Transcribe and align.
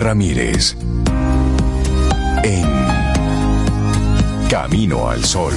Ramírez. 0.00 0.76
En 2.44 2.66
Camino 4.48 5.08
al 5.10 5.24
Sol. 5.24 5.54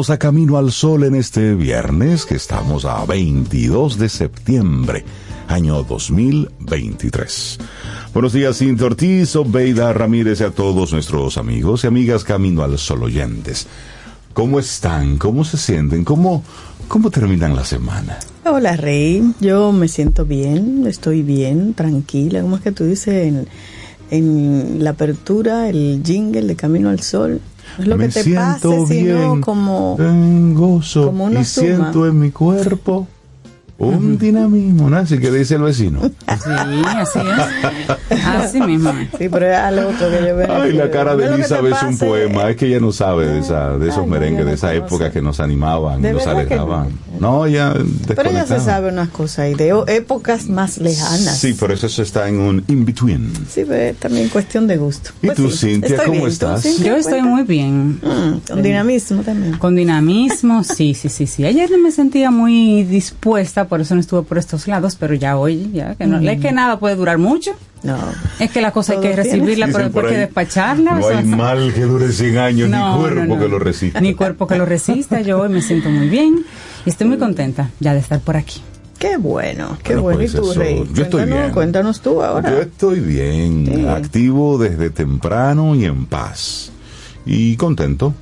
Bienvenidos 0.00 0.10
a 0.10 0.18
Camino 0.18 0.56
al 0.56 0.72
Sol 0.72 1.04
en 1.04 1.14
este 1.14 1.54
viernes 1.54 2.24
que 2.24 2.34
estamos 2.34 2.86
a 2.86 3.04
22 3.04 3.98
de 3.98 4.08
septiembre, 4.08 5.04
año 5.46 5.82
2023. 5.82 7.58
Buenos 8.14 8.32
días, 8.32 8.56
Cintia 8.56 8.86
Ortiz, 8.86 9.36
Obeida 9.36 9.92
Ramírez 9.92 10.40
y 10.40 10.44
a 10.44 10.52
todos 10.52 10.94
nuestros 10.94 11.36
amigos 11.36 11.84
y 11.84 11.88
amigas 11.88 12.24
Camino 12.24 12.62
al 12.62 12.78
Sol 12.78 13.02
oyentes. 13.02 13.66
¿Cómo 14.32 14.58
están? 14.58 15.18
¿Cómo 15.18 15.44
se 15.44 15.58
sienten? 15.58 16.02
¿Cómo, 16.02 16.44
cómo 16.88 17.10
terminan 17.10 17.54
la 17.54 17.66
semana? 17.66 18.18
Hola 18.46 18.78
Rey, 18.78 19.34
yo 19.40 19.70
me 19.70 19.86
siento 19.86 20.24
bien, 20.24 20.86
estoy 20.86 21.22
bien, 21.22 21.74
tranquila, 21.74 22.40
¿cómo 22.40 22.56
es 22.56 22.62
que 22.62 22.72
tú 22.72 22.84
dices 22.84 23.26
en, 23.26 23.48
en 24.10 24.82
la 24.82 24.90
apertura, 24.90 25.68
el 25.68 26.00
jingle 26.02 26.46
de 26.46 26.56
Camino 26.56 26.88
al 26.88 27.00
Sol? 27.00 27.42
No 27.80 27.82
es 27.82 27.88
lo 27.88 27.96
Me 27.96 28.06
que 28.08 28.12
te 28.12 28.22
siento 28.22 28.70
pase, 28.70 28.86
sino 28.94 29.30
bien, 29.30 29.40
como... 29.40 29.96
en 29.98 30.54
gozo 30.54 31.06
como 31.06 31.24
una 31.24 31.40
y 31.40 31.44
suma. 31.44 31.66
siento 31.66 32.06
en 32.06 32.20
mi 32.20 32.30
cuerpo 32.30 33.06
un 33.80 34.18
dinamismo, 34.18 34.88
¿no? 34.90 34.96
Así 34.98 35.18
que 35.18 35.30
dice 35.30 35.54
el 35.56 35.62
vecino. 35.62 36.00
Sí, 36.02 36.50
así 36.86 37.18
es. 37.18 38.24
Así 38.26 38.60
mismo. 38.60 38.92
Sí, 39.18 39.28
pero 39.28 39.46
es 39.50 39.56
al 39.56 39.78
otro 39.80 40.10
que 40.10 40.26
yo 40.26 40.36
veo. 40.36 40.52
Ay, 40.62 40.72
la 40.72 40.90
cara 40.90 41.16
de 41.16 41.26
Elizabeth 41.26 41.74
es 41.74 41.82
un 41.82 41.98
poema. 41.98 42.50
Es 42.50 42.56
que 42.56 42.66
ella 42.66 42.80
no 42.80 42.92
sabe 42.92 43.26
de, 43.26 43.38
esa, 43.40 43.78
de 43.78 43.88
esos 43.88 44.04
Ay, 44.04 44.10
merengues, 44.10 44.46
de 44.46 44.52
esa 44.54 44.74
época 44.74 45.10
que 45.10 45.22
nos 45.22 45.40
animaban, 45.40 46.02
De 46.02 46.12
nos 46.12 46.26
alejaban. 46.26 46.88
no. 47.18 47.46
Ella 47.46 47.74
Pero 48.06 48.30
ella 48.30 48.46
se 48.46 48.60
sabe 48.60 48.90
unas 48.90 49.08
cosas 49.08 49.50
y 49.50 49.54
de 49.54 49.74
épocas 49.88 50.48
más 50.48 50.78
lejanas. 50.78 51.38
Sí, 51.38 51.54
por 51.54 51.72
eso 51.72 51.86
eso 51.86 52.02
está 52.02 52.28
en 52.28 52.38
un 52.38 52.64
in-between. 52.68 53.32
Sí, 53.48 53.64
pero 53.66 53.74
es 53.76 53.96
también 53.96 54.28
cuestión 54.28 54.66
de 54.66 54.76
gusto. 54.76 55.10
¿Y 55.22 55.26
Pues 55.26 55.36
tú, 55.38 55.50
sí, 55.50 55.70
Cintia, 55.72 55.88
estoy 55.90 56.06
cómo 56.06 56.12
bien. 56.12 56.24
¿Tú, 56.24 56.28
estás? 56.28 56.62
Cintia, 56.62 56.86
Yo 56.86 56.96
estoy 56.96 57.12
cuenta? 57.20 57.28
muy 57.30 57.42
bien. 57.44 57.90
Mm, 58.02 58.40
con 58.48 58.62
dinamismo 58.62 59.22
también. 59.22 59.56
Con 59.58 59.74
dinamismo, 59.74 60.64
sí, 60.64 60.94
sí, 60.94 61.08
sí, 61.08 61.26
sí. 61.26 61.44
Ayer 61.44 61.70
no 61.70 61.78
me 61.78 61.90
sentía 61.90 62.30
muy 62.30 62.82
dispuesta, 62.84 63.66
por 63.70 63.80
eso 63.80 63.94
no 63.94 64.02
estuve 64.02 64.22
por 64.22 64.36
estos 64.36 64.68
lados, 64.68 64.96
pero 65.00 65.14
ya 65.14 65.38
hoy, 65.38 65.70
ya 65.72 65.94
que 65.94 66.06
no, 66.06 66.18
es 66.18 66.40
que 66.40 66.52
nada 66.52 66.78
puede 66.78 66.96
durar 66.96 67.16
mucho. 67.16 67.52
No. 67.82 67.96
Es 68.38 68.50
que 68.50 68.60
la 68.60 68.72
cosa 68.72 68.92
hay 68.92 69.00
que 69.00 69.16
recibirla, 69.16 69.68
pero 69.68 69.84
después 69.84 70.04
hay 70.06 70.12
que 70.12 70.18
despacharla. 70.18 70.92
No 70.92 71.06
o 71.06 71.08
sea, 71.08 71.18
hay 71.20 71.24
mal 71.24 71.72
que 71.72 71.80
dure 71.82 72.12
100 72.12 72.36
años, 72.36 72.68
no, 72.68 72.96
ni 72.96 73.00
cuerpo 73.00 73.20
no, 73.22 73.34
no. 73.36 73.40
que 73.40 73.48
lo 73.48 73.58
resista. 73.58 74.00
Ni 74.02 74.12
cuerpo 74.14 74.46
que 74.46 74.56
lo 74.58 74.66
resista. 74.66 75.22
Yo 75.22 75.40
hoy 75.40 75.48
me 75.48 75.62
siento 75.62 75.88
muy 75.88 76.10
bien 76.10 76.44
y 76.84 76.90
estoy 76.90 77.06
muy 77.08 77.16
contenta 77.16 77.70
ya 77.80 77.94
de 77.94 78.00
estar 78.00 78.20
por 78.20 78.36
aquí. 78.36 78.60
Qué 78.98 79.16
bueno, 79.16 79.78
qué 79.82 79.94
Bueno, 79.94 80.02
bueno. 80.02 80.18
pues 80.18 80.34
¿Y 80.34 80.36
tú, 80.36 80.50
eso, 80.50 80.60
Rey? 80.60 80.76
yo 80.92 81.02
estoy 81.04 81.22
Cuéntanos- 81.22 81.38
bien. 81.38 81.50
Cuéntanos 81.52 82.00
tú 82.02 82.22
ahora. 82.22 82.50
Yo 82.50 82.58
estoy 82.60 83.00
bien, 83.00 83.64
Sí. 83.74 83.86
activo 83.86 84.58
desde 84.58 84.90
temprano 84.90 85.74
y 85.74 85.86
en 85.86 86.04
paz. 86.04 86.70
Y 87.24 87.56
contento, 87.56 88.12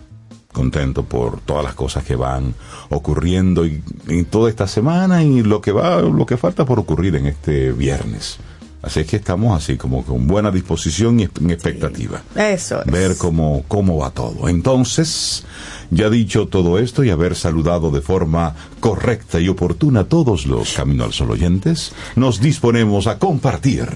contento 0.52 1.04
por 1.04 1.40
todas 1.40 1.64
las 1.64 1.74
cosas 1.74 2.04
que 2.04 2.16
van 2.16 2.54
ocurriendo 2.88 3.66
y, 3.66 3.82
en 4.08 4.24
toda 4.24 4.50
esta 4.50 4.66
semana 4.66 5.22
y 5.22 5.42
lo 5.42 5.60
que 5.60 5.72
va, 5.72 6.00
lo 6.00 6.26
que 6.26 6.36
falta 6.36 6.64
por 6.64 6.78
ocurrir 6.78 7.16
en 7.16 7.26
este 7.26 7.72
viernes. 7.72 8.38
Así 8.80 9.00
es 9.00 9.06
que 9.06 9.16
estamos 9.16 9.56
así 9.56 9.76
como 9.76 10.04
con 10.04 10.26
buena 10.28 10.52
disposición 10.52 11.18
y 11.18 11.24
en 11.24 11.50
expectativa. 11.50 12.22
Eso 12.36 12.80
es. 12.80 12.90
Ver 12.90 13.16
cómo, 13.16 13.64
cómo 13.66 13.98
va 13.98 14.10
todo. 14.10 14.48
Entonces, 14.48 15.44
ya 15.90 16.08
dicho 16.08 16.46
todo 16.46 16.78
esto 16.78 17.02
y 17.02 17.10
haber 17.10 17.34
saludado 17.34 17.90
de 17.90 18.00
forma 18.00 18.54
correcta 18.78 19.40
y 19.40 19.48
oportuna 19.48 20.00
a 20.00 20.04
todos 20.04 20.46
los 20.46 20.74
Camino 20.74 21.04
al 21.04 21.12
Sol 21.12 21.32
oyentes, 21.32 21.92
nos 22.14 22.40
disponemos 22.40 23.08
a 23.08 23.18
compartir 23.18 23.88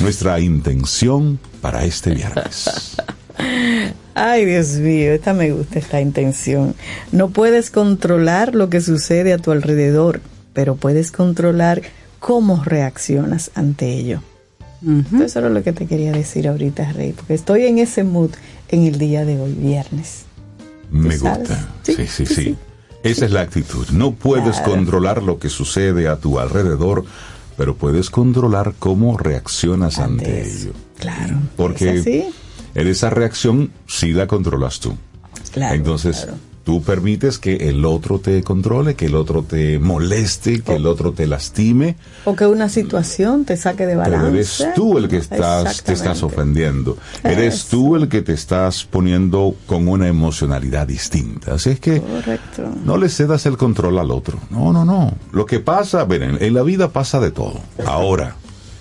nuestra 0.00 0.40
intención 0.40 1.38
para 1.60 1.84
este 1.84 2.14
viernes. 2.14 2.96
Ay, 4.18 4.46
Dios 4.46 4.68
mío, 4.76 5.12
esta 5.12 5.34
me 5.34 5.52
gusta, 5.52 5.78
esta 5.78 6.00
intención. 6.00 6.74
No 7.12 7.28
puedes 7.28 7.70
controlar 7.70 8.54
lo 8.54 8.70
que 8.70 8.80
sucede 8.80 9.34
a 9.34 9.38
tu 9.38 9.50
alrededor, 9.52 10.22
pero 10.54 10.74
puedes 10.76 11.10
controlar 11.10 11.82
cómo 12.18 12.64
reaccionas 12.64 13.50
ante 13.54 13.92
ello. 13.92 14.22
Eso 15.22 15.38
era 15.40 15.50
lo 15.50 15.62
que 15.62 15.72
te 15.74 15.86
quería 15.86 16.12
decir 16.12 16.48
ahorita, 16.48 16.92
Rey, 16.92 17.12
porque 17.12 17.34
estoy 17.34 17.66
en 17.66 17.78
ese 17.78 18.04
mood 18.04 18.30
en 18.70 18.84
el 18.86 18.98
día 18.98 19.24
de 19.26 19.38
hoy, 19.38 19.52
viernes. 19.52 20.24
Me 20.90 21.16
sabes? 21.18 21.40
gusta. 21.48 21.68
Sí, 21.82 21.92
Sí, 21.94 22.06
sí, 22.06 22.06
sí, 22.06 22.26
sí. 22.26 22.34
sí. 22.44 22.56
Esa 23.02 23.26
es 23.26 23.32
la 23.32 23.42
actitud. 23.42 23.86
No 23.92 24.12
puedes 24.12 24.56
Claro. 24.56 24.72
controlar 24.72 25.22
lo 25.22 25.38
que 25.38 25.48
sucede 25.50 26.08
a 26.08 26.16
tu 26.16 26.38
alrededor, 26.38 27.04
pero 27.58 27.74
puedes 27.76 28.08
controlar 28.10 28.72
cómo 28.78 29.18
reaccionas 29.18 29.98
ante, 29.98 30.42
ello. 30.42 30.72
Claro. 30.98 31.36
Porque 31.56 31.90
¿Es 31.96 32.00
así? 32.00 32.24
En 32.76 32.86
esa 32.86 33.10
reacción 33.10 33.70
sí 33.86 34.12
la 34.12 34.26
controlas 34.26 34.80
tú. 34.80 34.94
Claro, 35.52 35.74
Entonces, 35.74 36.16
claro. 36.24 36.34
tú 36.64 36.82
permites 36.82 37.38
que 37.38 37.68
el 37.70 37.84
otro 37.86 38.18
te 38.18 38.42
controle, 38.42 38.94
que 38.94 39.06
el 39.06 39.14
otro 39.14 39.42
te 39.42 39.78
moleste, 39.78 40.60
que 40.60 40.74
el 40.76 40.86
otro 40.86 41.12
te 41.12 41.26
lastime, 41.26 41.96
O 42.26 42.34
que 42.36 42.44
una 42.46 42.68
situación 42.68 43.44
te 43.46 43.56
saque 43.56 43.86
de 43.86 43.96
balance. 43.96 44.18
pero 44.18 44.34
eres 44.34 44.68
tú 44.74 44.98
el 44.98 45.08
que 45.08 45.16
estás, 45.18 45.82
te 45.82 45.92
estás 45.94 46.22
ofendiendo. 46.22 46.98
Eres 47.24 47.66
tú 47.66 47.96
el 47.96 48.08
que 48.08 48.20
te 48.22 48.32
estás 48.34 48.84
poniendo 48.84 49.54
con 49.66 49.88
una 49.88 50.08
emocionalidad 50.08 50.86
distinta. 50.86 51.54
Así 51.54 51.70
es 51.70 51.80
que 51.80 52.00
Correcto. 52.02 52.68
no 52.84 52.98
le 52.98 53.08
cedas 53.08 53.46
el 53.46 53.56
control 53.56 53.98
al 53.98 54.10
otro. 54.10 54.38
No, 54.50 54.72
no, 54.74 54.84
no. 54.84 55.14
Lo 55.32 55.46
que 55.46 55.60
pasa, 55.60 56.04
miren, 56.04 56.36
en 56.40 56.52
la 56.52 56.62
vida 56.62 56.92
pasa 56.92 57.20
de 57.20 57.30
todo. 57.30 57.60
Ahora, 57.86 58.36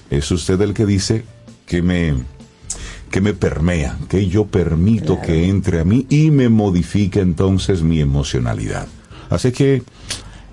es 0.10 0.30
usted 0.32 0.60
el 0.62 0.74
que 0.74 0.86
dice 0.86 1.24
que 1.66 1.82
me 1.82 2.16
que 3.16 3.22
me 3.22 3.34
permea, 3.34 3.98
que 4.10 4.28
yo 4.28 4.46
permito 4.46 5.22
que 5.22 5.48
entre 5.48 5.80
a 5.80 5.86
mí 5.86 6.06
y 6.10 6.32
me 6.32 6.50
modifique 6.50 7.22
entonces 7.22 7.82
mi 7.82 8.02
emocionalidad. 8.02 8.88
Así 9.30 9.54
que 9.54 9.84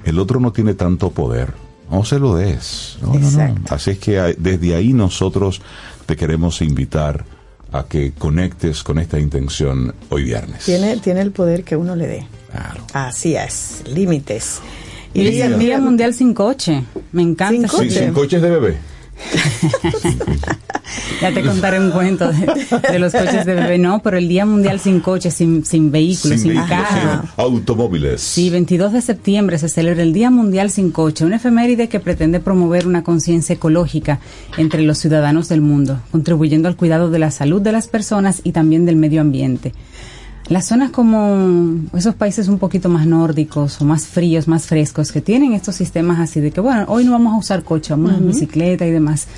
el 0.05 0.21
otro 0.21 0.39
no 0.39 0.53
tiene 0.53 0.75
tanto 0.75 1.11
poder. 1.11 1.55
No 1.91 2.05
se 2.05 2.21
lo 2.21 2.37
des. 2.37 2.99
No, 3.03 3.15
no, 3.15 3.19
no. 3.19 3.27
Exacto. 3.27 3.75
Así 3.75 3.91
es 3.91 3.99
que 3.99 4.37
desde 4.39 4.77
ahí 4.77 4.93
nosotros 4.93 5.61
te 6.07 6.15
queremos 6.15 6.63
invitar 6.63 7.25
a 7.73 7.83
que 7.87 8.13
conectes 8.13 8.85
con 8.85 9.01
esta 9.01 9.19
intención 9.19 9.93
hoy 10.09 10.23
viernes. 10.23 10.65
Tiene, 10.65 10.99
tiene 10.99 11.23
el 11.23 11.33
poder 11.33 11.65
que 11.65 11.75
uno 11.75 11.97
le 11.97 12.07
dé. 12.07 12.27
Claro. 12.53 12.87
Así 12.93 13.35
es, 13.35 13.83
límites. 13.93 14.61
Y 15.15 15.27
es 15.27 15.45
el 15.45 15.59
Día 15.59 15.81
Mundial 15.81 16.15
sin 16.15 16.33
coche. 16.33 16.85
Me 17.11 17.23
encanta. 17.23 17.67
Sin 17.67 17.91
Sí, 17.91 17.99
sin 17.99 18.13
coches 18.13 18.41
de 18.41 18.51
bebé. 18.51 18.92
Ya 21.21 21.33
te 21.33 21.43
contaré 21.43 21.79
un 21.79 21.91
cuento 21.91 22.31
de, 22.31 22.47
de 22.91 22.99
los 22.99 23.13
coches 23.13 23.47
de 23.47 23.55
bebé. 23.55 23.79
No, 23.79 24.03
pero 24.03 24.19
el 24.19 24.29
Día 24.29 24.45
Mundial 24.45 24.81
sin 24.81 25.01
coches, 25.01 25.33
sin, 25.35 25.65
sin 25.65 25.91
vehículos, 25.91 26.41
sin, 26.41 26.51
vehículos, 26.51 26.69
carro. 26.69 27.23
sin 27.23 27.31
automóviles. 27.37 28.21
Sí, 28.21 28.51
22 28.51 28.93
de 28.93 29.01
septiembre 29.01 29.59
se 29.59 29.69
celebra 29.69 30.03
el 30.03 30.13
Día 30.13 30.31
Mundial 30.31 30.71
sin 30.71 30.91
coche, 30.91 31.25
una 31.25 31.37
efeméride 31.37 31.89
que 31.89 32.01
pretende 32.01 32.41
promover 32.41 32.87
una 32.87 33.05
conciencia 33.05 33.55
ecológica 33.55 34.21
entre 34.59 34.83
los 34.83 34.99
ciudadanos 34.99 35.49
del 35.49 35.61
mundo, 35.61 36.01
contribuyendo 36.11 36.69
al 36.69 36.77
cuidado 36.77 37.11
de 37.11 37.19
la 37.19 37.31
salud 37.31 37.63
de 37.63 37.73
las 37.73 37.89
personas 37.89 38.41
y 38.45 38.53
también 38.53 38.85
del 38.85 38.97
medio 38.97 39.21
ambiente. 39.21 39.73
Las 40.49 40.67
zonas 40.67 40.91
como 40.91 41.77
esos 41.97 42.15
países 42.15 42.49
un 42.49 42.59
poquito 42.59 42.89
más 42.89 43.07
nórdicos 43.07 43.81
o 43.81 43.85
más 43.85 44.07
fríos, 44.07 44.49
más 44.49 44.67
frescos, 44.67 45.13
que 45.13 45.21
tienen 45.21 45.53
estos 45.53 45.77
sistemas 45.77 46.19
así 46.21 46.41
de 46.41 46.51
que, 46.51 46.61
bueno, 46.61 46.85
hoy 46.89 47.05
no 47.05 47.13
vamos 47.13 47.35
a 47.35 47.39
usar 47.39 47.63
coche, 47.63 47.93
vamos 47.93 48.13
en 48.15 48.27
bicicleta 48.27 48.85
y 48.87 48.91
demás, 48.91 49.29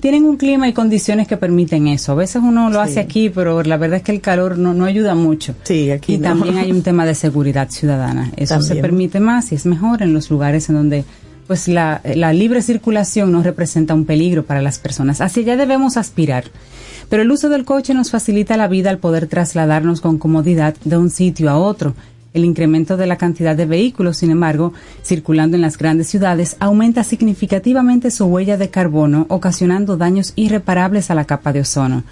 tienen 0.00 0.24
un 0.24 0.36
clima 0.36 0.68
y 0.68 0.72
condiciones 0.72 1.28
que 1.28 1.36
permiten 1.36 1.86
eso. 1.88 2.12
A 2.12 2.14
veces 2.16 2.42
uno 2.44 2.70
lo 2.70 2.80
hace 2.80 3.00
aquí, 3.00 3.28
pero 3.28 3.62
la 3.62 3.76
verdad 3.76 3.98
es 3.98 4.02
que 4.02 4.12
el 4.12 4.20
calor 4.20 4.58
no, 4.58 4.72
no 4.74 4.84
ayuda 4.84 5.14
mucho. 5.14 5.54
Sí, 5.62 5.90
aquí 5.90 6.14
Y 6.14 6.18
no. 6.18 6.24
también 6.30 6.58
hay 6.58 6.72
un 6.72 6.82
tema 6.84 7.06
de 7.06 7.14
seguridad 7.14 7.68
ciudadana. 7.70 8.32
Eso 8.36 8.60
se 8.62 8.76
permite 8.76 9.20
más 9.20 9.52
y 9.52 9.56
es 9.56 9.66
mejor 9.66 10.02
en 10.02 10.12
los 10.12 10.30
lugares 10.30 10.68
en 10.68 10.76
donde 10.76 11.04
pues 11.46 11.68
la, 11.68 12.00
la 12.16 12.32
libre 12.32 12.62
circulación 12.62 13.30
no 13.30 13.42
representa 13.42 13.94
un 13.94 14.04
peligro 14.04 14.44
para 14.44 14.62
las 14.62 14.78
personas. 14.78 15.20
Hacia 15.20 15.42
allá 15.42 15.56
debemos 15.56 15.96
aspirar. 15.96 16.44
Pero 17.12 17.24
el 17.24 17.30
uso 17.30 17.50
del 17.50 17.66
coche 17.66 17.92
nos 17.92 18.10
facilita 18.10 18.56
la 18.56 18.68
vida 18.68 18.88
al 18.88 18.96
poder 18.96 19.26
trasladarnos 19.26 20.00
con 20.00 20.16
comodidad 20.16 20.74
de 20.82 20.96
un 20.96 21.10
sitio 21.10 21.50
a 21.50 21.58
otro. 21.58 21.94
El 22.32 22.42
incremento 22.42 22.96
de 22.96 23.06
la 23.06 23.18
cantidad 23.18 23.54
de 23.54 23.66
vehículos, 23.66 24.16
sin 24.16 24.30
embargo, 24.30 24.72
circulando 25.04 25.54
en 25.56 25.60
las 25.60 25.76
grandes 25.76 26.08
ciudades, 26.08 26.56
aumenta 26.58 27.04
significativamente 27.04 28.10
su 28.10 28.24
huella 28.24 28.56
de 28.56 28.70
carbono, 28.70 29.26
ocasionando 29.28 29.98
daños 29.98 30.32
irreparables 30.36 31.10
a 31.10 31.14
la 31.14 31.26
capa 31.26 31.52
de 31.52 31.60
ozono. 31.60 32.02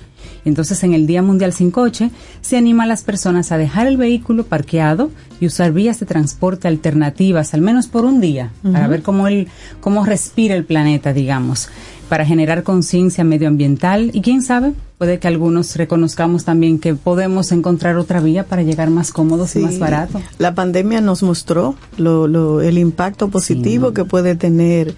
Entonces, 0.44 0.84
en 0.84 0.92
el 0.92 1.06
Día 1.06 1.22
Mundial 1.22 1.54
sin 1.54 1.70
Coche, 1.70 2.10
se 2.42 2.58
anima 2.58 2.82
a 2.82 2.86
las 2.86 3.02
personas 3.02 3.52
a 3.52 3.56
dejar 3.56 3.86
el 3.86 3.96
vehículo 3.96 4.44
parqueado 4.44 5.10
y 5.40 5.46
usar 5.46 5.72
vías 5.72 5.98
de 5.98 6.04
transporte 6.04 6.68
alternativas, 6.68 7.54
al 7.54 7.62
menos 7.62 7.88
por 7.88 8.04
un 8.04 8.20
día, 8.20 8.50
para 8.70 8.86
ver 8.86 9.00
cómo, 9.00 9.28
el, 9.28 9.48
cómo 9.80 10.04
respira 10.04 10.54
el 10.54 10.66
planeta, 10.66 11.14
digamos, 11.14 11.70
para 12.10 12.26
generar 12.26 12.62
conciencia 12.64 13.24
medioambiental 13.24 14.10
y 14.12 14.20
quién 14.20 14.42
sabe, 14.42 14.72
puede 14.98 15.18
que 15.18 15.28
algunos 15.28 15.74
reconozcamos 15.76 16.44
también 16.44 16.78
que 16.78 16.94
podemos 16.94 17.52
encontrar 17.52 17.96
otra 17.96 18.20
vía 18.20 18.44
para 18.44 18.62
llegar 18.62 18.90
más 18.90 19.12
cómodos 19.12 19.56
y 19.56 19.60
más 19.60 19.78
barato. 19.78 20.20
La 20.38 20.54
pandemia 20.54 21.00
nos 21.00 21.22
mostró 21.22 21.74
lo, 21.96 22.26
lo- 22.28 22.60
el 22.60 22.76
impacto 22.76 23.28
positivo 23.28 23.88
Sí. 23.88 23.94
que 23.94 24.04
puede 24.04 24.34
tener. 24.34 24.94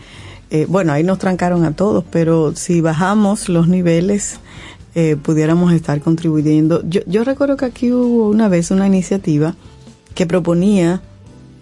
eh, 0.51 0.67
bueno, 0.69 0.93
ahí 0.93 1.03
nos 1.05 1.19
trancaron 1.19 1.65
a 1.65 1.73
todos, 1.77 2.03
pero 2.11 2.55
si 2.57 2.81
bajamos 2.81 3.49
los 3.49 3.69
niveles, 3.69 4.39
eh, 4.95 5.17
pudiéramos 5.23 5.73
estar 5.73 6.01
contribuyendo. 6.01 6.83
Yo, 6.89 7.01
yo 7.07 7.25
recuerdo 7.25 7.57
que 7.57 7.65
aquí 7.67 7.93
hubo 7.93 8.29
una 8.29 8.49
vez 8.49 8.71
una 8.71 8.87
iniciativa 8.87 9.55
que 10.15 10.27
proponía 10.27 11.01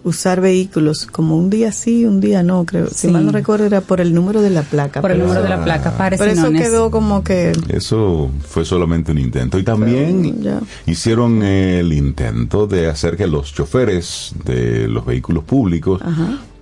usar 0.02 0.41
vehículos 0.41 1.06
como 1.06 1.37
un 1.37 1.50
día 1.50 1.73
sí, 1.73 2.05
un 2.05 2.20
día 2.20 2.43
no, 2.43 2.64
creo. 2.64 2.88
Si 2.88 3.08
mal 3.08 3.26
no 3.26 3.32
recuerdo, 3.32 3.67
era 3.67 3.81
por 3.81 4.00
el 4.00 4.14
número 4.14 4.41
de 4.41 4.50
la 4.50 4.62
placa. 4.62 5.00
Por 5.00 5.11
el 5.11 5.19
número 5.19 5.43
de 5.43 5.49
la 5.49 5.62
placa, 5.62 5.94
Pero 6.19 6.25
eso 6.25 6.50
quedó 6.52 6.91
como 6.91 7.23
que... 7.23 7.52
Eso 7.69 8.31
fue 8.47 8.64
solamente 8.64 9.12
un 9.12 9.19
intento. 9.19 9.58
Y 9.58 9.62
también 9.62 10.38
Pero, 10.43 10.61
hicieron 10.87 11.43
el 11.43 11.93
intento 11.93 12.67
de 12.67 12.88
hacer 12.88 13.17
que 13.17 13.26
los 13.26 13.52
choferes 13.52 14.35
de 14.44 14.88
los 14.88 15.05
vehículos 15.05 15.44
públicos 15.44 16.00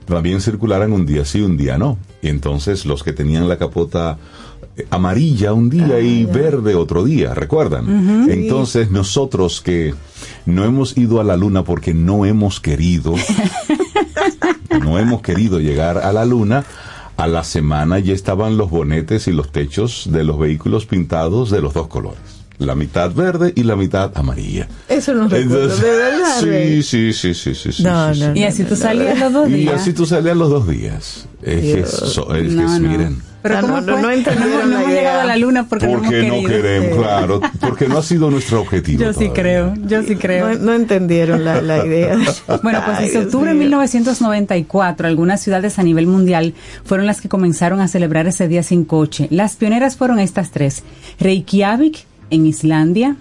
también 0.07 0.41
circularan 0.41 0.93
un 0.93 1.07
día 1.07 1.25
sí, 1.25 1.43
un 1.43 1.57
día 1.57 1.79
no. 1.79 1.99
Y 2.23 2.29
entonces 2.29 2.87
los 2.87 3.03
que 3.03 3.13
tenían 3.13 3.49
la 3.49 3.59
capota 3.59 4.19
amarilla 4.91 5.53
un 5.53 5.71
día 5.71 5.97
Ah, 5.97 6.01
y 6.01 6.25
verde 6.25 6.75
otro 6.75 7.05
día, 7.05 7.35
¿recuerdan? 7.35 8.29
Entonces 8.31 8.91
nosotros 8.91 9.61
que 9.61 9.95
no 10.47 10.65
hemos 10.65 10.97
ido 10.97 11.21
a 11.21 11.25
la 11.25 11.37
luna 11.37 11.65
porque 11.65 11.95
no 11.95 12.25
hemos 12.27 12.61
querido, 12.61 13.15
no 14.83 14.99
hemos 14.99 15.23
querido 15.23 15.61
llegar 15.61 15.99
a 15.99 16.13
la 16.13 16.25
luna, 16.25 16.65
a 17.17 17.27
la 17.27 17.43
semana 17.45 17.99
ya 17.99 18.15
estaban 18.15 18.57
los 18.57 18.71
bonetes 18.71 19.27
y 19.29 19.33
los 19.33 19.51
techos 19.51 20.09
de 20.11 20.25
los 20.25 20.39
vehículos 20.39 20.87
pintados 20.87 21.51
de 21.51 21.61
los 21.61 21.75
dos 21.75 21.89
colores. 21.89 22.21
La 22.59 22.75
mitad 22.75 23.13
verde 23.15 23.53
y 23.55 23.63
la 23.63 23.77
mitad 23.77 24.11
amarilla. 24.17 24.67
Eso 24.89 25.15
no 25.15 25.29
recuerdo, 25.29 25.63
Entonces, 25.63 25.81
de 25.81 25.91
verdad. 25.97 26.41
Sí, 26.41 26.83
sí, 26.83 27.13
sí, 27.13 27.33
sí, 27.35 27.55
sí. 27.55 27.73
sí, 27.73 27.83
No, 27.85 28.13
sí, 28.13 28.21
no, 28.21 28.35
sí. 28.35 28.41
Y 28.41 28.45
así 28.45 28.65
tú 28.65 28.75
salías 28.75 29.21
los 29.21 29.33
dos 29.33 29.49
Y 29.49 29.53
días. 29.53 29.75
así 29.81 29.93
tú 29.93 30.07
salías 30.07 30.37
los 30.37 30.51
dos 30.51 30.67
días. 30.69 31.29
Es 31.41 31.61
que, 31.61 31.81
es 31.83 32.15
que 32.17 32.55
No, 32.55 32.79
no. 32.81 32.89
miren. 32.89 33.23
Pero 33.41 33.59
Ah, 33.59 33.61
¿cómo 33.61 33.81
no, 33.81 33.93
no, 33.93 33.99
no 34.03 34.11
entendieron 34.11 34.53
hemos- 34.53 34.65
no 34.65 34.69
la 34.71 34.75
hemos 34.81 34.91
idea. 34.91 35.01
llegado 35.01 35.21
a 35.21 35.25
la 35.25 35.37
luna 35.37 35.69
porque, 35.69 35.87
Porque 35.87 36.23
no 36.23 36.35
hemos 36.35 36.43
no 36.43 36.49
queremos, 36.49 36.99
claro, 36.99 37.41
porque 37.61 37.89
no 37.89 37.99
ha 37.99 38.03
sido 38.03 38.31
nuestro 38.31 38.61
objetivo. 38.61 39.01
Yo 39.03 39.13
sí 39.13 39.27
todavía. 39.29 39.35
creo, 39.35 39.75
yo 39.87 40.03
sí 40.03 40.17
creo. 40.17 40.49
No, 40.51 40.59
no 40.59 40.75
entendieron 40.75 41.45
la, 41.45 41.63
la 41.63 41.87
idea. 41.87 42.17
Bueno, 42.63 42.83
pues 42.85 43.13
Dios 43.13 43.25
octubre 43.27 43.51
de 43.51 43.55
mío. 43.55 43.65
1994, 43.67 45.07
algunas 45.07 45.41
ciudades 45.41 45.79
a 45.79 45.83
nivel 45.85 46.07
mundial 46.09 46.55
fueron 46.85 47.07
las 47.07 47.21
que 47.21 47.29
comenzaron 47.29 47.81
a 47.81 47.87
celebrar 47.89 48.27
ese 48.27 48.49
día 48.49 48.63
sin 48.63 48.85
coche. 48.85 49.29
Las 49.31 49.55
pioneras 49.57 49.97
fueron 49.97 50.19
estas 50.19 50.51
tres: 50.51 50.83
Reykjavik 51.21 52.07
en 52.31 52.45
Islandia, 52.47 53.17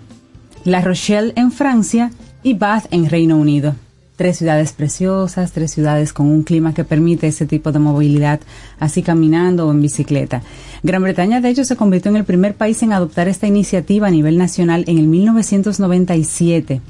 La 0.63 0.81
Rochelle 0.81 1.33
en 1.35 1.51
Francia 1.51 2.11
y 2.43 2.55
Bath 2.55 2.85
en 2.91 3.09
Reino 3.09 3.37
Unido. 3.37 3.75
Tres 4.17 4.37
ciudades 4.39 4.73
preciosas, 4.73 5.51
tres 5.51 5.71
ciudades 5.71 6.11
con 6.11 6.25
un 6.25 6.41
clima 6.43 6.73
que 6.73 6.83
permite 6.83 7.27
ese 7.27 7.45
tipo 7.45 7.71
de 7.71 7.77
movilidad, 7.79 8.39
así 8.79 9.03
caminando 9.03 9.67
o 9.67 9.71
en 9.71 9.81
bicicleta. 9.81 10.41
Gran 10.83 11.03
Bretaña, 11.03 11.39
de 11.39 11.49
hecho, 11.49 11.63
se 11.63 11.75
convirtió 11.75 12.09
en 12.11 12.17
el 12.17 12.25
primer 12.25 12.55
país 12.55 12.81
en 12.81 12.93
adoptar 12.93 13.27
esta 13.27 13.45
iniciativa 13.47 14.07
a 14.07 14.11
nivel 14.11 14.37
nacional 14.39 14.83
en 14.87 14.97
el 14.97 15.07
1997. 15.07 16.81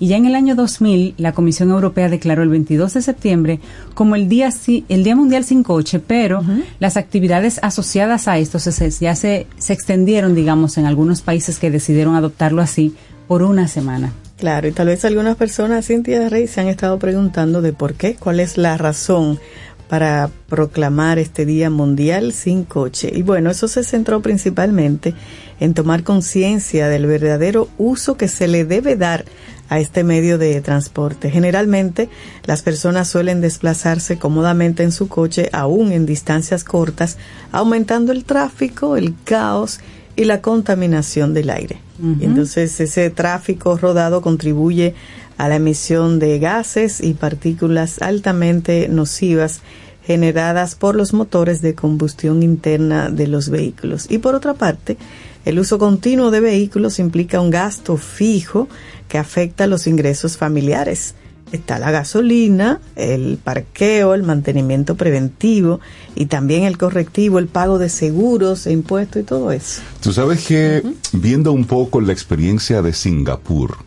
Y 0.00 0.06
ya 0.06 0.16
en 0.16 0.26
el 0.26 0.36
año 0.36 0.54
2000, 0.54 1.14
la 1.18 1.32
Comisión 1.32 1.70
Europea 1.70 2.08
declaró 2.08 2.44
el 2.44 2.48
22 2.48 2.94
de 2.94 3.02
septiembre 3.02 3.58
como 3.94 4.14
el 4.14 4.28
Día, 4.28 4.50
el 4.88 5.02
día 5.02 5.16
Mundial 5.16 5.42
sin 5.44 5.64
Coche, 5.64 5.98
pero 5.98 6.42
las 6.78 6.96
actividades 6.96 7.58
asociadas 7.62 8.28
a 8.28 8.38
esto 8.38 8.60
se- 8.60 8.90
ya 8.90 9.16
se, 9.16 9.48
se 9.58 9.72
extendieron, 9.72 10.36
digamos, 10.36 10.78
en 10.78 10.86
algunos 10.86 11.22
países 11.22 11.58
que 11.58 11.72
decidieron 11.72 12.14
adoptarlo 12.14 12.62
así 12.62 12.94
por 13.26 13.42
una 13.42 13.66
semana. 13.66 14.12
Claro, 14.38 14.68
y 14.68 14.72
tal 14.72 14.86
vez 14.86 15.04
algunas 15.04 15.36
personas, 15.36 15.86
Cintia 15.86 16.28
Rey, 16.28 16.46
se 16.46 16.60
han 16.60 16.68
estado 16.68 16.98
preguntando 17.00 17.60
de 17.60 17.72
por 17.72 17.94
qué, 17.94 18.14
cuál 18.14 18.38
es 18.38 18.56
la 18.56 18.76
razón 18.76 19.40
para 19.88 20.30
proclamar 20.48 21.18
este 21.18 21.44
Día 21.44 21.70
Mundial 21.70 22.32
sin 22.32 22.62
coche. 22.62 23.10
Y 23.12 23.22
bueno, 23.22 23.50
eso 23.50 23.66
se 23.66 23.82
centró 23.82 24.22
principalmente 24.22 25.14
en 25.58 25.74
tomar 25.74 26.04
conciencia 26.04 26.88
del 26.88 27.06
verdadero 27.06 27.68
uso 27.78 28.16
que 28.16 28.28
se 28.28 28.46
le 28.46 28.64
debe 28.64 28.94
dar 28.94 29.24
a 29.68 29.80
este 29.80 30.04
medio 30.04 30.38
de 30.38 30.60
transporte. 30.60 31.30
Generalmente 31.30 32.08
las 32.44 32.62
personas 32.62 33.08
suelen 33.08 33.40
desplazarse 33.40 34.18
cómodamente 34.18 34.84
en 34.84 34.92
su 34.92 35.08
coche, 35.08 35.48
aún 35.52 35.90
en 35.90 36.06
distancias 36.06 36.62
cortas, 36.62 37.16
aumentando 37.50 38.12
el 38.12 38.24
tráfico, 38.24 38.96
el 38.96 39.14
caos 39.24 39.80
la 40.24 40.40
contaminación 40.40 41.34
del 41.34 41.50
aire. 41.50 41.80
Y 42.20 42.24
entonces 42.24 42.80
ese 42.80 43.10
tráfico 43.10 43.76
rodado 43.76 44.22
contribuye 44.22 44.94
a 45.36 45.48
la 45.48 45.56
emisión 45.56 46.18
de 46.18 46.38
gases 46.38 47.00
y 47.00 47.14
partículas 47.14 48.00
altamente 48.00 48.88
nocivas 48.88 49.62
generadas 50.04 50.74
por 50.74 50.96
los 50.96 51.12
motores 51.12 51.60
de 51.60 51.74
combustión 51.74 52.42
interna 52.42 53.10
de 53.10 53.26
los 53.26 53.50
vehículos. 53.50 54.06
Y 54.08 54.18
por 54.18 54.34
otra 54.34 54.54
parte, 54.54 54.96
el 55.44 55.58
uso 55.58 55.78
continuo 55.78 56.30
de 56.30 56.40
vehículos 56.40 56.98
implica 56.98 57.40
un 57.40 57.50
gasto 57.50 57.96
fijo 57.96 58.68
que 59.08 59.18
afecta 59.18 59.66
los 59.66 59.86
ingresos 59.86 60.36
familiares. 60.36 61.14
Está 61.50 61.78
la 61.78 61.90
gasolina, 61.90 62.80
el 62.94 63.38
parqueo, 63.42 64.14
el 64.14 64.22
mantenimiento 64.22 64.96
preventivo 64.96 65.80
y 66.14 66.26
también 66.26 66.64
el 66.64 66.76
correctivo, 66.76 67.38
el 67.38 67.46
pago 67.48 67.78
de 67.78 67.88
seguros 67.88 68.66
e 68.66 68.72
impuestos 68.72 69.22
y 69.22 69.24
todo 69.24 69.50
eso. 69.52 69.80
Tú 70.02 70.12
sabes 70.12 70.46
que 70.46 70.82
viendo 71.12 71.52
un 71.52 71.64
poco 71.64 72.00
la 72.00 72.12
experiencia 72.12 72.82
de 72.82 72.92
Singapur, 72.92 73.78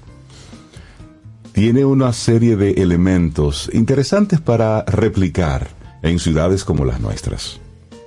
tiene 1.53 1.85
una 1.85 2.13
serie 2.13 2.55
de 2.55 2.71
elementos 2.71 3.69
interesantes 3.73 4.39
para 4.39 4.83
replicar 4.85 5.69
en 6.01 6.17
ciudades 6.17 6.63
como 6.63 6.85
las 6.85 6.99
nuestras. 6.99 7.59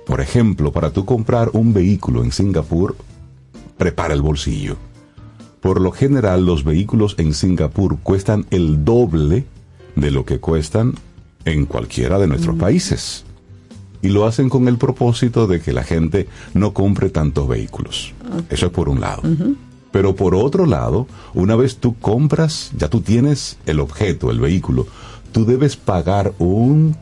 Por 0.05 0.19
ejemplo, 0.19 0.71
para 0.71 0.91
tú 0.91 1.05
comprar 1.05 1.51
un 1.53 1.73
vehículo 1.73 2.23
en 2.23 2.31
Singapur, 2.31 2.95
prepara 3.77 4.13
el 4.13 4.21
bolsillo. 4.21 4.77
Por 5.65 5.81
lo 5.81 5.91
general, 5.91 6.45
los 6.45 6.63
vehículos 6.63 7.15
en 7.17 7.33
Singapur 7.33 7.97
cuestan 8.03 8.45
el 8.51 8.85
doble 8.85 9.45
de 9.95 10.11
lo 10.11 10.23
que 10.23 10.37
cuestan 10.37 10.93
en 11.43 11.65
cualquiera 11.65 12.19
de 12.19 12.27
nuestros 12.27 12.55
países. 12.55 13.25
Y 14.03 14.09
lo 14.09 14.27
hacen 14.27 14.47
con 14.47 14.67
el 14.67 14.77
propósito 14.77 15.47
de 15.47 15.61
que 15.61 15.73
la 15.73 15.83
gente 15.83 16.27
no 16.53 16.75
compre 16.75 17.09
tantos 17.09 17.47
vehículos. 17.47 18.13
Eso 18.51 18.67
es 18.67 18.71
por 18.71 18.89
un 18.89 19.01
lado. 19.01 19.23
Pero 19.91 20.15
por 20.15 20.35
otro 20.35 20.67
lado, 20.67 21.07
una 21.33 21.55
vez 21.55 21.77
tú 21.77 21.95
compras, 21.95 22.69
ya 22.77 22.87
tú 22.87 23.01
tienes 23.01 23.57
el 23.65 23.79
objeto, 23.79 24.29
el 24.29 24.39
vehículo, 24.39 24.85
tú 25.31 25.45
debes 25.45 25.77
pagar 25.77 26.35
un, 26.37 26.95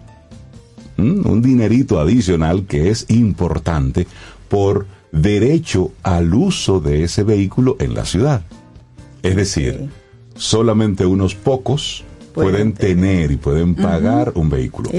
mm, 0.95 1.29
un 1.29 1.41
dinerito 1.41 1.99
adicional 1.99 2.65
que 2.65 2.91
es 2.91 3.07
importante 3.09 4.07
por 4.47 4.85
derecho 5.13 5.91
al 6.01 6.33
uso 6.33 6.79
de 6.79 7.03
ese 7.03 7.23
vehículo 7.23 7.77
en 7.79 7.93
la 7.93 8.03
ciudad. 8.03 8.41
Es 9.21 9.35
decir, 9.35 9.89
solamente 10.35 11.05
unos 11.05 11.35
pocos 11.35 12.03
Pueden 12.33 12.51
pueden 12.51 12.73
tener 12.73 13.31
y 13.31 13.37
pueden 13.37 13.75
pagar 13.75 14.31
un 14.33 14.49
vehículo. 14.49 14.89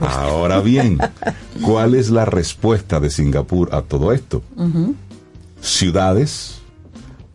Ahora 0.00 0.60
bien, 0.60 0.98
¿cuál 1.62 1.94
es 1.94 2.08
la 2.08 2.24
respuesta 2.24 3.00
de 3.00 3.10
Singapur 3.10 3.74
a 3.74 3.82
todo 3.82 4.10
esto? 4.12 4.42
Ciudades 5.60 6.62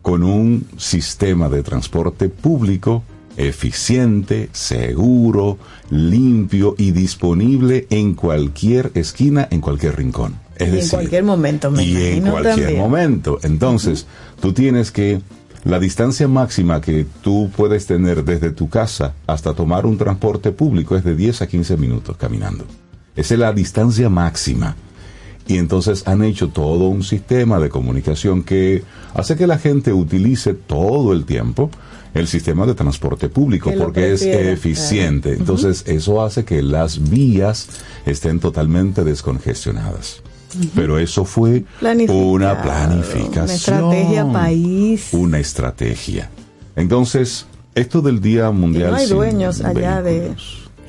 con 0.02 0.24
un 0.24 0.66
sistema 0.76 1.48
de 1.48 1.62
transporte 1.62 2.28
público 2.28 3.04
eficiente, 3.36 4.48
seguro, 4.52 5.58
limpio 5.90 6.74
y 6.76 6.90
disponible 6.90 7.86
en 7.90 8.14
cualquier 8.14 8.90
esquina, 8.94 9.46
en 9.48 9.60
cualquier 9.60 9.96
rincón. 9.96 10.45
Es 10.58 10.72
Y 10.72 10.78
en 10.80 10.88
cualquier 10.88 11.24
momento, 11.24 11.70
me 11.70 11.84
y 11.84 11.96
en 11.96 12.22
cualquier 12.22 12.56
también. 12.56 12.78
momento. 12.78 13.38
Entonces, 13.42 14.06
tú 14.40 14.52
tienes 14.52 14.90
que 14.90 15.20
la 15.64 15.80
distancia 15.80 16.28
máxima 16.28 16.80
que 16.80 17.06
tú 17.22 17.50
puedes 17.56 17.86
tener 17.86 18.24
desde 18.24 18.50
tu 18.50 18.68
casa 18.68 19.14
hasta 19.26 19.52
tomar 19.52 19.84
un 19.84 19.98
transporte 19.98 20.52
público 20.52 20.96
es 20.96 21.04
de 21.04 21.16
10 21.16 21.42
a 21.42 21.46
15 21.48 21.76
minutos 21.76 22.16
caminando. 22.16 22.64
Esa 23.16 23.34
es 23.34 23.40
la 23.40 23.52
distancia 23.52 24.08
máxima. 24.08 24.76
Y 25.48 25.58
entonces 25.58 26.06
han 26.06 26.22
hecho 26.22 26.48
todo 26.48 26.88
un 26.88 27.02
sistema 27.02 27.58
de 27.58 27.68
comunicación 27.68 28.42
que 28.42 28.82
hace 29.14 29.36
que 29.36 29.46
la 29.46 29.58
gente 29.58 29.92
utilice 29.92 30.54
todo 30.54 31.12
el 31.12 31.24
tiempo 31.24 31.70
el 32.14 32.26
sistema 32.28 32.64
de 32.66 32.74
transporte 32.74 33.28
público 33.28 33.70
porque 33.76 34.12
es 34.12 34.22
eficiente. 34.22 35.32
Entonces 35.32 35.84
eso 35.86 36.22
hace 36.22 36.44
que 36.44 36.62
las 36.62 37.10
vías 37.10 37.68
estén 38.06 38.40
totalmente 38.40 39.04
descongestionadas. 39.04 40.22
Pero 40.74 40.98
eso 40.98 41.24
fue 41.24 41.64
una 42.08 42.60
planificación. 42.62 43.84
una 43.84 43.96
estrategia 43.96 44.32
país. 44.32 45.08
Una 45.12 45.38
estrategia. 45.38 46.30
Entonces, 46.76 47.46
esto 47.74 48.02
del 48.02 48.20
Día 48.20 48.48
Y 48.50 48.52
Mundial. 48.52 48.90
no 48.90 48.96
hay 48.96 49.06
dueños 49.06 49.60
allá 49.62 50.02
de, 50.02 50.20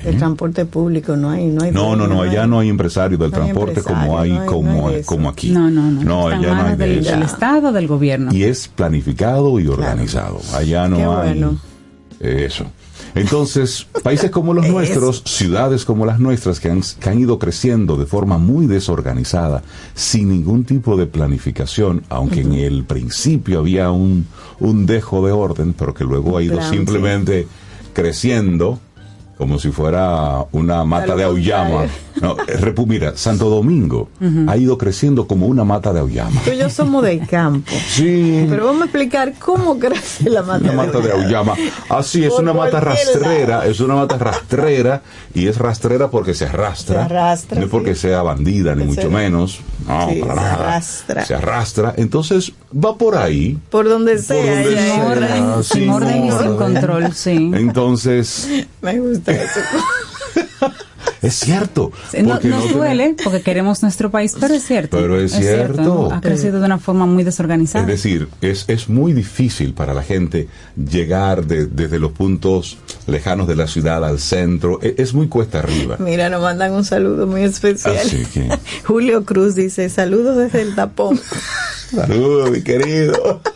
del 0.04 0.14
¿eh? 0.14 0.18
transporte 0.18 0.64
público, 0.66 1.16
no 1.16 1.30
hay, 1.30 1.46
no 1.46 1.64
hay 1.64 1.72
No, 1.72 1.96
no, 1.96 2.06
no, 2.06 2.22
allá 2.22 2.46
no 2.46 2.60
hay 2.60 2.68
empresarios 2.68 3.18
del 3.18 3.30
no 3.30 3.36
hay 3.36 3.42
transporte 3.42 3.82
como 3.82 3.96
empresarios, 4.00 4.22
hay, 4.22 4.30
no 4.32 4.40
hay- 4.42 4.46
como, 4.48 4.72
no 4.82 4.88
hay 4.88 5.02
como 5.02 5.28
aquí. 5.28 5.50
No, 5.50 5.70
no, 5.70 5.90
no. 5.90 6.02
No, 6.02 6.28
allá 6.28 6.54
no 6.54 6.62
hay 6.62 6.76
de 6.76 6.86
del, 6.86 6.98
eso. 7.00 7.10
del 7.10 7.22
Estado, 7.22 7.72
del 7.72 7.86
gobierno. 7.88 8.32
Y 8.34 8.44
es 8.44 8.68
planificado 8.68 9.58
y 9.60 9.66
organizado. 9.66 10.40
Allá 10.54 10.88
no 10.88 10.96
Qué 10.96 11.02
hay 11.04 11.08
bueno. 11.40 11.58
eso. 12.20 12.64
Entonces, 13.20 13.86
países 14.02 14.30
como 14.30 14.54
los 14.54 14.66
nuestros, 14.68 15.22
ciudades 15.24 15.84
como 15.84 16.06
las 16.06 16.18
nuestras, 16.20 16.60
que 16.60 16.70
han, 16.70 16.82
que 17.00 17.08
han 17.08 17.18
ido 17.18 17.38
creciendo 17.38 17.96
de 17.96 18.06
forma 18.06 18.38
muy 18.38 18.66
desorganizada, 18.66 19.62
sin 19.94 20.28
ningún 20.30 20.64
tipo 20.64 20.96
de 20.96 21.06
planificación, 21.06 22.02
aunque 22.08 22.40
en 22.40 22.52
el 22.52 22.84
principio 22.84 23.60
había 23.60 23.90
un, 23.90 24.26
un 24.60 24.86
dejo 24.86 25.24
de 25.24 25.32
orden, 25.32 25.74
pero 25.74 25.94
que 25.94 26.04
luego 26.04 26.38
ha 26.38 26.42
ido 26.42 26.56
Plan, 26.56 26.70
simplemente 26.70 27.46
creciendo 27.92 28.78
como 29.38 29.58
si 29.58 29.70
fuera 29.70 30.44
una 30.52 30.84
mata 30.84 31.14
de 31.16 31.24
auyama. 31.24 31.84
No, 32.18 32.32
eh, 32.48 32.58
repu- 32.58 32.84
mira, 32.84 33.12
Santo 33.16 33.48
Domingo 33.48 34.08
ha 34.48 34.56
ido 34.56 34.76
creciendo 34.76 35.28
como 35.28 35.46
una 35.46 35.62
mata 35.62 35.92
de 35.92 36.00
auyama. 36.00 36.40
Y 36.52 36.56
yo 36.58 36.68
somos 36.68 37.04
del 37.04 37.24
campo. 37.28 37.70
Sí. 37.88 38.44
Pero 38.50 38.66
vamos 38.66 38.82
a 38.82 38.84
explicar 38.86 39.34
cómo 39.38 39.78
crece 39.78 40.28
la 40.28 40.42
mata, 40.42 40.64
Una 40.64 40.72
mata 40.72 40.98
de 40.98 41.12
auyama. 41.12 41.54
Así 41.88 42.24
es 42.24 42.32
Por 42.32 42.42
una 42.42 42.52
mata 42.54 42.80
rastrera, 42.80 43.58
lado. 43.58 43.70
es 43.70 43.78
una 43.78 43.94
mata 43.94 44.18
rastrera 44.18 45.02
y 45.32 45.46
es 45.46 45.58
rastrera 45.58 46.10
porque 46.10 46.34
se 46.34 46.46
arrastra. 46.46 47.06
Se 47.06 47.14
arrastra, 47.14 47.58
no 47.60 47.66
es 47.66 47.70
porque 47.70 47.94
sí. 47.94 48.00
sea 48.08 48.22
bandida 48.22 48.74
ni 48.74 48.82
Se- 48.82 48.88
mucho 48.88 49.10
menos. 49.12 49.60
No, 49.86 50.08
Sí, 50.10 50.20
para 50.20 50.34
se 50.34 50.40
nada. 50.40 50.54
arrastra. 50.54 51.24
Se 51.24 51.34
arrastra. 51.36 51.94
Entonces 51.98 52.52
va 52.72 52.96
por 52.96 53.16
ahí. 53.16 53.58
Por 53.70 53.88
donde 53.88 54.18
sea. 54.18 54.62
donde 54.64 55.00
orden, 55.02 55.64
sí, 55.64 55.78
sin 55.80 55.90
orden 55.90 56.24
y 56.24 56.28
no, 56.28 56.38
sin 56.38 56.48
no. 56.50 56.56
control, 56.56 57.12
sí. 57.14 57.50
Entonces 57.54 58.48
Me 58.82 58.98
gusta 59.00 59.32
eso. 59.32 59.60
es 61.22 61.34
cierto. 61.34 61.92
No, 62.22 62.28
porque 62.34 62.48
nos 62.48 62.66
no 62.66 62.72
duele 62.78 63.16
porque 63.22 63.42
queremos 63.42 63.82
nuestro 63.82 64.10
país, 64.10 64.34
pero 64.38 64.54
es 64.54 64.62
cierto. 64.64 64.96
Pero 64.98 65.20
es 65.20 65.32
cierto. 65.32 66.12
Ha 66.12 66.20
crecido 66.20 66.60
de 66.60 66.66
una 66.66 66.78
forma 66.78 67.06
muy 67.06 67.24
desorganizada. 67.24 67.82
Es 67.82 67.88
decir, 67.88 68.28
es, 68.40 68.64
es 68.68 68.88
muy 68.88 69.12
difícil 69.12 69.74
para 69.74 69.94
la 69.94 70.02
gente 70.02 70.48
llegar 70.76 71.46
de- 71.46 71.66
desde 71.66 71.98
los 71.98 72.12
puntos 72.12 72.78
lejanos 73.08 73.48
de 73.48 73.56
la 73.56 73.66
ciudad 73.66 74.04
al 74.04 74.18
centro. 74.20 74.78
E- 74.82 74.94
Es, 74.98 75.14
muy 75.14 75.28
cuesta 75.28 75.58
arriba. 75.60 75.96
Mira, 75.98 76.28
nos 76.30 76.42
mandan 76.42 76.72
un 76.72 76.84
saludo 76.84 77.26
muy 77.26 77.42
especial. 77.42 77.96
Así 77.96 78.24
que, 78.26 78.48
Julio 78.84 79.24
Cruz 79.24 79.54
dice, 79.54 79.88
saludos 79.88 80.36
desde 80.36 80.62
el 80.62 80.74
tapón. 80.74 81.18
saludos, 81.90 82.50
mi 82.50 82.62
querido. 82.62 83.40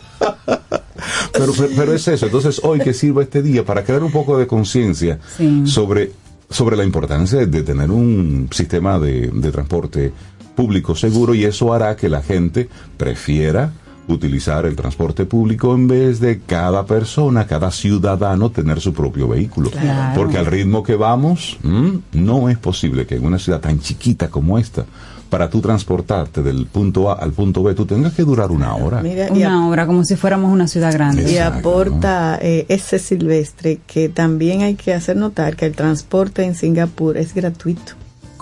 Pero, 1.33 1.51
pero, 1.57 1.69
pero 1.75 1.93
es 1.93 2.07
eso. 2.07 2.27
Entonces, 2.27 2.61
hoy 2.63 2.79
que 2.79 2.93
sirva 2.93 3.23
este 3.23 3.41
día 3.41 3.65
para 3.65 3.83
crear 3.83 4.03
un 4.03 4.11
poco 4.11 4.37
de 4.37 4.47
conciencia 4.47 5.19
Sí. 5.35 5.63
sobre, 5.65 6.11
sobre 6.49 6.77
la 6.77 6.83
importancia 6.85 7.45
de 7.45 7.63
tener 7.63 7.91
un 7.91 8.47
sistema 8.51 8.99
de, 8.99 9.29
de 9.33 9.51
transporte 9.51 10.13
público 10.55 10.95
seguro 10.95 11.33
y 11.35 11.43
eso 11.43 11.73
hará 11.73 11.95
que 11.97 12.07
la 12.07 12.21
gente 12.21 12.69
prefiera 12.97 13.73
utilizar 14.07 14.65
el 14.65 14.75
transporte 14.75 15.25
público 15.25 15.73
en 15.73 15.87
vez 15.87 16.19
de 16.19 16.41
cada 16.41 16.85
persona, 16.85 17.47
cada 17.47 17.71
ciudadano 17.71 18.49
tener 18.49 18.81
su 18.81 18.93
propio 18.93 19.27
vehículo. 19.27 19.69
Claro. 19.71 20.13
Porque 20.15 20.37
al 20.37 20.45
ritmo 20.45 20.83
que 20.83 20.95
vamos, 20.95 21.57
mm, 21.63 21.89
no 22.13 22.49
es 22.49 22.57
posible 22.57 23.05
que 23.05 23.15
en 23.15 23.25
una 23.25 23.39
ciudad 23.39 23.61
tan 23.61 23.79
chiquita 23.79 24.29
como 24.29 24.57
esta, 24.57 24.85
para 25.29 25.49
tú 25.49 25.61
transportarte 25.61 26.43
del 26.43 26.67
punto 26.67 27.09
A 27.09 27.15
al 27.15 27.31
punto 27.31 27.63
B, 27.63 27.73
tú 27.73 27.85
tengas 27.87 28.13
que 28.13 28.21
durar 28.23 28.51
una 28.51 28.75
hora. 28.75 29.01
Mira, 29.01 29.29
Una 29.31 29.67
obra 29.67 29.87
como 29.87 30.03
si 30.05 30.15
fuéramos 30.15 30.51
una 30.51 30.67
ciudad 30.67 30.93
grande. 30.93 31.31
y 31.31 31.37
aporta 31.39 32.37
eh, 32.39 32.65
ese 32.69 32.99
silvestre 32.99 33.79
que 33.87 34.09
también 34.09 34.61
hay 34.61 34.75
que 34.75 34.93
hacer 34.93 35.17
notar 35.17 35.55
que 35.55 35.65
el 35.65 35.75
transporte 35.75 36.43
en 36.43 36.53
Singapur 36.53 37.17
es 37.17 37.33
gratuito. 37.33 37.93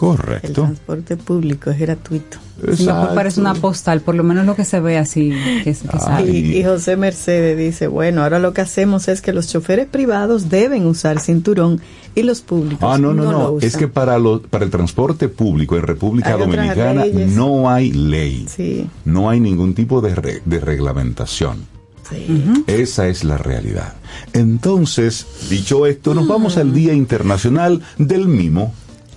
El 0.01 0.07
Correcto. 0.17 0.53
transporte 0.63 1.15
público 1.17 1.69
es 1.69 1.79
gratuito. 1.79 2.37
Singapur 2.57 2.73
Exacto. 2.73 3.15
parece 3.15 3.39
una 3.39 3.53
postal, 3.55 4.01
por 4.01 4.15
lo 4.15 4.23
menos 4.23 4.45
lo 4.45 4.55
que 4.55 4.65
se 4.65 4.79
ve 4.79 4.97
así, 4.97 5.31
que, 5.63 5.73
que 5.73 5.77
Ay. 5.93 5.99
sale. 5.99 6.31
Y, 6.31 6.57
y 6.57 6.63
José 6.63 6.95
Mercedes 6.95 7.57
dice, 7.57 7.87
bueno, 7.87 8.21
ahora 8.23 8.39
lo 8.39 8.53
que 8.53 8.61
hacemos 8.61 9.07
es 9.07 9.21
que 9.21 9.31
los 9.33 9.47
choferes 9.47 9.87
privados 9.87 10.49
deben 10.49 10.85
usar 10.85 11.19
cinturón 11.19 11.81
y 12.15 12.23
los 12.23 12.41
públicos 12.41 12.79
Ah, 12.81 12.97
no, 12.97 13.13
no, 13.13 13.31
no. 13.31 13.51
usan. 13.53 13.67
Es 13.67 13.77
que 13.77 13.87
para, 13.87 14.17
lo, 14.19 14.41
para 14.41 14.65
el 14.65 14.71
transporte 14.71 15.27
público 15.29 15.75
en 15.77 15.83
República 15.83 16.33
Hay 16.33 16.39
Dominicana 16.39 17.05
no 17.35 17.69
hay 17.69 17.91
ley. 17.91 18.45
Sí, 18.47 18.87
No 19.05 19.29
hay 19.29 19.39
ningún 19.39 19.73
tipo 19.73 20.01
de, 20.01 20.13
re- 20.15 20.41
de 20.45 20.59
reglamentación. 20.59 21.65
sí. 22.09 22.63
Esa 22.67 23.07
es 23.07 23.23
la 23.23 23.37
realidad. 23.37 23.93
Entonces, 24.33 25.25
dicho 25.49 25.85
esto, 25.87 26.13
nos 26.13 26.27
vamos 26.27 26.57
al 26.57 26.73
Día 26.73 26.93
Internacional 26.93 27.81
del 27.97 28.27
Mimo. 28.27 28.73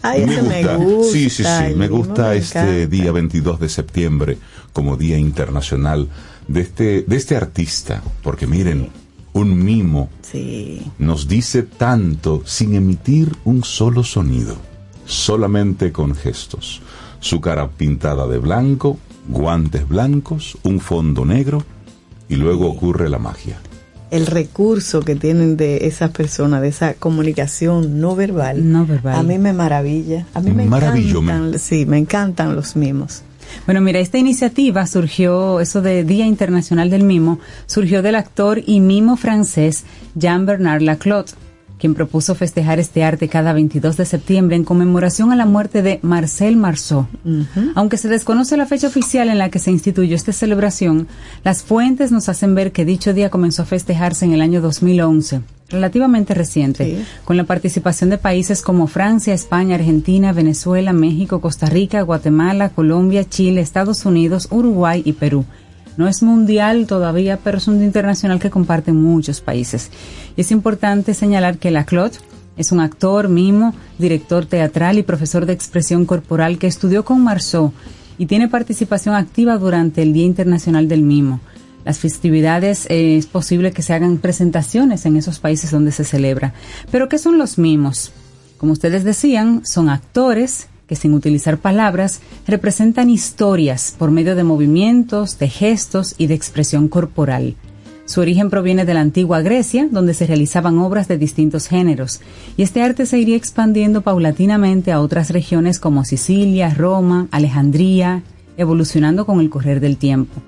Ay, 0.06 0.22
ese 0.22 0.42
me 0.42 0.62
gusta, 0.76 1.10
Sí, 1.12 1.30
sí, 1.30 1.44
sí. 1.44 1.74
Me 1.76 1.88
gusta 1.88 2.28
me 2.28 2.36
este 2.36 2.86
día 2.86 3.10
22 3.10 3.58
de 3.58 3.68
septiembre 3.68 4.38
como 4.72 4.96
Día 4.96 5.16
Internacional 5.18 6.08
de 6.46 6.60
este, 6.60 7.02
de 7.02 7.16
este 7.16 7.36
artista. 7.36 8.02
Porque 8.22 8.46
miren, 8.46 8.90
un 9.32 9.64
mimo 9.64 10.10
Sí. 10.20 10.82
nos 10.98 11.26
dice 11.26 11.62
tanto 11.62 12.42
sin 12.44 12.74
emitir 12.74 13.34
un 13.44 13.64
solo 13.64 14.04
sonido, 14.04 14.56
solamente 15.06 15.90
con 15.90 16.14
gestos. 16.14 16.82
Su 17.20 17.40
cara 17.40 17.68
pintada 17.70 18.26
de 18.26 18.38
blanco, 18.38 18.98
guantes 19.28 19.88
blancos, 19.88 20.58
un 20.64 20.80
fondo 20.80 21.24
negro 21.24 21.64
y 22.28 22.36
luego 22.36 22.68
ocurre 22.68 23.08
la 23.08 23.18
magia. 23.18 23.58
El 24.14 24.26
recurso 24.26 25.00
que 25.00 25.16
tienen 25.16 25.56
de 25.56 25.86
esas 25.88 26.10
personas, 26.10 26.62
de 26.62 26.68
esa 26.68 26.94
comunicación 26.94 28.00
no 28.00 28.14
verbal, 28.14 28.70
No 28.70 28.86
verbal. 28.86 29.16
a 29.16 29.22
mí 29.24 29.38
me 29.38 29.52
maravilla. 29.52 30.24
A 30.34 30.40
mí 30.40 30.52
me 30.52 30.64
encantan, 30.64 31.58
sí, 31.58 31.84
me 31.84 31.98
encantan 31.98 32.54
los 32.54 32.76
mimos. 32.76 33.22
Bueno, 33.66 33.80
mira, 33.80 33.98
esta 33.98 34.16
iniciativa 34.18 34.86
surgió, 34.86 35.58
eso 35.60 35.82
de 35.82 36.04
Día 36.04 36.26
Internacional 36.26 36.90
del 36.90 37.02
Mimo, 37.02 37.40
surgió 37.66 38.02
del 38.02 38.14
actor 38.14 38.60
y 38.64 38.80
mimo 38.80 39.16
francés 39.16 39.84
Jean-Bernard 40.14 40.82
Laclotte, 40.82 41.32
quien 41.84 41.92
propuso 41.94 42.34
festejar 42.34 42.78
este 42.80 43.04
arte 43.04 43.28
cada 43.28 43.52
22 43.52 43.98
de 43.98 44.06
septiembre 44.06 44.56
en 44.56 44.64
conmemoración 44.64 45.32
a 45.32 45.36
la 45.36 45.44
muerte 45.44 45.82
de 45.82 45.98
Marcel 46.00 46.56
Marceau. 46.56 47.06
Aunque 47.74 47.98
se 47.98 48.08
desconoce 48.08 48.56
la 48.56 48.64
fecha 48.64 48.86
oficial 48.86 49.28
en 49.28 49.36
la 49.36 49.50
que 49.50 49.58
se 49.58 49.70
instituyó 49.70 50.16
esta 50.16 50.32
celebración, 50.32 51.08
las 51.44 51.62
fuentes 51.62 52.10
nos 52.10 52.30
hacen 52.30 52.54
ver 52.54 52.72
que 52.72 52.86
dicho 52.86 53.12
día 53.12 53.28
comenzó 53.28 53.60
a 53.60 53.66
festejarse 53.66 54.24
en 54.24 54.32
el 54.32 54.40
año 54.40 54.62
2011, 54.62 55.42
relativamente 55.68 56.32
reciente, 56.32 56.84
Sí. 56.86 57.04
con 57.26 57.36
la 57.36 57.44
participación 57.44 58.08
de 58.08 58.16
países 58.16 58.62
como 58.62 58.86
Francia, 58.86 59.34
España, 59.34 59.74
Argentina, 59.74 60.32
Venezuela, 60.32 60.94
México, 60.94 61.42
Costa 61.42 61.66
Rica, 61.66 62.00
Guatemala, 62.00 62.70
Colombia, 62.70 63.28
Chile, 63.28 63.60
Estados 63.60 64.06
Unidos, 64.06 64.48
Uruguay 64.50 65.02
y 65.04 65.12
Perú. 65.12 65.44
No 65.96 66.08
es 66.08 66.22
mundial 66.22 66.86
todavía, 66.86 67.38
pero 67.42 67.58
es 67.58 67.68
un 67.68 67.82
internacional 67.82 68.40
que 68.40 68.50
comparten 68.50 68.96
muchos 69.00 69.40
países. 69.40 69.90
Y 70.36 70.40
es 70.40 70.50
importante 70.50 71.14
señalar 71.14 71.58
que 71.58 71.70
Laclotte 71.70 72.18
es 72.56 72.72
un 72.72 72.80
actor, 72.80 73.28
mimo, 73.28 73.74
director 73.98 74.46
teatral 74.46 74.98
y 74.98 75.02
profesor 75.02 75.46
de 75.46 75.52
expresión 75.52 76.04
corporal 76.04 76.58
que 76.58 76.66
estudió 76.66 77.04
con 77.04 77.22
Marceau 77.22 77.72
y 78.18 78.26
tiene 78.26 78.48
participación 78.48 79.14
activa 79.14 79.58
durante 79.58 80.02
el 80.02 80.12
Día 80.12 80.24
Internacional 80.24 80.88
del 80.88 81.02
Mimo. 81.02 81.40
Las 81.84 81.98
festividades 81.98 82.86
eh, 82.88 83.16
es 83.16 83.26
posible 83.26 83.72
que 83.72 83.82
se 83.82 83.92
hagan 83.92 84.18
presentaciones 84.18 85.04
en 85.04 85.16
esos 85.16 85.38
países 85.38 85.70
donde 85.70 85.92
se 85.92 86.04
celebra. 86.04 86.54
Pero 86.90 87.08
¿qué 87.08 87.18
son 87.18 87.38
los 87.38 87.58
mimos? 87.58 88.12
Como 88.56 88.72
ustedes 88.72 89.04
decían, 89.04 89.66
son 89.66 89.90
actores 89.90 90.68
sin 90.96 91.14
utilizar 91.14 91.58
palabras 91.58 92.20
representan 92.46 93.10
historias 93.10 93.94
por 93.98 94.10
medio 94.10 94.34
de 94.36 94.44
movimientos, 94.44 95.38
de 95.38 95.48
gestos 95.48 96.14
y 96.18 96.26
de 96.26 96.34
expresión 96.34 96.88
corporal. 96.88 97.54
Su 98.06 98.20
origen 98.20 98.50
proviene 98.50 98.84
de 98.84 98.92
la 98.92 99.00
antigua 99.00 99.40
Grecia, 99.40 99.88
donde 99.90 100.12
se 100.12 100.26
realizaban 100.26 100.78
obras 100.78 101.08
de 101.08 101.16
distintos 101.16 101.68
géneros, 101.68 102.20
y 102.56 102.62
este 102.62 102.82
arte 102.82 103.06
se 103.06 103.18
iría 103.18 103.36
expandiendo 103.36 104.02
paulatinamente 104.02 104.92
a 104.92 105.00
otras 105.00 105.30
regiones 105.30 105.78
como 105.78 106.04
Sicilia, 106.04 106.74
Roma, 106.74 107.28
Alejandría, 107.30 108.22
evolucionando 108.58 109.24
con 109.24 109.40
el 109.40 109.48
correr 109.48 109.80
del 109.80 109.96
tiempo. 109.96 110.42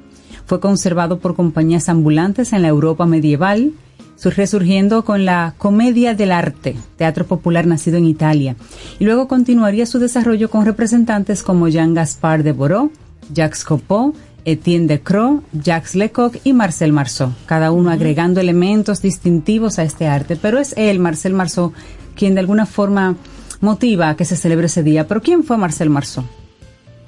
Fue 0.45 0.61
conservado 0.61 1.19
por 1.19 1.35
compañías 1.35 1.89
ambulantes 1.89 2.53
en 2.53 2.63
la 2.63 2.69
Europa 2.69 3.07
medieval, 3.07 3.73
resurgiendo 4.23 5.05
con 5.05 5.25
la 5.25 5.55
Comedia 5.59 6.15
del 6.15 6.33
Arte, 6.33 6.77
teatro 6.97 7.27
popular 7.27 7.67
nacido 7.67 7.99
en 7.99 8.07
Italia, 8.07 8.57
y 8.99 9.05
luego 9.05 9.29
continuaría 9.29 9.87
su 9.87 9.99
desarrollo 9.99 10.51
con 10.51 10.65
representantes 10.65 11.43
como 11.43 11.69
Jean 11.69 11.95
Gaspard 11.95 12.43
de 12.43 12.53
Bordeaux, 12.53 12.91
Jacques 13.33 13.65
Copeau, 13.65 14.15
Etienne 14.45 14.87
de 14.87 15.01
Croix, 15.01 15.43
Jacques 15.53 15.95
Lecoq 15.95 16.37
y 16.45 16.53
Marcel 16.53 16.93
Marceau, 16.93 17.33
cada 17.47 17.73
uno 17.73 17.91
agregando 17.91 18.41
elementos 18.41 19.03
distintivos 19.03 19.79
a 19.79 19.83
este 19.83 20.07
arte. 20.07 20.37
Pero 20.37 20.59
es 20.59 20.73
él, 20.77 21.01
Marcel 21.01 21.35
Marceau, 21.35 21.73
quien 22.15 22.35
de 22.35 22.41
alguna 22.41 22.65
forma 22.65 23.17
motiva 23.61 24.11
a 24.11 24.17
que 24.17 24.25
se 24.25 24.37
celebre 24.37 24.67
ese 24.67 24.85
día. 24.85 25.09
Pero 25.09 25.21
¿quién 25.21 25.43
fue 25.43 25.57
Marcel 25.57 25.91
Marceau? 25.91 26.25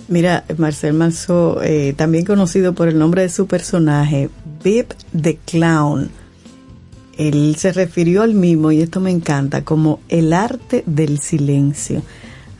Mira, 0.09 0.44
Marcel 0.57 0.94
Marceau, 0.94 1.61
eh, 1.62 1.94
también 1.97 2.25
conocido 2.25 2.75
por 2.75 2.88
el 2.88 2.99
nombre 2.99 3.23
de 3.23 3.29
su 3.29 3.47
personaje, 3.47 4.31
Bip 4.64 4.92
the 5.18 5.38
Clown. 5.44 6.11
Él 7.18 7.57
se 7.59 7.72
refirió 7.72 8.22
al 8.22 8.33
mismo, 8.33 8.72
y 8.72 8.81
esto 8.81 9.00
me 9.00 9.11
encanta, 9.11 9.64
como 9.64 10.00
el 10.09 10.33
arte 10.33 10.83
del 10.87 11.18
silencio 11.18 12.02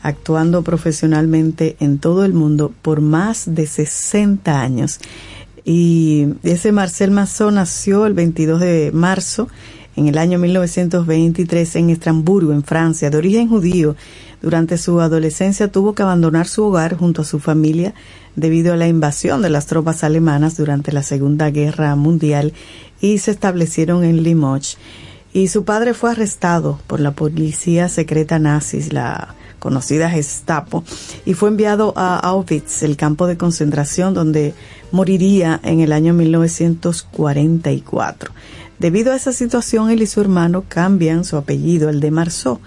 actuando 0.03 0.63
profesionalmente 0.63 1.77
en 1.81 1.99
todo 1.99 2.25
el 2.25 2.33
mundo 2.33 2.73
por 2.83 3.01
más 3.01 3.55
de 3.55 3.67
60 3.67 4.61
años. 4.61 5.01
Y 5.65 6.29
ese 6.43 6.73
Marcel 6.73 7.11
Mazón 7.11 7.57
nació 7.57 8.07
el 8.07 8.15
22 8.15 8.61
de 8.61 8.91
marzo 8.93 9.49
en 9.99 10.07
el 10.07 10.17
año 10.17 10.39
1923 10.39 11.77
en 11.77 11.91
Estrasburgo, 11.91 12.53
en 12.53 12.63
Francia, 12.63 13.11
de 13.11 13.19
origen 13.19 13.49
judío. 13.49 13.97
Durante 14.41 14.79
su 14.79 15.01
adolescencia 15.01 15.73
tuvo 15.73 15.93
que 15.93 16.05
abandonar 16.05 16.47
su 16.47 16.63
hogar 16.63 16.97
junto 16.97 17.23
a 17.23 17.25
su 17.25 17.41
familia 17.41 17.95
debido 18.37 18.73
a 18.73 18.77
la 18.77 18.87
invasión 18.87 19.43
de 19.43 19.51
las 19.51 19.67
tropas 19.67 20.05
alemanas 20.05 20.57
durante 20.57 20.93
la 20.93 21.03
Segunda 21.03 21.51
Guerra 21.51 21.97
Mundial 21.97 22.53
y 23.01 23.19
se 23.19 23.33
establecieron 23.33 24.05
en 24.05 24.23
Limoges. 24.23 24.79
Y 25.33 25.49
su 25.49 25.65
padre 25.65 25.95
fue 25.95 26.13
arrestado 26.13 26.79
por 26.87 27.01
la 27.01 27.11
policía 27.11 27.89
secreta 27.89 28.39
nazis, 28.39 28.93
la 28.93 29.35
conocida 29.59 30.09
Gestapo, 30.09 30.85
y 31.27 31.35
fue 31.35 31.49
enviado 31.49 31.93
a 31.97 32.21
Auschwitz, 32.21 32.85
el 32.85 32.97
campo 32.97 33.27
de 33.27 33.37
concentración 33.37 34.15
donde 34.15 34.55
moriría 34.93 35.59
en 35.65 35.81
el 35.81 35.93
año 35.93 36.15
1944. 36.15 38.31
Debido 38.79 39.13
a 39.13 39.17
esa 39.17 39.33
situación, 39.33 39.91
él 39.91 40.03
y 40.03 40.07
su 40.07 40.21
hermano 40.21 40.65
cambian 40.69 41.25
su 41.25 41.37
apellido, 41.37 41.89
el 41.89 42.01
de 42.01 42.11
Marceau, 42.11 42.61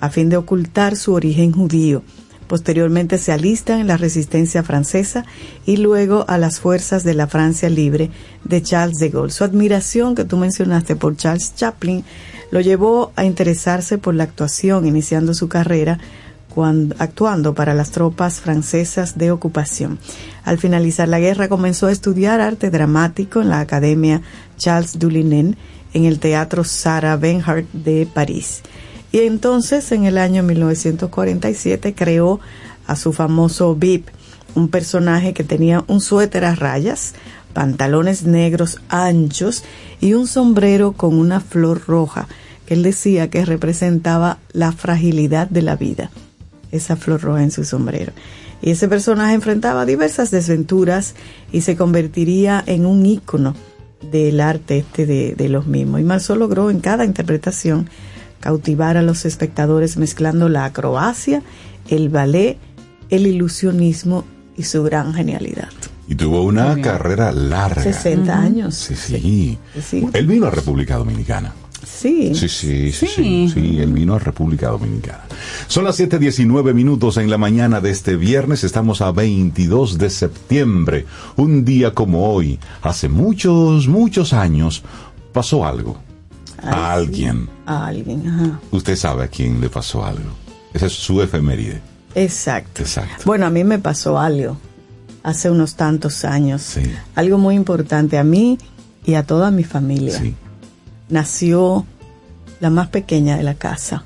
a 0.00 0.08
fin 0.08 0.28
de 0.28 0.36
ocultar 0.36 0.96
su 0.96 1.12
origen 1.12 1.52
judío. 1.52 2.02
Posteriormente 2.48 3.18
se 3.18 3.32
alistan 3.32 3.80
en 3.80 3.86
la 3.86 3.96
resistencia 3.96 4.62
francesa 4.62 5.24
y 5.64 5.78
luego 5.78 6.24
a 6.28 6.38
las 6.38 6.60
fuerzas 6.60 7.04
de 7.04 7.14
la 7.14 7.26
Francia 7.26 7.70
libre 7.70 8.10
de 8.44 8.62
Charles 8.62 8.98
de 8.98 9.10
Gaulle. 9.10 9.32
Su 9.32 9.44
admiración 9.44 10.14
que 10.14 10.24
tú 10.24 10.36
mencionaste 10.36 10.96
por 10.96 11.16
Charles 11.16 11.54
Chaplin 11.54 12.04
lo 12.50 12.60
llevó 12.60 13.12
a 13.16 13.24
interesarse 13.24 13.96
por 13.96 14.14
la 14.14 14.24
actuación, 14.24 14.86
iniciando 14.86 15.32
su 15.34 15.48
carrera 15.48 15.98
actuando 16.98 17.54
para 17.54 17.74
las 17.74 17.90
tropas 17.90 18.40
francesas 18.40 19.16
de 19.16 19.30
ocupación. 19.30 19.98
Al 20.44 20.58
finalizar 20.58 21.08
la 21.08 21.18
guerra 21.18 21.48
comenzó 21.48 21.86
a 21.86 21.92
estudiar 21.92 22.40
arte 22.40 22.70
dramático 22.70 23.40
en 23.40 23.48
la 23.48 23.60
Academia 23.60 24.20
Charles 24.62 24.96
Dullinen 24.96 25.56
en 25.92 26.04
el 26.04 26.20
Teatro 26.20 26.62
Sarah 26.62 27.16
Bernhardt 27.16 27.66
de 27.72 28.06
París. 28.06 28.62
Y 29.10 29.18
entonces, 29.20 29.90
en 29.90 30.04
el 30.04 30.18
año 30.18 30.44
1947, 30.44 31.94
creó 31.94 32.38
a 32.86 32.94
su 32.94 33.12
famoso 33.12 33.74
VIP, 33.74 34.06
un 34.54 34.68
personaje 34.68 35.32
que 35.34 35.42
tenía 35.42 35.84
un 35.88 36.00
suéter 36.00 36.44
a 36.44 36.54
rayas, 36.54 37.14
pantalones 37.52 38.22
negros 38.22 38.80
anchos 38.88 39.64
y 40.00 40.14
un 40.14 40.28
sombrero 40.28 40.92
con 40.92 41.14
una 41.14 41.40
flor 41.40 41.82
roja, 41.88 42.28
que 42.64 42.74
él 42.74 42.84
decía 42.84 43.30
que 43.30 43.44
representaba 43.44 44.38
la 44.52 44.70
fragilidad 44.70 45.48
de 45.48 45.62
la 45.62 45.74
vida 45.74 46.10
esa 46.70 46.96
flor 46.96 47.20
roja 47.20 47.42
en 47.42 47.50
su 47.50 47.64
sombrero. 47.64 48.12
Y 48.62 48.70
ese 48.70 48.88
personaje 48.88 49.34
enfrentaba 49.34 49.84
diversas 49.84 50.30
desventuras 50.30 51.14
y 51.52 51.60
se 51.60 51.76
convertiría 51.76 52.62
en 52.66 52.86
un 52.86 53.04
ícono 53.04 53.54
del 54.10 54.40
arte 54.40 54.78
este 54.78 55.06
de, 55.06 55.48
los 55.48 55.66
mismos. 55.66 56.00
Y 56.00 56.04
Marceau 56.04 56.36
logró 56.36 56.70
en 56.70 56.80
cada 56.80 57.04
interpretación 57.04 57.88
cautivar 58.40 58.96
a 58.96 59.02
los 59.02 59.24
espectadores 59.24 59.96
mezclando 59.96 60.48
la 60.48 60.64
acrobacia, 60.64 61.42
el 61.88 62.08
ballet, 62.08 62.58
el 63.10 63.26
ilusionismo 63.26 64.24
y 64.56 64.64
su 64.64 64.82
gran 64.82 65.14
genialidad. 65.14 65.68
Y 66.08 66.14
tuvo 66.14 66.42
una 66.42 66.80
carrera 66.80 67.32
larga. 67.32 67.82
60 67.82 68.38
años. 68.38 68.74
Sí, 68.74 68.96
sí, 68.96 69.58
sí. 69.80 70.08
Él 70.12 70.26
vino 70.26 70.46
a 70.46 70.50
República 70.50 70.96
Dominicana. 70.96 71.52
Sí. 71.84 72.34
Sí, 72.34 72.48
sí, 72.48 72.92
sí, 72.92 73.06
sí, 73.06 73.50
sí, 73.52 73.78
él 73.80 73.92
vino 73.92 74.14
a 74.14 74.18
República 74.18 74.68
Dominicana. 74.68 75.24
Son 75.66 75.84
las 75.84 75.98
7:19 75.98 76.74
minutos 76.74 77.16
en 77.16 77.30
la 77.30 77.38
mañana 77.38 77.80
de 77.80 77.90
este 77.90 78.16
viernes, 78.16 78.64
estamos 78.64 79.00
a 79.00 79.12
22 79.12 79.98
de 79.98 80.10
septiembre. 80.10 81.06
Un 81.36 81.64
día 81.64 81.92
como 81.92 82.32
hoy, 82.32 82.58
hace 82.82 83.08
muchos, 83.08 83.88
muchos 83.88 84.32
años, 84.32 84.82
pasó 85.32 85.64
algo. 85.66 85.98
a 86.64 86.92
alguien. 86.92 87.48
A 87.66 87.86
alguien, 87.86 88.28
ajá. 88.28 88.60
Usted 88.70 88.94
sabe 88.94 89.24
a 89.24 89.28
quién 89.28 89.60
le 89.60 89.68
pasó 89.68 90.04
algo. 90.04 90.30
Esa 90.72 90.86
es 90.86 90.92
su 90.92 91.20
efeméride. 91.20 91.80
Exacto. 92.14 92.82
Exacto. 92.82 93.24
Bueno, 93.24 93.46
a 93.46 93.50
mí 93.50 93.64
me 93.64 93.78
pasó 93.80 94.18
algo 94.18 94.56
hace 95.22 95.50
unos 95.50 95.74
tantos 95.74 96.24
años. 96.24 96.62
Sí. 96.62 96.82
Algo 97.14 97.38
muy 97.38 97.54
importante 97.54 98.18
a 98.18 98.24
mí 98.24 98.58
y 99.04 99.14
a 99.14 99.24
toda 99.24 99.50
mi 99.50 99.64
familia. 99.64 100.18
Sí. 100.18 100.34
Nació 101.12 101.84
la 102.60 102.70
más 102.70 102.88
pequeña 102.88 103.36
de 103.36 103.42
la 103.42 103.52
casa, 103.52 104.02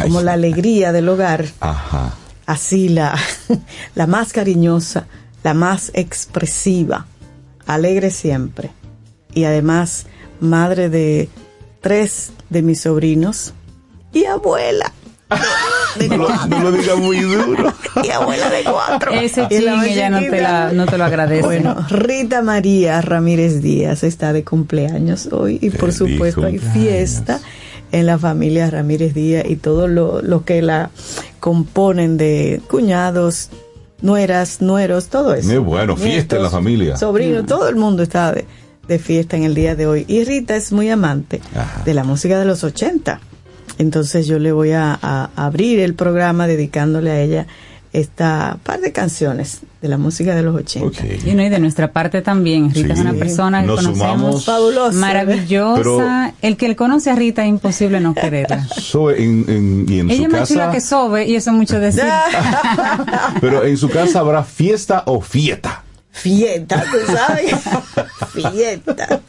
como 0.00 0.22
la 0.22 0.32
alegría 0.32 0.92
del 0.92 1.10
hogar. 1.10 1.44
Ajá. 1.60 2.14
Así 2.46 2.88
la, 2.88 3.18
la 3.94 4.06
más 4.06 4.32
cariñosa, 4.32 5.08
la 5.44 5.52
más 5.52 5.90
expresiva, 5.92 7.06
alegre 7.66 8.10
siempre. 8.10 8.70
Y 9.34 9.44
además, 9.44 10.06
madre 10.40 10.88
de 10.88 11.28
tres 11.82 12.32
de 12.48 12.62
mis 12.62 12.80
sobrinos 12.80 13.52
y 14.14 14.24
abuela. 14.24 14.90
no, 16.08 16.16
lo, 16.16 16.46
no 16.46 16.60
lo 16.60 16.72
diga 16.72 16.96
muy 16.96 17.20
duro. 17.20 17.74
Y 18.04 18.10
abuela 18.10 18.50
de 18.50 18.64
cuatro. 18.64 19.12
Ese 19.12 19.46
Y 19.50 19.58
la 19.60 19.72
chin 19.72 19.76
más 19.80 19.86
ella 19.86 20.10
no 20.10 20.20
te, 20.20 20.40
la, 20.40 20.72
no 20.72 20.86
te 20.86 20.98
lo 20.98 21.04
agradece. 21.04 21.44
Bueno, 21.44 21.76
Rita 21.88 22.42
María 22.42 23.00
Ramírez 23.00 23.60
Díaz 23.62 24.04
está 24.04 24.32
de 24.32 24.44
cumpleaños 24.44 25.28
hoy 25.32 25.58
y 25.60 25.70
por 25.70 25.92
Feliz 25.92 25.96
supuesto 25.96 26.46
hay 26.46 26.58
fiesta 26.58 27.40
en 27.92 28.06
la 28.06 28.18
familia 28.18 28.70
Ramírez 28.70 29.14
Díaz 29.14 29.44
y 29.48 29.56
todo 29.56 29.88
lo, 29.88 30.22
lo 30.22 30.44
que 30.44 30.62
la 30.62 30.90
componen 31.40 32.16
de 32.16 32.60
cuñados, 32.68 33.50
nueras, 34.02 34.60
nueros, 34.60 35.08
todo 35.08 35.34
eso. 35.34 35.48
Qué 35.48 35.58
bueno, 35.58 35.96
fiesta 35.96 36.36
en 36.36 36.42
la 36.42 36.50
familia. 36.50 36.96
Sobrinos, 36.96 37.46
todo 37.46 37.68
el 37.68 37.76
mundo 37.76 38.02
está 38.02 38.32
de, 38.32 38.44
de 38.86 38.98
fiesta 38.98 39.36
en 39.36 39.44
el 39.44 39.54
día 39.54 39.74
de 39.74 39.86
hoy. 39.86 40.04
Y 40.08 40.24
Rita 40.24 40.56
es 40.56 40.72
muy 40.72 40.90
amante 40.90 41.40
Ajá. 41.54 41.82
de 41.84 41.94
la 41.94 42.04
música 42.04 42.38
de 42.38 42.44
los 42.44 42.64
80. 42.64 43.20
Entonces 43.78 44.26
yo 44.26 44.38
le 44.38 44.52
voy 44.52 44.72
a, 44.72 44.98
a 45.00 45.30
abrir 45.36 45.80
el 45.80 45.94
programa 45.94 46.46
dedicándole 46.46 47.10
a 47.10 47.20
ella 47.20 47.46
esta 47.98 48.58
par 48.62 48.80
de 48.80 48.92
canciones 48.92 49.60
de 49.82 49.88
la 49.88 49.98
música 49.98 50.34
de 50.34 50.42
los 50.42 50.56
80. 50.56 50.86
Ok. 50.86 50.96
Y, 51.26 51.34
no, 51.34 51.42
y 51.42 51.48
de 51.48 51.58
nuestra 51.58 51.92
parte 51.92 52.20
también. 52.22 52.72
Rita 52.74 52.94
es 52.94 53.00
una 53.00 53.12
persona 53.12 53.60
que 53.60 53.66
Nos 53.68 53.82
conocemos. 53.82 54.44
Fabulosa. 54.44 54.98
maravillosa. 54.98 56.32
el 56.42 56.56
que 56.56 56.68
le 56.68 56.76
conoce 56.76 57.10
a 57.10 57.14
Rita 57.14 57.42
es 57.44 57.48
imposible 57.48 58.00
no 58.00 58.14
quererla. 58.14 58.66
So, 58.68 59.10
en, 59.10 59.44
en- 59.48 59.86
y 59.88 60.00
en 60.00 60.10
Ella 60.10 60.16
su 60.16 60.22
es 60.24 60.28
más 60.30 60.40
casa, 60.40 60.54
chula 60.54 60.70
que 60.72 60.80
Sobe 60.80 61.26
y 61.26 61.36
eso 61.36 61.50
es 61.50 61.56
mucho 61.56 61.78
decir. 61.78 62.04
pero 63.40 63.64
en 63.64 63.76
su 63.76 63.88
casa 63.88 64.20
habrá 64.20 64.42
fiesta 64.42 65.02
o 65.06 65.20
fiesta. 65.20 65.82
Fiesta, 66.20 66.84
tú 66.90 67.12
sabes. 67.12 67.54
fiesta. 68.52 69.20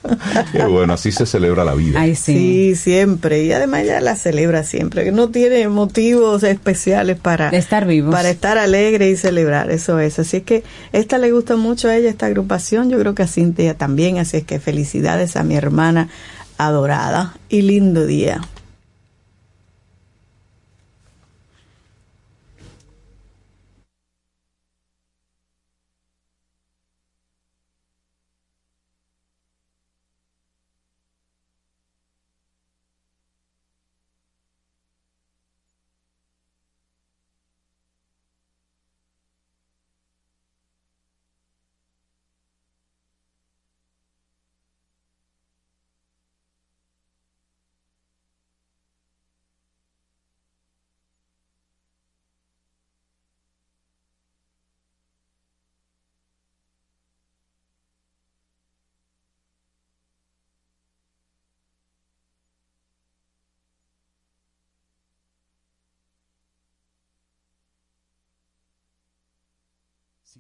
Qué 0.52 0.64
bueno, 0.66 0.94
así 0.94 1.12
se 1.12 1.26
celebra 1.26 1.64
la 1.64 1.74
vida. 1.76 2.00
Ay, 2.02 2.16
Sí. 2.16 2.34
sí. 2.36 2.76
siempre. 2.76 3.44
Y 3.44 3.52
además 3.52 3.82
ella 3.84 4.02
la 4.02 4.16
celebra 4.16 4.64
siempre. 4.64 5.04
que 5.04 5.12
No 5.12 5.30
tiene 5.30 5.68
motivos 5.70 6.44
especiales 6.44 7.18
para 7.20 7.50
De 7.52 7.58
estar 7.58 7.86
vivos. 7.86 8.14
Para 8.14 8.30
estar 8.30 8.58
alegre 8.58 9.10
y 9.10 9.16
celebrar, 9.16 9.72
eso 9.72 10.00
es. 10.00 10.20
Así 10.20 10.38
es 10.38 10.44
que 10.44 10.64
esta 10.92 11.18
le 11.18 11.32
gusta 11.32 11.56
mucho 11.56 11.88
a 11.90 11.96
ella, 11.96 12.10
esta 12.10 12.26
agrupación. 12.26 12.90
Yo 12.90 13.00
creo 13.00 13.16
que 13.16 13.24
a 13.24 13.28
Cintia 13.28 13.76
también. 13.76 14.18
Así 14.18 14.38
es 14.38 14.44
que 14.44 14.60
felicidades 14.60 15.36
a 15.36 15.44
mi 15.44 15.56
hermana 15.56 16.10
adorada 16.58 17.36
y 17.50 17.62
lindo 17.62 18.06
día. 18.06 18.42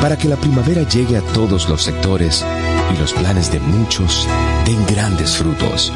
para 0.00 0.16
que 0.16 0.28
la 0.28 0.36
primavera 0.36 0.82
llegue 0.82 1.16
a 1.16 1.20
todos 1.20 1.68
los 1.68 1.82
sectores 1.82 2.44
y 2.94 2.98
los 2.98 3.12
planes 3.12 3.50
de 3.50 3.58
muchos 3.60 4.26
den 4.64 4.84
grandes 4.86 5.36
frutos. 5.36 5.92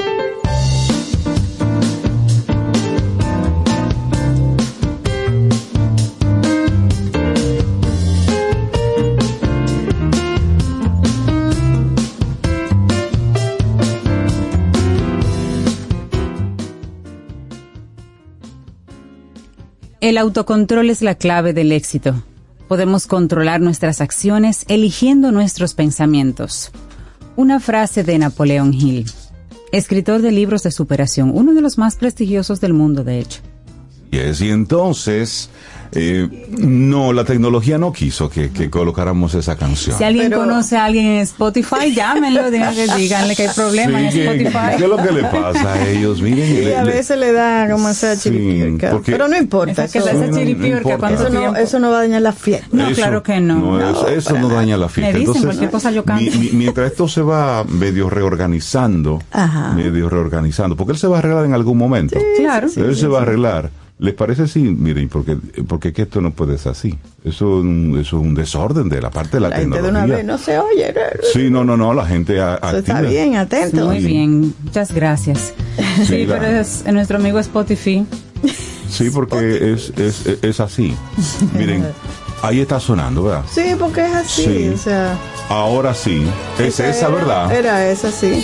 El 20.01 20.17
autocontrol 20.17 20.89
es 20.89 21.03
la 21.03 21.13
clave 21.13 21.53
del 21.53 21.71
éxito. 21.71 22.23
Podemos 22.67 23.05
controlar 23.05 23.61
nuestras 23.61 24.01
acciones 24.01 24.65
eligiendo 24.67 25.31
nuestros 25.31 25.75
pensamientos. 25.75 26.71
Una 27.35 27.59
frase 27.59 28.03
de 28.03 28.17
Napoleón 28.17 28.73
Hill, 28.73 29.05
escritor 29.71 30.23
de 30.23 30.31
libros 30.31 30.63
de 30.63 30.71
superación, 30.71 31.31
uno 31.35 31.53
de 31.53 31.61
los 31.61 31.77
más 31.77 31.97
prestigiosos 31.97 32.59
del 32.59 32.73
mundo, 32.73 33.03
de 33.03 33.19
hecho. 33.19 33.41
Yes, 34.09 34.41
y 34.41 34.49
entonces, 34.49 35.51
eh, 35.93 36.27
no, 36.59 37.11
la 37.13 37.23
tecnología 37.25 37.77
no 37.77 37.91
quiso 37.91 38.29
que, 38.29 38.49
que 38.51 38.69
colocáramos 38.69 39.33
esa 39.35 39.55
canción. 39.57 39.97
Si 39.97 40.03
alguien 40.03 40.29
Pero- 40.29 40.41
conoce 40.41 40.77
a 40.77 40.85
alguien 40.85 41.05
en 41.05 41.17
Spotify, 41.21 41.91
llámenlo, 41.95 42.49
díganle, 42.51 43.35
que 43.35 43.43
hay 43.47 43.53
problema 43.55 43.99
Sí, 43.99 44.05
en 44.05 44.11
¿qué- 44.11 44.23
Spotify. 44.25 44.77
¿Qué 44.77 44.83
es 44.83 44.89
lo 44.89 44.97
que 44.97 45.11
le 45.11 45.23
pasa 45.23 45.73
a 45.73 45.87
ellos? 45.89 46.21
Miren, 46.21 46.49
Y 46.51 46.61
le- 46.65 46.75
a 46.77 46.83
le- 46.83 46.91
veces 46.93 47.17
le 47.17 47.31
da 47.33 47.69
como 47.69 47.89
esa 47.89 48.15
Sí, 48.15 48.29
chiripiorca. 48.29 48.91
porque- 48.91 49.11
Pero 49.11 49.27
no 49.27 49.37
importa. 49.37 49.83
Esa 49.83 49.91
que 49.91 49.99
Eso, 49.99 50.09
esa 50.09 50.17
no- 50.25 50.27
no 50.31 50.37
chiripiorca, 50.37 50.77
importa. 50.77 50.97
¿cuánto 50.97 51.27
eso 51.27 51.29
no, 51.33 51.55
eso 51.55 51.79
no 51.79 51.89
va 51.91 51.97
a 51.97 52.01
dañar 52.01 52.21
la 52.21 52.31
fiesta. 52.33 52.67
No, 52.71 52.91
claro 52.91 53.23
que 53.23 53.39
no. 53.41 53.79
eso, 53.91 54.07
eso 54.07 54.39
no 54.39 54.49
daña 54.49 54.77
la 54.77 54.87
fiesta. 54.89 55.13
Me 55.13 55.19
dicen 55.19 55.35
Entonces, 55.35 55.43
cualquier 55.45 55.71
cosa 55.71 55.91
yo 55.91 56.05
canto. 56.05 56.23
mi- 56.23 56.37
mi- 56.37 56.49
mientras 56.53 56.91
esto 56.91 57.07
se 57.07 57.21
va 57.21 57.63
medio 57.65 58.09
reorganizando, 58.09 59.21
Ajá. 59.31 59.73
medio 59.73 60.09
reorganizando, 60.09 60.75
porque 60.75 60.93
él 60.93 60.97
se 60.99 61.07
va 61.07 61.17
a 61.17 61.19
arreglar 61.19 61.45
en 61.45 61.53
algún 61.53 61.77
momento. 61.77 62.17
Claro. 62.37 62.67
él 62.75 62.95
se 62.95 63.07
va 63.07 63.19
a 63.19 63.21
arreglar. 63.23 63.69
¿Les 64.01 64.15
parece 64.15 64.41
así? 64.43 64.59
Miren, 64.61 65.09
porque, 65.09 65.37
porque 65.67 65.93
que 65.93 66.01
esto 66.01 66.21
no 66.21 66.31
puede 66.31 66.57
ser 66.57 66.71
así. 66.71 66.97
Eso, 67.23 67.59
es 67.59 67.63
un- 67.63 67.97
eso 68.01 68.17
es 68.17 68.23
un 68.23 68.33
desorden 68.33 68.89
de 68.89 68.99
la 68.99 69.11
parte 69.11 69.37
de 69.37 69.41
la, 69.41 69.49
La 69.49 69.57
gente 69.57 69.77
de 69.77 69.83
tecnología. 69.83 70.05
una 70.05 70.15
vez 70.15 70.25
no 70.25 70.37
se 70.39 70.57
oye. 70.57 70.93
Sí, 71.31 71.49
no, 71.51 71.63
no, 71.63 71.77
no, 71.77 71.93
la 71.93 72.05
gente 72.07 72.41
a- 72.41 72.55
Eso 72.55 72.77
está 72.77 73.01
bien, 73.01 73.35
atento. 73.35 73.85
Muy 73.85 73.99
bien, 73.99 74.55
muchas 74.63 74.91
gracias. 74.91 75.53
Sí, 75.99 76.05
Sí, 76.07 76.25
la- 76.25 76.39
pero 76.39 76.47
es 76.61 76.83
nuestro 76.91 77.17
amigo 77.17 77.37
Spotify. 77.37 78.03
Sí, 78.89 79.11
porque 79.11 79.71
es, 79.73 79.93
es, 79.97 80.25
es 80.41 80.59
así. 80.59 80.95
Miren, 81.55 81.85
ahí 82.41 82.59
está 82.59 82.79
sonando, 82.79 83.23
¿verdad? 83.25 83.43
Sí, 83.53 83.75
porque 83.79 84.03
es 84.03 84.13
así. 84.15 84.43
Sí. 84.45 84.71
O 84.73 84.77
sea, 84.79 85.15
Ahora 85.47 85.93
sí, 85.93 86.23
es 86.57 86.79
esa, 86.79 87.05
era- 87.07 87.09
¿verdad? 87.15 87.51
Era 87.55 87.89
esa, 87.91 88.11
sí. 88.11 88.43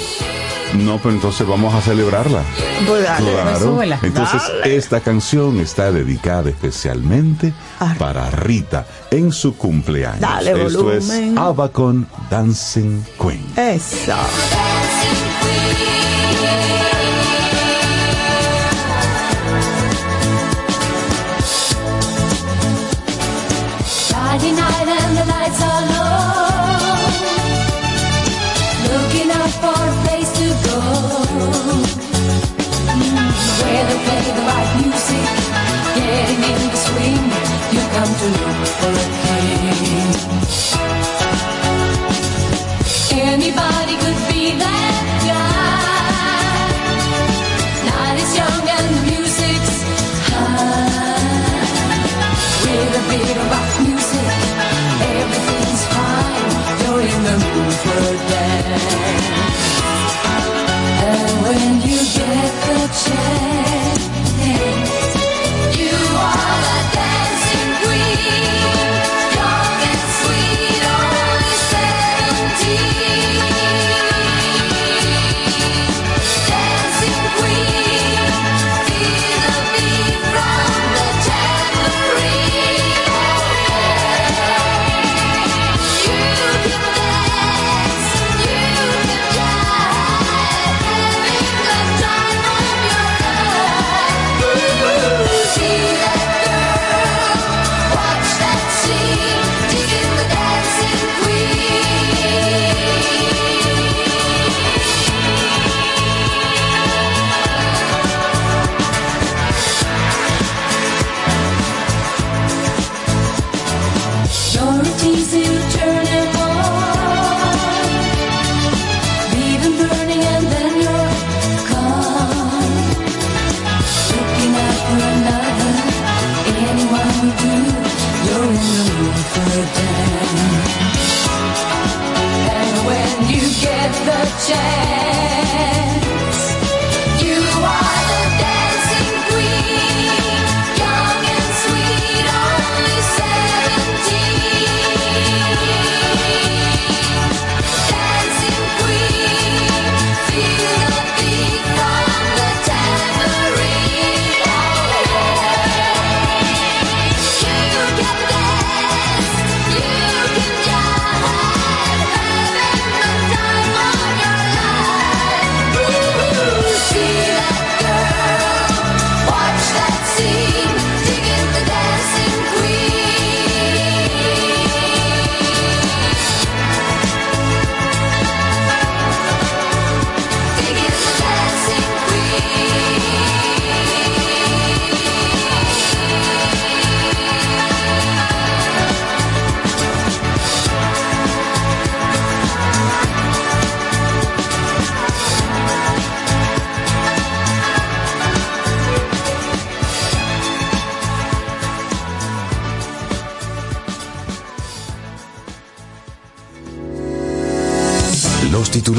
No, 0.76 0.98
pero 0.98 1.12
entonces 1.16 1.48
vamos 1.48 1.74
a 1.74 1.82
celebrarla. 1.82 2.42
Pues 2.88 3.04
dale. 3.04 3.32
Claro. 3.32 3.82
Entonces, 4.04 4.42
esta 4.66 5.00
canción 5.00 5.60
está 5.60 5.92
dedicada 5.92 6.50
especialmente 6.50 7.54
Ah. 7.80 7.96
para 7.98 8.30
Rita 8.30 8.86
en 9.12 9.32
su 9.32 9.56
cumpleaños. 9.56 10.20
Dale 10.22 10.52
Esto 10.52 10.92
es 10.92 11.08
volumen. 11.08 11.38
Abacon 11.38 12.08
Dancing 12.30 13.02
Queen. 13.20 13.46
Eso. 13.56 14.14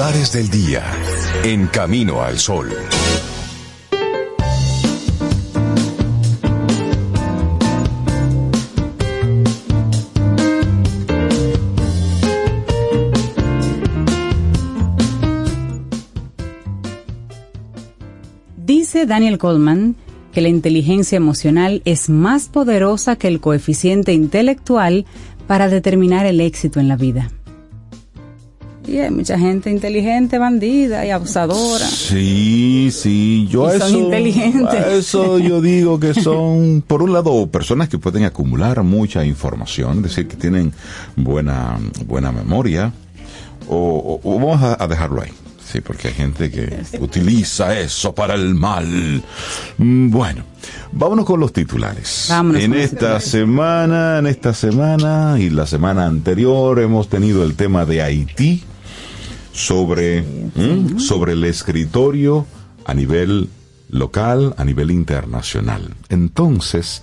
Titulares 0.09 0.33
del 0.33 0.49
día 0.49 0.83
en 1.45 1.67
Camino 1.67 2.23
al 2.23 2.39
Sol. 2.39 2.71
Dice 18.57 19.05
Daniel 19.05 19.37
Goldman 19.37 19.97
que 20.33 20.41
la 20.41 20.49
inteligencia 20.49 21.17
emocional 21.17 21.83
es 21.85 22.09
más 22.09 22.49
poderosa 22.49 23.17
que 23.17 23.29
el 23.29 23.41
coeficiente 23.41 24.13
intelectual 24.15 25.05
para 25.47 25.69
determinar 25.69 26.25
el 26.27 26.41
éxito 26.41 26.81
en 26.81 26.89
la 26.89 26.97
vida. 26.97 27.31
Y 28.89 28.99
hay 28.99 29.11
mucha 29.11 29.39
gente 29.39 29.71
inteligente, 29.71 30.39
bandida 30.39 31.05
y 31.05 31.11
abusadora. 31.11 31.85
Sí, 31.87 32.91
sí, 32.93 33.47
yo 33.51 33.67
Y 33.71 33.77
a 33.77 33.79
son 33.81 33.89
eso, 33.89 33.99
inteligentes. 33.99 34.87
eso 34.87 35.39
yo 35.39 35.61
digo 35.61 36.01
que 36.01 36.15
son, 36.15 36.83
por 36.87 37.03
un 37.03 37.13
lado, 37.13 37.47
personas 37.49 37.89
que 37.89 37.99
pueden 37.99 38.25
acumular 38.25 38.83
mucha 38.83 39.25
información, 39.25 39.99
es 39.99 40.03
decir, 40.05 40.27
que 40.29 40.37
tienen 40.37 40.73
buena, 41.17 41.79
buena 42.07 42.33
memoria, 42.33 42.93
o, 43.69 43.77
o- 43.77 44.21
o 44.25 44.35
vamos 44.39 44.63
a, 44.63 44.83
a 44.83 44.87
dejarlo 44.89 45.21
ahí. 45.23 45.31
Sí, 45.71 45.83
porque 45.83 46.09
hay 46.09 46.15
gente 46.15 46.51
que 46.51 46.79
utiliza 46.99 47.79
eso 47.79 48.15
para 48.15 48.35
el 48.37 48.55
mal. 48.55 49.23
Mm, 49.77 50.09
Bueno, 50.11 50.45
vámonos 50.93 51.27
con 51.27 51.39
los 51.41 51.53
titulares. 51.53 52.25
Vámonos 52.31 52.63
en 52.63 52.73
esta 52.73 53.21
semana, 53.21 54.19
en 54.19 54.27
esta 54.29 54.55
semana 54.55 55.37
y 55.39 55.51
la 55.51 55.67
semana 55.67 56.07
anterior 56.07 56.81
hemos 56.81 57.11
tenido 57.11 57.45
el 57.45 57.55
tema 57.55 57.85
de 57.85 58.01
Haití 58.01 58.63
sobre, 59.59 60.25
sobre 60.99 61.33
el 61.33 61.45
escritorio 61.45 62.47
a 62.85 62.95
nivel 62.95 63.49
local, 63.91 64.55
a 64.57 64.65
nivel 64.65 64.93
internacional. 64.93 65.95
Entonces, 66.09 67.03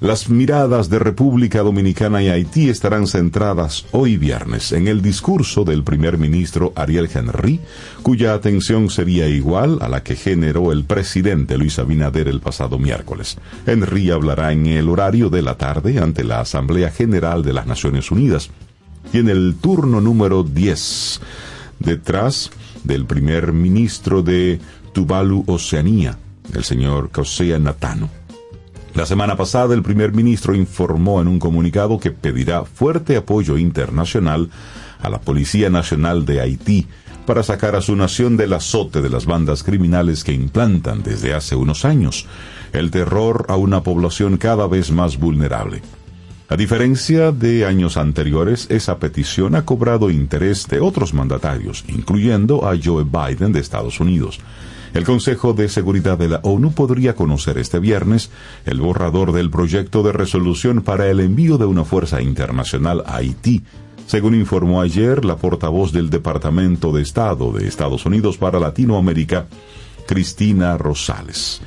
las 0.00 0.28
miradas 0.28 0.90
de 0.90 0.98
República 0.98 1.62
Dominicana 1.62 2.22
y 2.22 2.28
Haití 2.28 2.68
estarán 2.68 3.06
centradas 3.06 3.86
hoy 3.92 4.18
viernes 4.18 4.72
en 4.72 4.88
el 4.88 5.00
discurso 5.00 5.64
del 5.64 5.84
primer 5.84 6.18
ministro 6.18 6.74
Ariel 6.76 7.08
Henry, 7.12 7.60
cuya 8.02 8.34
atención 8.34 8.90
sería 8.90 9.26
igual 9.26 9.78
a 9.80 9.88
la 9.88 10.02
que 10.02 10.16
generó 10.16 10.72
el 10.72 10.84
presidente 10.84 11.56
Luis 11.56 11.78
Abinader 11.78 12.28
el 12.28 12.40
pasado 12.40 12.78
miércoles. 12.78 13.38
Henry 13.66 14.10
hablará 14.10 14.52
en 14.52 14.66
el 14.66 14.90
horario 14.90 15.30
de 15.30 15.40
la 15.40 15.56
tarde 15.56 15.98
ante 15.98 16.24
la 16.24 16.40
Asamblea 16.40 16.90
General 16.90 17.42
de 17.42 17.54
las 17.54 17.66
Naciones 17.66 18.10
Unidas. 18.10 18.50
Tiene 19.12 19.32
el 19.32 19.56
turno 19.58 20.02
número 20.02 20.42
10 20.42 21.20
detrás 21.78 22.50
del 22.84 23.06
primer 23.06 23.52
ministro 23.52 24.22
de 24.22 24.60
Tuvalu, 24.92 25.44
Oceanía, 25.46 26.18
el 26.54 26.64
señor 26.64 27.10
José 27.14 27.58
Natano. 27.58 28.08
La 28.94 29.04
semana 29.04 29.36
pasada 29.36 29.74
el 29.74 29.82
primer 29.82 30.12
ministro 30.12 30.54
informó 30.54 31.20
en 31.20 31.28
un 31.28 31.38
comunicado 31.38 32.00
que 32.00 32.12
pedirá 32.12 32.64
fuerte 32.64 33.16
apoyo 33.16 33.58
internacional 33.58 34.48
a 35.00 35.10
la 35.10 35.20
Policía 35.20 35.68
Nacional 35.68 36.24
de 36.24 36.40
Haití 36.40 36.86
para 37.26 37.42
sacar 37.42 37.76
a 37.76 37.82
su 37.82 37.94
nación 37.94 38.38
del 38.38 38.54
azote 38.54 39.02
de 39.02 39.10
las 39.10 39.26
bandas 39.26 39.62
criminales 39.62 40.24
que 40.24 40.32
implantan 40.32 41.02
desde 41.02 41.34
hace 41.34 41.56
unos 41.56 41.84
años 41.84 42.26
el 42.72 42.90
terror 42.90 43.44
a 43.48 43.56
una 43.56 43.82
población 43.82 44.38
cada 44.38 44.66
vez 44.66 44.90
más 44.90 45.18
vulnerable. 45.18 45.82
A 46.48 46.56
diferencia 46.56 47.32
de 47.32 47.66
años 47.66 47.96
anteriores, 47.96 48.66
esa 48.70 49.00
petición 49.00 49.56
ha 49.56 49.64
cobrado 49.64 50.10
interés 50.10 50.68
de 50.68 50.78
otros 50.78 51.12
mandatarios, 51.12 51.84
incluyendo 51.88 52.68
a 52.68 52.76
Joe 52.80 53.04
Biden 53.04 53.52
de 53.52 53.58
Estados 53.58 53.98
Unidos. 53.98 54.38
El 54.94 55.02
Consejo 55.02 55.54
de 55.54 55.68
Seguridad 55.68 56.16
de 56.16 56.28
la 56.28 56.40
ONU 56.44 56.72
podría 56.72 57.16
conocer 57.16 57.58
este 57.58 57.80
viernes 57.80 58.30
el 58.64 58.80
borrador 58.80 59.32
del 59.32 59.50
proyecto 59.50 60.04
de 60.04 60.12
resolución 60.12 60.82
para 60.82 61.10
el 61.10 61.18
envío 61.18 61.58
de 61.58 61.66
una 61.66 61.84
fuerza 61.84 62.22
internacional 62.22 63.02
a 63.06 63.16
Haití, 63.16 63.64
según 64.06 64.36
informó 64.36 64.80
ayer 64.80 65.24
la 65.24 65.36
portavoz 65.36 65.90
del 65.90 66.10
Departamento 66.10 66.92
de 66.92 67.02
Estado 67.02 67.50
de 67.50 67.66
Estados 67.66 68.06
Unidos 68.06 68.38
para 68.38 68.60
Latinoamérica, 68.60 69.48
Cristina 70.06 70.78
Rosales. 70.78 71.60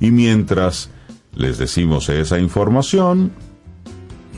Y 0.00 0.10
mientras 0.10 0.90
les 1.36 1.56
decimos 1.56 2.08
esa 2.08 2.40
información, 2.40 3.32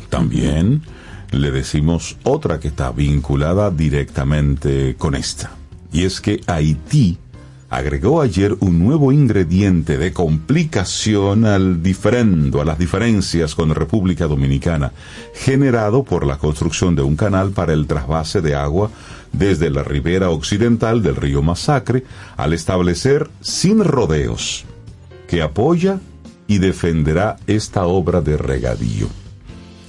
también 0.08 0.82
le 1.30 1.50
decimos 1.50 2.16
otra 2.22 2.60
que 2.60 2.68
está 2.68 2.92
vinculada 2.92 3.70
directamente 3.70 4.94
con 4.96 5.14
esta. 5.14 5.50
Y 5.92 6.02
es 6.02 6.20
que 6.20 6.40
Haití 6.46 7.18
agregó 7.68 8.20
ayer 8.20 8.56
un 8.60 8.78
nuevo 8.78 9.12
ingrediente 9.12 9.98
de 9.98 10.12
complicación 10.12 11.44
al 11.44 11.82
diferendo, 11.82 12.60
a 12.60 12.64
las 12.64 12.78
diferencias 12.78 13.54
con 13.54 13.74
República 13.74 14.26
Dominicana, 14.26 14.92
generado 15.34 16.04
por 16.04 16.26
la 16.26 16.38
construcción 16.38 16.94
de 16.94 17.02
un 17.02 17.16
canal 17.16 17.50
para 17.50 17.72
el 17.72 17.86
trasvase 17.86 18.40
de 18.40 18.54
agua 18.54 18.90
desde 19.32 19.70
la 19.70 19.82
ribera 19.82 20.30
occidental 20.30 21.02
del 21.02 21.16
río 21.16 21.42
Masacre, 21.42 22.04
al 22.36 22.52
establecer 22.52 23.28
sin 23.40 23.82
rodeos 23.82 24.64
que 25.28 25.42
apoya 25.42 25.98
y 26.46 26.58
defenderá 26.58 27.36
esta 27.46 27.86
obra 27.86 28.20
de 28.20 28.36
regadío. 28.36 29.08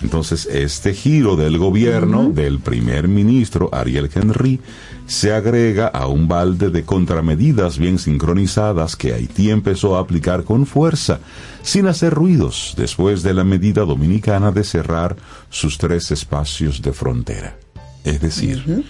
Entonces, 0.02 0.46
este 0.46 0.94
giro 0.94 1.36
del 1.36 1.58
gobierno 1.58 2.30
del 2.30 2.60
primer 2.60 3.08
ministro 3.08 3.70
Ariel 3.72 4.10
Henry 4.14 4.60
se 5.08 5.34
agrega 5.34 5.88
a 5.88 6.08
un 6.08 6.28
balde 6.28 6.70
de 6.70 6.84
contramedidas 6.84 7.80
bien 7.80 7.98
sincronizadas 7.98 8.96
que 8.96 9.14
Haití 9.14 9.50
empezó 9.50 9.96
a 9.96 10.02
aplicar 10.02 10.44
con 10.44 10.66
fuerza, 10.66 11.20
sin 11.64 11.88
hacer 11.88 12.14
ruidos, 12.14 12.76
después 12.78 13.24
de 13.24 13.34
la 13.34 13.44
medida 13.44 13.86
dominicana 13.86 14.52
de 14.52 14.64
cerrar 14.64 15.16
sus 15.50 15.78
tres 15.78 16.12
espacios 16.12 16.82
de 16.82 16.94
frontera. 16.94 17.58
Es 18.04 18.22
decir, 18.22 18.86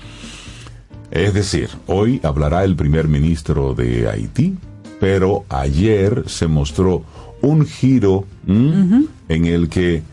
es 1.09 1.33
decir, 1.33 1.69
hoy 1.85 2.19
hablará 2.23 2.63
el 2.63 2.75
primer 2.75 3.07
ministro 3.07 3.73
de 3.73 4.09
Haití, 4.09 4.57
pero 4.99 5.45
ayer 5.49 6.23
se 6.27 6.47
mostró 6.47 7.03
un 7.41 7.65
giro 7.65 8.25
en 8.47 9.45
el 9.45 9.69
que 9.69 10.03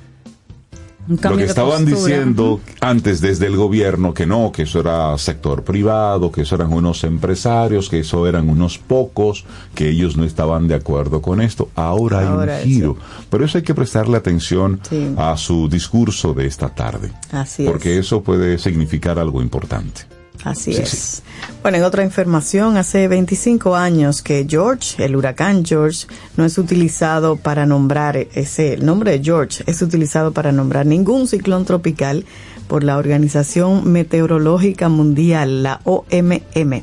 lo 1.08 1.36
que 1.36 1.44
estaban 1.44 1.84
diciendo 1.84 2.60
antes 2.80 3.20
desde 3.20 3.46
el 3.46 3.56
gobierno 3.56 4.14
que 4.14 4.26
no, 4.26 4.52
que 4.52 4.62
eso 4.62 4.80
era 4.80 5.16
sector 5.18 5.62
privado, 5.64 6.32
que 6.32 6.42
eso 6.42 6.54
eran 6.54 6.72
unos 6.72 7.04
empresarios, 7.04 7.88
que 7.88 8.00
eso 8.00 8.26
eran 8.26 8.48
unos 8.48 8.78
pocos, 8.78 9.44
que 9.74 9.90
ellos 9.90 10.16
no 10.16 10.24
estaban 10.24 10.66
de 10.68 10.74
acuerdo 10.74 11.20
con 11.20 11.40
esto. 11.40 11.68
Ahora 11.74 12.20
hay 12.20 12.26
un 12.26 12.48
eso. 12.48 12.64
giro. 12.64 12.96
Pero 13.30 13.44
eso 13.44 13.58
hay 13.58 13.64
que 13.64 13.74
prestarle 13.74 14.16
atención 14.16 14.80
Sí. 14.88 15.14
a 15.16 15.36
su 15.36 15.68
discurso 15.68 16.32
de 16.34 16.46
esta 16.46 16.68
tarde. 16.74 17.12
Así 17.32 17.64
porque 17.64 17.98
es. 17.98 18.06
eso 18.06 18.22
puede 18.22 18.58
significar 18.58 19.18
algo 19.18 19.42
importante. 19.42 20.02
Así 20.44 20.74
Sí, 20.74 20.82
es. 20.82 20.88
sí. 20.90 21.22
Bueno, 21.62 21.78
en 21.78 21.84
otra 21.84 22.04
información, 22.04 22.76
hace 22.76 23.08
25 23.08 23.74
años 23.74 24.22
que 24.22 24.46
George, 24.48 25.02
el 25.02 25.16
huracán 25.16 25.64
George, 25.64 26.06
no 26.36 26.44
es 26.44 26.58
utilizado 26.58 27.36
para 27.36 27.64
nombrar 27.66 28.16
ese, 28.16 28.74
el 28.74 28.84
nombre 28.84 29.12
de 29.12 29.24
George 29.24 29.64
es 29.66 29.80
utilizado 29.80 30.32
para 30.32 30.52
nombrar 30.52 30.84
ningún 30.84 31.26
ciclón 31.26 31.64
tropical 31.64 32.24
por 32.68 32.84
la 32.84 32.98
Organización 32.98 33.90
Meteorológica 33.90 34.88
Mundial, 34.88 35.62
la 35.62 35.80
OMM. 35.84 36.82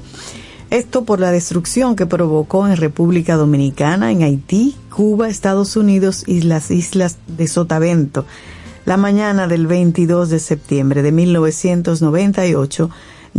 Esto 0.71 1.03
por 1.03 1.19
la 1.19 1.31
destrucción 1.31 1.95
que 1.95 2.05
provocó 2.05 2.65
en 2.67 2.77
República 2.77 3.35
Dominicana, 3.35 4.09
en 4.11 4.23
Haití, 4.23 4.75
Cuba, 4.95 5.27
Estados 5.27 5.75
Unidos 5.75 6.23
y 6.25 6.41
las 6.41 6.71
islas 6.71 7.17
de 7.27 7.47
Sotavento. 7.47 8.25
La 8.85 8.97
mañana 8.97 9.47
del 9.47 9.67
22 9.67 10.29
de 10.29 10.39
septiembre 10.39 11.01
de 11.03 11.11
1998, 11.11 12.89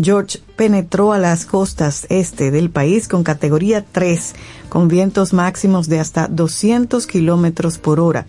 George 0.01 0.39
penetró 0.57 1.13
a 1.13 1.19
las 1.19 1.45
costas 1.45 2.07
este 2.09 2.51
del 2.51 2.71
país 2.71 3.09
con 3.09 3.25
categoría 3.25 3.85
3, 3.93 4.35
con 4.69 4.89
vientos 4.89 5.33
máximos 5.33 5.89
de 5.89 6.01
hasta 6.01 6.29
200 6.29 7.07
kilómetros 7.07 7.79
por 7.79 8.01
hora. 8.01 8.27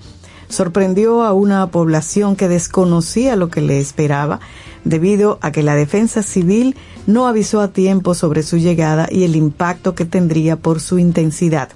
Sorprendió 0.49 1.23
a 1.23 1.33
una 1.33 1.65
población 1.67 2.35
que 2.35 2.49
desconocía 2.49 3.35
lo 3.35 3.49
que 3.49 3.61
le 3.61 3.79
esperaba 3.79 4.39
debido 4.83 5.39
a 5.41 5.51
que 5.51 5.63
la 5.63 5.75
defensa 5.75 6.21
civil 6.21 6.75
no 7.07 7.27
avisó 7.27 7.61
a 7.61 7.69
tiempo 7.69 8.13
sobre 8.13 8.43
su 8.43 8.57
llegada 8.57 9.07
y 9.09 9.23
el 9.23 9.35
impacto 9.35 9.95
que 9.95 10.05
tendría 10.05 10.57
por 10.57 10.81
su 10.81 10.99
intensidad. 10.99 11.69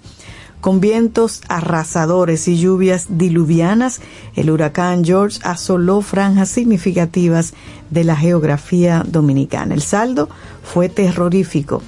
Con 0.62 0.82
vientos 0.82 1.42
arrasadores 1.50 2.48
y 2.48 2.58
lluvias 2.58 3.06
diluvianas, 3.10 4.02
el 4.36 4.50
huracán 4.50 5.04
George 5.06 5.40
asoló 5.44 6.02
franjas 6.02 6.50
significativas 6.50 7.54
de 7.92 8.04
la 8.04 8.16
geografía 8.16 9.04
dominicana. 9.08 9.76
El 9.76 9.82
saldo 9.82 10.30
fue 10.64 10.90
terrorífico, 10.90 11.84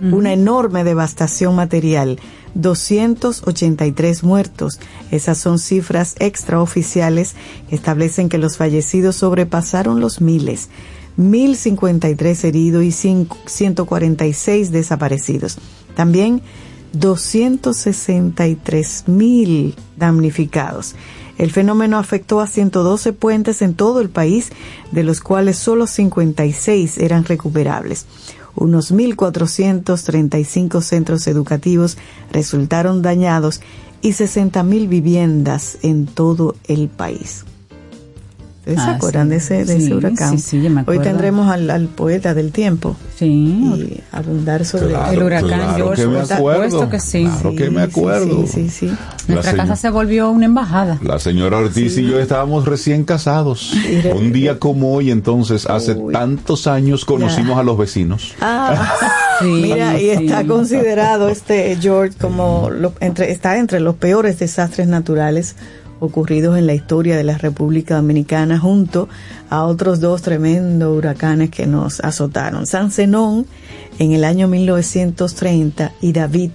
una 0.00 0.32
enorme 0.32 0.84
devastación 0.84 1.56
material, 1.56 2.20
283 2.54 4.22
muertos. 4.22 4.78
Esas 5.10 5.38
son 5.38 5.58
cifras 5.58 6.14
extraoficiales 6.18 7.34
que 7.68 7.74
establecen 7.74 8.28
que 8.28 8.38
los 8.38 8.56
fallecidos 8.56 9.16
sobrepasaron 9.16 10.00
los 10.00 10.20
miles. 10.20 10.68
1.053 11.18 12.44
heridos 12.44 12.84
y 12.84 12.92
146 12.92 14.70
desaparecidos. 14.70 15.58
También 15.94 16.40
263.000 16.92 19.74
damnificados. 19.96 20.94
El 21.38 21.50
fenómeno 21.50 21.98
afectó 21.98 22.40
a 22.40 22.46
112 22.46 23.12
puentes 23.12 23.62
en 23.62 23.74
todo 23.74 24.00
el 24.00 24.10
país, 24.10 24.50
de 24.90 25.02
los 25.02 25.20
cuales 25.20 25.58
solo 25.58 25.86
56 25.86 26.98
eran 26.98 27.24
recuperables. 27.24 28.06
Unos 28.54 28.92
1.435 28.92 30.82
centros 30.82 31.26
educativos 31.26 31.96
resultaron 32.30 33.02
dañados 33.02 33.60
y 34.02 34.10
60.000 34.10 34.88
viviendas 34.88 35.78
en 35.82 36.06
todo 36.06 36.54
el 36.68 36.88
país. 36.88 37.44
¿Ustedes 38.62 38.78
se 38.80 38.90
Ah, 38.90 38.94
acuerdan 38.94 39.24
sí. 39.26 39.30
de 39.30 39.36
ese, 39.38 39.54
de 39.64 39.76
ese 39.76 39.86
Sí, 39.86 39.92
huracán? 39.92 40.38
sí, 40.38 40.56
me 40.68 40.84
Hoy 40.86 41.00
tendremos 41.00 41.50
al, 41.50 41.68
al 41.68 41.86
poeta 41.88 42.32
del 42.32 42.52
tiempo 42.52 42.94
Sí. 43.18 43.26
y 43.26 44.00
abundar 44.12 44.64
sobre 44.64 44.90
Claro, 44.90 45.10
el 45.12 45.22
huracán 45.24 45.48
claro 45.48 45.74
George, 45.76 46.02
que 46.02 46.08
me 46.08 46.20
por 46.20 46.32
acuerdo. 46.32 46.62
supuesto 46.70 46.90
que 46.90 47.00
sí. 47.00 47.24
Claro 47.24 47.56
que 47.56 47.70
me 47.70 47.82
acuerdo. 47.82 48.46
Sí, 48.46 48.68
sí, 48.68 48.88
sí. 48.88 48.96
Nuestra 49.26 49.54
casa 49.56 49.74
se 49.74 49.90
volvió 49.90 50.30
una 50.30 50.46
embajada. 50.46 51.00
La 51.02 51.18
señora 51.18 51.58
Ortiz 51.58 51.98
y 51.98 52.06
yo 52.06 52.20
estábamos 52.20 52.64
recién 52.64 53.02
casados. 53.02 53.72
Un 54.14 54.32
día 54.32 54.60
como 54.60 54.94
hoy, 54.94 55.10
entonces, 55.10 55.66
hace 55.66 55.94
Uy. 55.94 56.12
tantos 56.12 56.68
años 56.68 57.04
conocimos 57.04 57.56
Ya. 57.56 57.60
a 57.60 57.62
los 57.64 57.76
vecinos. 57.76 58.32
Ah, 58.40 58.94
Sí, 59.40 59.46
mira, 59.46 59.96
y 60.00 60.02
sí. 60.16 60.24
está 60.26 60.44
considerado 60.46 61.28
este 61.28 61.76
George 61.80 62.16
como 62.20 62.70
lo- 62.70 62.92
entre, 63.00 63.32
está 63.32 63.58
entre 63.58 63.80
los 63.80 63.96
peores 63.96 64.38
desastres 64.38 64.86
naturales 64.86 65.56
ocurridos 66.02 66.58
en 66.58 66.66
la 66.66 66.74
historia 66.74 67.16
de 67.16 67.22
la 67.22 67.38
República 67.38 67.94
Dominicana 67.94 68.58
junto 68.58 69.08
a 69.48 69.64
otros 69.64 70.00
dos 70.00 70.20
tremendos 70.20 70.98
huracanes 70.98 71.50
que 71.50 71.66
nos 71.66 72.00
azotaron. 72.00 72.66
San 72.66 72.90
Zenón 72.90 73.46
en 74.00 74.10
el 74.10 74.24
año 74.24 74.48
1930 74.48 75.92
y 76.00 76.12
David 76.12 76.50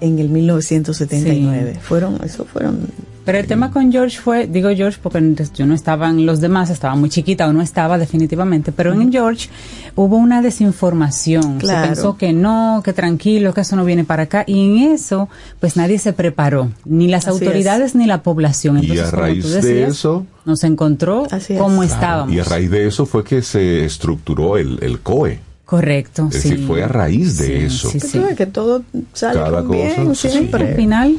en 0.00 0.18
el 0.18 0.28
1979. 0.28 1.78
Fueron, 1.80 2.18
eso 2.24 2.44
fueron 2.44 2.88
Pero 3.24 3.38
el 3.38 3.46
tema 3.46 3.70
con 3.70 3.92
George 3.92 4.18
fue, 4.18 4.46
digo 4.46 4.70
George 4.74 4.98
porque 5.02 5.20
yo 5.54 5.66
no 5.66 5.74
estaban 5.74 6.24
los 6.26 6.40
demás, 6.40 6.70
estaba 6.70 6.94
muy 6.96 7.10
chiquita 7.10 7.46
o 7.46 7.52
no 7.52 7.60
estaba 7.62 7.98
definitivamente, 7.98 8.72
pero 8.72 8.92
en 8.94 9.12
George 9.12 9.48
hubo 9.94 10.16
una 10.16 10.40
desinformación. 10.42 11.58
Claro. 11.58 11.82
Se 11.82 11.86
pensó 11.88 12.16
que 12.16 12.32
no, 12.32 12.80
que 12.84 12.92
tranquilo, 12.92 13.52
que 13.52 13.60
eso 13.60 13.76
no 13.76 13.84
viene 13.84 14.04
para 14.04 14.24
acá 14.24 14.44
y 14.46 14.60
en 14.64 14.92
eso 14.92 15.28
pues 15.60 15.76
nadie 15.76 15.98
se 15.98 16.12
preparó, 16.12 16.70
ni 16.84 17.08
las 17.08 17.28
Así 17.28 17.44
autoridades 17.44 17.94
ni 17.94 18.06
la 18.06 18.22
población. 18.22 18.78
Y 18.78 18.80
Entonces, 18.80 19.06
a 19.06 19.10
como 19.10 19.22
raíz 19.22 19.42
tú 19.44 19.50
de 19.50 19.56
decías, 19.60 19.90
eso- 19.90 20.26
nos 20.46 20.64
encontró 20.64 21.26
Así 21.30 21.52
es. 21.52 21.58
como 21.60 21.82
Claro, 21.82 21.94
estábamos. 21.94 22.34
Y 22.34 22.40
a 22.40 22.44
raíz 22.44 22.70
de 22.70 22.86
eso 22.86 23.04
fue 23.06 23.22
que 23.22 23.42
se 23.42 23.84
estructuró 23.84 24.56
el, 24.56 24.78
el 24.82 25.00
COE. 25.00 25.40
Correcto, 25.70 26.28
Es 26.32 26.42
sí. 26.42 26.48
decir, 26.50 26.66
fue 26.66 26.82
a 26.82 26.88
raíz 26.88 27.38
de 27.38 27.46
Sí, 27.46 27.52
eso. 27.66 27.90
sí, 27.92 28.00
sí. 28.00 28.20
que 28.36 28.46
todo 28.46 28.82
sale 29.12 29.38
Cada 29.38 29.62
con 29.62 29.70
bien 29.70 30.04
cosa, 30.06 30.22
sí. 30.28 30.28
siempre. 30.30 30.68
Al 30.70 30.74
final 30.74 31.16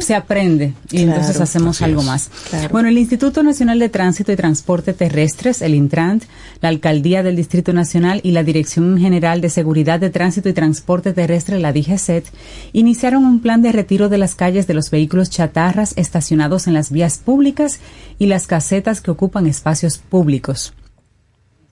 se 0.00 0.16
aprende 0.16 0.74
y 0.90 1.04
Claro. 1.04 1.10
entonces 1.20 1.40
hacemos 1.40 1.76
Así 1.76 1.84
algo 1.84 2.00
es. 2.00 2.06
más. 2.08 2.30
Claro. 2.50 2.68
Bueno, 2.72 2.88
el 2.88 2.98
Instituto 2.98 3.44
Nacional 3.44 3.78
de 3.78 3.88
Tránsito 3.90 4.32
y 4.32 4.36
Transporte 4.36 4.92
Terrestres, 4.92 5.62
el 5.62 5.76
Intrant, 5.76 6.24
la 6.60 6.68
Alcaldía 6.70 7.22
del 7.22 7.36
Distrito 7.36 7.72
Nacional 7.72 8.18
y 8.24 8.32
la 8.32 8.42
Dirección 8.42 8.98
General 8.98 9.40
de 9.40 9.50
Seguridad 9.50 10.00
de 10.00 10.10
Tránsito 10.10 10.48
y 10.48 10.52
Transporte 10.52 11.12
Terrestre, 11.12 11.60
la 11.60 11.72
DGCET, 11.72 12.24
iniciaron 12.72 13.24
un 13.24 13.38
plan 13.40 13.62
de 13.62 13.70
retiro 13.70 14.08
de 14.08 14.18
las 14.18 14.34
calles 14.34 14.66
de 14.66 14.74
los 14.74 14.90
vehículos 14.90 15.30
chatarras 15.30 15.92
estacionados 15.96 16.66
en 16.66 16.74
las 16.74 16.90
vías 16.90 17.18
públicas 17.18 17.78
y 18.18 18.26
las 18.26 18.48
casetas 18.48 19.00
que 19.00 19.12
ocupan 19.12 19.46
espacios 19.46 19.98
públicos. 19.98 20.74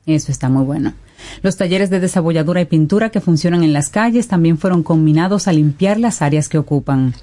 Eso 0.06 0.30
está 0.30 0.48
muy 0.48 0.62
bueno. 0.62 0.94
Los 1.42 1.56
talleres 1.56 1.90
de 1.90 2.00
desabolladura 2.00 2.60
y 2.60 2.64
pintura 2.66 3.10
que 3.10 3.20
funcionan 3.20 3.62
en 3.62 3.72
las 3.72 3.88
calles 3.88 4.28
también 4.28 4.58
fueron 4.58 4.82
combinados 4.82 5.48
a 5.48 5.52
limpiar 5.52 5.98
las 5.98 6.22
áreas 6.22 6.48
que 6.48 6.58
ocupan. 6.58 7.14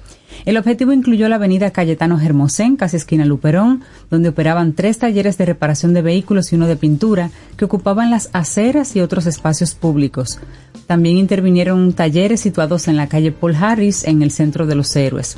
El 0.44 0.56
objetivo 0.56 0.92
incluyó 0.92 1.28
la 1.28 1.36
avenida 1.36 1.70
Cayetano 1.70 2.18
Germosén, 2.18 2.76
casi 2.76 2.96
esquina 2.96 3.24
Luperón, 3.24 3.82
donde 4.10 4.28
operaban 4.28 4.72
tres 4.72 4.98
talleres 4.98 5.38
de 5.38 5.46
reparación 5.46 5.94
de 5.94 6.02
vehículos 6.02 6.52
y 6.52 6.56
uno 6.56 6.66
de 6.66 6.76
pintura, 6.76 7.30
que 7.56 7.64
ocupaban 7.64 8.10
las 8.10 8.30
aceras 8.32 8.94
y 8.94 9.00
otros 9.00 9.26
espacios 9.26 9.74
públicos. 9.74 10.38
También 10.86 11.16
intervinieron 11.16 11.92
talleres 11.92 12.40
situados 12.40 12.88
en 12.88 12.96
la 12.96 13.08
calle 13.08 13.32
Paul 13.32 13.56
Harris, 13.56 14.04
en 14.04 14.22
el 14.22 14.30
centro 14.30 14.66
de 14.66 14.74
los 14.74 14.94
héroes 14.96 15.36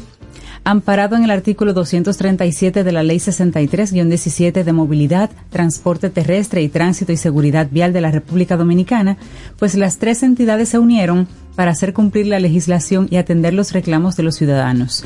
amparado 0.65 1.17
en 1.17 1.25
el 1.25 1.31
artículo 1.31 1.73
237 1.73 2.85
de 2.85 2.93
la 2.93 3.03
Ley 3.03 3.19
63-17 3.19 4.63
de 4.65 4.73
Movilidad, 4.73 5.31
Transporte 5.51 6.11
Terrestre 6.11 6.63
y 6.63 6.69
Tránsito 6.69 7.13
y 7.13 7.17
Seguridad 7.17 7.69
Vial 7.71 7.93
de 7.93 8.01
la 8.01 8.11
República 8.11 8.57
Dominicana, 8.57 9.17
pues 9.59 9.75
las 9.75 9.99
tres 9.99 10.23
entidades 10.23 10.69
se 10.71 10.79
unieron 10.79 11.27
para 11.57 11.73
hacer 11.73 11.93
cumplir 11.93 12.27
la 12.27 12.39
legislación 12.41 13.09
y 13.11 13.17
atender 13.17 13.55
los 13.55 13.73
reclamos 13.73 14.17
de 14.17 14.23
los 14.23 14.37
ciudadanos. 14.37 15.05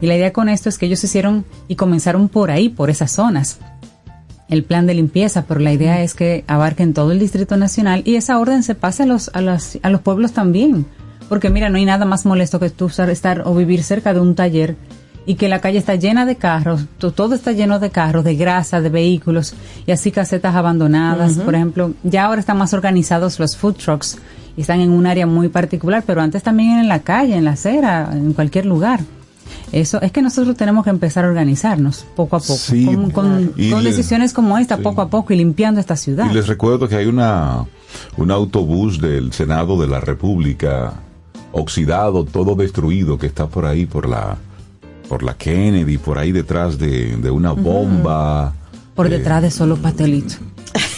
Y 0.00 0.06
la 0.06 0.16
idea 0.16 0.32
con 0.32 0.48
esto 0.48 0.68
es 0.68 0.76
que 0.78 0.86
ellos 0.86 1.02
hicieron 1.02 1.44
y 1.68 1.76
comenzaron 1.76 2.28
por 2.28 2.50
ahí, 2.50 2.68
por 2.68 2.90
esas 2.90 3.10
zonas. 3.12 3.58
El 4.48 4.62
plan 4.62 4.86
de 4.86 4.94
limpieza, 4.94 5.44
pero 5.48 5.58
la 5.60 5.72
idea 5.72 6.02
es 6.02 6.14
que 6.14 6.44
abarquen 6.46 6.94
todo 6.94 7.10
el 7.12 7.18
Distrito 7.18 7.56
Nacional 7.56 8.02
y 8.04 8.14
esa 8.16 8.38
orden 8.38 8.62
se 8.62 8.74
pase 8.74 9.02
a 9.04 9.06
los, 9.06 9.30
a 9.34 9.40
las- 9.40 9.78
a 9.82 9.90
los 9.90 10.02
pueblos 10.02 10.32
también. 10.32 10.86
Porque 11.28 11.50
mira, 11.50 11.68
no 11.68 11.76
hay 11.76 11.84
nada 11.84 12.04
más 12.04 12.24
molesto 12.26 12.60
que 12.60 12.70
tú 12.70 12.86
estar- 12.86 13.42
o 13.44 13.54
vivir 13.54 13.82
cerca 13.82 14.14
de 14.14 14.20
un 14.20 14.34
taller 14.34 14.76
y 15.28 15.34
que 15.34 15.48
la 15.48 15.60
calle 15.60 15.78
está 15.78 15.96
llena 15.96 16.24
de 16.24 16.36
carros, 16.36 16.84
to- 16.98 17.10
todo 17.10 17.34
está 17.34 17.50
lleno 17.52 17.80
de 17.80 17.90
carros, 17.90 18.22
de 18.24 18.36
grasa, 18.36 18.80
de 18.80 18.90
vehículos 18.90 19.54
y 19.86 19.90
así 19.92 20.12
casetas 20.12 20.54
abandonadas. 20.54 21.34
Por 21.34 21.54
ejemplo, 21.56 21.92
ya 22.04 22.26
ahora 22.26 22.38
están 22.40 22.58
más 22.58 22.72
organizados 22.74 23.40
los 23.40 23.56
food 23.56 23.74
trucks 23.74 24.18
y 24.56 24.60
están 24.60 24.80
en 24.80 24.90
un 24.90 25.04
área 25.06 25.26
muy 25.26 25.48
particular, 25.48 26.04
pero 26.06 26.20
antes 26.20 26.42
también 26.44 26.78
en 26.78 26.86
la 26.88 27.00
calle, 27.00 27.34
en 27.36 27.44
la 27.44 27.52
acera, 27.52 28.08
en 28.12 28.32
cualquier 28.34 28.66
lugar. 28.66 29.00
Eso 29.72 30.00
es 30.00 30.12
que 30.12 30.22
nosotros 30.22 30.56
tenemos 30.56 30.84
que 30.84 30.90
empezar 30.90 31.24
a 31.24 31.28
organizarnos 31.28 32.06
poco 32.14 32.36
a 32.36 32.40
poco, 32.40 32.54
Sí, 32.54 32.84
con, 32.84 33.10
con- 33.10 33.52
y 33.56 33.70
con 33.70 33.82
le- 33.82 33.90
decisiones 33.90 34.32
como 34.32 34.58
esta, 34.58 34.76
sí. 34.76 34.82
poco 34.82 35.02
a 35.02 35.08
poco 35.10 35.32
y 35.32 35.36
limpiando 35.36 35.80
esta 35.80 35.96
ciudad. 35.96 36.30
Y 36.30 36.34
les 36.34 36.46
recuerdo 36.46 36.88
que 36.88 36.94
hay 36.96 37.06
una 37.06 37.64
un 38.16 38.30
autobús 38.30 39.00
del 39.00 39.32
Senado 39.32 39.80
de 39.80 39.86
la 39.88 40.00
República 40.00 40.92
oxidado, 41.60 42.24
todo 42.24 42.54
destruido, 42.54 43.18
que 43.18 43.26
está 43.26 43.46
por 43.46 43.64
ahí 43.66 43.86
por 43.86 44.08
la 44.08 44.36
por 45.08 45.22
la 45.22 45.34
Kennedy, 45.34 45.98
por 45.98 46.18
ahí 46.18 46.32
detrás 46.32 46.78
de, 46.78 47.16
de 47.16 47.30
una 47.30 47.52
bomba. 47.52 48.52
por 48.94 49.06
Eh, 49.06 49.10
detrás 49.10 49.42
de 49.42 49.50
solo 49.50 49.76
pastelito. 49.76 50.34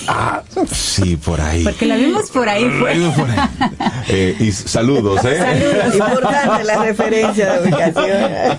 Ah, 0.09 0.43
sí, 0.73 1.17
por 1.17 1.41
ahí. 1.41 1.63
Porque 1.65 1.87
la 1.87 1.97
vimos 1.97 2.31
por 2.31 2.49
ahí. 2.49 2.65
Por 2.81 2.89
ahí. 2.89 3.13
Eh, 4.09 4.37
y 4.41 4.51
saludos, 4.53 5.21
¿eh? 5.25 5.39
Importante 5.93 6.65
la 6.65 6.83
referencia 6.83 7.53
de 7.55 7.63
ubicación. 7.69 8.59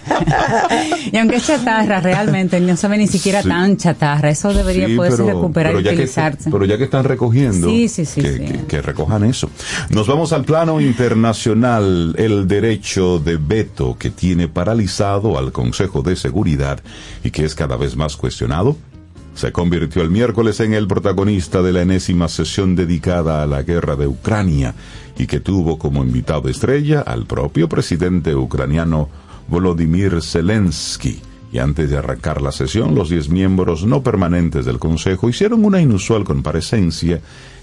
Y 1.11 1.17
aunque 1.17 1.37
es 1.37 1.47
chatarra, 1.47 1.99
realmente 2.01 2.59
no 2.59 2.75
sabe 2.77 2.97
ni 2.99 3.07
siquiera 3.07 3.41
Sí. 3.41 3.49
tan 3.49 3.77
chatarra. 3.77 4.29
Eso 4.29 4.53
debería 4.53 4.87
Sí, 4.87 4.95
poderse 4.95 5.23
pero- 5.23 5.35
recuperar 5.39 5.71
pero 5.73 5.79
y 5.81 5.83
ya 5.83 5.89
que- 5.91 5.95
utilizarse. 5.97 6.51
pero 6.51 6.65
ya 6.65 6.77
que 6.77 6.83
están 6.85 7.03
recogiendo, 7.03 7.67
Sí, 7.69 7.87
sí, 7.89 8.05
sí, 8.05 8.21
que, 8.21 8.33
sí. 8.33 8.39
que- 8.45 8.65
que 8.67 8.81
recojan 8.81 9.23
eso. 9.23 9.49
Nos 9.89 10.07
vamos 10.07 10.31
al 10.33 10.45
plano 10.45 10.79
internacional, 10.79 12.13
el 12.17 12.47
derecho 12.47 13.19
de 13.19 13.37
veto 13.37 13.97
que 13.97 14.11
tiene 14.11 14.47
paralizado 14.47 15.37
al 15.37 15.51
Consejo 15.51 16.01
de 16.03 16.15
Seguridad 16.15 16.79
y 17.23 17.31
que 17.31 17.43
es 17.45 17.55
cada 17.55 17.75
vez 17.75 17.95
más 17.95 18.15
cuestionado. 18.15 18.77
Se 19.39 19.53
convirtió 19.53 20.01
el 20.01 20.09
miércoles 20.09 20.59
en 20.59 20.73
el 20.73 20.85
protagonista 20.85 21.61
de 21.61 21.71
la 21.71 21.83
enésima 21.83 22.27
sesión 22.27 22.75
dedicada 22.75 23.41
a 23.41 23.47
la 23.47 23.61
guerra 23.63 23.95
de 23.95 24.05
Ucrania 24.05 24.75
y 25.17 25.27
que 25.27 25.39
tuvo 25.39 25.79
como 25.79 26.03
invitado 26.03 26.49
estrella 26.49 26.99
al 26.99 27.25
propio 27.25 27.69
presidente 27.69 28.35
ucraniano 28.35 29.07
Volodymyr 29.47 30.21
Zelensky. 30.21 31.21
Y 31.53 31.59
antes 31.59 31.89
de 31.89 31.97
arrancar 31.97 32.41
la 32.41 32.51
sesión, 32.51 32.95
los 32.95 33.09
diez 33.09 33.29
miembros 33.29 33.85
no 33.85 34.03
permanentes 34.03 34.65
del 34.65 34.77
Consejo 34.77 35.29
hicieron 35.29 35.63
una 35.63 35.79
inusual 35.79 36.25
comparecencia 36.25 37.21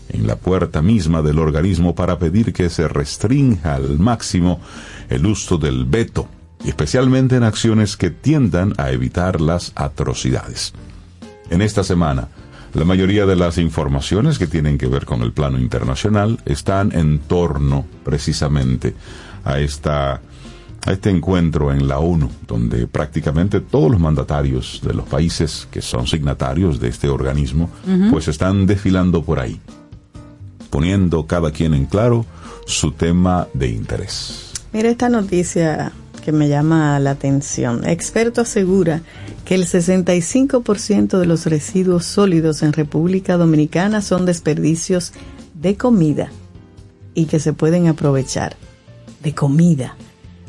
en 0.08 0.26
la 0.26 0.36
puerta 0.36 0.80
misma 0.80 1.20
del 1.20 1.38
organismo 1.38 1.94
para 1.94 2.18
pedir 2.18 2.54
que 2.54 2.70
se 2.70 2.88
restrinja 2.88 3.74
al 3.74 3.98
máximo 3.98 4.60
el 5.10 5.26
uso 5.26 5.58
del 5.58 5.84
veto, 5.84 6.26
especialmente 6.64 7.36
en 7.36 7.42
acciones 7.42 7.98
que 7.98 8.08
tiendan 8.08 8.72
a 8.78 8.92
evitar 8.92 9.42
las 9.42 9.72
atrocidades. 9.74 10.72
En 11.50 11.62
esta 11.62 11.84
semana, 11.84 12.28
la 12.74 12.84
mayoría 12.84 13.26
de 13.26 13.36
las 13.36 13.58
informaciones 13.58 14.38
que 14.38 14.46
tienen 14.46 14.78
que 14.78 14.86
ver 14.86 15.04
con 15.04 15.22
el 15.22 15.32
plano 15.32 15.58
internacional 15.58 16.38
están 16.44 16.92
en 16.92 17.20
torno 17.20 17.86
precisamente 18.04 18.94
a 19.44 19.58
esta 19.58 20.20
a 20.86 20.92
este 20.92 21.10
encuentro 21.10 21.72
en 21.72 21.88
la 21.88 21.98
ONU, 21.98 22.30
donde 22.46 22.86
prácticamente 22.86 23.60
todos 23.60 23.90
los 23.90 24.00
mandatarios 24.00 24.80
de 24.84 24.94
los 24.94 25.04
países 25.08 25.66
que 25.70 25.82
son 25.82 26.06
signatarios 26.06 26.78
de 26.78 26.88
este 26.88 27.08
organismo, 27.08 27.68
pues 28.10 28.28
están 28.28 28.66
desfilando 28.66 29.24
por 29.24 29.40
ahí, 29.40 29.60
poniendo 30.70 31.26
cada 31.26 31.50
quien 31.50 31.74
en 31.74 31.86
claro 31.86 32.24
su 32.66 32.92
tema 32.92 33.48
de 33.52 33.68
interés. 33.68 34.52
Mira 34.72 34.88
esta 34.88 35.08
noticia 35.08 35.92
que 36.26 36.32
me 36.32 36.48
llama 36.48 36.98
la 36.98 37.12
atención. 37.12 37.88
Experto 37.88 38.40
asegura 38.40 39.00
que 39.44 39.54
el 39.54 39.64
65% 39.64 41.20
de 41.20 41.24
los 41.24 41.46
residuos 41.46 42.04
sólidos 42.04 42.64
en 42.64 42.72
República 42.72 43.36
Dominicana 43.36 44.02
son 44.02 44.26
desperdicios 44.26 45.12
de 45.54 45.76
comida 45.76 46.32
y 47.14 47.26
que 47.26 47.38
se 47.38 47.52
pueden 47.52 47.86
aprovechar. 47.86 48.56
De 49.22 49.36
comida. 49.36 49.94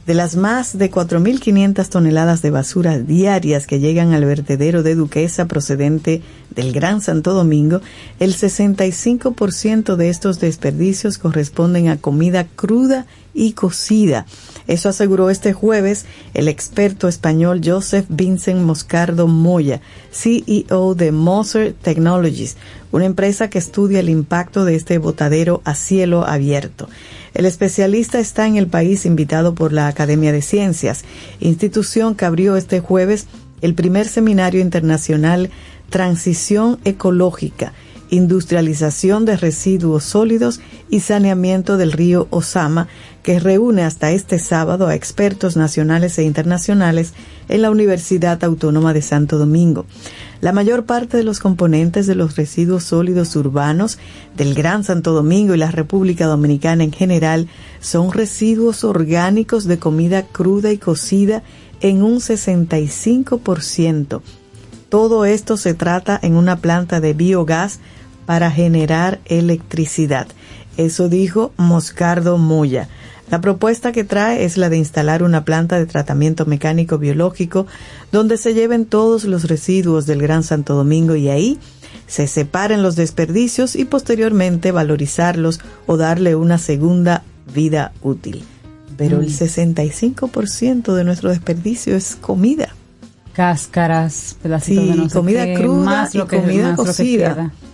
De 0.08 0.14
las 0.14 0.38
más 0.38 0.78
de 0.78 0.90
4.500 0.90 1.90
toneladas 1.90 2.42
de 2.42 2.50
basura 2.50 2.98
diarias 2.98 3.68
que 3.68 3.82
llegan 3.82 4.14
al 4.14 4.24
vertedero 4.24 4.82
de 4.82 4.96
Duquesa 4.96 5.48
procedente 5.48 6.22
del 6.50 6.72
Gran 6.72 7.02
Santo 7.02 7.34
Domingo, 7.34 7.82
el 8.22 8.34
65% 8.34 9.98
de 9.98 10.08
estos 10.08 10.40
desperdicios 10.40 11.18
corresponden 11.18 11.90
a 11.90 11.98
comida 11.98 12.48
cruda 12.48 13.06
y 13.34 13.52
cocida. 13.52 14.26
Eso 14.66 14.88
aseguró 14.88 15.30
este 15.30 15.52
jueves 15.52 16.06
el 16.34 16.48
experto 16.48 17.10
español 17.10 17.60
Joseph 17.62 18.06
Vincent 18.08 18.62
Moscardo 18.62 19.28
Moya, 19.28 19.82
CEO 20.10 20.96
de 20.96 21.12
Moser 21.12 21.74
Technologies, 21.74 22.56
una 22.94 23.04
empresa 23.04 23.50
que 23.50 23.60
estudia 23.60 24.00
el 24.00 24.08
impacto 24.08 24.64
de 24.64 24.76
este 24.76 25.00
botadero 25.00 25.62
a 25.66 25.76
cielo 25.76 26.26
abierto. 26.26 26.88
El 27.38 27.46
especialista 27.46 28.18
está 28.18 28.48
en 28.48 28.58
el 28.58 28.66
país 28.66 29.06
invitado 29.06 29.54
por 29.54 29.72
la 29.72 29.88
Academia 29.88 30.32
de 30.32 30.42
Ciencias, 30.42 31.06
institución 31.40 32.16
que 32.16 32.26
abrió 32.26 32.58
este 32.58 32.80
jueves 32.80 33.28
el 33.62 33.76
primer 33.76 34.08
seminario 34.08 34.60
internacional 34.60 35.52
Transición 35.92 36.80
Ecológica, 36.84 37.74
Industrialización 38.10 39.26
de 39.26 39.38
Residuos 39.38 40.04
Sólidos 40.04 40.60
y 40.90 41.02
Saneamiento 41.02 41.78
del 41.78 41.92
río 41.92 42.28
Osama, 42.30 42.88
que 43.24 43.40
reúne 43.40 43.84
hasta 43.84 44.12
este 44.12 44.40
sábado 44.40 44.88
a 44.88 44.96
expertos 44.96 45.58
nacionales 45.58 46.18
e 46.18 46.24
internacionales 46.24 47.14
en 47.50 47.62
la 47.62 47.72
Universidad 47.72 48.42
Autónoma 48.44 48.94
de 48.94 49.02
Santo 49.02 49.38
Domingo. 49.38 49.86
La 50.40 50.54
mayor 50.54 50.86
parte 50.86 51.18
de 51.18 51.24
los 51.24 51.40
componentes 51.40 52.06
de 52.08 52.16
los 52.16 52.36
residuos 52.36 52.84
sólidos 52.84 53.36
urbanos 53.36 53.98
del 54.36 54.54
Gran 54.54 54.84
Santo 54.84 55.14
Domingo 55.14 55.56
y 55.56 55.58
la 55.58 55.72
República 55.72 56.28
Dominicana 56.28 56.84
en 56.84 56.92
general 56.92 57.48
son 57.80 58.12
residuos 58.12 58.84
orgánicos 58.84 59.66
de 59.66 59.80
comida 59.80 60.24
cruda 60.24 60.72
y 60.72 60.78
cocida 60.78 61.42
en 61.82 62.04
un 62.04 62.18
65%. 62.18 64.22
Todo 64.90 65.26
esto 65.26 65.58
se 65.58 65.74
trata 65.74 66.20
en 66.22 66.36
una 66.36 66.58
planta 66.58 67.02
de 67.02 67.14
biogás 67.14 67.80
para 68.28 68.52
generar 68.52 69.20
electricidad. 69.26 70.28
Eso 70.76 71.10
dijo 71.10 71.54
Moscardo 71.58 72.38
Moya. 72.38 72.90
La 73.32 73.42
propuesta 73.42 73.92
que 73.92 74.04
trae 74.04 74.44
es 74.44 74.58
la 74.58 74.70
de 74.70 74.78
instalar 74.78 75.24
una 75.24 75.44
planta 75.44 75.80
de 75.80 75.86
tratamiento 75.86 76.46
mecánico 76.46 76.98
biológico 76.98 77.66
donde 78.12 78.38
se 78.38 78.54
lleven 78.54 78.86
todos 78.86 79.24
los 79.24 79.46
residuos 79.46 80.06
del 80.06 80.22
Gran 80.22 80.44
Santo 80.44 80.76
Domingo 80.76 81.16
y 81.16 81.30
ahí 81.30 81.58
se 82.06 82.28
separen 82.28 82.84
los 82.84 82.96
desperdicios 82.96 83.76
y 83.76 83.86
posteriormente 83.86 84.72
valorizarlos 84.72 85.62
o 85.86 85.98
darle 85.98 86.36
una 86.36 86.58
segunda 86.58 87.24
vida 87.54 87.94
útil. 88.02 88.44
Pero 88.98 89.22
el 89.22 89.30
65% 89.30 90.94
de 90.94 91.04
nuestro 91.04 91.30
desperdicio 91.30 91.96
es 91.96 92.16
comida. 92.16 92.70
Cáscaras, 93.34 94.36
pedacitos 94.42 94.84
Sí, 94.84 94.90
de 94.90 94.98
no 94.98 95.10
sé 95.10 95.16
comida 95.16 95.46
qué, 95.46 95.54
cruda 95.54 95.86
más 95.86 96.16
y 96.16 96.18
lo 96.18 96.28
que, 96.28 96.42
comida 96.42 96.70
más 96.70 96.78
lo 96.78 96.86
que 96.86 97.67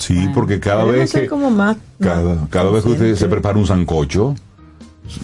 Sí, 0.00 0.28
porque 0.34 0.58
cada 0.58 0.84
vez 0.84 1.12
que 1.12 1.26
como 1.28 1.50
más, 1.50 1.76
cada, 2.00 2.34
más 2.34 2.48
cada 2.50 2.70
vez 2.70 2.82
que 2.82 2.90
usted 2.90 3.14
se 3.14 3.28
prepara 3.28 3.56
un 3.58 3.66
sancocho, 3.66 4.34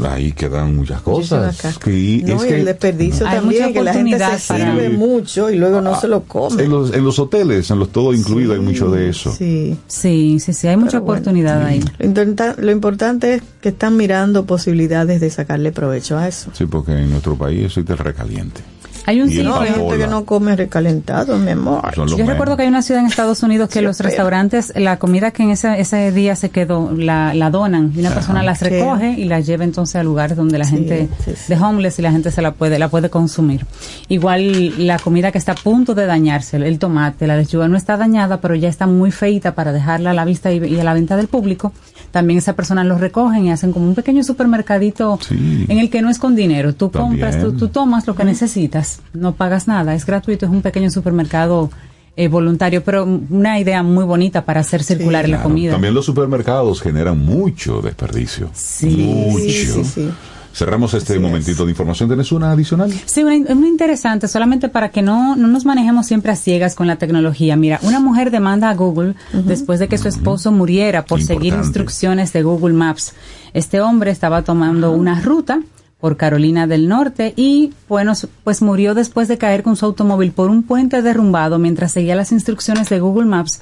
ahí 0.05 0.33
quedan 0.33 0.75
muchas 0.77 1.01
cosas. 1.01 1.63
No, 1.65 1.71
es 1.71 1.77
y 1.87 2.23
que 2.25 2.57
el 2.59 2.65
desperdicio 2.65 3.25
también, 3.25 3.73
que 3.73 3.83
la 3.83 3.93
gente 3.95 4.19
se 4.19 4.25
para- 4.25 4.39
sirve 4.39 4.91
Sí. 4.91 4.97
mucho 4.97 5.49
y 5.51 5.57
luego 5.57 5.81
no 5.81 5.95
Ah, 5.95 6.01
se 6.01 6.09
lo 6.09 6.25
come. 6.25 6.63
en 6.65 6.71
los, 6.71 6.93
en 6.93 7.05
los 7.05 7.19
hoteles, 7.19 7.71
en 7.71 7.79
los 7.79 7.91
todo 7.91 8.13
incluido, 8.13 8.53
hay 8.53 8.61
mucho 8.61 8.91
de 8.91 9.09
eso. 9.09 9.33
Sí. 9.33 9.77
Sí, 9.87 10.39
sí, 10.41 10.53
sí, 10.53 10.67
hay 10.69 10.77
mucha 10.77 10.93
Pero 10.99 11.05
bueno, 11.05 11.21
oportunidad 11.21 11.65
ahí. 11.65 11.83
Lo, 11.99 12.05
intenta- 12.07 12.55
lo 12.59 12.71
importante 12.73 13.35
es 13.35 13.43
que 13.61 13.69
están 13.71 13.97
mirando 13.97 14.45
posibilidades 14.45 15.21
de 15.21 15.31
sacarle 15.31 15.73
provecho 15.73 16.19
a 16.19 16.29
eso. 16.29 16.51
Sí, 16.53 16.67
porque 16.67 16.93
en 16.93 17.11
nuestro 17.11 17.37
país 17.37 17.67
existe 17.67 17.93
el 17.93 17.99
recaliente. 17.99 18.61
Hay 19.07 19.21
un 19.23 19.29
No, 19.45 19.61
hay 19.61 19.69
sitio. 19.69 19.83
gente 19.89 19.99
que 19.99 20.07
no 20.09 20.25
come 20.25 20.57
recalentado, 20.57 21.39
mi 21.39 21.53
amor. 21.53 21.95
Yo 21.95 22.05
menos. 22.17 22.27
recuerdo 22.29 22.57
que 22.57 22.63
hay 22.65 22.69
una 22.69 22.83
ciudad 22.83 23.01
en 23.01 23.07
Estados 23.07 23.43
Unidos 23.43 23.69
que 23.71 23.79
Sí, 23.79 23.85
los 23.85 24.01
restaurantes, 24.01 24.73
la 24.77 24.99
comida 24.99 25.31
que 25.31 25.45
en 25.45 25.51
ese, 25.51 25.81
ese 25.81 26.11
día 26.13 26.35
se 26.37 26.51
quedó, 26.51 26.91
la, 26.93 27.33
la 27.33 27.51
donan 27.51 27.93
y 27.95 28.01
una 28.01 28.11
persona 28.11 28.43
las 28.43 28.59
Sí. 28.59 28.65
recoge 28.67 29.11
y 29.13 29.25
la 29.27 29.41
lleva 29.41 29.65
entonces 29.65 29.97
a 29.97 30.03
lugares 30.03 30.37
donde 30.37 30.59
la 30.59 30.65
Sí, 30.65 30.73
gente 30.77 31.09
de 31.49 31.57
homeless 31.57 31.99
y 31.99 32.03
la 32.03 32.11
gente 32.11 32.31
se 32.31 32.43
la 32.43 32.53
puede, 32.53 32.79
la 32.79 32.89
puede 32.89 33.09
consumir. 33.09 33.65
Igual 34.09 34.87
la 34.87 34.99
comida 34.99 35.31
que 35.33 35.39
está 35.39 35.53
a 35.53 35.55
punto 35.57 35.95
de 35.95 36.07
dañarse, 36.07 36.57
el 36.57 36.79
tomate, 36.79 37.27
la 37.27 37.37
lechuga 37.37 37.69
no 37.69 37.77
está 37.77 37.97
dañada, 37.97 38.41
pero 38.41 38.55
ya 38.55 38.69
está 38.69 38.87
muy 38.87 39.11
feita 39.13 39.55
para 39.55 39.73
dejarla 39.73 40.11
a 40.11 40.15
la 40.15 40.25
vista 40.25 40.51
y, 40.53 40.59
y 40.65 40.81
a 40.81 40.85
la 40.85 40.95
venta 40.95 41.17
del 41.17 41.29
público. 41.29 41.73
También 42.17 42.39
esa 42.39 42.55
persona 42.55 42.83
los 42.83 42.99
recogen 42.99 43.45
y 43.45 43.51
hacen 43.51 43.73
como 43.75 43.87
un 43.87 43.95
pequeño 43.95 44.25
supermercadito 44.25 45.19
Sí. 45.21 45.67
en 45.69 45.79
el 45.79 45.91
que 45.91 46.01
no 46.01 46.09
es 46.09 46.19
con 46.19 46.35
dinero. 46.35 46.75
Tú 46.75 46.89
También. 46.89 47.21
compras, 47.21 47.43
tú, 47.43 47.53
tú 47.53 47.69
tomas 47.69 48.07
lo 48.07 48.15
que 48.15 48.25
necesitas, 48.25 49.01
no 49.13 49.35
pagas 49.35 49.69
nada, 49.69 49.95
es 49.95 50.07
gratuito, 50.07 50.47
es 50.47 50.51
un 50.51 50.63
pequeño 50.63 50.91
supermercado 50.91 51.69
eh, 52.17 52.29
voluntario, 52.29 52.83
pero 52.83 53.05
una 53.05 53.61
idea 53.61 53.83
muy 53.83 54.05
bonita 54.05 54.47
para 54.47 54.61
hacer 54.61 54.83
circular 54.83 55.25
la 55.29 55.37
Claro, 55.37 55.43
comida. 55.51 55.73
También 55.73 55.93
los 55.93 56.07
supermercados 56.07 56.81
generan 56.81 57.19
mucho 57.19 57.83
desperdicio. 57.83 58.49
Sí, 58.55 58.87
mucho. 58.97 59.39
sí, 59.39 59.65
sí, 59.67 59.85
sí. 59.85 60.09
Cerramos 60.57 60.95
este 60.95 61.13
Así 61.13 61.19
es. 61.19 61.21
momentito 61.21 61.67
de 61.67 61.71
información. 61.73 62.09
¿Tenés 62.09 62.33
una 62.33 62.51
adicional? 62.51 62.91
Sí, 63.05 63.23
una, 63.23 63.35
una 63.53 63.69
interesante, 63.69 64.27
solamente 64.27 64.71
para 64.71 64.89
que 64.89 65.03
no, 65.03 65.37
no 65.37 65.49
nos 65.49 65.67
manejemos 65.67 66.07
siempre 66.07 66.33
a 66.33 66.37
ciegas 66.37 66.75
con 66.75 66.87
la 66.87 66.97
tecnología. 66.97 67.57
Mira, 67.57 67.79
una 67.83 68.01
mujer 68.01 68.31
demanda 68.31 68.71
a 68.71 68.75
Google 68.75 69.17
después 69.35 69.81
de 69.81 69.89
que 69.89 69.99
su 69.99 70.09
esposo 70.09 70.53
muriera 70.53 71.05
por 71.05 71.23
seguir 71.23 71.53
instrucciones 71.53 72.33
de 72.33 72.43
Google 72.43 72.73
Maps. 72.73 73.13
Este 73.53 73.83
hombre 73.83 74.11
estaba 74.11 74.43
tomando 74.43 74.93
una 74.93 75.21
ruta 75.21 75.61
por 76.01 76.17
Carolina 76.17 76.67
del 76.67 76.89
Norte 76.89 77.35
y 77.37 77.75
bueno, 77.87 78.15
pues 78.43 78.63
murió 78.63 78.95
después 78.95 79.29
de 79.29 79.37
caer 79.37 79.63
con 79.63 79.77
su 79.77 79.85
automóvil 79.85 80.33
por 80.33 80.49
un 80.49 80.63
puente 80.63 81.03
derrumbado 81.03 81.59
mientras 81.59 81.93
seguía 81.93 82.15
las 82.15 82.33
instrucciones 82.33 82.89
de 82.89 83.01
Google 83.01 83.27
Maps 83.27 83.61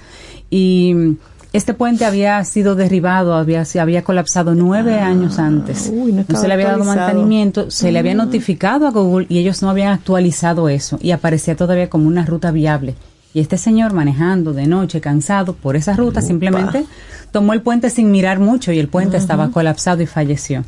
y 0.51 1.17
este 1.55 1.73
puente 1.73 2.05
había 2.05 2.43
sido 2.45 2.75
derribado, 2.75 3.35
había, 3.35 3.65
se 3.65 3.79
había 3.81 4.03
colapsado 4.03 4.55
nueve 4.55 4.99
años 4.99 5.39
antes. 5.39 5.87
Ah, 5.89 5.93
uy, 5.95 6.13
no 6.13 6.25
no 6.29 6.39
se 6.41 6.49
le 6.49 6.55
había 6.55 6.69
dado 6.73 6.85
mantenimiento, 6.85 7.71
se 7.71 7.93
le 7.93 7.99
Mm. 7.99 8.01
había 8.01 8.15
notificado 8.17 8.87
a 8.87 8.91
Google 8.91 9.27
y 9.29 9.39
ellos 9.39 9.63
no 9.63 9.71
habían 9.71 9.93
actualizado 9.93 10.69
eso 10.69 10.99
y 11.01 11.13
aparecía 11.13 11.55
todavía 11.57 11.89
como 11.89 12.09
una 12.09 12.27
ruta 12.27 12.51
viable. 12.51 12.97
Y 13.33 13.41
este 13.41 13.57
señor 13.57 13.93
manejando 13.93 14.53
de 14.53 14.67
noche, 14.67 15.01
cansado 15.01 15.55
por 15.55 15.77
esa 15.77 15.95
ruta, 15.95 16.21
simplemente 16.23 16.85
tomó 17.33 17.53
el 17.53 17.63
puente 17.63 17.89
sin 17.89 18.11
mirar 18.11 18.39
mucho 18.41 18.71
y 18.73 18.79
el 18.79 18.89
puente 18.89 19.17
estaba 19.17 19.51
colapsado 19.51 20.03
y 20.03 20.07
falleció. 20.07 20.65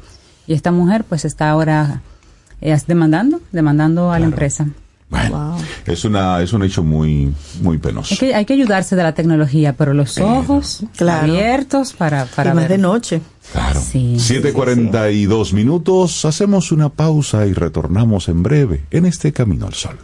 Y 0.46 0.54
esta 0.54 0.70
mujer 0.72 1.04
pues 1.04 1.24
está 1.24 1.50
ahora 1.50 2.00
eh, 2.60 2.76
demandando, 2.86 3.40
demandando 3.52 4.12
a 4.12 4.18
la 4.18 4.26
empresa. 4.26 4.66
Bueno, 5.08 5.52
Wow. 5.52 5.58
es 5.86 6.04
una 6.04 6.42
es 6.42 6.52
un 6.52 6.64
hecho 6.64 6.82
muy 6.82 7.32
muy 7.62 7.78
penoso. 7.78 8.12
Es 8.14 8.18
que 8.20 8.34
hay 8.34 8.44
que 8.44 8.54
ayudarse 8.54 8.96
de 8.96 9.04
la 9.04 9.14
tecnología, 9.14 9.72
pero 9.74 9.94
los 9.94 10.18
ojos 10.18 10.82
Claro. 10.96 11.30
abiertos 11.32 11.92
para, 11.92 12.24
para 12.26 12.50
y 12.50 12.54
más 12.54 12.64
ver. 12.64 12.72
de 12.72 12.78
noche. 12.78 13.20
Claro. 13.52 13.80
Sí. 13.80 14.16
7:42 14.18 15.52
minutos. 15.52 16.24
Hacemos 16.24 16.72
una 16.72 16.88
pausa 16.88 17.46
y 17.46 17.52
retornamos 17.52 18.26
en 18.28 18.42
breve 18.42 18.82
en 18.90 19.06
este 19.06 19.32
camino 19.32 19.66
al 19.68 19.74
sol. 19.74 19.96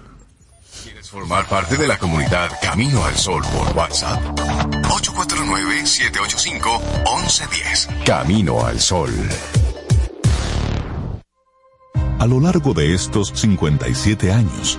¿Quieres 0.84 1.10
formar 1.10 1.48
parte 1.48 1.76
de 1.76 1.88
la 1.88 1.98
comunidad 1.98 2.50
Camino 2.62 3.04
al 3.04 3.16
Sol 3.16 3.42
por 3.52 3.76
WhatsApp? 3.76 4.20
849-785-1110. 4.88 7.88
Camino 8.04 8.64
al 8.64 8.78
Sol. 8.80 9.10
A 12.18 12.26
lo 12.26 12.40
largo 12.40 12.72
de 12.72 12.94
estos 12.94 13.32
57 13.34 14.32
años, 14.32 14.78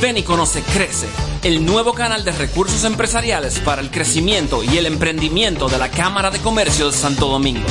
Ven 0.00 0.18
y 0.18 0.22
conoce 0.22 0.62
Crece, 0.62 1.06
el 1.42 1.64
nuevo 1.64 1.94
canal 1.94 2.22
de 2.22 2.32
recursos 2.32 2.84
empresariales 2.84 3.60
para 3.60 3.80
el 3.80 3.90
crecimiento 3.90 4.62
y 4.62 4.76
el 4.76 4.84
emprendimiento 4.84 5.68
de 5.68 5.78
la 5.78 5.90
Cámara 5.90 6.30
de 6.30 6.38
Comercio 6.38 6.90
de 6.90 6.96
Santo 6.96 7.28
Domingo. 7.28 7.66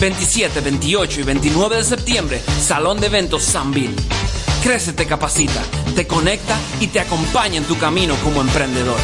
27, 0.00 0.60
28 0.62 1.20
y 1.20 1.22
29 1.24 1.76
de 1.76 1.84
septiembre, 1.84 2.42
Salón 2.60 2.98
de 2.98 3.08
Eventos 3.08 3.42
San 3.42 3.72
Bill. 3.72 3.94
Crece 4.62 4.94
te 4.94 5.06
capacita, 5.06 5.62
te 5.94 6.06
conecta 6.06 6.56
y 6.80 6.86
te 6.86 6.98
acompaña 6.98 7.58
en 7.58 7.64
tu 7.64 7.76
camino 7.76 8.14
como 8.24 8.40
emprendedor. 8.40 8.98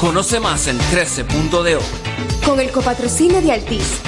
Conoce 0.00 0.40
más 0.40 0.66
en 0.66 0.78
crece.do. 0.90 1.78
Con 2.44 2.58
el 2.58 2.70
copatrocinio 2.70 3.42
de 3.42 3.52
Altis, 3.52 3.98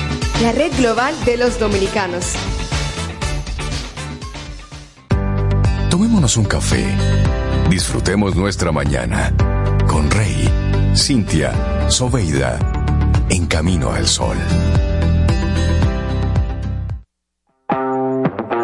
la 0.40 0.52
red 0.52 0.72
global 0.78 1.14
de 1.26 1.36
los 1.36 1.58
dominicanos. 1.60 2.24
Tomémonos 5.90 6.38
un 6.38 6.44
café. 6.46 6.96
Disfrutemos 7.70 8.34
nuestra 8.34 8.72
mañana 8.72 9.32
con 9.86 10.10
Rey, 10.10 10.50
Cintia, 10.96 11.88
Soveida, 11.88 12.58
en 13.30 13.46
camino 13.46 13.92
al 13.92 14.08
sol. 14.08 14.36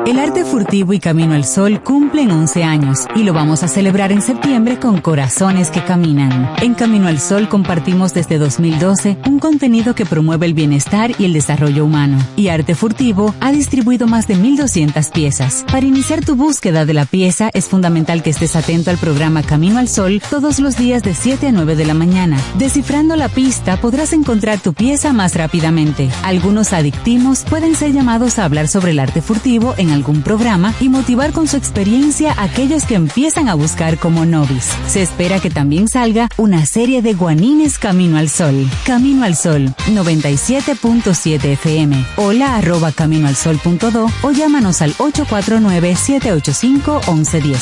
El 0.07 0.21
arte 0.21 0.45
furtivo 0.45 0.93
y 0.93 1.01
Camino 1.01 1.35
al 1.35 1.45
Sol 1.45 1.83
cumplen 1.83 2.31
11 2.31 2.63
años 2.63 3.09
y 3.17 3.25
lo 3.25 3.33
vamos 3.33 3.65
a 3.65 3.69
celebrar 3.69 4.13
en 4.13 4.23
septiembre 4.23 4.79
con 4.79 5.01
Corazones 5.01 5.73
que 5.73 5.83
Caminan. 5.83 6.49
En 6.63 6.75
Camino 6.75 7.09
al 7.09 7.19
Sol 7.19 7.49
compartimos 7.49 8.15
desde 8.15 8.39
2012 8.39 9.17
un 9.27 9.41
contenido 9.41 9.97
que 9.97 10.07
promueve 10.07 10.47
el 10.47 10.55
bienestar 10.55 11.11
y 11.19 11.25
el 11.25 11.33
desarrollo 11.33 11.85
humano. 11.85 12.19
Y 12.37 12.49
Arte 12.49 12.77
Furtivo 12.77 13.35
ha 13.41 13.51
distribuido 13.51 14.07
más 14.07 14.29
de 14.29 14.37
1.200 14.37 15.11
piezas. 15.11 15.65
Para 15.73 15.87
iniciar 15.87 16.25
tu 16.25 16.37
búsqueda 16.37 16.85
de 16.85 16.95
la 16.95 17.05
pieza 17.05 17.51
es 17.53 17.67
fundamental 17.67 18.23
que 18.23 18.31
estés 18.31 18.55
atento 18.55 18.91
al 18.91 18.99
programa 18.99 19.43
Camino 19.43 19.81
al 19.81 19.89
Sol 19.89 20.23
todos 20.31 20.61
los 20.61 20.77
días 20.77 21.03
de 21.03 21.15
7 21.15 21.49
a 21.49 21.53
9 21.53 21.75
de 21.75 21.85
la 21.85 21.95
mañana. 21.95 22.39
Descifrando 22.59 23.17
la 23.17 23.29
pista 23.29 23.77
podrás 23.79 24.13
encontrar 24.13 24.61
tu 24.61 24.73
pieza 24.73 25.13
más 25.13 25.35
rápidamente. 25.35 26.09
Algunos 26.23 26.73
adictimos 26.73 27.43
pueden 27.43 27.75
ser 27.75 27.93
llamados 27.93 28.39
a 28.39 28.45
hablar 28.45 28.69
sobre 28.69 28.93
el 28.93 29.01
arte 29.01 29.21
furtivo 29.21 29.75
en 29.77 29.96
algún 29.97 30.23
programa 30.23 30.73
y 30.81 30.89
motivar 30.89 31.33
con 31.33 31.49
su 31.49 31.57
experiencia 31.57 32.33
a 32.33 32.45
aquellos 32.45 32.85
que 32.85 32.95
empiezan 32.95 33.49
a 33.49 33.55
buscar 33.55 33.99
como 33.99 34.25
novis. 34.25 34.71
Se 34.87 35.03
espera 35.03 35.41
que 35.41 35.51
también 35.51 35.89
salga 35.89 36.29
una 36.37 36.65
serie 36.67 37.03
de 37.03 37.15
guanines 37.15 37.79
Camino 37.79 38.19
al 38.19 38.29
Sol. 38.29 38.69
Camino 38.85 39.25
al 39.25 39.35
Sol 39.35 39.75
97.7 39.89 41.45
FM. 41.45 42.05
Hola 42.17 42.55
arroba 42.57 42.93
caminoalsol.do 42.93 44.07
o 44.23 44.31
llámanos 44.31 44.83
al 44.83 44.95
849-785-1110. 44.95 47.57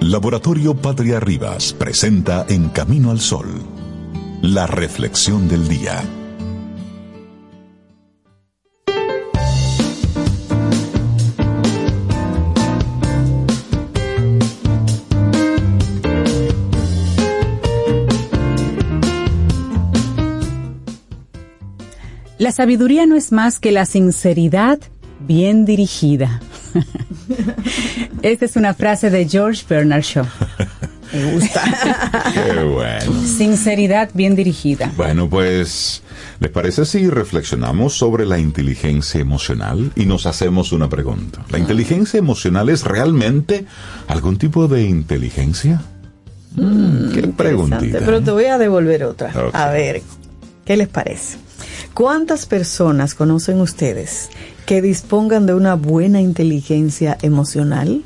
Laboratorio 0.00 0.74
Patria 0.74 1.20
Rivas 1.20 1.74
presenta 1.74 2.46
En 2.48 2.70
Camino 2.70 3.10
al 3.10 3.20
Sol, 3.20 3.48
la 4.40 4.66
reflexión 4.66 5.48
del 5.48 5.68
día. 5.68 6.02
La 22.38 22.52
sabiduría 22.52 23.04
no 23.04 23.16
es 23.16 23.32
más 23.32 23.58
que 23.58 23.72
la 23.72 23.84
sinceridad 23.84 24.78
bien 25.18 25.64
dirigida. 25.64 26.40
Esta 28.22 28.44
es 28.44 28.54
una 28.54 28.74
frase 28.74 29.10
de 29.10 29.28
George 29.28 29.64
Bernard 29.68 30.02
Shaw. 30.02 30.24
Me 31.12 31.32
gusta. 31.32 31.62
Qué 32.32 32.62
bueno. 32.62 33.26
Sinceridad 33.26 34.10
bien 34.14 34.36
dirigida. 34.36 34.92
Bueno, 34.96 35.28
pues, 35.28 36.02
¿les 36.38 36.50
parece 36.50 36.84
si 36.84 37.08
reflexionamos 37.08 37.94
sobre 37.94 38.24
la 38.24 38.38
inteligencia 38.38 39.20
emocional 39.20 39.90
y 39.96 40.06
nos 40.06 40.26
hacemos 40.26 40.70
una 40.70 40.88
pregunta? 40.88 41.44
¿La 41.50 41.58
inteligencia 41.58 42.18
emocional 42.18 42.68
es 42.68 42.84
realmente 42.84 43.64
algún 44.06 44.36
tipo 44.36 44.68
de 44.68 44.84
inteligencia? 44.84 45.82
Mm, 46.54 47.10
qué 47.12 47.22
preguntita. 47.28 47.98
Pero 47.98 48.22
te 48.22 48.30
voy 48.30 48.44
a 48.44 48.58
devolver 48.58 49.02
otra. 49.04 49.32
A 49.54 49.70
ver, 49.70 50.02
¿qué 50.66 50.76
les 50.76 50.88
parece? 50.88 51.47
¿Cuántas 51.98 52.46
personas 52.46 53.16
conocen 53.16 53.60
ustedes 53.60 54.28
que 54.66 54.80
dispongan 54.80 55.46
de 55.46 55.54
una 55.54 55.74
buena 55.74 56.20
inteligencia 56.20 57.18
emocional? 57.22 58.04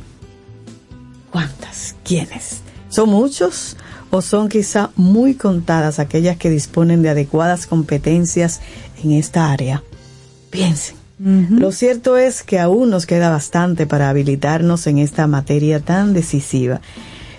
¿Cuántas? 1.31 1.95
¿Quiénes? 2.03 2.63
¿Son 2.89 3.11
muchos 3.11 3.77
o 4.11 4.23
son 4.23 4.49
quizá 4.49 4.93
muy 4.97 5.35
contadas 5.35 5.99
aquellas 5.99 6.39
que 6.39 6.49
disponen 6.49 7.03
de 7.03 7.11
adecuadas 7.11 7.67
competencias 7.67 8.63
en 9.05 9.13
esta 9.13 9.53
área? 9.53 9.83
Piensen. 10.49 10.97
Lo 11.19 11.71
cierto 11.71 12.17
es 12.17 12.43
que 12.43 12.59
aún 12.59 12.89
nos 12.89 13.05
queda 13.05 13.29
bastante 13.29 13.87
para 13.87 14.09
habilitarnos 14.09 14.87
en 14.87 14.97
esta 14.97 15.27
materia 15.27 15.81
tan 15.81 16.15
decisiva, 16.15 16.81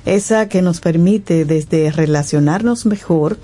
esa 0.06 0.48
que 0.50 0.62
nos 0.62 0.82
permite 0.82 1.46
desde 1.46 1.92
relacionarnos 1.92 2.86
mejor, 2.86 3.40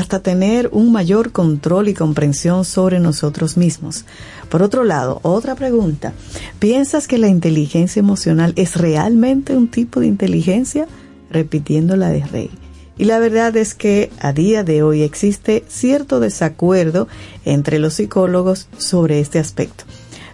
hasta 0.00 0.20
tener 0.20 0.70
un 0.72 0.92
mayor 0.92 1.30
control 1.30 1.88
y 1.88 1.94
comprensión 1.94 2.64
sobre 2.64 3.00
nosotros 3.00 3.58
mismos. 3.58 4.06
Por 4.48 4.62
otro 4.62 4.82
lado, 4.82 5.20
otra 5.22 5.54
pregunta, 5.54 6.14
¿piensas 6.58 7.06
que 7.06 7.18
la 7.18 7.28
inteligencia 7.28 8.00
emocional 8.00 8.54
es 8.56 8.76
realmente 8.76 9.54
un 9.54 9.68
tipo 9.68 10.00
de 10.00 10.06
inteligencia? 10.06 10.86
Repitiendo 11.30 11.96
la 11.96 12.08
de 12.08 12.24
Rey. 12.24 12.50
Y 12.96 13.04
la 13.04 13.18
verdad 13.18 13.54
es 13.58 13.74
que 13.74 14.10
a 14.20 14.32
día 14.32 14.64
de 14.64 14.82
hoy 14.82 15.02
existe 15.02 15.64
cierto 15.68 16.18
desacuerdo 16.18 17.06
entre 17.44 17.78
los 17.78 17.94
psicólogos 17.94 18.68
sobre 18.78 19.20
este 19.20 19.38
aspecto. 19.38 19.84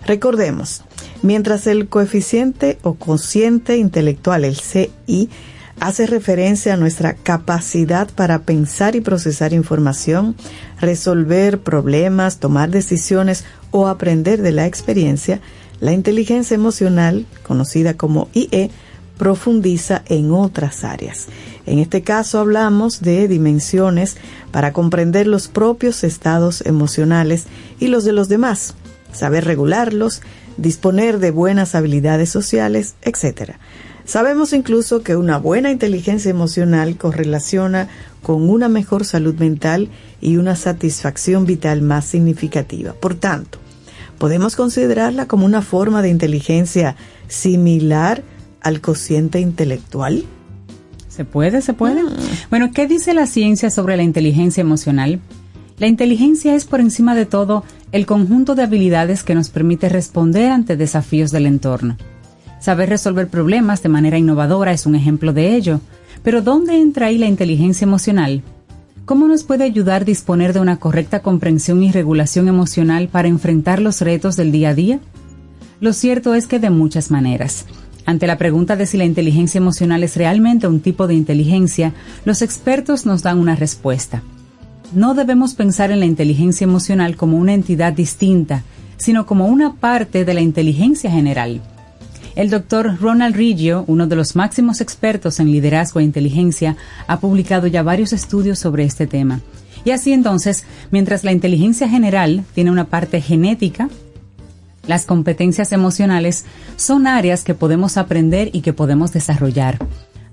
Recordemos, 0.06 0.82
mientras 1.22 1.66
el 1.66 1.88
coeficiente 1.88 2.78
o 2.82 2.94
consciente 2.94 3.78
intelectual, 3.78 4.44
el 4.44 4.56
CI, 4.56 5.28
hace 5.80 6.06
referencia 6.06 6.74
a 6.74 6.76
nuestra 6.76 7.14
capacidad 7.14 8.08
para 8.10 8.40
pensar 8.40 8.96
y 8.96 9.00
procesar 9.00 9.52
información, 9.52 10.34
resolver 10.80 11.60
problemas, 11.60 12.38
tomar 12.38 12.70
decisiones 12.70 13.44
o 13.70 13.86
aprender 13.86 14.42
de 14.42 14.52
la 14.52 14.66
experiencia, 14.66 15.40
la 15.80 15.92
inteligencia 15.92 16.54
emocional, 16.54 17.26
conocida 17.42 17.94
como 17.94 18.28
IE, 18.32 18.70
profundiza 19.18 20.02
en 20.06 20.30
otras 20.32 20.84
áreas. 20.84 21.26
En 21.66 21.78
este 21.78 22.02
caso 22.02 22.38
hablamos 22.38 23.00
de 23.00 23.28
dimensiones 23.28 24.16
para 24.52 24.72
comprender 24.72 25.26
los 25.26 25.48
propios 25.48 26.04
estados 26.04 26.64
emocionales 26.66 27.46
y 27.80 27.88
los 27.88 28.04
de 28.04 28.12
los 28.12 28.28
demás, 28.28 28.74
saber 29.12 29.44
regularlos, 29.44 30.22
disponer 30.56 31.18
de 31.18 31.30
buenas 31.30 31.74
habilidades 31.74 32.30
sociales, 32.30 32.94
etc. 33.02 33.52
Sabemos 34.06 34.52
incluso 34.52 35.02
que 35.02 35.16
una 35.16 35.36
buena 35.36 35.72
inteligencia 35.72 36.30
emocional 36.30 36.96
correlaciona 36.96 37.88
con 38.22 38.48
una 38.48 38.68
mejor 38.68 39.04
salud 39.04 39.34
mental 39.34 39.88
y 40.20 40.36
una 40.36 40.54
satisfacción 40.54 41.44
vital 41.44 41.82
más 41.82 42.04
significativa. 42.04 42.92
Por 42.92 43.16
tanto, 43.16 43.58
podemos 44.18 44.54
considerarla 44.54 45.26
como 45.26 45.44
una 45.44 45.60
forma 45.60 46.02
de 46.02 46.10
inteligencia 46.10 46.94
similar 47.26 48.22
al 48.60 48.80
cociente 48.80 49.40
intelectual. 49.40 50.24
¿Se 51.08 51.24
puede? 51.24 51.60
¿Se 51.60 51.72
puede? 51.72 52.04
Mm. 52.04 52.08
Bueno, 52.48 52.70
¿qué 52.72 52.86
dice 52.86 53.12
la 53.12 53.26
ciencia 53.26 53.70
sobre 53.70 53.96
la 53.96 54.04
inteligencia 54.04 54.60
emocional? 54.60 55.20
La 55.78 55.88
inteligencia 55.88 56.54
es 56.54 56.64
por 56.64 56.80
encima 56.80 57.16
de 57.16 57.26
todo 57.26 57.64
el 57.90 58.06
conjunto 58.06 58.54
de 58.54 58.62
habilidades 58.62 59.24
que 59.24 59.34
nos 59.34 59.50
permite 59.50 59.88
responder 59.88 60.52
ante 60.52 60.76
desafíos 60.76 61.32
del 61.32 61.46
entorno. 61.46 61.96
Saber 62.60 62.88
resolver 62.88 63.28
problemas 63.28 63.82
de 63.82 63.88
manera 63.88 64.18
innovadora 64.18 64.72
es 64.72 64.86
un 64.86 64.94
ejemplo 64.94 65.32
de 65.32 65.54
ello. 65.54 65.80
Pero 66.22 66.42
¿dónde 66.42 66.80
entra 66.80 67.06
ahí 67.06 67.18
la 67.18 67.26
inteligencia 67.26 67.84
emocional? 67.84 68.42
¿Cómo 69.04 69.28
nos 69.28 69.44
puede 69.44 69.64
ayudar 69.64 70.04
disponer 70.04 70.52
de 70.52 70.58
una 70.60 70.78
correcta 70.78 71.20
comprensión 71.20 71.82
y 71.82 71.92
regulación 71.92 72.48
emocional 72.48 73.08
para 73.08 73.28
enfrentar 73.28 73.80
los 73.80 74.00
retos 74.00 74.34
del 74.34 74.50
día 74.50 74.70
a 74.70 74.74
día? 74.74 74.98
Lo 75.78 75.92
cierto 75.92 76.34
es 76.34 76.46
que 76.48 76.58
de 76.58 76.70
muchas 76.70 77.10
maneras. 77.10 77.66
Ante 78.04 78.26
la 78.26 78.38
pregunta 78.38 78.76
de 78.76 78.86
si 78.86 78.96
la 78.96 79.04
inteligencia 79.04 79.58
emocional 79.58 80.02
es 80.02 80.16
realmente 80.16 80.66
un 80.66 80.80
tipo 80.80 81.06
de 81.06 81.14
inteligencia, 81.14 81.92
los 82.24 82.42
expertos 82.42 83.06
nos 83.06 83.22
dan 83.22 83.38
una 83.38 83.54
respuesta. 83.54 84.22
No 84.92 85.14
debemos 85.14 85.54
pensar 85.54 85.90
en 85.90 86.00
la 86.00 86.06
inteligencia 86.06 86.64
emocional 86.64 87.16
como 87.16 87.36
una 87.36 87.52
entidad 87.52 87.92
distinta, 87.92 88.64
sino 88.96 89.26
como 89.26 89.46
una 89.46 89.74
parte 89.74 90.24
de 90.24 90.34
la 90.34 90.40
inteligencia 90.40 91.10
general. 91.10 91.60
El 92.36 92.50
doctor 92.50 92.98
Ronald 93.00 93.34
Riggio, 93.34 93.84
uno 93.86 94.06
de 94.06 94.14
los 94.14 94.36
máximos 94.36 94.82
expertos 94.82 95.40
en 95.40 95.50
liderazgo 95.50 96.00
e 96.00 96.04
inteligencia, 96.04 96.76
ha 97.06 97.18
publicado 97.18 97.66
ya 97.66 97.82
varios 97.82 98.12
estudios 98.12 98.58
sobre 98.58 98.84
este 98.84 99.06
tema. 99.06 99.40
Y 99.86 99.92
así 99.92 100.12
entonces, 100.12 100.64
mientras 100.90 101.24
la 101.24 101.32
inteligencia 101.32 101.88
general 101.88 102.44
tiene 102.54 102.70
una 102.70 102.84
parte 102.84 103.22
genética, 103.22 103.88
las 104.86 105.06
competencias 105.06 105.72
emocionales 105.72 106.44
son 106.76 107.06
áreas 107.06 107.42
que 107.42 107.54
podemos 107.54 107.96
aprender 107.96 108.50
y 108.52 108.60
que 108.60 108.74
podemos 108.74 109.14
desarrollar. 109.14 109.78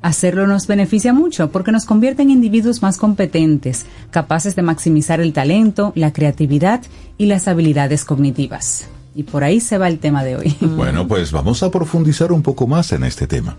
Hacerlo 0.02 0.46
nos 0.46 0.68
beneficia 0.68 1.14
mucho 1.14 1.52
porque 1.52 1.72
nos 1.72 1.86
convierte 1.86 2.24
en 2.24 2.32
individuos 2.32 2.82
más 2.82 2.98
competentes, 2.98 3.86
capaces 4.12 4.58
de 4.58 4.62
maximizar 4.62 5.22
el 5.22 5.32
talento, 5.32 5.94
la 5.96 6.12
creatividad 6.12 6.82
y 7.18 7.28
las 7.28 7.48
habilidades 7.48 8.04
cognitivas. 8.04 8.90
Y 9.16 9.24
por 9.24 9.44
ahí 9.44 9.60
se 9.60 9.78
va 9.78 9.88
el 9.88 10.00
tema 10.00 10.24
de 10.24 10.36
hoy. 10.36 10.56
Bueno, 10.62 11.08
pues 11.08 11.32
vamos 11.32 11.64
a 11.64 11.72
profundizar 11.72 12.32
un 12.32 12.42
poco 12.42 12.68
más 12.68 12.92
en 12.92 13.04
este 13.04 13.28
tema. 13.28 13.58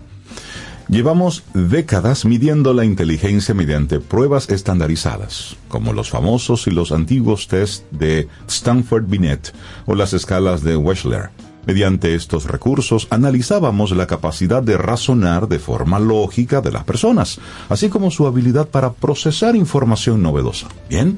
Llevamos 0.87 1.43
décadas 1.55 2.25
midiendo 2.25 2.73
la 2.73 2.85
inteligencia 2.85 3.55
mediante 3.55 3.99
pruebas 3.99 4.49
estandarizadas, 4.51 5.55
como 5.67 5.93
los 5.93 6.11
famosos 6.11 6.67
y 6.67 6.71
los 6.71 6.91
antiguos 6.91 7.47
test 7.47 7.89
de 7.91 8.27
Stanford 8.47 9.05
Binet 9.07 9.51
o 9.87 9.95
las 9.95 10.13
escalas 10.13 10.61
de 10.61 10.77
Wechsler. 10.77 11.31
Mediante 11.65 12.13
estos 12.13 12.45
recursos 12.45 13.07
analizábamos 13.09 13.89
la 13.91 14.05
capacidad 14.05 14.61
de 14.61 14.77
razonar 14.77 15.47
de 15.47 15.57
forma 15.57 15.99
lógica 15.99 16.61
de 16.61 16.71
las 16.71 16.83
personas, 16.83 17.39
así 17.69 17.89
como 17.89 18.11
su 18.11 18.27
habilidad 18.27 18.67
para 18.67 18.93
procesar 18.93 19.55
información 19.55 20.21
novedosa. 20.21 20.67
Bien, 20.87 21.17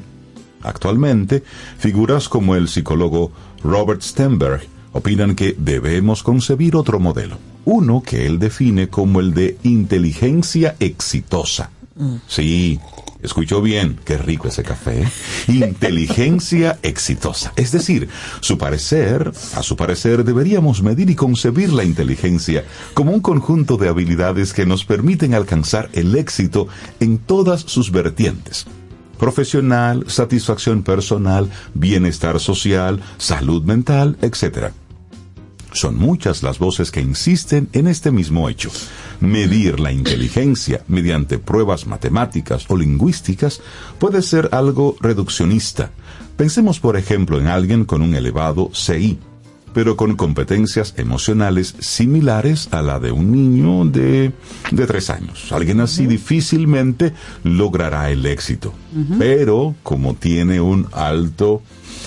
actualmente, 0.64 1.44
figuras 1.78 2.30
como 2.30 2.56
el 2.56 2.70
psicólogo 2.70 3.34
Robert 3.64 4.02
Stenberg 4.02 4.62
opinan 4.92 5.36
que 5.36 5.56
debemos 5.58 6.24
concebir 6.24 6.76
otro 6.76 7.00
modelo, 7.00 7.38
uno 7.66 8.02
que 8.02 8.26
él 8.26 8.40
define 8.40 8.90
como 8.90 9.20
el 9.20 9.34
de 9.34 9.58
inteligencia 9.64 10.76
exitosa. 10.80 11.72
Sí, 12.28 12.80
escuchó 13.24 13.62
bien, 13.62 14.00
qué 14.06 14.18
rico 14.18 14.48
ese 14.48 14.62
café. 14.64 15.02
¿eh? 15.02 15.10
Inteligencia 15.48 16.78
exitosa. 16.84 17.54
Es 17.56 17.72
decir, 17.72 18.08
su 18.40 18.58
parecer, 18.58 19.32
a 19.56 19.64
su 19.64 19.76
parecer, 19.76 20.24
deberíamos 20.24 20.84
medir 20.84 21.10
y 21.10 21.16
concebir 21.16 21.74
la 21.74 21.84
inteligencia 21.84 22.66
como 22.94 23.12
un 23.12 23.22
conjunto 23.22 23.78
de 23.78 23.90
habilidades 23.90 24.54
que 24.54 24.68
nos 24.68 24.86
permiten 24.86 25.34
alcanzar 25.34 25.90
el 25.94 26.16
éxito 26.16 26.68
en 27.00 27.18
todas 27.18 27.62
sus 27.62 27.92
vertientes 27.92 28.68
profesional, 29.18 30.06
satisfacción 30.08 30.84
personal, 30.84 31.50
bienestar 31.74 32.40
social, 32.40 33.02
salud 33.18 33.64
mental, 33.64 34.18
etc. 34.22 34.72
Son 35.74 35.96
muchas 35.96 36.44
las 36.44 36.60
voces 36.60 36.92
que 36.92 37.02
insisten 37.02 37.70
en 37.74 37.88
este 37.88 38.10
mismo 38.10 38.50
hecho. 38.50 38.72
Medir 39.20 39.80
la 39.80 39.92
inteligencia 39.92 40.84
mediante 40.88 41.38
pruebas 41.38 41.86
matemáticas 41.86 42.66
o 42.70 42.78
lingüísticas 42.78 43.62
puede 44.00 44.22
ser 44.22 44.50
algo 44.54 44.96
reduccionista. 45.02 45.92
Pensemos, 46.36 46.80
por 46.80 46.98
ejemplo, 46.98 47.40
en 47.40 47.48
alguien 47.48 47.86
con 47.86 48.02
un 48.02 48.16
elevado 48.16 48.72
CI, 48.74 49.20
pero 49.78 49.96
con 49.96 50.16
competencias 50.16 50.96
emocionales 50.98 51.76
similares 51.78 52.68
a 52.72 52.82
la 52.82 53.00
de 53.00 53.12
un 53.12 53.32
niño 53.32 53.86
de, 53.86 54.32
de 54.72 54.88
tres 54.88 55.12
años. 55.12 55.52
Alguien 55.52 55.82
así 55.82 56.08
difícilmente 56.08 57.14
logrará 57.44 58.10
el 58.10 58.26
éxito. 58.26 58.74
Pero 59.20 59.76
como 59.84 60.16
tiene 60.16 60.60
un 60.60 60.88
alto 60.94 61.62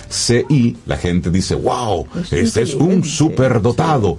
CI, 0.09 0.79
la 0.85 0.97
gente 0.97 1.31
dice, 1.31 1.55
wow, 1.55 2.09
este 2.33 2.63
es 2.63 2.75
un 2.75 3.05
superdotado. 3.05 4.19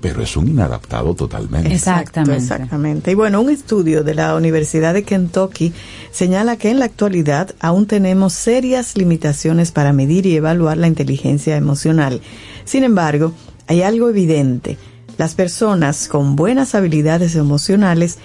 Pero 0.00 0.22
es 0.22 0.36
un 0.36 0.48
inadaptado 0.48 1.14
totalmente. 1.14 1.74
Exactamente. 1.74 2.36
Exactamente. 2.36 3.10
Y 3.10 3.14
bueno, 3.14 3.40
un 3.40 3.50
estudio 3.50 4.04
de 4.04 4.14
la 4.14 4.34
Universidad 4.36 4.94
de 4.94 5.02
Kentucky 5.02 5.72
señala 6.12 6.56
que 6.56 6.70
en 6.70 6.78
la 6.78 6.84
actualidad 6.84 7.54
aún 7.60 7.86
tenemos 7.86 8.32
serias 8.32 8.96
limitaciones 8.96 9.72
para 9.72 9.92
medir 9.92 10.26
y 10.26 10.36
evaluar 10.36 10.76
la 10.76 10.86
inteligencia 10.86 11.56
emocional. 11.56 12.20
Sin 12.64 12.84
embargo, 12.84 13.32
hay 13.66 13.82
algo 13.82 14.08
evidente. 14.08 14.78
Las 15.16 15.34
personas 15.34 16.06
con 16.06 16.36
buenas 16.36 16.76
habilidades 16.76 17.34
emocionales 17.34 18.18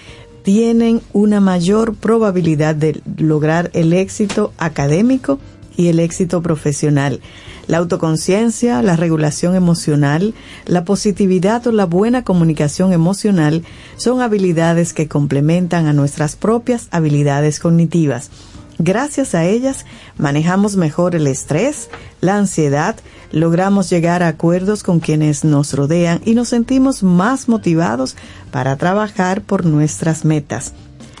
tienen 0.44 1.00
una 1.12 1.40
mayor 1.40 1.94
probabilidad 1.94 2.74
de 2.74 3.00
lograr 3.16 3.70
el 3.72 3.92
éxito 3.92 4.52
académico 4.58 5.40
y 5.76 5.88
el 5.88 6.00
éxito 6.00 6.42
profesional. 6.42 7.20
La 7.66 7.78
autoconciencia, 7.78 8.82
la 8.82 8.96
regulación 8.96 9.54
emocional, 9.54 10.34
la 10.66 10.84
positividad 10.84 11.66
o 11.66 11.72
la 11.72 11.86
buena 11.86 12.22
comunicación 12.22 12.92
emocional 12.92 13.64
son 13.96 14.20
habilidades 14.20 14.92
que 14.92 15.08
complementan 15.08 15.86
a 15.86 15.92
nuestras 15.92 16.36
propias 16.36 16.88
habilidades 16.90 17.60
cognitivas. 17.60 18.30
Gracias 18.78 19.34
a 19.34 19.44
ellas 19.44 19.86
manejamos 20.18 20.76
mejor 20.76 21.14
el 21.14 21.26
estrés, 21.26 21.88
la 22.20 22.36
ansiedad, 22.36 22.96
logramos 23.30 23.88
llegar 23.88 24.22
a 24.22 24.28
acuerdos 24.28 24.82
con 24.82 25.00
quienes 25.00 25.44
nos 25.44 25.74
rodean 25.74 26.20
y 26.24 26.34
nos 26.34 26.48
sentimos 26.48 27.02
más 27.02 27.48
motivados 27.48 28.16
para 28.50 28.76
trabajar 28.76 29.42
por 29.42 29.64
nuestras 29.64 30.24
metas. 30.24 30.74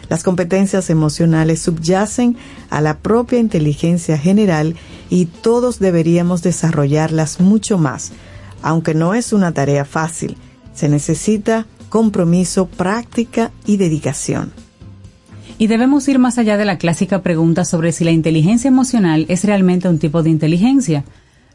Las 0.08 0.22
competencias 0.22 0.90
emocionales 0.90 1.62
subyacen 1.62 2.36
a 2.70 2.80
la 2.80 2.98
propia 2.98 3.38
inteligencia 3.38 4.18
general 4.18 4.76
y 5.10 5.26
todos 5.26 5.78
deberíamos 5.78 6.42
desarrollarlas 6.42 7.40
mucho 7.40 7.78
más, 7.78 8.12
aunque 8.62 8.94
no 8.94 9.14
es 9.14 9.32
una 9.32 9.52
tarea 9.52 9.84
fácil. 9.84 10.36
Se 10.74 10.88
necesita 10.88 11.66
compromiso, 11.88 12.66
práctica 12.66 13.52
y 13.66 13.76
dedicación. 13.76 14.52
Y 15.58 15.68
debemos 15.68 16.08
ir 16.08 16.18
más 16.18 16.38
allá 16.38 16.56
de 16.56 16.64
la 16.64 16.78
clásica 16.78 17.22
pregunta 17.22 17.64
sobre 17.64 17.92
si 17.92 18.02
la 18.04 18.10
inteligencia 18.10 18.68
emocional 18.68 19.26
es 19.28 19.44
realmente 19.44 19.88
un 19.88 20.00
tipo 20.00 20.22
de 20.22 20.30
inteligencia. 20.30 21.04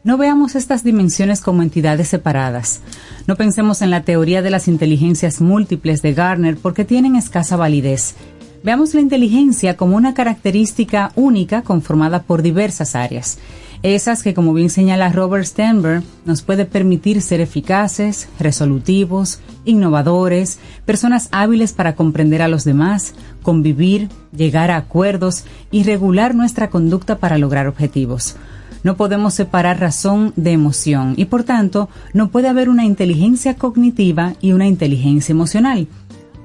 No 0.02 0.16
veamos 0.16 0.54
estas 0.54 0.82
dimensiones 0.82 1.42
como 1.42 1.62
entidades 1.62 2.08
separadas. 2.08 2.80
No 3.26 3.36
pensemos 3.36 3.82
en 3.82 3.90
la 3.90 4.02
teoría 4.02 4.40
de 4.40 4.48
las 4.48 4.66
inteligencias 4.66 5.42
múltiples 5.42 6.00
de 6.00 6.14
Garner 6.14 6.56
porque 6.56 6.86
tienen 6.86 7.16
escasa 7.16 7.56
validez. 7.56 8.14
Veamos 8.62 8.92
la 8.92 9.00
inteligencia 9.00 9.78
como 9.78 9.96
una 9.96 10.12
característica 10.12 11.12
única 11.16 11.62
conformada 11.62 12.24
por 12.24 12.42
diversas 12.42 12.94
áreas. 12.94 13.38
Esas 13.82 14.22
que, 14.22 14.34
como 14.34 14.52
bien 14.52 14.68
señala 14.68 15.10
Robert 15.10 15.46
Sternberg, 15.46 16.02
nos 16.26 16.42
puede 16.42 16.66
permitir 16.66 17.22
ser 17.22 17.40
eficaces, 17.40 18.28
resolutivos, 18.38 19.40
innovadores, 19.64 20.58
personas 20.84 21.30
hábiles 21.32 21.72
para 21.72 21.96
comprender 21.96 22.42
a 22.42 22.48
los 22.48 22.64
demás, 22.64 23.14
convivir, 23.42 24.10
llegar 24.36 24.70
a 24.70 24.76
acuerdos 24.76 25.44
y 25.70 25.84
regular 25.84 26.34
nuestra 26.34 26.68
conducta 26.68 27.16
para 27.16 27.38
lograr 27.38 27.66
objetivos. 27.66 28.36
No 28.82 28.98
podemos 28.98 29.32
separar 29.32 29.80
razón 29.80 30.34
de 30.36 30.52
emoción 30.52 31.14
y 31.16 31.26
por 31.26 31.44
tanto 31.44 31.88
no 32.12 32.28
puede 32.28 32.48
haber 32.48 32.68
una 32.68 32.84
inteligencia 32.84 33.54
cognitiva 33.54 34.34
y 34.42 34.52
una 34.52 34.66
inteligencia 34.66 35.32
emocional. 35.32 35.88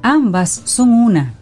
Ambas 0.02 0.62
son 0.64 0.92
una 0.92 1.34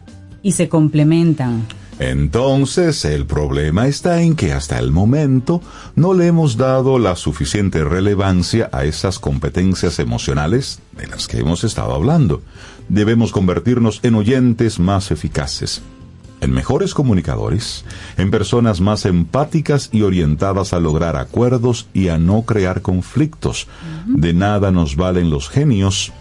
y 0.43 0.51
se 0.51 0.69
complementan. 0.69 1.65
Entonces, 1.99 3.05
el 3.05 3.25
problema 3.25 3.87
está 3.87 4.21
en 4.21 4.35
que 4.35 4.51
hasta 4.51 4.79
el 4.79 4.91
momento 4.91 5.61
no 5.95 6.13
le 6.13 6.27
hemos 6.27 6.57
dado 6.57 6.99
la 6.99 7.15
suficiente 7.15 7.83
relevancia 7.83 8.69
a 8.73 8.83
esas 8.83 9.19
competencias 9.19 9.99
emocionales 9.99 10.79
de 10.97 11.07
las 11.07 11.27
que 11.27 11.39
hemos 11.39 11.63
estado 11.63 11.93
hablando. 11.93 12.41
Debemos 12.89 13.31
convertirnos 13.31 13.99
en 14.03 14.15
oyentes 14.15 14.79
más 14.79 15.11
eficaces, 15.11 15.81
en 16.41 16.51
mejores 16.51 16.93
comunicadores, 16.93 17.85
en 18.17 18.31
personas 18.31 18.81
más 18.81 19.05
empáticas 19.05 19.89
y 19.91 20.01
orientadas 20.01 20.73
a 20.73 20.79
lograr 20.79 21.15
acuerdos 21.15 21.87
y 21.93 22.09
a 22.09 22.17
no 22.17 22.41
crear 22.41 22.81
conflictos. 22.81 23.67
De 24.07 24.33
nada 24.33 24.71
nos 24.71 24.95
valen 24.95 25.29
los 25.29 25.47
genios 25.47 26.11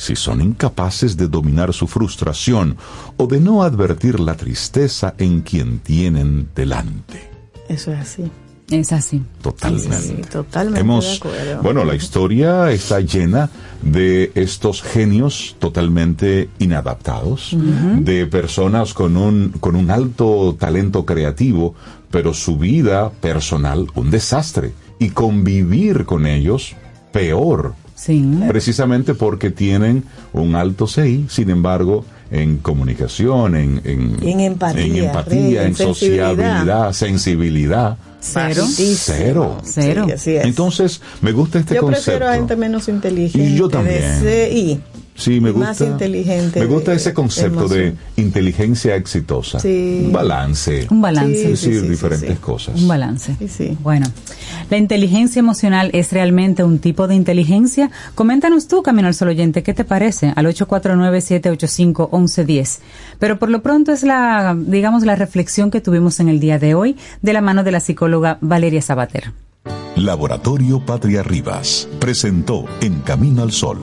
si 0.00 0.16
son 0.16 0.40
incapaces 0.40 1.18
de 1.18 1.28
dominar 1.28 1.74
su 1.74 1.86
frustración 1.86 2.78
o 3.18 3.26
de 3.26 3.38
no 3.38 3.62
advertir 3.62 4.18
la 4.18 4.34
tristeza 4.34 5.14
en 5.18 5.42
quien 5.42 5.80
tienen 5.80 6.48
delante. 6.54 7.28
Eso 7.68 7.92
es 7.92 7.98
así. 8.00 8.30
Es 8.70 8.92
así. 8.92 9.20
Totalmente. 9.42 9.96
Sí, 9.96 10.14
totalmente 10.30 10.80
Hemos, 10.80 11.04
de 11.04 11.16
acuerdo. 11.16 11.62
bueno, 11.62 11.84
la 11.84 11.94
historia 11.96 12.70
está 12.70 13.00
llena 13.00 13.50
de 13.82 14.32
estos 14.34 14.82
genios 14.82 15.56
totalmente 15.58 16.48
inadaptados, 16.60 17.54
de 17.98 18.26
personas 18.26 18.94
con 18.94 19.18
un, 19.18 19.50
con 19.60 19.76
un 19.76 19.90
alto 19.90 20.56
talento 20.58 21.04
creativo, 21.04 21.74
pero 22.10 22.32
su 22.32 22.56
vida 22.56 23.10
personal 23.10 23.86
un 23.96 24.10
desastre. 24.10 24.72
Y 24.98 25.10
convivir 25.10 26.04
con 26.06 26.26
ellos, 26.26 26.74
peor. 27.12 27.74
Sí. 28.00 28.24
Precisamente 28.48 29.12
porque 29.12 29.50
tienen 29.50 30.04
un 30.32 30.54
alto 30.54 30.86
CI, 30.86 31.26
sin 31.28 31.50
embargo, 31.50 32.06
en 32.30 32.56
comunicación, 32.56 33.56
en, 33.56 33.80
en, 33.84 34.16
En 34.22 34.40
empatía, 34.40 34.84
en, 34.84 34.96
empatía, 34.96 35.64
en 35.64 35.74
sociabilidad, 35.74 36.92
sensibilidad. 36.94 37.98
Cero. 38.20 38.64
Cero. 38.66 39.58
Cero. 39.64 40.04
Sí, 40.06 40.12
así 40.12 40.36
es. 40.36 40.44
Entonces, 40.44 41.00
me 41.20 41.32
gusta 41.32 41.58
este 41.58 41.74
Yo 41.74 41.82
concepto. 41.82 42.04
prefiero 42.04 42.28
a 42.28 42.34
gente 42.34 42.56
menos 42.56 42.88
inteligente. 42.88 43.48
Y 43.48 43.56
yo 43.56 43.68
también. 43.68 44.22
De 44.22 44.48
CI. 44.50 44.80
Sí, 45.20 45.40
me 45.40 45.50
y 45.50 45.52
gusta. 45.52 45.68
Más 45.68 45.80
inteligente. 45.82 46.58
Me 46.60 46.66
gusta 46.66 46.92
de 46.92 46.96
ese 46.96 47.12
concepto 47.12 47.68
de 47.68 47.92
inteligencia 48.16 48.96
exitosa. 48.96 49.60
Sí. 49.60 50.04
Un 50.06 50.12
balance. 50.12 50.86
Un 50.90 51.02
balance. 51.02 51.36
Sí, 51.36 51.48
decir 51.48 51.74
sí, 51.74 51.80
sí, 51.80 51.88
diferentes 51.88 52.30
sí. 52.30 52.38
cosas. 52.40 52.80
Un 52.80 52.88
balance. 52.88 53.36
Sí, 53.38 53.48
sí. 53.48 53.76
Bueno, 53.82 54.06
¿la 54.70 54.78
inteligencia 54.78 55.40
emocional 55.40 55.90
es 55.92 56.10
realmente 56.12 56.64
un 56.64 56.78
tipo 56.78 57.06
de 57.06 57.14
inteligencia? 57.14 57.90
Coméntanos 58.14 58.66
tú, 58.66 58.82
Camino 58.82 59.08
al 59.08 59.14
Sol 59.14 59.28
Oyente, 59.28 59.62
¿qué 59.62 59.74
te 59.74 59.84
parece? 59.84 60.32
Al 60.34 60.46
849-785-1110. 60.46 62.78
Pero 63.18 63.38
por 63.38 63.50
lo 63.50 63.60
pronto 63.62 63.92
es 63.92 64.02
la, 64.02 64.56
digamos, 64.58 65.04
la 65.04 65.16
reflexión 65.16 65.70
que 65.70 65.82
tuvimos 65.82 66.18
en 66.20 66.30
el 66.30 66.40
día 66.40 66.58
de 66.58 66.74
hoy 66.74 66.96
de 67.20 67.34
la 67.34 67.42
mano 67.42 67.62
de 67.62 67.72
la 67.72 67.80
psicóloga 67.80 68.38
Valeria 68.40 68.80
Sabater. 68.80 69.34
Laboratorio 69.96 70.80
Patria 70.80 71.22
Rivas 71.22 71.86
presentó 71.98 72.64
En 72.80 73.00
Camino 73.00 73.42
al 73.42 73.52
Sol, 73.52 73.78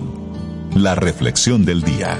la 0.84 0.95
reflexión 0.95 1.65
del 1.65 1.82
día. 1.82 2.17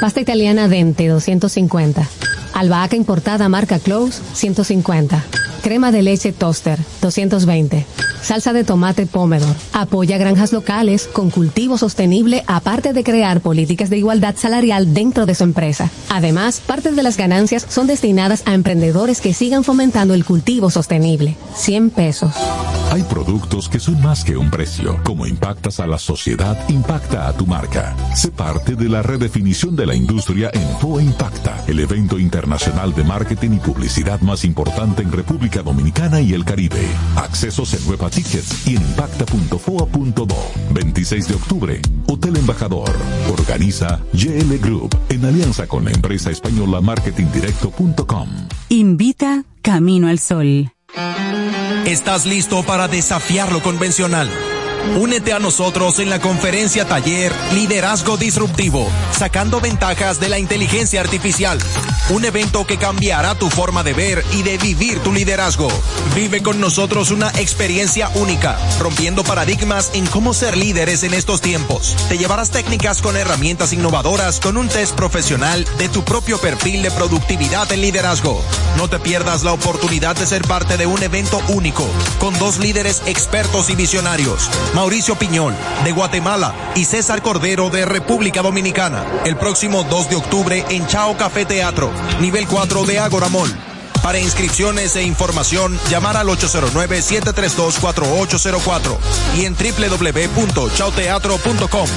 Pasta 0.00 0.20
italiana 0.20 0.68
Dente 0.68 1.08
250. 1.08 2.06
Albahaca 2.54 2.96
importada 2.96 3.48
marca 3.48 3.78
Close 3.78 4.20
150. 4.34 5.24
Crema 5.66 5.90
de 5.90 6.00
leche 6.00 6.30
Toaster 6.30 6.78
220. 7.02 7.84
Salsa 8.22 8.52
de 8.52 8.62
tomate 8.62 9.04
Pomodoro. 9.04 9.52
Apoya 9.72 10.16
granjas 10.16 10.52
locales 10.52 11.08
con 11.12 11.30
cultivo 11.30 11.76
sostenible 11.76 12.44
aparte 12.46 12.92
de 12.92 13.02
crear 13.02 13.40
políticas 13.40 13.90
de 13.90 13.98
igualdad 13.98 14.36
salarial 14.36 14.94
dentro 14.94 15.26
de 15.26 15.34
su 15.34 15.42
empresa. 15.42 15.90
Además, 16.08 16.60
parte 16.64 16.92
de 16.92 17.02
las 17.02 17.16
ganancias 17.16 17.66
son 17.68 17.88
destinadas 17.88 18.44
a 18.46 18.54
emprendedores 18.54 19.20
que 19.20 19.34
sigan 19.34 19.64
fomentando 19.64 20.14
el 20.14 20.24
cultivo 20.24 20.70
sostenible. 20.70 21.36
100 21.56 21.90
pesos. 21.90 22.32
Hay 22.92 23.02
productos 23.02 23.68
que 23.68 23.80
son 23.80 24.00
más 24.00 24.24
que 24.24 24.36
un 24.36 24.50
precio. 24.50 25.00
Como 25.02 25.26
impactas 25.26 25.80
a 25.80 25.86
la 25.86 25.98
sociedad, 25.98 26.56
impacta 26.68 27.28
a 27.28 27.32
tu 27.32 27.44
marca. 27.44 27.96
Sé 28.14 28.30
parte 28.30 28.76
de 28.76 28.88
la 28.88 29.02
redefinición 29.02 29.74
de 29.74 29.86
la 29.86 29.94
industria 29.94 30.50
en 30.52 30.66
FOA 30.78 31.02
Impacta, 31.02 31.64
el 31.66 31.80
evento 31.80 32.18
internacional 32.18 32.94
de 32.94 33.02
marketing 33.02 33.54
y 33.54 33.58
publicidad 33.58 34.20
más 34.20 34.44
importante 34.44 35.02
en 35.02 35.10
República 35.10 35.55
Dominicana 35.62 36.20
y 36.20 36.32
el 36.32 36.44
Caribe. 36.44 36.86
Accesos 37.16 37.74
en 37.74 37.86
Nueva 37.86 38.10
Tickets 38.10 38.66
y 38.66 38.76
en 38.76 38.82
impacta.foa.do. 38.82 40.36
26 40.72 41.28
de 41.28 41.34
octubre, 41.34 41.80
Hotel 42.06 42.36
Embajador. 42.36 42.90
Organiza 43.30 44.00
GL 44.12 44.56
Group 44.58 44.96
en 45.08 45.24
alianza 45.24 45.66
con 45.66 45.84
la 45.84 45.90
empresa 45.90 46.30
española 46.30 46.80
marketingdirecto.com. 46.80 48.28
Invita 48.68 49.44
Camino 49.62 50.08
al 50.08 50.18
Sol. 50.18 50.72
¿Estás 51.86 52.26
listo 52.26 52.62
para 52.64 52.88
desafiar 52.88 53.52
lo 53.52 53.62
convencional? 53.62 54.28
Únete 54.94 55.32
a 55.32 55.38
nosotros 55.38 55.98
en 55.98 56.08
la 56.08 56.20
conferencia 56.20 56.86
taller 56.86 57.32
Liderazgo 57.52 58.16
Disruptivo, 58.16 58.88
sacando 59.12 59.60
ventajas 59.60 60.20
de 60.20 60.28
la 60.28 60.38
inteligencia 60.38 61.00
artificial. 61.00 61.58
Un 62.08 62.24
evento 62.24 62.66
que 62.66 62.78
cambiará 62.78 63.34
tu 63.34 63.50
forma 63.50 63.82
de 63.82 63.92
ver 63.92 64.24
y 64.32 64.42
de 64.42 64.56
vivir 64.58 65.00
tu 65.00 65.12
liderazgo. 65.12 65.68
Vive 66.14 66.40
con 66.40 66.60
nosotros 66.60 67.10
una 67.10 67.30
experiencia 67.30 68.10
única, 68.14 68.56
rompiendo 68.78 69.24
paradigmas 69.24 69.90
en 69.92 70.06
cómo 70.06 70.32
ser 70.32 70.56
líderes 70.56 71.02
en 71.02 71.14
estos 71.14 71.40
tiempos. 71.40 71.96
Te 72.08 72.16
llevarás 72.16 72.50
técnicas 72.50 73.02
con 73.02 73.16
herramientas 73.16 73.72
innovadoras 73.72 74.40
con 74.40 74.56
un 74.56 74.68
test 74.68 74.94
profesional 74.94 75.66
de 75.78 75.88
tu 75.88 76.04
propio 76.04 76.38
perfil 76.38 76.82
de 76.82 76.92
productividad 76.92 77.70
en 77.72 77.80
liderazgo. 77.82 78.40
No 78.76 78.88
te 78.88 78.98
pierdas 79.00 79.42
la 79.42 79.52
oportunidad 79.52 80.16
de 80.16 80.26
ser 80.26 80.42
parte 80.42 80.76
de 80.76 80.86
un 80.86 81.02
evento 81.02 81.42
único, 81.48 81.86
con 82.18 82.38
dos 82.38 82.58
líderes 82.58 83.02
expertos 83.06 83.68
y 83.68 83.74
visionarios. 83.74 84.48
Mauricio 84.76 85.16
Piñol, 85.16 85.54
de 85.84 85.92
Guatemala, 85.92 86.54
y 86.74 86.84
César 86.84 87.22
Cordero, 87.22 87.70
de 87.70 87.86
República 87.86 88.42
Dominicana, 88.42 89.06
el 89.24 89.38
próximo 89.38 89.84
2 89.84 90.10
de 90.10 90.16
octubre 90.16 90.66
en 90.68 90.86
Chao 90.86 91.16
Café 91.16 91.46
Teatro, 91.46 91.90
nivel 92.20 92.46
4 92.46 92.84
de 92.84 92.98
Agora 92.98 93.30
Mall. 93.30 93.50
Para 94.02 94.18
inscripciones 94.18 94.94
e 94.96 95.02
información, 95.02 95.80
llamar 95.88 96.18
al 96.18 96.28
809-732-4804 96.28 98.98
y 99.38 99.46
en 99.46 99.56
www.chaoteatro.com. 99.56 101.88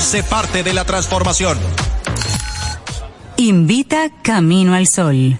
Sé 0.00 0.22
parte 0.22 0.62
de 0.62 0.72
la 0.72 0.86
transformación. 0.86 1.58
Invita 3.36 4.08
Camino 4.22 4.74
al 4.74 4.88
Sol. 4.88 5.38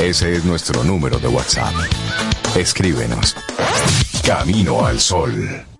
Ese 0.00 0.36
es 0.36 0.44
nuestro 0.44 0.84
número 0.84 1.18
de 1.18 1.26
WhatsApp. 1.26 1.74
Escríbenos. 2.56 3.34
Camino 4.24 4.86
al 4.86 5.00
Sol. 5.00 5.32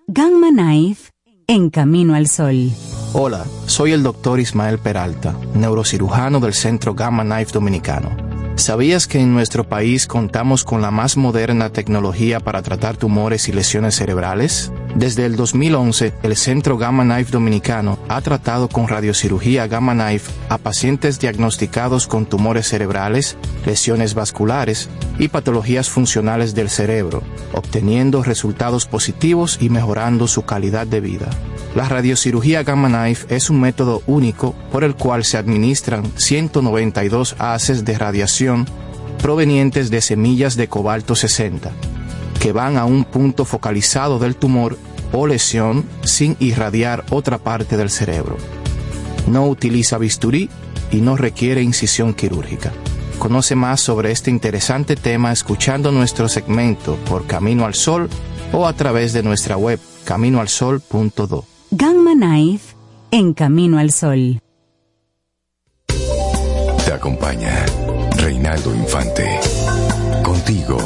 Gamma 0.07 0.49
Knife 0.49 1.11
en 1.47 1.69
Camino 1.69 2.15
al 2.15 2.27
Sol. 2.27 2.69
Hola, 3.13 3.45
soy 3.65 3.93
el 3.93 4.03
doctor 4.03 4.41
Ismael 4.41 4.77
Peralta, 4.77 5.33
neurocirujano 5.55 6.41
del 6.41 6.53
Centro 6.53 6.95
Gamma 6.95 7.23
Knife 7.23 7.53
Dominicano. 7.53 8.09
¿Sabías 8.55 9.07
que 9.07 9.21
en 9.21 9.33
nuestro 9.33 9.69
país 9.69 10.05
contamos 10.05 10.65
con 10.65 10.81
la 10.81 10.91
más 10.91 11.15
moderna 11.15 11.69
tecnología 11.69 12.41
para 12.41 12.61
tratar 12.61 12.97
tumores 12.97 13.47
y 13.47 13.53
lesiones 13.53 13.95
cerebrales? 13.95 14.73
Desde 14.95 15.25
el 15.25 15.35
2011, 15.35 16.13
el 16.23 16.35
Centro 16.35 16.77
Gamma 16.77 17.03
Knife 17.03 17.31
Dominicano 17.31 17.99
ha 18.07 18.19
tratado 18.21 18.67
con 18.67 18.87
radiocirugía 18.87 19.67
Gamma 19.67 19.93
Knife 19.93 20.31
a 20.49 20.57
pacientes 20.57 21.19
diagnosticados 21.19 22.07
con 22.07 22.25
tumores 22.25 22.67
cerebrales, 22.67 23.37
lesiones 23.65 24.13
vasculares 24.13 24.89
y 25.17 25.27
patologías 25.27 25.89
funcionales 25.89 26.55
del 26.55 26.69
cerebro, 26.69 27.21
obteniendo 27.53 28.23
resultados 28.23 28.87
positivos 28.87 29.59
y 29.61 29.69
mejorando 29.69 30.27
su 30.27 30.41
calidad 30.43 30.87
de 30.87 31.01
vida. 31.01 31.29
La 31.75 31.87
radiocirugía 31.87 32.63
Gamma 32.63 32.89
Knife 32.89 33.33
es 33.33 33.49
un 33.49 33.61
método 33.61 34.01
único 34.07 34.55
por 34.71 34.83
el 34.83 34.95
cual 34.95 35.23
se 35.23 35.37
administran 35.37 36.11
192 36.17 37.35
haces 37.37 37.85
de 37.85 37.97
radiación 37.97 38.65
provenientes 39.21 39.91
de 39.91 40.01
semillas 40.01 40.55
de 40.55 40.67
cobalto 40.67 41.15
60, 41.15 41.71
que 42.39 42.51
van 42.51 42.77
a 42.77 42.85
un 42.85 43.03
punto 43.03 43.45
focalizado 43.45 44.19
del 44.19 44.35
tumor 44.35 44.77
o 45.11 45.27
lesión 45.27 45.85
sin 46.03 46.35
irradiar 46.39 47.03
otra 47.09 47.37
parte 47.37 47.77
del 47.77 47.89
cerebro. 47.89 48.37
No 49.27 49.47
utiliza 49.47 49.97
bisturí 49.97 50.49
y 50.91 51.01
no 51.01 51.17
requiere 51.17 51.61
incisión 51.61 52.13
quirúrgica. 52.13 52.71
Conoce 53.19 53.55
más 53.55 53.81
sobre 53.81 54.11
este 54.11 54.31
interesante 54.31 54.95
tema 54.95 55.31
escuchando 55.31 55.91
nuestro 55.91 56.29
segmento 56.29 56.95
por 57.07 57.27
Camino 57.27 57.65
al 57.65 57.73
Sol 57.73 58.09
o 58.53 58.65
a 58.65 58.73
través 58.73 59.13
de 59.13 59.23
nuestra 59.23 59.57
web 59.57 59.79
caminoalsol.do. 60.05 61.45
Gamma 61.71 62.13
Knife 62.13 62.75
en 63.11 63.33
Camino 63.33 63.77
al 63.77 63.91
Sol. 63.91 64.39
Te 66.85 66.93
acompaña 66.93 67.65
Reinaldo 68.15 68.73
Infante. 68.73 69.39
Contigo, 70.23 70.77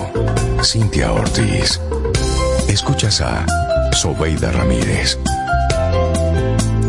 Cintia 0.64 1.12
Ortiz. 1.12 1.80
Escuchas 2.70 3.20
a 3.20 3.46
Sobeida 3.92 4.50
Ramírez. 4.52 5.20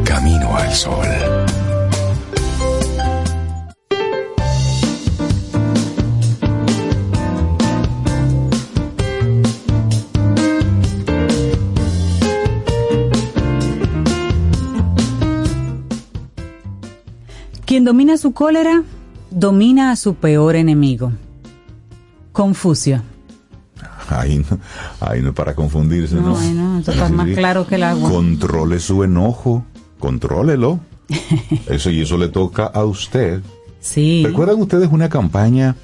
Camino 0.05 0.57
al 0.57 0.73
Sol. 0.73 1.07
Quien 17.67 17.85
domina 17.85 18.17
su 18.19 18.33
cólera, 18.33 18.85
domina 19.31 19.91
a 19.91 19.97
su 19.97 20.15
peor 20.15 20.55
enemigo. 20.55 21.13
Confucio. 22.33 23.14
Ahí 24.11 24.39
no, 24.51 24.59
ahí 25.01 25.23
no 25.23 25.33
para 25.33 25.55
confundirse, 25.55 26.15
¿no? 26.17 26.39
No, 26.39 26.41
no, 26.53 26.79
está 26.81 27.07
Sí, 27.07 27.13
más 27.13 27.29
claro 27.31 27.67
que 27.67 27.77
el 27.77 27.83
agua. 27.85 28.11
Controle 28.11 28.79
su 28.81 29.03
enojo, 29.05 29.65
contrólelo. 29.99 30.81
Eso 31.69 31.91
y 31.91 32.01
eso 32.01 32.17
le 32.19 32.29
toca 32.29 32.65
a 32.67 32.85
usted. 32.85 33.41
Sí. 33.81 34.23
¿Recuerdan 34.25 34.61
ustedes 34.61 34.89
una 34.91 35.09
campaña 35.09 35.77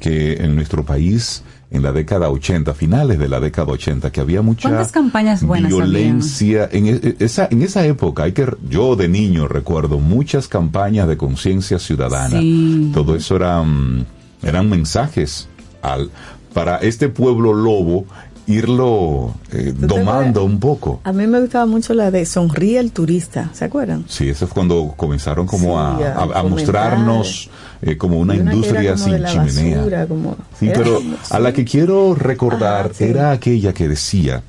que 0.00 0.34
en 0.34 0.54
nuestro 0.56 0.84
país, 0.84 1.42
en 1.70 1.82
la 1.82 1.92
década 1.92 2.28
80, 2.30 2.72
finales 2.74 3.18
de 3.18 3.28
la 3.28 3.38
década 3.40 3.72
80, 3.72 4.10
que 4.10 4.20
había 4.20 4.40
mucha 4.42 4.68
¿Cuántas 4.68 4.90
campañas 4.92 5.42
buenas 5.42 5.70
violencia 5.70 6.68
en 6.72 6.86
e- 6.86 7.16
esa 7.20 7.48
en 7.50 7.62
esa 7.62 7.84
época 7.86 8.24
hay 8.24 8.32
que 8.32 8.46
yo 8.68 8.96
de 8.96 9.08
niño 9.08 9.46
recuerdo 9.48 9.98
muchas 9.98 10.48
campañas 10.48 11.06
de 11.08 11.16
conciencia 11.16 11.78
ciudadana 11.78 12.40
Sí. 12.40 12.90
todo 12.94 13.14
eso 13.14 13.36
eran 13.36 14.06
eran 14.42 14.68
mensajes 14.68 15.48
al 15.82 16.10
para 16.52 16.76
este 16.78 17.08
pueblo 17.08 17.52
lobo 17.52 18.04
irlo 18.48 19.34
eh, 19.52 19.72
te 19.78 19.86
domando 19.86 20.44
un 20.44 20.58
poco 20.58 21.00
A 21.04 21.12
mí 21.12 21.26
me 21.28 21.40
gustaba 21.40 21.64
mucho 21.64 21.94
la 21.94 22.10
de 22.10 22.26
Sonríe 22.26 22.78
el 22.80 22.90
turista, 22.90 23.50
¿se 23.52 23.64
acuerdan? 23.64 24.04
Sí, 24.08 24.28
eso 24.28 24.46
es 24.46 24.50
cuando 24.50 24.92
comenzaron 24.96 25.46
como 25.46 25.78
a, 25.80 25.96
Sí, 25.96 26.02
a 26.02 26.06
a- 26.08 26.10
a 26.10 26.14
fomentar. 26.16 26.44
mostrarnos 26.50 27.50
eh, 27.82 27.96
como 27.96 28.18
una 28.18 28.34
industria 28.34 28.94
como 28.94 29.04
sin 29.04 29.24
chimenea. 29.26 29.76
basura, 29.78 30.06
como- 30.06 30.36
sí, 30.58 30.66
era 30.66 30.74
pero 30.78 30.94
como- 30.96 31.16
a 31.30 31.38
la 31.38 31.52
que 31.52 31.64
quiero 31.64 32.14
recordar 32.16 32.86
Ajá, 32.86 32.94
sí. 32.94 33.04
era 33.04 33.30
aquella 33.30 33.72
que 33.72 33.86
decía, 33.88 34.42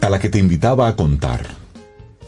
a 0.00 0.08
la 0.08 0.18
que 0.18 0.28
te 0.28 0.38
invitaba 0.38 0.88
a 0.88 0.96
contar. 0.96 1.46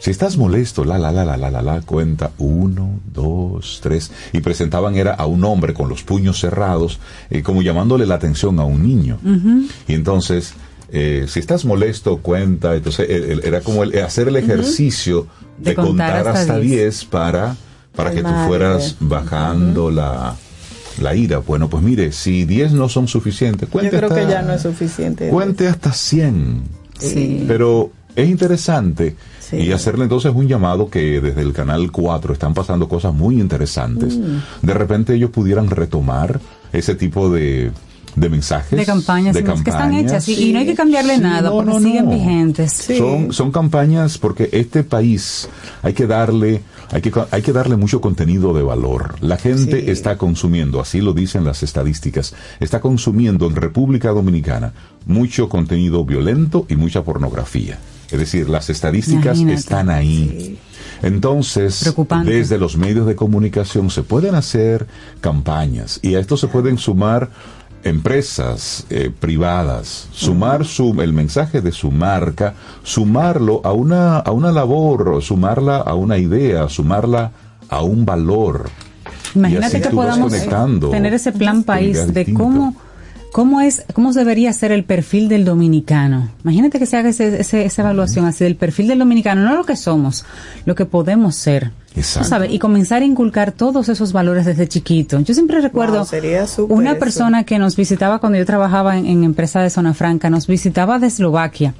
Si 0.05 0.11
estás 0.11 0.37
molesto, 0.37 0.85
la, 0.85 0.99
la, 0.99 1.11
la, 1.11 1.25
la, 1.25 1.35
la, 1.35 1.49
la, 1.49 1.63
la, 1.63 1.81
cuenta 1.81 2.29
uno, 2.37 2.99
dos, 3.11 3.79
tres. 3.81 4.11
Y 4.33 4.41
presentaban 4.41 4.95
era 4.95 5.15
a 5.15 5.25
un 5.25 5.43
hombre 5.43 5.73
con 5.73 5.89
los 5.89 6.03
puños 6.03 6.39
cerrados, 6.39 6.99
eh, 7.31 7.41
como 7.41 7.63
llamándole 7.63 8.05
la 8.05 8.13
atención 8.13 8.59
a 8.59 8.65
un 8.65 8.83
niño. 8.83 9.17
Y 9.87 9.93
entonces, 9.95 10.53
eh, 10.91 11.25
si 11.27 11.39
estás 11.39 11.65
molesto, 11.65 12.17
cuenta. 12.17 12.75
Entonces, 12.75 13.09
el- 13.09 13.23
el- 13.31 13.45
era 13.45 13.61
como 13.61 13.81
el, 13.81 13.97
hacer 13.97 14.27
el 14.27 14.35
ejercicio 14.35 15.25
de, 15.57 15.73
contar, 15.73 16.27
hasta 16.27 16.59
10 16.59 17.05
para, 17.05 17.55
para 17.95 18.11
que 18.11 18.21
tú 18.21 18.29
fueras 18.45 18.97
bajando 18.99 19.89
la, 19.89 20.35
la 21.01 21.15
ira. 21.15 21.39
Bueno, 21.39 21.67
pues 21.67 21.81
mire, 21.81 22.11
si 22.11 22.45
10 22.45 22.73
no 22.73 22.89
son 22.89 23.07
suficientes, 23.07 23.67
Yo 23.67 23.71
cuente 23.71 23.97
creo 23.97 24.09
que 24.09 24.19
hasta- 24.21 24.29
ya 24.31 24.41
no 24.43 24.53
es 24.53 24.61
suficiente. 24.61 25.29
Cuente 25.29 25.67
hasta 25.67 25.91
100. 25.91 26.61
Sí. 26.99 27.43
Pero 27.47 27.89
es 28.15 28.29
interesante 28.29 29.15
Sí. 29.39 29.57
y 29.57 29.71
hacerle 29.73 30.03
entonces 30.05 30.31
un 30.33 30.47
llamado 30.47 30.89
que 30.89 31.21
desde 31.21 31.41
el 31.41 31.53
canal 31.53 31.91
4 31.91 32.33
están 32.33 32.53
pasando 32.55 32.87
cosas 32.87 33.13
muy 33.13 33.39
interesantes. 33.39 34.17
Mm. 34.17 34.65
De 34.65 34.73
repente 34.73 35.13
ellos 35.13 35.29
pudieran 35.29 35.69
retomar 35.69 36.39
ese 36.73 36.95
tipo 36.95 37.29
de, 37.29 37.71
de 38.15 38.29
mensajes. 38.29 38.79
De 38.79 38.85
campañas, 38.85 39.35
de 39.35 39.43
que 39.43 39.51
están 39.51 39.63
campañas. 39.63 40.03
hechas 40.11 40.29
y, 40.29 40.49
y 40.49 40.53
no 40.53 40.59
hay 40.59 40.65
que 40.65 40.73
cambiarle 40.73 41.15
Sí, 41.15 41.21
nada 41.21 41.49
no, 41.49 41.57
porque 41.57 41.71
no, 41.73 41.79
siguen 41.79 42.05
no. 42.05 42.11
vigentes. 42.11 42.71
Son, 42.97 43.31
son 43.33 43.51
campañas 43.51 44.17
porque 44.17 44.49
este 44.51 44.83
país 44.83 45.47
hay 45.83 45.93
que 45.93 46.07
darle 46.07 46.61
hay 46.91 47.01
que, 47.01 47.11
hay 47.31 47.41
que 47.41 47.51
darle 47.51 47.75
mucho 47.77 47.99
contenido 48.01 48.53
de 48.53 48.63
valor. 48.63 49.15
La 49.21 49.37
gente 49.37 49.81
Sí. 49.85 49.91
está 49.91 50.17
consumiendo, 50.17 50.79
así 50.81 51.01
lo 51.01 51.13
dicen 51.13 51.43
las 51.43 51.61
estadísticas, 51.63 52.33
está 52.59 52.79
consumiendo 52.79 53.45
en 53.47 53.55
República 53.55 54.09
Dominicana 54.09 54.73
mucho 55.05 55.49
contenido 55.49 56.03
violento 56.05 56.65
y 56.69 56.75
mucha 56.75 57.03
pornografía. 57.03 57.77
Es 58.11 58.19
decir, 58.19 58.49
las 58.49 58.69
estadísticas 58.69 59.37
Imagínate. 59.37 59.53
están 59.53 59.89
ahí. 59.89 60.57
Entonces, 61.01 61.93
desde 62.23 62.57
los 62.57 62.77
medios 62.77 63.05
de 63.05 63.15
comunicación 63.15 63.89
se 63.89 64.03
pueden 64.03 64.35
hacer 64.35 64.87
campañas 65.21 65.99
y 66.01 66.15
a 66.15 66.19
esto 66.19 66.37
se 66.37 66.47
pueden 66.47 66.77
sumar 66.77 67.29
empresas 67.83 68.85
eh, 68.89 69.11
privadas, 69.17 70.07
sumar 70.11 70.65
su, 70.65 70.99
el 71.01 71.13
mensaje 71.13 71.61
de 71.61 71.71
su 71.71 71.91
marca, 71.91 72.55
sumarlo 72.83 73.61
a 73.63 73.73
una, 73.73 74.17
a 74.17 74.31
una 74.31 74.51
labor, 74.51 75.21
sumarla 75.21 75.77
a 75.77 75.93
una 75.93 76.17
idea, 76.17 76.67
sumarla 76.67 77.31
a 77.69 77.83
un 77.83 78.05
valor. 78.05 78.69
Imagínate 79.35 79.81
que 79.81 79.89
podamos 79.89 80.33
tener 80.91 81.13
ese 81.13 81.31
plan 81.31 81.63
país 81.63 82.11
de 82.13 82.33
cómo 82.33 82.75
cómo 83.35 83.59
es 83.59 83.83
cómo 83.93 84.13
debería 84.13 84.53
ser 84.53 84.71
el 84.71 84.85
perfil 84.85 85.27
del 85.27 85.43
dominicano. 85.43 86.29
Imagínate 86.45 86.79
que 86.79 86.85
se 86.85 86.95
haga 86.95 87.09
ese- 87.09 87.41
ese- 87.41 87.65
esa 87.65 87.81
evaluación 87.81 88.23
así 88.23 88.45
del 88.45 88.55
perfil 88.55 88.87
del 88.87 88.99
dominicano, 88.99 89.41
no 89.43 89.55
lo 89.57 89.65
que 89.65 89.75
somos, 89.75 90.23
lo 90.65 90.73
que 90.73 90.85
podemos 90.85 91.35
ser. 91.35 91.71
Exacto. 91.97 92.29
Sabes, 92.29 92.51
y 92.53 92.59
comenzar 92.59 93.01
a 93.01 93.05
inculcar 93.05 93.51
todos 93.51 93.89
esos 93.89 94.13
valores 94.13 94.45
desde 94.45 94.69
chiquito. 94.69 95.19
Yo 95.19 95.33
siempre 95.33 95.59
recuerdo 95.59 95.97
Wow, 95.97 96.05
sería 96.05 96.47
súper 96.47 96.77
una 96.77 96.91
eso. 96.91 96.99
persona 96.99 97.43
que 97.43 97.59
nos 97.59 97.75
visitaba 97.75 98.19
cuando 98.19 98.37
yo 98.37 98.45
trabajaba 98.45 98.97
en, 98.97 99.05
en 99.05 99.25
empresa 99.25 99.61
de 99.61 99.69
zona 99.69 99.93
franca, 99.93 100.29
nos 100.29 100.47
visitaba 100.47 100.97
de 100.99 101.07
Eslovaquia 101.07 101.73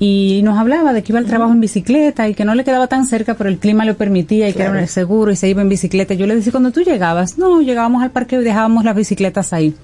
y 0.00 0.40
nos 0.42 0.58
hablaba 0.58 0.92
de 0.92 1.04
que 1.04 1.12
iba 1.12 1.20
al 1.20 1.26
trabajo 1.26 1.52
en 1.52 1.60
bicicleta 1.60 2.28
y 2.28 2.34
que 2.34 2.44
no 2.44 2.56
le 2.56 2.64
quedaba 2.64 2.88
tan 2.88 3.06
cerca, 3.06 3.34
pero 3.34 3.48
el 3.50 3.58
clima 3.58 3.84
lo 3.84 3.96
permitía 3.96 4.48
y 4.48 4.52
que 4.52 4.62
era 4.64 4.84
seguro 4.88 5.30
y 5.30 5.36
se 5.36 5.48
iba 5.48 5.62
en 5.62 5.68
bicicleta. 5.68 6.14
Yo 6.14 6.26
le 6.26 6.34
decía, 6.34 6.50
cuando 6.50 6.72
tú 6.72 6.80
llegabas, 6.80 7.38
no, 7.38 7.60
llegábamos 7.60 8.02
al 8.02 8.10
parque 8.10 8.34
y 8.36 8.42
dejábamos 8.42 8.84
las 8.84 8.96
bicicletas 8.96 9.52
ahí. 9.52 9.74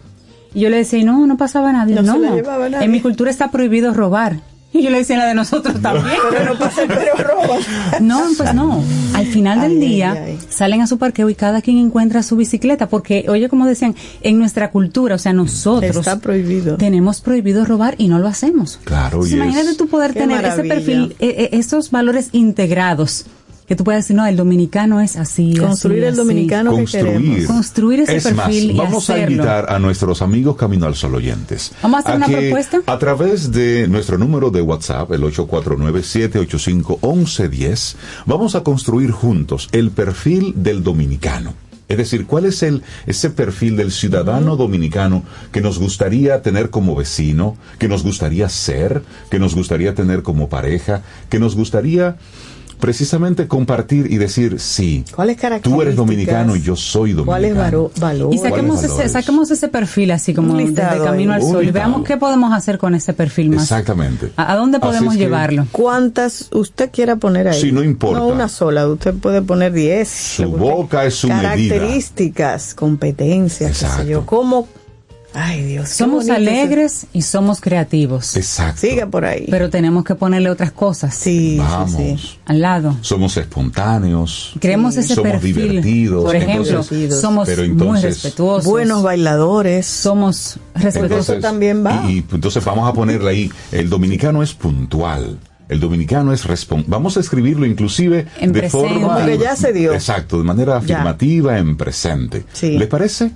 Y 0.54 0.60
yo 0.60 0.70
le 0.70 0.76
decía, 0.78 0.98
y 1.00 1.04
no, 1.04 1.26
no 1.26 1.36
pasaba 1.36 1.72
nadie. 1.72 1.94
No 1.96 2.02
No, 2.02 2.12
se 2.14 2.18
la 2.20 2.30
llevaba 2.34 2.68
nadie. 2.68 2.84
en 2.84 2.92
mi 2.92 3.00
cultura 3.00 3.30
está 3.30 3.50
prohibido 3.50 3.92
robar. 3.92 4.38
Y 4.72 4.82
yo 4.82 4.90
le 4.90 4.98
decía, 4.98 5.14
en 5.14 5.20
la 5.20 5.26
de 5.28 5.34
nosotros 5.34 5.80
también. 5.80 6.16
Pero 6.30 6.52
no 6.52 6.58
pasa, 6.58 6.82
pero 6.88 7.12
roban. 7.16 7.60
No, 8.00 8.22
pues 8.36 8.52
no. 8.54 8.82
Al 9.14 9.26
final 9.26 9.60
del 9.60 9.72
Ay, 9.72 9.78
día 9.78 10.12
ay. 10.26 10.38
salen 10.48 10.80
a 10.80 10.88
su 10.88 10.98
parqueo 10.98 11.30
y 11.30 11.36
cada 11.36 11.62
quien 11.62 11.78
encuentra 11.78 12.24
su 12.24 12.34
bicicleta, 12.34 12.88
porque, 12.88 13.26
oye, 13.28 13.48
como 13.48 13.66
decían, 13.66 13.94
en 14.22 14.36
nuestra 14.38 14.72
cultura, 14.72 15.14
o 15.14 15.18
sea, 15.18 15.32
nosotros 15.32 15.96
Está 15.96 16.18
prohibido. 16.18 16.76
tenemos 16.76 17.20
prohibido 17.20 17.64
robar 17.64 17.94
y 17.98 18.08
no 18.08 18.18
lo 18.18 18.26
hacemos. 18.26 18.80
Claro, 18.82 19.18
Entonces, 19.18 19.32
y 19.34 19.36
imagínate 19.36 19.70
es- 19.70 19.76
tú 19.76 19.86
poder 19.86 20.12
Qué 20.12 20.18
tener 20.20 20.44
ese 20.44 20.64
perfil, 20.64 21.14
eh, 21.20 21.34
eh, 21.38 21.48
esos 21.52 21.92
valores 21.92 22.30
integrados, 22.32 23.26
que 23.66 23.76
tú 23.76 23.84
puedas 23.84 24.04
decir, 24.04 24.16
no, 24.16 24.26
el 24.26 24.36
dominicano 24.36 25.00
es 25.00 25.16
así. 25.16 25.56
Construir 25.56 26.00
así, 26.00 26.08
el 26.08 26.12
así. 26.12 26.18
dominicano 26.18 26.72
que 26.72 26.76
construir. 26.78 27.06
queremos. 27.06 27.44
Construir 27.46 28.00
ese 28.00 28.16
es 28.16 28.24
perfil 28.24 28.70
y 28.70 28.74
más, 28.74 28.86
vamos 28.86 29.08
a 29.10 29.18
invitar 29.18 29.72
a 29.72 29.78
nuestros 29.78 30.20
amigos 30.20 30.56
Camino 30.56 30.86
al 30.86 30.94
Sol 30.94 31.14
oyentes. 31.14 31.72
Vamos 31.82 31.98
a 31.98 32.00
hacer 32.00 32.16
una 32.16 32.26
que 32.26 32.36
propuesta. 32.36 32.82
A 32.86 32.98
través 32.98 33.52
de 33.52 33.88
nuestro 33.88 34.18
número 34.18 34.50
de 34.50 34.60
WhatsApp, 34.60 35.10
el 35.12 35.22
849-785-1110, 35.22 37.94
vamos 38.26 38.54
a 38.54 38.62
construir 38.62 39.12
juntos 39.12 39.70
el 39.72 39.90
perfil 39.90 40.52
del 40.56 40.82
dominicano. 40.82 41.54
Es 41.88 41.96
decir, 41.98 42.26
¿cuál 42.26 42.46
es 42.46 42.62
el, 42.62 42.82
ese 43.06 43.28
perfil 43.30 43.76
del 43.76 43.92
ciudadano 43.92 44.56
dominicano 44.56 45.22
que 45.52 45.60
nos 45.60 45.78
gustaría 45.78 46.40
tener 46.40 46.70
como 46.70 46.96
vecino, 46.96 47.58
que 47.78 47.88
nos 47.88 48.02
gustaría 48.02 48.48
ser, 48.48 49.02
que 49.30 49.38
nos 49.38 49.54
gustaría 49.54 49.94
tener 49.94 50.22
como 50.22 50.48
pareja, 50.48 51.02
que 51.28 51.38
nos 51.38 51.54
gustaría 51.54 52.16
precisamente 52.84 53.48
compartir 53.48 54.12
y 54.12 54.18
decir, 54.18 54.60
sí, 54.60 55.06
¿Cuáles 55.14 55.38
tú 55.62 55.80
eres 55.80 55.96
dominicano 55.96 56.54
y 56.54 56.60
yo 56.60 56.76
soy 56.76 57.14
dominicano. 57.14 57.24
¿Cuáles 57.24 57.98
valores? 57.98 58.38
Y 58.38 58.42
saquemos 58.42 58.80
¿Cuáles 58.82 58.98
ese, 58.98 59.08
saquemos 59.08 59.50
ese 59.50 59.68
perfil 59.68 60.10
así 60.10 60.34
como 60.34 60.54
listado 60.54 61.02
Camino 61.02 61.32
ahí. 61.32 61.40
al 61.40 61.50
Sol 61.50 61.64
y 61.64 61.70
veamos 61.70 62.04
qué 62.04 62.18
podemos 62.18 62.52
hacer 62.52 62.76
con 62.76 62.94
ese 62.94 63.14
perfil 63.14 63.48
más. 63.48 63.62
Exactamente. 63.62 64.32
¿A, 64.36 64.52
a 64.52 64.56
dónde 64.56 64.80
podemos 64.80 65.16
llevarlo? 65.16 65.66
¿Cuántas 65.72 66.50
usted 66.52 66.90
quiera 66.92 67.16
poner 67.16 67.48
ahí? 67.48 67.58
Sí, 67.58 67.72
no 67.72 67.82
importa. 67.82 68.18
No 68.18 68.26
una 68.26 68.50
sola, 68.50 68.86
usted 68.86 69.14
puede 69.14 69.40
poner 69.40 69.72
10. 69.72 70.06
Su 70.06 70.50
boca 70.50 71.06
es 71.06 71.14
su 71.14 71.28
medida. 71.28 71.42
Características, 71.42 72.74
competencias, 72.74 73.70
qué 73.70 73.74
sé 73.76 73.86
Exacto. 73.86 74.10
yo. 74.10 74.26
¿Cómo? 74.26 74.68
Ay, 75.34 75.62
Dios. 75.64 75.88
Somos 75.90 76.28
alegres 76.30 77.06
y 77.12 77.22
somos 77.22 77.60
creativos, 77.60 78.36
Exacto. 78.36 78.80
Siga 78.80 79.06
por 79.06 79.24
ahí. 79.24 79.46
pero 79.50 79.68
tenemos 79.68 80.04
que 80.04 80.14
ponerle 80.14 80.48
otras 80.50 80.70
cosas 80.72 81.14
sí, 81.14 81.56
Vamos. 81.58 81.90
sí, 81.92 82.16
sí. 82.18 82.38
al 82.46 82.60
lado. 82.60 82.96
Somos 83.00 83.36
espontáneos. 83.36 84.52
Creemos 84.60 84.96
ese 84.96 85.14
Somos 85.14 85.32
perfil. 85.32 85.54
divertidos. 85.56 86.24
Por 86.24 86.36
ejemplo, 86.36 86.80
Entonces- 86.80 87.20
somos 87.20 87.46
pero 87.48 87.62
muy 87.62 87.70
entonces- 87.72 88.04
respetuosos. 88.22 88.70
Buenos 88.70 89.02
bailadores. 89.02 89.86
somos 89.86 90.58
respetuosos. 90.74 91.28
eso 91.30 91.40
también 91.40 91.84
va. 91.84 92.04
Y, 92.08 92.18
y 92.18 92.24
entonces 92.32 92.64
vamos 92.64 92.88
a 92.88 92.92
ponerle 92.92 93.30
ahí, 93.30 93.50
el 93.72 93.88
dominicano 93.90 94.42
es 94.42 94.54
puntual. 94.54 95.38
El 95.66 95.80
dominicano 95.80 96.32
es 96.34 96.44
respon 96.44 96.84
Vamos 96.88 97.16
a 97.16 97.20
escribirlo 97.20 97.64
inclusive 97.64 98.26
En 98.38 98.52
de 98.52 98.60
presente. 98.60 98.88
forma... 98.90 99.14
Como 99.14 99.26
que 99.26 99.38
ya 99.38 99.56
se 99.56 99.72
dio. 99.72 99.94
Exacto, 99.94 100.36
de 100.38 100.44
manera 100.44 100.72
Ya. 100.72 100.78
afirmativa, 100.78 101.58
en 101.58 101.76
presente. 101.76 102.44
Sí. 102.52 102.76
¿Les 102.78 102.86
parece? 102.86 103.30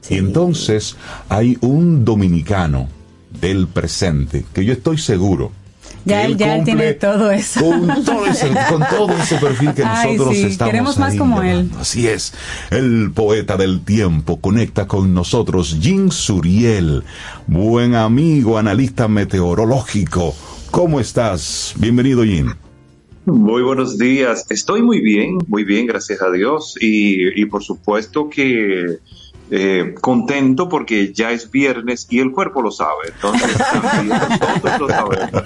Sí. 0.00 0.14
Y 0.14 0.18
entonces 0.18 0.96
hay 1.28 1.58
un 1.60 2.04
dominicano 2.04 2.88
del 3.40 3.66
presente 3.66 4.44
que 4.52 4.64
yo 4.64 4.72
estoy 4.72 4.98
seguro. 4.98 5.50
Ya 6.06 6.24
él- 6.26 6.36
ya 6.36 6.56
él 6.56 6.64
tiene 6.64 6.92
todo 6.94 7.30
eso. 7.30 7.60
Con 7.60 8.04
todo 8.04 8.26
ese, 8.26 8.48
con 8.68 8.82
todo 8.90 9.10
ese 9.16 9.36
perfil 9.38 9.72
que 9.74 9.82
Ay, 9.86 10.12
nosotros 10.12 10.36
sí, 10.36 10.42
estamos 10.44 10.70
queremos 10.70 10.98
más 10.98 11.12
ahí 11.12 11.18
como 11.18 11.42
él. 11.42 11.56
llamando. 11.56 11.78
Así 11.78 12.06
es. 12.08 12.34
El 12.70 13.10
poeta 13.14 13.56
del 13.56 13.80
tiempo 13.84 14.40
conecta 14.40 14.86
con 14.86 15.14
nosotros, 15.14 15.78
Jim 15.80 16.10
Suriel, 16.10 17.04
buen 17.46 17.94
amigo, 17.94 18.58
analista 18.58 19.08
meteorológico. 19.08 20.34
¿Cómo 20.70 21.00
estás? 21.00 21.72
Bienvenido, 21.78 22.24
Jim. 22.24 22.52
Muy 23.26 23.62
buenos 23.62 23.96
días. 23.96 24.44
Estoy 24.50 24.82
muy 24.82 25.00
bien, 25.00 25.38
muy 25.48 25.64
bien, 25.64 25.86
gracias 25.86 26.20
a 26.20 26.30
Dios. 26.30 26.74
Y, 26.80 27.40
y 27.40 27.46
por 27.46 27.62
supuesto 27.64 28.28
que 28.28 28.98
eh, 29.50 29.94
contento 30.00 30.68
porque 30.68 31.12
ya 31.12 31.30
es 31.30 31.50
viernes 31.50 32.06
y 32.10 32.20
el 32.20 32.32
cuerpo 32.32 32.62
lo 32.62 32.70
sabe. 32.70 33.12
Entonces, 33.14 33.56
también 33.82 34.08
nosotros 34.08 34.80
lo 34.80 34.88
sabemos. 34.88 35.42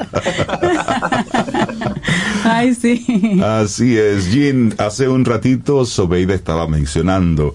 Ay, 2.45 2.75
sí. 2.75 3.41
Así 3.43 3.99
es, 3.99 4.29
Jim. 4.29 4.73
Hace 4.79 5.09
un 5.09 5.25
ratito 5.25 5.85
Sobeida 5.85 6.35
estaba 6.35 6.67
mencionando 6.69 7.55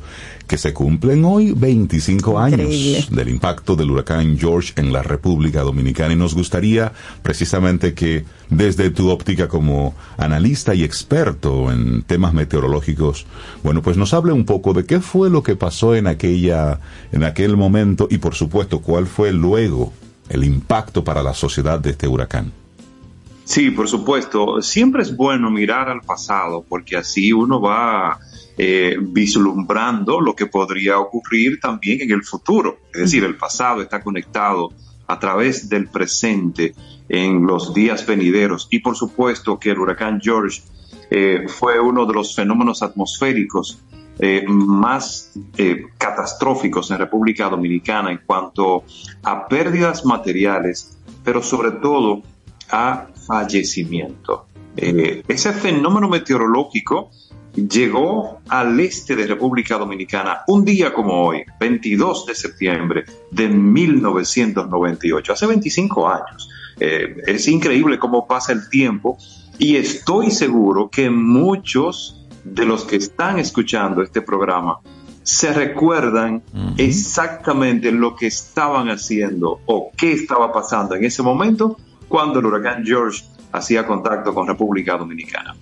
que 0.54 0.60
se 0.60 0.72
cumplen 0.72 1.26
hoy 1.26 1.51
25 1.51 2.47
Increíble. 2.47 2.97
años 2.97 3.10
del 3.10 3.30
impacto 3.30 3.76
del 3.76 3.89
huracán 3.89 4.38
George 4.38 4.74
en 4.76 4.93
la 4.93 5.01
República 5.01 5.62
Dominicana 5.62 6.14
y 6.14 6.16
nos 6.16 6.36
gustaría 6.36 6.91
precisamente 7.24 7.95
que 7.95 8.24
desde 8.51 8.91
tu 8.91 9.10
óptica 9.10 9.47
como 9.47 9.95
analista 10.16 10.76
y 10.76 10.84
experto 10.84 11.72
en 11.72 12.04
temas 12.04 12.36
meteorológicos, 12.36 13.26
bueno, 13.64 13.82
pues 13.82 13.97
nos 13.97 14.14
hable 14.14 14.32
un 14.32 14.45
poco 14.45 14.74
de 14.74 14.86
qué 14.86 14.99
fue 14.99 15.32
lo 15.32 15.41
que 15.41 15.56
pasó 15.56 15.95
en 15.95 16.06
aquella 16.06 16.80
en 17.12 17.24
aquel 17.24 17.58
momento 17.58 18.08
y 18.12 18.20
por 18.20 18.36
supuesto 18.36 18.80
cuál 18.80 19.08
fue 19.08 19.34
luego 19.34 19.91
el 20.30 20.43
impacto 20.43 21.04
para 21.04 21.24
la 21.24 21.34
sociedad 21.34 21.80
de 21.80 21.89
este 21.89 22.08
huracán. 22.08 22.62
Sí, 23.44 23.72
por 23.72 23.88
supuesto. 23.88 24.62
Siempre 24.62 25.02
es 25.02 25.16
bueno 25.16 25.52
mirar 25.52 25.89
al 25.89 26.02
pasado 26.02 26.64
porque 26.68 26.98
así 26.98 27.34
uno 27.34 27.60
va 27.60 28.20
eh, 28.58 28.98
vislumbrando 29.00 30.22
lo 30.22 30.36
que 30.36 30.46
podría 30.46 31.00
ocurrir 31.00 31.60
también 31.60 32.02
en 32.02 32.12
el 32.12 32.24
futuro. 32.24 32.78
Es 32.94 33.02
decir, 33.02 33.24
el 33.24 33.36
pasado 33.36 33.82
está 33.82 34.02
conectado 34.02 34.72
a 35.08 35.20
través 35.20 35.68
del 35.70 35.88
presente 35.88 36.74
en 37.10 37.46
los 37.46 37.74
días 37.74 38.06
venideros. 38.06 38.68
Y 38.72 38.80
por 38.80 38.96
supuesto 38.96 39.60
que 39.60 39.72
el 39.72 39.80
huracán 39.80 40.20
George 40.22 40.62
eh, 41.10 41.46
fue 41.48 41.80
uno 41.80 42.06
de 42.06 42.14
los 42.14 42.36
fenómenos 42.36 42.82
atmosféricos 42.82 43.80
eh, 44.20 44.46
más 44.48 45.32
eh, 45.58 45.86
catastróficos 45.98 46.91
en 46.91 47.00
República 47.00 47.50
Dominicana 47.50 48.12
en 48.12 48.20
cuanto 48.26 48.84
a 49.24 49.48
pérdidas 49.48 50.06
materiales, 50.06 50.98
pero 51.24 51.41
sobre 51.41 51.72
todo 51.72 52.22
a 52.70 53.08
fallecimiento. 53.26 54.47
Eh, 54.76 55.24
ese 55.28 55.53
fenómeno 55.53 56.09
meteorológico 56.09 57.11
llegó 57.55 58.39
al 58.49 58.80
este 58.80 59.15
de 59.15 59.28
República 59.28 59.78
Dominicana 59.78 60.41
un 60.47 60.65
día 60.65 60.93
como 60.93 61.28
hoy, 61.28 61.43
22 61.59 62.26
de 62.26 62.36
septiembre 62.36 63.05
de 63.30 63.47
1998, 63.47 65.34
hace 65.34 65.45
25 65.45 66.09
años. 66.09 66.49
Eh, 66.80 67.15
es 67.28 67.47
increíble 67.47 67.99
cómo 67.99 68.28
pasa 68.28 68.51
el 68.51 68.67
tiempo 68.69 69.17
y 69.59 69.76
estoy 69.76 70.32
seguro 70.32 70.89
que 70.89 71.09
muchos 71.09 72.26
de 72.43 72.65
los 72.65 72.84
que 72.84 72.95
están 72.95 73.38
escuchando 73.38 74.01
este 74.01 74.21
programa 74.21 74.80
se 75.21 75.53
recuerdan 75.53 76.43
exactamente 76.78 77.91
lo 77.91 78.15
que 78.15 78.28
estaban 78.28 78.89
haciendo 78.89 79.61
o 79.65 79.91
qué 79.95 80.11
estaba 80.11 80.51
pasando 80.51 80.95
en 80.95 81.05
ese 81.05 81.24
momento 81.24 81.78
cuando 82.14 82.38
el 82.38 82.45
huracán 82.45 82.86
George 82.86 83.24
hacía 83.51 83.88
contacto 83.88 84.36
con 84.36 84.45
República 84.45 84.95
Dominicana. 84.95 85.55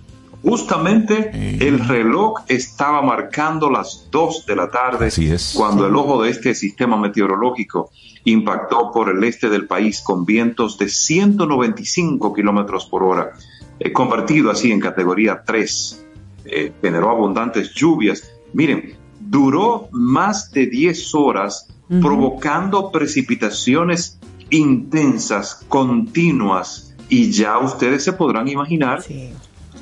Justamente 0.43 1.31
el 1.65 1.79
reloj 1.87 2.41
estaba 2.49 3.01
marcando 3.01 3.69
las 3.69 4.09
2 4.11 4.45
de 4.47 4.55
la 4.57 4.69
tarde 4.69 5.09
cuando 5.53 5.87
el 5.87 5.95
ojo 5.95 6.21
de 6.21 6.29
este 6.29 6.53
sistema 6.53 6.97
meteorológico 6.97 7.91
impactó 8.25 8.91
por 8.91 9.07
el 9.15 9.23
este 9.23 9.47
del 9.47 9.65
país 9.65 10.01
con 10.01 10.25
vientos 10.25 10.77
de 10.77 10.89
195 10.89 12.33
kilómetros 12.33 12.85
por 12.85 13.03
hora, 13.03 13.31
eh, 13.79 13.93
convertido 13.93 14.51
así 14.51 14.73
en 14.73 14.81
categoría 14.81 15.43
3. 15.45 16.05
Eh, 16.43 16.73
generó 16.81 17.11
abundantes 17.11 17.73
lluvias. 17.73 18.29
Miren, 18.51 18.97
duró 19.21 19.87
más 19.93 20.51
de 20.51 20.65
10 20.65 21.15
horas 21.15 21.69
provocando 22.01 22.91
precipitaciones 22.91 24.19
intensas, 24.51 25.65
continuas, 25.67 26.93
y 27.09 27.31
ya 27.31 27.57
ustedes 27.59 28.03
se 28.03 28.13
podrán 28.13 28.47
imaginar 28.47 29.03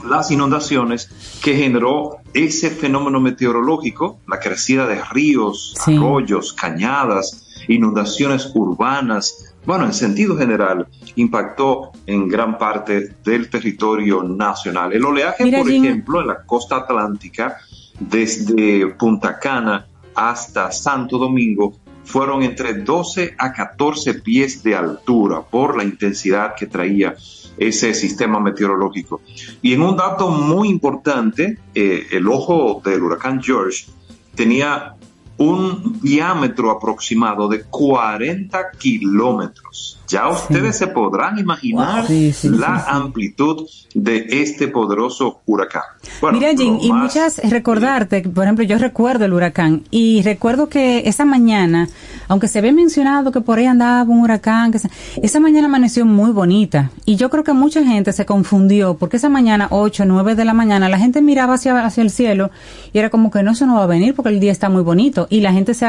las 0.08 0.32
inundaciones 0.32 1.40
que 1.44 1.56
generó 1.56 2.18
ese 2.34 2.70
fenómeno 2.70 3.20
meteorológico, 3.20 4.20
la 4.28 4.40
crecida 4.40 4.88
de 4.88 5.04
ríos, 5.04 5.76
arroyos, 5.86 6.54
cañadas, 6.54 7.46
inundaciones 7.68 8.50
urbanas, 8.54 9.56
bueno, 9.66 9.86
en 9.86 9.94
sentido 9.94 10.38
general, 10.38 10.88
impactó 11.16 11.92
en 12.06 12.28
gran 12.28 12.58
parte 12.58 13.16
del 13.24 13.50
territorio 13.50 14.24
nacional. 14.24 14.94
El 14.94 15.06
oleaje, 15.06 15.52
por 15.52 15.70
ejemplo, 15.70 16.22
en 16.22 16.28
la 16.28 16.44
costa 16.44 16.78
atlántica, 16.78 17.58
desde 18.00 18.88
Punta 18.88 19.38
Cana 19.38 19.86
hasta 20.16 20.72
Santo 20.72 21.18
Domingo, 21.18 21.74
fueron 22.04 22.44
entre 22.44 22.74
12 22.74 23.36
a 23.38 23.54
14 23.54 24.16
pies 24.16 24.64
de 24.64 24.76
altura 24.76 25.42
por 25.42 25.78
la 25.78 25.84
intensidad 25.84 26.56
que 26.56 26.68
traía 26.68 27.16
ese 27.58 27.94
sistema 27.94 28.40
meteorológico. 28.40 29.22
Y 29.62 29.74
en 29.74 29.82
un 29.82 29.96
dato 29.96 30.30
muy 30.30 30.70
importante, 30.70 31.60
eh, 31.76 32.08
el 32.12 32.28
ojo 32.28 32.82
del 32.84 33.04
huracán 33.04 33.44
George 33.44 33.86
tenía 34.34 34.96
un 35.38 36.00
diámetro 36.02 36.72
aproximado 36.72 37.48
de 37.48 37.64
40 37.64 38.72
kilómetros. 38.78 39.99
Ya 40.10 40.28
ustedes 40.28 40.78
se 40.78 40.88
podrán 40.88 41.38
imaginar 41.38 42.06
la 42.44 42.84
amplitud 42.88 43.68
de 43.94 44.26
este 44.30 44.68
poderoso 44.68 45.42
huracán. 45.46 45.84
Mira, 46.32 46.50
Jim, 46.58 46.80
y 46.82 46.92
muchas, 46.92 47.40
recordarte, 47.50 48.22
por 48.24 48.44
ejemplo, 48.44 48.66
yo 48.66 48.78
recuerdo 48.80 49.26
el 49.26 49.34
huracán 49.34 49.84
y 49.92 50.22
recuerdo 50.24 50.68
que 50.68 51.04
esa 51.08 51.26
mañana, 51.26 51.88
aunque 52.28 52.48
se 52.48 52.60
ve 52.62 52.72
mencionado 52.72 53.32
que 53.32 53.42
por 53.42 53.60
ahí 53.60 53.66
andaba 53.66 54.10
un 54.10 54.22
huracán, 54.22 54.72
que 54.72 54.80
esa 55.22 55.40
mañana 55.40 55.68
amaneció 55.68 56.06
muy 56.06 56.32
bonita 56.32 56.92
y 57.06 57.16
yo 57.16 57.30
creo 57.30 57.44
que 57.44 57.54
mucha 57.54 57.84
gente 57.84 58.12
se 58.12 58.26
confundió 58.26 58.96
porque 58.96 59.18
esa 59.18 59.30
mañana, 59.30 59.68
8, 59.70 60.06
9 60.06 60.36
de 60.36 60.46
la 60.46 60.54
mañana, 60.54 60.90
la 60.90 60.98
gente 60.98 61.22
miraba 61.22 61.54
hacia, 61.54 61.86
hacia 61.86 62.02
el 62.02 62.10
cielo 62.10 62.50
y 62.94 62.98
era 62.98 63.10
como 63.10 63.30
que 63.30 63.44
no, 63.44 63.52
eso 63.52 63.66
no 63.66 63.76
va 63.76 63.84
a 63.84 63.88
venir 63.88 64.16
porque 64.16 64.30
el 64.30 64.40
día 64.40 64.52
está 64.52 64.70
muy 64.70 64.82
bonito 64.82 65.28
y 65.30 65.42
la 65.42 65.54
gente 65.54 65.74
se, 65.74 65.86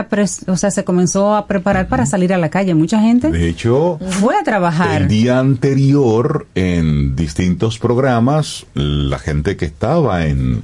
o 0.47 0.57
sea, 0.57 0.71
se 0.71 0.85
comenzó 0.85 1.35
a 1.35 1.47
preparar 1.47 1.89
para 1.89 2.05
salir 2.07 2.35
a 2.35 2.39
la 2.39 2.51
calle. 2.51 2.75
Mucha 2.75 3.01
gente. 3.01 3.31
De 3.31 3.49
hecho, 3.49 3.99
fue 4.11 4.37
a 4.37 4.43
trabajar. 4.43 5.03
El 5.03 5.09
día 5.09 5.39
anterior, 5.39 6.47
en 6.55 7.17
distintos 7.17 7.79
programas, 7.79 8.67
la 8.75 9.19
gente 9.19 9.57
que 9.57 9.67
estaba 9.67 10.27
en. 10.27 10.63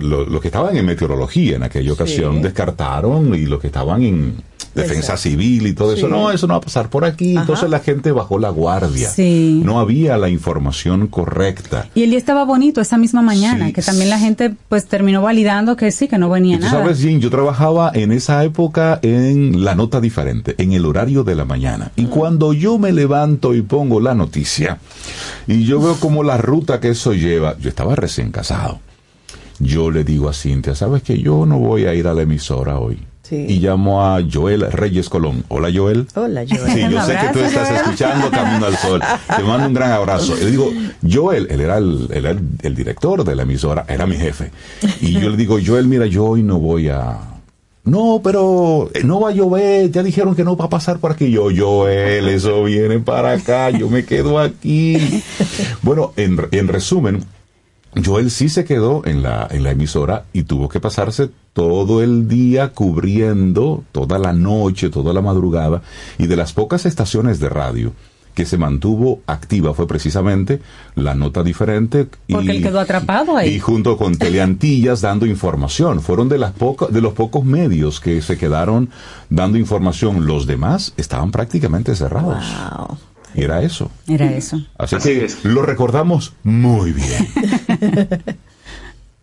los 0.00 0.40
que 0.40 0.48
estaban 0.48 0.76
en 0.76 0.86
meteorología 0.86 1.56
en 1.56 1.62
aquella 1.62 1.92
ocasión 1.92 2.42
descartaron 2.42 3.34
y 3.34 3.46
los 3.46 3.60
que 3.60 3.68
estaban 3.68 4.02
en 4.02 4.49
defensa 4.74 5.16
civil 5.16 5.66
y 5.66 5.72
todo 5.72 5.94
eso. 5.94 6.08
No, 6.08 6.30
eso 6.30 6.46
no 6.46 6.54
va 6.54 6.58
a 6.58 6.62
pasar 6.62 6.90
por 6.90 7.04
aquí. 7.04 7.36
Entonces 7.36 7.68
la 7.70 7.80
gente 7.80 8.12
bajó 8.12 8.38
la 8.38 8.50
guardia. 8.50 9.10
No 9.18 9.80
había 9.80 10.16
la 10.16 10.28
información 10.28 11.06
correcta. 11.08 11.88
Y 11.94 12.02
el 12.02 12.10
día 12.10 12.18
estaba 12.18 12.44
bonito 12.44 12.80
esa 12.80 12.98
misma 12.98 13.22
mañana, 13.22 13.72
que 13.72 13.82
también 13.82 14.10
la 14.10 14.18
gente 14.18 14.54
pues 14.68 14.86
terminó 14.86 15.22
validando 15.22 15.76
que 15.76 15.90
sí, 15.92 16.08
que 16.08 16.18
no 16.18 16.30
venía 16.30 16.58
nada. 16.58 16.70
Sabes, 16.70 17.00
Jim, 17.00 17.20
yo 17.20 17.30
trabajaba 17.30 17.90
en 17.94 18.12
esa 18.12 18.44
época 18.44 18.98
en 19.02 19.64
la 19.64 19.74
nota 19.74 20.00
diferente, 20.00 20.54
en 20.58 20.72
el 20.72 20.86
horario 20.86 21.24
de 21.24 21.34
la 21.34 21.44
mañana. 21.44 21.92
Y 21.96 22.06
cuando 22.06 22.52
yo 22.52 22.78
me 22.78 22.92
levanto 22.92 23.54
y 23.54 23.62
pongo 23.62 24.00
la 24.00 24.14
noticia, 24.14 24.78
y 25.46 25.64
yo 25.64 25.80
veo 25.80 25.96
como 25.96 26.22
la 26.22 26.36
ruta 26.38 26.80
que 26.80 26.90
eso 26.90 27.12
lleva, 27.12 27.56
yo 27.58 27.68
estaba 27.68 27.96
recién 27.96 28.30
casado. 28.30 28.80
Yo 29.58 29.90
le 29.90 30.04
digo 30.04 30.28
a 30.28 30.32
Cintia, 30.32 30.74
¿sabes 30.74 31.02
que 31.02 31.18
yo 31.18 31.44
no 31.44 31.58
voy 31.58 31.84
a 31.84 31.94
ir 31.94 32.06
a 32.06 32.14
la 32.14 32.22
emisora 32.22 32.78
hoy? 32.78 32.98
Y 33.30 33.58
llamo 33.60 34.04
a 34.04 34.20
Joel 34.30 34.70
Reyes 34.72 35.08
Colón. 35.08 35.44
Hola 35.48 35.70
Joel. 35.74 36.06
Hola 36.14 36.44
Joel. 36.48 36.72
Sí, 36.72 36.80
yo 36.90 37.02
sé 37.04 37.16
que 37.16 37.28
tú 37.32 37.38
estás 37.40 37.70
escuchando 37.70 38.30
Camino 38.30 38.66
al 38.66 38.76
Sol. 38.76 39.00
Te 39.36 39.42
mando 39.42 39.66
un 39.66 39.74
gran 39.74 39.92
abrazo. 39.92 40.34
Le 40.36 40.46
digo, 40.46 40.70
Joel, 41.08 41.46
él 41.50 41.60
era 41.60 41.78
el, 41.78 42.08
el, 42.62 42.74
director 42.74 43.24
de 43.24 43.34
la 43.34 43.42
emisora, 43.42 43.84
era 43.88 44.06
mi 44.06 44.16
jefe. 44.16 44.50
Y 45.00 45.12
yo 45.12 45.30
le 45.30 45.36
digo, 45.36 45.58
Joel, 45.64 45.86
mira, 45.86 46.06
yo 46.06 46.24
hoy 46.24 46.42
no 46.42 46.58
voy 46.58 46.88
a... 46.88 47.18
No, 47.82 48.20
pero 48.22 48.90
eh, 48.92 49.02
no 49.04 49.20
va 49.20 49.30
a 49.30 49.32
llover, 49.32 49.90
ya 49.90 50.02
dijeron 50.02 50.34
que 50.34 50.44
no 50.44 50.54
va 50.54 50.66
a 50.66 50.68
pasar 50.68 50.98
por 50.98 51.12
aquí. 51.12 51.30
Yo, 51.30 51.48
Joel, 51.56 52.28
eso 52.28 52.64
viene 52.64 53.00
para 53.00 53.32
acá, 53.32 53.70
yo 53.70 53.88
me 53.88 54.04
quedo 54.04 54.38
aquí. 54.38 55.22
Bueno, 55.82 56.12
en, 56.16 56.38
en 56.50 56.68
resumen, 56.68 57.24
Joel 58.04 58.30
sí 58.30 58.48
se 58.48 58.64
quedó 58.64 59.02
en 59.04 59.22
la, 59.22 59.48
en 59.50 59.64
la 59.64 59.72
emisora 59.72 60.24
y 60.32 60.44
tuvo 60.44 60.68
que 60.68 60.80
pasarse 60.80 61.30
todo 61.52 62.02
el 62.02 62.28
día 62.28 62.68
cubriendo, 62.68 63.84
toda 63.92 64.18
la 64.18 64.32
noche, 64.32 64.90
toda 64.90 65.12
la 65.12 65.20
madrugada, 65.20 65.82
y 66.18 66.26
de 66.26 66.36
las 66.36 66.52
pocas 66.52 66.86
estaciones 66.86 67.40
de 67.40 67.48
radio 67.48 67.92
que 68.34 68.46
se 68.46 68.58
mantuvo 68.58 69.22
activa 69.26 69.74
fue 69.74 69.88
precisamente 69.88 70.60
la 70.94 71.14
nota 71.14 71.42
diferente 71.42 72.08
porque 72.28 72.52
él 72.52 72.62
quedó 72.62 72.78
atrapado 72.78 73.36
ahí. 73.36 73.54
y 73.54 73.58
junto 73.58 73.96
con 73.96 74.16
Teleantillas 74.16 75.00
dando 75.02 75.26
información. 75.26 76.00
Fueron 76.00 76.28
de 76.28 76.38
las 76.38 76.52
pocas 76.52 76.92
de 76.92 77.00
los 77.00 77.12
pocos 77.12 77.44
medios 77.44 78.00
que 78.00 78.22
se 78.22 78.38
quedaron 78.38 78.90
dando 79.28 79.58
información. 79.58 80.26
Los 80.26 80.46
demás 80.46 80.94
estaban 80.96 81.32
prácticamente 81.32 81.94
cerrados 81.96 82.44
era 83.34 83.62
eso. 83.62 83.90
Era 84.06 84.32
eso. 84.32 84.60
Así, 84.78 84.96
que 84.96 85.28
lo 85.44 85.62
recordamos 85.62 86.34
muy 86.42 86.92
bien. 86.92 87.28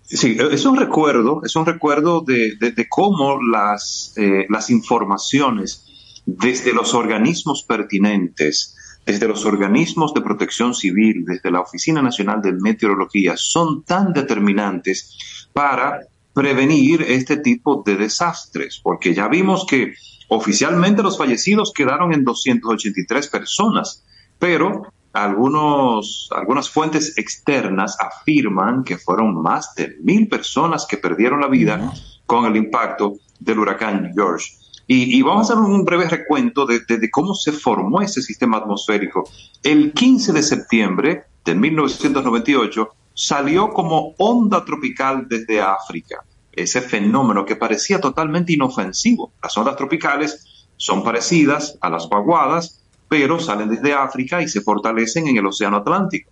Sí, 0.10 0.38
es 0.40 0.66
un 0.66 0.78
recuerdo, 0.78 1.42
es 1.44 1.58
un 1.58 1.66
recuerdo 1.66 2.22
de, 2.22 2.88
cómo 2.88 3.42
las, 3.44 4.14
eh, 4.16 4.46
las 4.48 4.70
informaciones 4.70 5.84
desde 6.26 6.74
los 6.74 6.94
organismos 6.94 7.64
pertinentes, 7.64 8.78
desde 9.06 9.28
los 9.28 9.46
organismos 9.46 10.14
de 10.14 10.22
protección 10.22 10.74
civil, 10.74 11.26
desde 11.26 11.52
la 11.52 11.60
Oficina 11.60 12.02
Nacional 12.02 12.42
de 12.42 12.54
Meteorología, 12.54 13.34
son 13.36 13.84
tan 13.84 14.14
determinantes 14.14 15.50
para 15.52 16.00
prevenir 16.34 17.02
este 17.02 17.38
tipo 17.38 17.84
de 17.86 17.98
desastres, 17.98 18.80
porque 18.82 19.14
ya 19.14 19.28
vimos 19.28 19.66
que 19.66 19.94
Oficialmente 20.30 21.04
los 21.04 21.18
fallecidos 21.18 21.72
quedaron 21.74 22.14
en 22.14 22.24
283 22.24 23.28
personas, 23.28 24.04
pero 24.38 24.84
algunos, 25.14 26.30
algunas 26.36 26.70
fuentes 26.70 27.18
externas 27.18 27.98
afirman 28.00 28.84
que 28.84 28.98
fueron 28.98 29.42
más 29.42 29.74
de 29.76 29.96
mil 30.02 30.28
personas 30.28 30.86
que 30.86 30.98
perdieron 30.98 31.42
la 31.42 31.48
vida 31.48 31.94
con 32.26 32.46
el 32.46 32.58
impacto 32.58 33.14
del 33.40 33.60
huracán 33.60 34.12
George. 34.14 34.46
Y, 34.90 35.22
vamos 35.22 35.50
a 35.50 35.54
hacer 35.54 35.64
un 35.64 35.84
breve 35.84 36.08
recuento 36.08 36.66
de, 36.66 36.80
de, 36.80 37.12
cómo 37.12 37.34
se 37.34 37.52
formó 37.52 38.02
ese 38.02 38.22
sistema 38.22 38.58
atmosférico. 38.58 39.30
El 39.62 39.92
15 39.92 40.32
de 40.32 40.42
septiembre 40.42 41.24
de 41.44 41.56
1998 41.56 42.90
salió 43.14 43.70
como 43.70 44.14
onda 44.18 44.64
tropical 44.64 45.28
desde 45.28 45.60
África 45.60 46.24
ese 46.58 46.82
fenómeno 46.82 47.46
que 47.46 47.56
parecía 47.56 48.02
totalmente 48.02 48.54
inofensivo. 48.54 49.32
Las 49.42 49.58
ondas 49.58 49.78
tropicales 49.78 50.68
son 50.76 51.04
parecidas 51.04 51.78
a 51.82 51.90
las 51.90 52.10
vaguadas, 52.10 52.84
pero 53.08 53.40
salen 53.40 53.70
desde 53.70 53.94
África 53.94 54.42
y 54.42 54.48
se 54.48 54.62
fortalecen 54.62 55.28
en 55.28 55.38
el 55.38 55.46
Océano 55.46 55.78
Atlántico. 55.78 56.32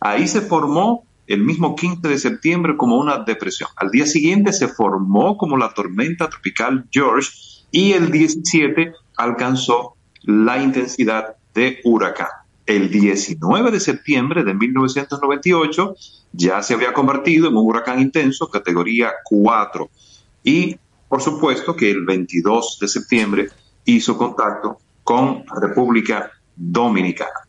Ahí 0.00 0.26
se 0.28 0.40
formó 0.40 1.04
el 1.26 1.42
mismo 1.42 1.74
15 1.74 2.06
de 2.06 2.18
septiembre 2.18 2.76
como 2.76 2.96
una 2.96 3.18
depresión. 3.18 3.68
Al 3.76 3.90
día 3.90 4.06
siguiente 4.06 4.52
se 4.52 4.68
formó 4.68 5.36
como 5.36 5.56
la 5.56 5.72
tormenta 5.74 6.28
tropical 6.28 6.86
George 6.90 7.30
y 7.70 7.92
el 7.92 8.10
17 8.10 8.92
alcanzó 9.16 9.96
la 10.22 10.62
intensidad 10.62 11.36
de 11.54 11.80
huracán. 11.84 12.28
El 12.66 12.90
19 12.90 13.70
de 13.70 13.80
septiembre 13.80 14.42
de 14.42 14.54
1998 14.54 15.96
ya 16.32 16.62
se 16.62 16.74
había 16.74 16.92
convertido 16.92 17.48
en 17.48 17.56
un 17.56 17.66
huracán 17.66 18.00
intenso, 18.00 18.48
categoría 18.48 19.12
4. 19.24 19.90
Y 20.44 20.76
por 21.08 21.20
supuesto 21.20 21.76
que 21.76 21.90
el 21.90 22.04
22 22.04 22.78
de 22.80 22.88
septiembre 22.88 23.48
hizo 23.84 24.16
contacto 24.16 24.78
con 25.02 25.44
República 25.60 26.30
Dominicana. 26.56 27.46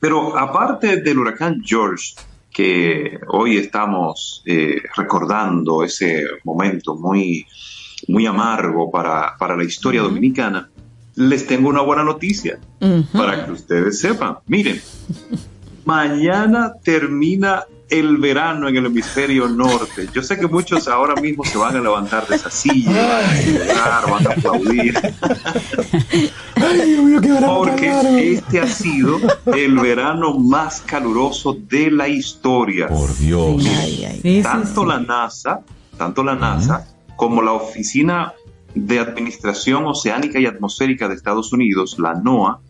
Pero 0.00 0.36
aparte 0.36 1.00
del 1.00 1.20
huracán 1.20 1.62
George, 1.64 2.14
que 2.52 3.20
hoy 3.28 3.56
estamos 3.56 4.42
eh, 4.44 4.82
recordando 4.96 5.84
ese 5.84 6.24
momento 6.44 6.96
muy, 6.96 7.46
muy 8.08 8.26
amargo 8.26 8.90
para, 8.90 9.36
para 9.38 9.56
la 9.56 9.64
historia 9.64 10.02
dominicana, 10.02 10.68
les 11.14 11.46
tengo 11.46 11.68
una 11.68 11.82
buena 11.82 12.04
noticia 12.04 12.58
para 13.12 13.44
que 13.44 13.52
ustedes 13.52 14.00
sepan. 14.00 14.38
Miren, 14.46 14.80
mañana 15.84 16.74
termina 16.82 17.64
el 17.92 18.16
verano 18.16 18.68
en 18.68 18.76
el 18.76 18.86
hemisferio 18.86 19.48
norte. 19.48 20.08
Yo 20.14 20.22
sé 20.22 20.38
que 20.38 20.46
muchos 20.46 20.88
ahora 20.88 21.14
mismo 21.20 21.44
se 21.44 21.58
van 21.58 21.76
a 21.76 21.80
levantar 21.80 22.26
de 22.26 22.36
esa 22.36 22.50
silla, 22.50 22.90
van 22.90 23.24
a 23.24 23.34
celebrar, 23.34 24.10
van 24.10 24.26
a 24.26 24.30
aplaudir. 24.30 24.98
Porque 27.46 28.32
este 28.32 28.60
ha 28.60 28.66
sido 28.66 29.18
el 29.54 29.78
verano 29.78 30.38
más 30.38 30.80
caluroso 30.80 31.54
de 31.68 31.90
la 31.90 32.08
historia. 32.08 32.88
Por 32.88 33.14
Dios. 33.18 33.62
tanto 34.42 34.86
la 34.86 34.98
NASA, 34.98 35.60
tanto 35.98 36.24
la 36.24 36.34
NASA 36.34 36.86
como 37.16 37.42
la 37.42 37.52
Oficina 37.52 38.32
de 38.74 38.98
Administración 38.98 39.86
Oceánica 39.86 40.38
y 40.38 40.46
Atmosférica 40.46 41.08
de 41.08 41.14
Estados 41.14 41.52
Unidos, 41.52 41.98
la 41.98 42.14
NOAA, 42.14 42.60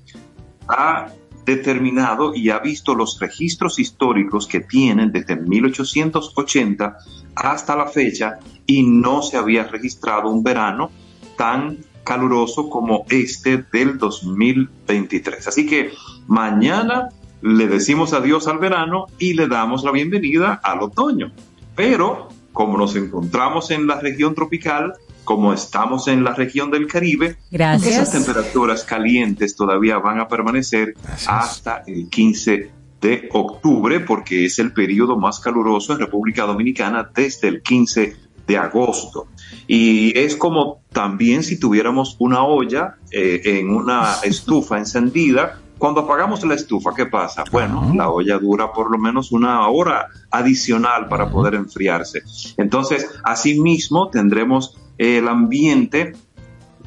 ha 0.68 1.06
determinado 1.44 2.34
y 2.34 2.50
ha 2.50 2.58
visto 2.58 2.94
los 2.94 3.18
registros 3.18 3.78
históricos 3.78 4.46
que 4.46 4.60
tienen 4.60 5.10
desde 5.10 5.36
1880 5.36 6.96
hasta 7.34 7.76
la 7.76 7.86
fecha 7.86 8.38
y 8.66 8.82
no 8.84 9.22
se 9.22 9.36
había 9.36 9.64
registrado 9.64 10.30
un 10.30 10.42
verano 10.42 10.90
tan 11.36 11.78
caluroso 12.04 12.68
como 12.68 13.06
este 13.10 13.64
del 13.72 13.98
2023. 13.98 15.48
Así 15.48 15.66
que 15.66 15.92
mañana 16.26 17.08
le 17.40 17.66
decimos 17.66 18.12
adiós 18.12 18.46
al 18.46 18.58
verano 18.58 19.06
y 19.18 19.34
le 19.34 19.48
damos 19.48 19.82
la 19.82 19.90
bienvenida 19.90 20.60
al 20.62 20.82
otoño. 20.82 21.32
Pero 21.74 22.28
como 22.52 22.76
nos 22.76 22.94
encontramos 22.96 23.70
en 23.70 23.86
la 23.86 23.98
región 23.98 24.34
tropical, 24.34 24.92
como 25.24 25.52
estamos 25.52 26.08
en 26.08 26.24
la 26.24 26.34
región 26.34 26.70
del 26.70 26.86
Caribe, 26.86 27.36
esas 27.50 28.12
temperaturas 28.12 28.84
calientes 28.84 29.54
todavía 29.54 29.98
van 29.98 30.20
a 30.20 30.28
permanecer 30.28 30.94
hasta 31.26 31.82
el 31.86 32.08
15 32.08 32.70
de 33.00 33.28
octubre, 33.32 34.00
porque 34.00 34.46
es 34.46 34.58
el 34.58 34.72
periodo 34.72 35.16
más 35.16 35.40
caluroso 35.40 35.92
en 35.92 35.98
República 35.98 36.44
Dominicana 36.44 37.10
desde 37.14 37.48
el 37.48 37.62
15 37.62 38.16
de 38.46 38.56
agosto. 38.56 39.26
Y 39.66 40.16
es 40.18 40.36
como 40.36 40.82
también 40.92 41.42
si 41.42 41.58
tuviéramos 41.58 42.16
una 42.18 42.44
olla 42.44 42.96
eh, 43.10 43.40
en 43.44 43.70
una 43.70 44.14
estufa 44.22 44.78
encendida. 44.78 45.58
Cuando 45.78 46.02
apagamos 46.02 46.44
la 46.44 46.54
estufa, 46.54 46.92
¿qué 46.94 47.06
pasa? 47.06 47.42
Bueno, 47.50 47.92
la 47.96 48.08
olla 48.08 48.38
dura 48.38 48.72
por 48.72 48.88
lo 48.88 48.98
menos 48.98 49.32
una 49.32 49.66
hora 49.68 50.06
adicional 50.30 51.08
para 51.08 51.28
poder 51.28 51.54
enfriarse. 51.54 52.22
Entonces, 52.56 53.08
asimismo, 53.24 54.08
tendremos 54.08 54.78
el 55.02 55.26
ambiente 55.26 56.12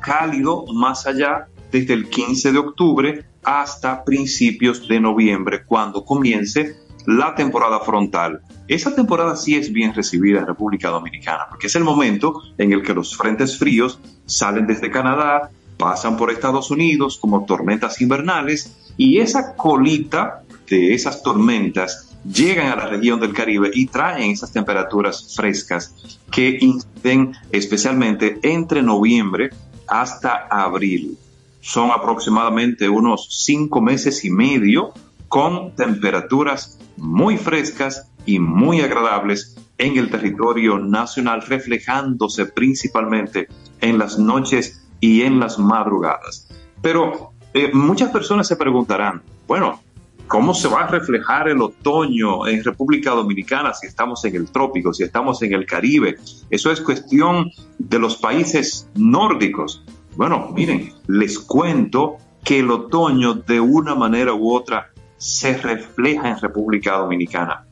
cálido 0.02 0.66
más 0.74 1.06
allá 1.06 1.48
desde 1.70 1.94
el 1.94 2.10
15 2.10 2.54
de 2.54 2.58
octubre 2.58 3.26
hasta 3.44 4.06
principios 4.06 4.88
de 4.88 5.02
noviembre, 5.02 5.66
cuando 5.66 6.06
comience 6.06 6.78
la 7.06 7.36
temporada 7.36 7.82
frontal. 7.82 8.42
Esa 8.70 8.96
temporada 8.96 9.36
sí 9.36 9.56
es 9.56 9.72
bien 9.72 9.94
recibida 9.94 10.40
en 10.40 10.48
República 10.48 10.90
Dominicana, 10.90 11.48
porque 11.50 11.68
es 11.68 11.76
el 11.76 11.84
momento 11.84 12.42
en 12.58 12.72
el 12.72 12.82
que 12.82 12.94
los 12.94 13.18
frentes 13.18 13.60
fríos 13.60 14.00
salen 14.26 14.66
desde 14.66 14.90
Canadá, 14.90 15.50
pasan 15.78 16.16
por 16.16 16.32
Estados 16.32 16.72
Unidos 16.72 17.18
como 17.20 17.46
tormentas 17.46 18.00
invernales 18.02 18.94
y 18.96 19.20
esa 19.20 19.56
colita 19.56 20.42
de 20.70 20.94
esas 20.94 21.22
tormentas 21.22 22.15
llegan 22.26 22.72
a 22.72 22.76
la 22.76 22.88
región 22.88 23.20
del 23.20 23.34
Caribe 23.34 23.72
y 23.74 23.88
traen 23.88 24.32
esas 24.32 24.52
temperaturas 24.52 25.36
frescas 25.36 26.20
que 26.32 26.58
inciden 26.60 27.34
especialmente 27.52 28.40
entre 28.44 28.82
noviembre 28.82 29.52
hasta 29.88 30.48
abril. 30.50 31.18
Son 31.62 31.92
aproximadamente 31.92 32.90
unos 32.90 33.44
cinco 33.46 33.82
meses 33.82 34.24
y 34.26 34.30
medio 34.30 34.94
con 35.28 35.76
temperaturas 35.76 36.80
muy 36.98 37.38
frescas 37.38 38.10
y 38.26 38.40
muy 38.40 38.82
agradables 38.82 39.56
en 39.78 39.98
el 39.98 40.10
territorio 40.10 40.80
nacional, 40.80 41.42
reflejándose 41.42 42.46
principalmente 42.46 43.48
en 43.82 43.98
las 43.98 44.18
noches 44.18 44.88
y 45.00 45.24
en 45.24 45.40
las 45.40 45.60
madrugadas. 45.60 46.48
Pero 46.82 47.32
eh, 47.54 47.72
muchas 47.74 48.12
personas 48.12 48.48
se 48.48 48.56
preguntarán, 48.56 49.22
bueno, 49.48 49.82
¿cómo 50.28 50.54
se 50.54 50.68
va 50.68 50.84
a 50.84 50.88
reflejar 50.88 51.48
el 51.48 51.62
otoño 51.62 52.48
en 52.48 52.64
República 52.64 53.12
Dominicana 53.12 53.74
si 53.74 53.88
estamos 53.88 54.24
en 54.26 54.36
el 54.36 54.52
trópico, 54.52 54.94
si 54.94 55.04
estamos 55.04 55.42
en 55.42 55.54
el 55.54 55.66
Caribe? 55.66 56.18
Eso 56.50 56.72
es 56.72 56.82
cuestión 56.82 57.52
de 57.78 58.00
los 58.00 58.18
países 58.18 58.90
nórdicos. 58.96 59.84
Bueno, 60.16 60.52
miren, 60.54 60.94
les 61.08 61.40
cuento 61.40 62.18
que 62.44 62.60
el 62.60 62.72
otoño 62.72 63.34
de 63.34 63.60
una 63.60 63.96
manera 63.96 64.34
u 64.34 64.54
otra 64.54 64.92
se 65.18 65.58
refleja 65.58 66.30
en 66.30 66.40
República 66.40 66.98
Dominicana. 66.98 67.66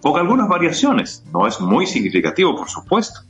Con 0.00 0.18
algunas 0.18 0.48
variaciones, 0.48 1.24
no 1.32 1.46
es 1.46 1.60
muy 1.60 1.86
significativo, 1.86 2.56
por 2.56 2.68
supuesto. 2.68 3.20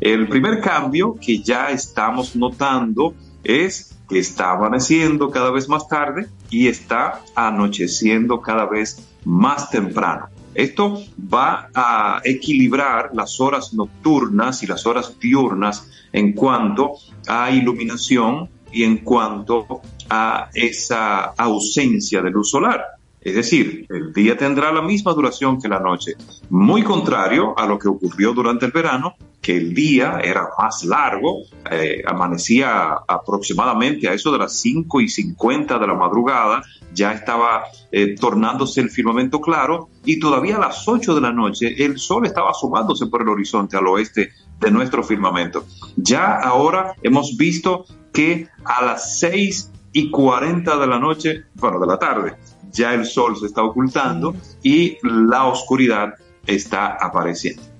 El 0.00 0.28
primer 0.28 0.60
cambio 0.60 1.16
que 1.20 1.42
ya 1.42 1.70
estamos 1.70 2.34
notando 2.34 3.14
es 3.44 3.91
está 4.18 4.52
amaneciendo 4.52 5.30
cada 5.30 5.50
vez 5.50 5.68
más 5.68 5.88
tarde 5.88 6.28
y 6.50 6.68
está 6.68 7.20
anocheciendo 7.34 8.40
cada 8.40 8.66
vez 8.66 9.08
más 9.24 9.70
temprano. 9.70 10.26
Esto 10.54 11.02
va 11.32 11.70
a 11.74 12.20
equilibrar 12.24 13.10
las 13.14 13.40
horas 13.40 13.72
nocturnas 13.72 14.62
y 14.62 14.66
las 14.66 14.86
horas 14.86 15.18
diurnas 15.18 15.88
en 16.12 16.34
cuanto 16.34 16.92
a 17.26 17.50
iluminación 17.50 18.50
y 18.70 18.84
en 18.84 18.98
cuanto 18.98 19.80
a 20.10 20.50
esa 20.54 21.24
ausencia 21.24 22.20
de 22.20 22.30
luz 22.30 22.50
solar. 22.50 22.84
Es 23.20 23.34
decir, 23.34 23.86
el 23.88 24.12
día 24.12 24.36
tendrá 24.36 24.72
la 24.72 24.82
misma 24.82 25.12
duración 25.12 25.60
que 25.60 25.68
la 25.68 25.78
noche, 25.78 26.14
muy 26.50 26.82
contrario 26.82 27.56
a 27.56 27.66
lo 27.66 27.78
que 27.78 27.88
ocurrió 27.88 28.32
durante 28.32 28.66
el 28.66 28.72
verano, 28.72 29.14
que 29.42 29.56
el 29.56 29.74
día 29.74 30.20
era 30.22 30.48
más 30.56 30.84
largo, 30.84 31.42
eh, 31.68 32.00
amanecía 32.06 32.92
aproximadamente 33.08 34.08
a 34.08 34.14
eso 34.14 34.30
de 34.30 34.38
las 34.38 34.60
5 34.60 35.00
y 35.00 35.08
50 35.08 35.80
de 35.80 35.86
la 35.86 35.94
madrugada, 35.94 36.62
ya 36.94 37.12
estaba 37.12 37.64
eh, 37.90 38.14
tornándose 38.14 38.80
el 38.80 38.88
firmamento 38.88 39.40
claro 39.40 39.88
y 40.04 40.20
todavía 40.20 40.56
a 40.56 40.60
las 40.60 40.86
8 40.86 41.16
de 41.16 41.20
la 41.20 41.32
noche 41.32 41.84
el 41.84 41.98
sol 41.98 42.24
estaba 42.24 42.50
asomándose 42.50 43.06
por 43.06 43.22
el 43.22 43.28
horizonte 43.30 43.76
al 43.76 43.88
oeste 43.88 44.30
de 44.60 44.70
nuestro 44.70 45.02
firmamento. 45.02 45.64
Ya 45.96 46.36
ahora 46.36 46.94
hemos 47.02 47.36
visto 47.36 47.84
que 48.12 48.46
a 48.64 48.84
las 48.84 49.18
6 49.18 49.72
y 49.92 50.10
40 50.10 50.78
de 50.78 50.86
la 50.86 51.00
noche, 51.00 51.44
bueno, 51.54 51.80
de 51.80 51.86
la 51.88 51.98
tarde, 51.98 52.36
ya 52.70 52.94
el 52.94 53.04
sol 53.06 53.36
se 53.36 53.46
está 53.46 53.64
ocultando 53.64 54.36
y 54.62 54.98
la 55.02 55.46
oscuridad 55.46 56.14
está 56.46 56.96
apareciendo. 57.00 57.71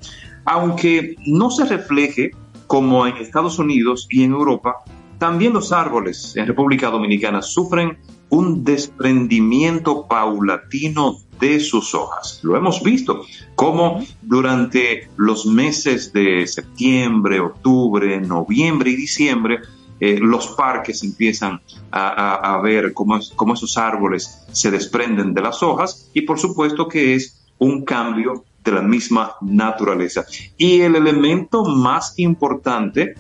Aunque 0.45 1.17
no 1.27 1.51
se 1.51 1.65
refleje 1.65 2.33
como 2.67 3.07
en 3.07 3.17
Estados 3.19 3.59
Unidos 3.59 4.07
y 4.11 4.25
en 4.25 4.33
Europa, 4.33 4.77
también 5.19 5.53
los 5.53 5.73
árboles 5.73 6.37
en 6.37 6.47
República 6.47 6.91
Dominicana 6.91 7.43
sufren 7.43 7.99
un 8.29 8.65
desprendimiento 8.65 10.09
paulatino 10.09 11.19
de 11.39 11.61
sus 11.61 11.95
hojas. 11.95 12.41
Lo 12.43 12.57
hemos 12.57 12.83
visto, 12.83 13.25
como 13.55 14.03
durante 14.23 15.11
los 15.17 15.45
meses 15.45 16.13
de 16.13 16.47
septiembre, 16.47 17.41
octubre, 17.41 18.21
noviembre 18.21 18.91
y 18.91 18.97
diciembre, 18.97 19.61
eh, 20.01 20.19
los 20.19 20.49
parques 20.49 21.05
empiezan 21.05 21.61
a, 21.93 22.59
ver 22.63 22.93
cómo, 22.93 23.21
cómo 23.37 23.55
esos 23.55 23.77
árboles 23.77 24.45
se 24.51 24.71
desprenden 24.71 25.35
de 25.35 25.43
las 25.43 25.63
hojas 25.63 26.11
y 26.15 26.23
por 26.23 26.41
supuesto 26.41 26.89
que 26.89 27.15
es 27.15 27.47
un 27.59 27.85
cambio 27.85 28.45
de 28.63 28.73
la 28.73 28.83
misma 28.83 29.33
naturaleza. 29.41 30.25
Y 30.57 30.81
el 30.81 30.97
elemento 30.97 31.65
más 31.65 32.15
importante 32.19 33.15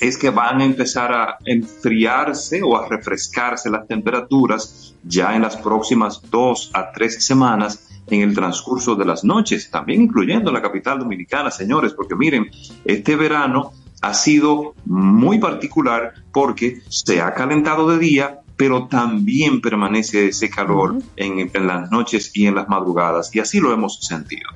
es 0.00 0.16
que 0.16 0.30
van 0.30 0.60
a 0.60 0.64
empezar 0.64 1.12
a 1.12 1.38
enfriarse 1.44 2.62
o 2.62 2.76
a 2.76 2.88
refrescarse 2.88 3.70
las 3.70 3.86
temperaturas 3.86 4.94
ya 5.02 5.34
en 5.34 5.42
las 5.42 5.56
próximas 5.56 6.20
dos 6.30 6.70
a 6.72 6.92
tres 6.92 7.24
semanas 7.24 7.88
en 8.10 8.22
el 8.22 8.34
transcurso 8.34 8.94
de 8.94 9.04
las 9.04 9.24
noches, 9.24 9.70
también 9.70 10.02
incluyendo 10.02 10.50
la 10.52 10.62
capital 10.62 10.98
dominicana, 10.98 11.50
señores, 11.50 11.92
porque 11.92 12.14
miren, 12.14 12.46
este 12.84 13.16
verano 13.16 13.72
ha 14.00 14.14
sido 14.14 14.74
muy 14.86 15.38
particular 15.38 16.14
porque 16.32 16.80
se 16.88 17.20
ha 17.20 17.34
calentado 17.34 17.88
de 17.90 17.98
día, 17.98 18.40
pero 18.58 18.88
también 18.88 19.62
permanece 19.62 20.28
ese 20.28 20.50
calor 20.50 20.98
en, 21.16 21.50
en, 21.54 21.66
las 21.66 21.90
noches 21.90 22.32
y 22.34 22.46
en 22.46 22.56
las 22.56 22.68
madrugadas, 22.68 23.34
y 23.34 23.38
así 23.38 23.60
lo 23.60 23.72
hemos 23.72 24.00
sentido. 24.04 24.50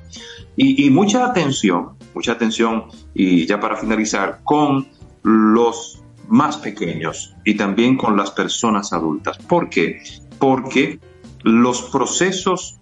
Y, 0.55 0.85
y 0.85 0.89
mucha 0.91 1.25
atención, 1.25 1.93
mucha 2.13 2.33
atención, 2.33 2.83
y 3.15 3.47
ya 3.47 3.59
para 3.59 3.77
finalizar, 3.77 4.41
con 4.43 4.87
los 5.23 6.03
más 6.27 6.57
pequeños 6.57 7.33
y 7.45 7.55
también 7.55 7.97
con 7.97 8.17
las 8.17 8.31
personas 8.31 8.91
adultas. 8.93 9.37
¿Por 9.37 9.69
qué? 9.69 10.01
Porque 10.37 10.99
los 11.43 11.83
procesos, 11.83 12.79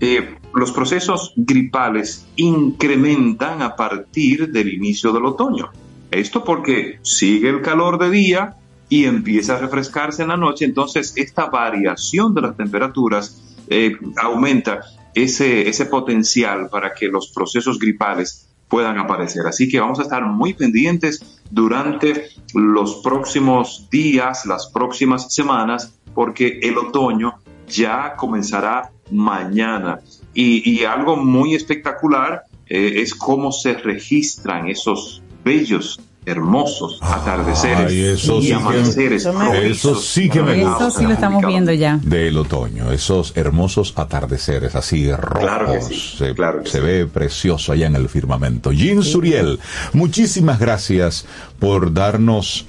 eh, 0.00 0.36
los 0.54 0.72
procesos 0.72 1.32
gripales 1.36 2.26
incrementan 2.36 3.62
a 3.62 3.74
partir 3.74 4.50
del 4.52 4.72
inicio 4.72 5.12
del 5.12 5.24
otoño. 5.24 5.70
Esto 6.10 6.44
porque 6.44 6.98
sigue 7.02 7.48
el 7.48 7.62
calor 7.62 7.98
de 7.98 8.10
día 8.10 8.56
y 8.88 9.04
empieza 9.04 9.56
a 9.56 9.58
refrescarse 9.58 10.22
en 10.22 10.28
la 10.28 10.36
noche, 10.36 10.64
entonces 10.64 11.12
esta 11.16 11.46
variación 11.46 12.34
de 12.34 12.42
las 12.42 12.56
temperaturas 12.56 13.42
eh, 13.68 13.96
aumenta 14.16 14.80
ese, 15.14 15.68
ese 15.68 15.86
potencial 15.86 16.68
para 16.70 16.94
que 16.94 17.08
los 17.08 17.28
procesos 17.32 17.78
gripales 17.78 18.48
puedan 18.68 18.98
aparecer. 18.98 19.46
Así 19.46 19.68
que 19.68 19.80
vamos 19.80 19.98
a 19.98 20.02
estar 20.02 20.24
muy 20.24 20.54
pendientes 20.54 21.40
durante 21.50 22.28
los 22.54 22.96
próximos 22.96 23.88
días, 23.90 24.46
las 24.46 24.68
próximas 24.68 25.32
semanas, 25.34 25.94
porque 26.14 26.60
el 26.62 26.78
otoño 26.78 27.34
ya 27.66 28.14
comenzará 28.16 28.90
mañana. 29.10 30.00
Y, 30.34 30.84
algo 30.84 31.16
muy 31.16 31.54
espectacular 31.54 32.44
eh, 32.66 33.00
es 33.02 33.14
cómo 33.14 33.50
se 33.50 33.74
registran 33.74 34.68
esos 34.68 35.22
bellos 35.44 36.00
hermosos 36.28 36.98
atardeceres 37.00 37.92
eso 37.92 38.38
y 38.38 38.46
sí 38.46 38.52
amaneceres. 38.52 39.26
Que, 39.26 39.70
eso 39.70 39.94
sí 39.94 40.28
que 40.28 40.42
me 40.42 40.62
gusta. 40.62 40.88
Eso 40.88 40.98
sí 40.98 41.06
lo 41.06 41.12
estamos 41.14 41.44
viendo 41.44 41.72
ya. 41.72 41.98
Del 42.02 42.36
otoño, 42.36 42.92
esos 42.92 43.32
hermosos 43.36 43.92
atardeceres 43.96 44.74
así 44.74 45.10
rojos. 45.12 45.40
Claro 45.40 45.72
que 45.72 45.80
sí, 45.80 46.16
se, 46.18 46.34
claro 46.34 46.62
que 46.62 46.70
se 46.70 46.78
sí. 46.78 46.84
ve 46.84 47.06
precioso 47.06 47.72
allá 47.72 47.86
en 47.86 47.96
el 47.96 48.08
firmamento. 48.08 48.72
Jean 48.72 49.02
Suriel, 49.02 49.58
muchísimas 49.92 50.58
gracias 50.58 51.26
por 51.58 51.92
darnos 51.92 52.66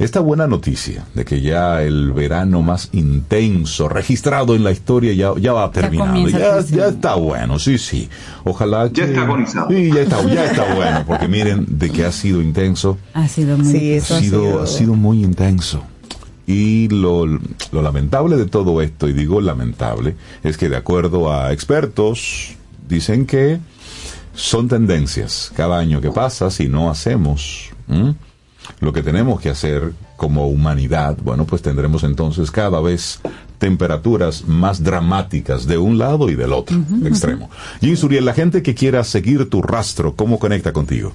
esta 0.00 0.20
buena 0.20 0.46
noticia 0.46 1.06
de 1.14 1.24
que 1.24 1.40
ya 1.40 1.82
el 1.82 2.12
verano 2.12 2.62
más 2.62 2.88
intenso 2.92 3.88
registrado 3.88 4.54
en 4.56 4.64
la 4.64 4.72
historia 4.72 5.12
ya, 5.12 5.32
ya 5.38 5.52
va 5.52 5.70
terminando. 5.70 6.28
Ya, 6.28 6.60
ya 6.60 6.88
está 6.88 7.14
bueno, 7.14 7.58
sí, 7.58 7.78
sí. 7.78 8.08
Ojalá 8.44 8.88
que... 8.88 9.02
Ya 9.02 9.06
está 9.06 9.22
agonizado. 9.22 9.68
Sí, 9.68 9.90
ya 9.94 10.00
está, 10.02 10.24
ya 10.24 10.44
está 10.46 10.74
bueno, 10.74 11.04
porque 11.06 11.28
miren 11.28 11.66
de 11.68 11.90
que 11.90 12.04
ha 12.04 12.12
sido 12.12 12.40
intenso. 12.40 12.98
Ha 13.12 13.28
sido 13.28 13.58
muy 13.58 13.70
Sí, 13.70 13.92
eso 13.92 14.14
ha 14.14 14.18
ha 14.18 14.20
sido, 14.20 14.62
ha 14.62 14.66
sido 14.66 14.94
muy 14.94 15.22
intenso. 15.22 15.84
Y 16.46 16.88
lo, 16.88 17.26
lo 17.26 17.82
lamentable 17.82 18.36
de 18.36 18.46
todo 18.46 18.82
esto, 18.82 19.06
y 19.06 19.12
digo 19.12 19.40
lamentable, 19.40 20.16
es 20.42 20.56
que 20.56 20.68
de 20.68 20.76
acuerdo 20.76 21.32
a 21.32 21.52
expertos, 21.52 22.56
dicen 22.88 23.26
que 23.26 23.60
son 24.34 24.66
tendencias. 24.68 25.52
Cada 25.54 25.78
año 25.78 26.00
que 26.00 26.10
pasa, 26.10 26.50
si 26.50 26.68
no 26.68 26.90
hacemos. 26.90 27.70
Lo 28.78 28.92
que 28.92 29.02
tenemos 29.02 29.40
que 29.40 29.50
hacer 29.50 29.92
como 30.16 30.48
humanidad, 30.48 31.16
bueno, 31.22 31.44
pues 31.44 31.62
tendremos 31.62 32.04
entonces 32.04 32.50
cada 32.50 32.80
vez 32.80 33.20
temperaturas 33.58 34.46
más 34.46 34.82
dramáticas 34.82 35.66
de 35.66 35.78
un 35.78 35.98
lado 35.98 36.30
y 36.30 36.34
del 36.34 36.52
otro 36.52 36.78
extremo. 37.04 37.50
Jim 37.80 37.96
Suriel, 37.96 38.24
la 38.24 38.34
gente 38.34 38.62
que 38.62 38.74
quiera 38.74 39.04
seguir 39.04 39.48
tu 39.50 39.62
rastro, 39.62 40.14
¿cómo 40.14 40.38
conecta 40.38 40.72
contigo? 40.72 41.12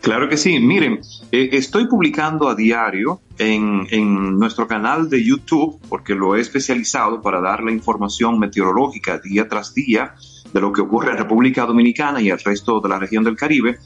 Claro 0.00 0.28
que 0.28 0.36
sí. 0.36 0.58
Miren, 0.58 1.00
eh, 1.30 1.50
estoy 1.52 1.86
publicando 1.86 2.48
a 2.48 2.56
diario 2.56 3.20
en, 3.38 3.86
en 3.90 4.36
nuestro 4.36 4.66
canal 4.66 5.08
de 5.08 5.24
YouTube, 5.24 5.80
porque 5.88 6.14
lo 6.14 6.34
he 6.34 6.40
especializado 6.40 7.22
para 7.22 7.40
dar 7.40 7.62
la 7.62 7.70
información 7.70 8.38
meteorológica 8.38 9.18
día 9.18 9.48
tras 9.48 9.74
día 9.74 10.14
de 10.52 10.60
lo 10.60 10.72
que 10.72 10.80
ocurre 10.80 11.12
en 11.12 11.18
República 11.18 11.66
Dominicana 11.66 12.20
y 12.20 12.30
el 12.30 12.38
resto 12.38 12.80
de 12.80 12.88
la 12.88 12.98
región 12.98 13.22
del 13.22 13.36
Caribe. 13.36 13.78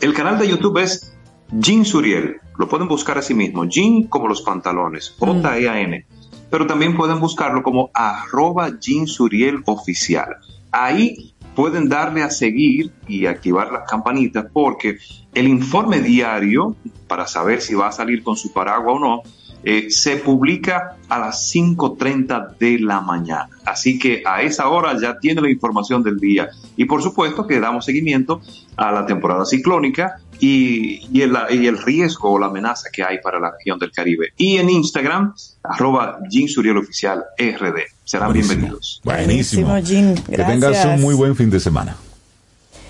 El 0.00 0.14
canal 0.14 0.38
de 0.38 0.48
YouTube 0.48 0.78
es 0.78 1.13
Jean 1.56 1.84
Suriel. 1.84 2.40
Lo 2.58 2.68
pueden 2.68 2.88
buscar 2.88 3.18
así 3.18 3.34
mismo. 3.34 3.64
Jean 3.64 4.04
como 4.04 4.28
los 4.28 4.42
pantalones. 4.42 5.14
J-E-A-N. 5.18 6.06
Pero 6.50 6.66
también 6.66 6.96
pueden 6.96 7.20
buscarlo 7.20 7.62
como 7.62 7.90
arroba 7.94 8.78
Jean 8.80 9.06
Suriel 9.06 9.62
oficial. 9.66 10.36
Ahí 10.72 11.34
pueden 11.54 11.88
darle 11.88 12.22
a 12.22 12.30
seguir 12.30 12.92
y 13.06 13.26
activar 13.26 13.70
las 13.72 13.88
campanitas 13.88 14.46
porque 14.52 14.98
el 15.32 15.48
informe 15.48 16.00
diario, 16.00 16.76
para 17.06 17.26
saber 17.26 17.60
si 17.60 17.74
va 17.74 17.88
a 17.88 17.92
salir 17.92 18.22
con 18.22 18.36
su 18.36 18.52
paraguas 18.52 18.96
o 18.96 18.98
no, 18.98 19.22
eh, 19.66 19.90
se 19.90 20.18
publica 20.18 20.96
a 21.08 21.18
las 21.18 21.50
5.30 21.54 22.58
de 22.58 22.78
la 22.80 23.00
mañana. 23.00 23.48
Así 23.64 23.98
que 23.98 24.22
a 24.26 24.42
esa 24.42 24.68
hora 24.68 24.98
ya 25.00 25.18
tiene 25.18 25.40
la 25.40 25.50
información 25.50 26.02
del 26.02 26.18
día. 26.18 26.50
Y 26.76 26.84
por 26.84 27.02
supuesto 27.02 27.46
que 27.46 27.60
damos 27.60 27.86
seguimiento 27.86 28.42
a 28.76 28.92
la 28.92 29.06
temporada 29.06 29.44
ciclónica 29.44 30.16
y, 30.40 31.06
y, 31.16 31.22
el, 31.22 31.36
y 31.50 31.66
el 31.66 31.78
riesgo 31.78 32.32
o 32.32 32.38
la 32.38 32.46
amenaza 32.46 32.88
que 32.92 33.02
hay 33.02 33.18
para 33.22 33.38
la 33.38 33.52
región 33.52 33.78
del 33.78 33.92
Caribe. 33.92 34.28
Y 34.36 34.56
en 34.56 34.68
Instagram, 34.70 35.34
arroba 35.62 36.18
Jean 36.28 36.48
Suriel 36.48 36.76
Oficial 36.78 37.24
RD. 37.38 37.76
Serán 38.04 38.28
Buenísimo. 38.28 38.48
bienvenidos. 38.54 39.00
Buenísimo. 39.04 39.68
Buenísimo, 39.68 40.14
Jean. 40.14 40.24
Que 40.24 40.36
tengas 40.36 40.70
Gracias. 40.72 40.96
un 40.96 41.00
muy 41.02 41.14
buen 41.14 41.36
fin 41.36 41.50
de 41.50 41.60
semana. 41.60 41.96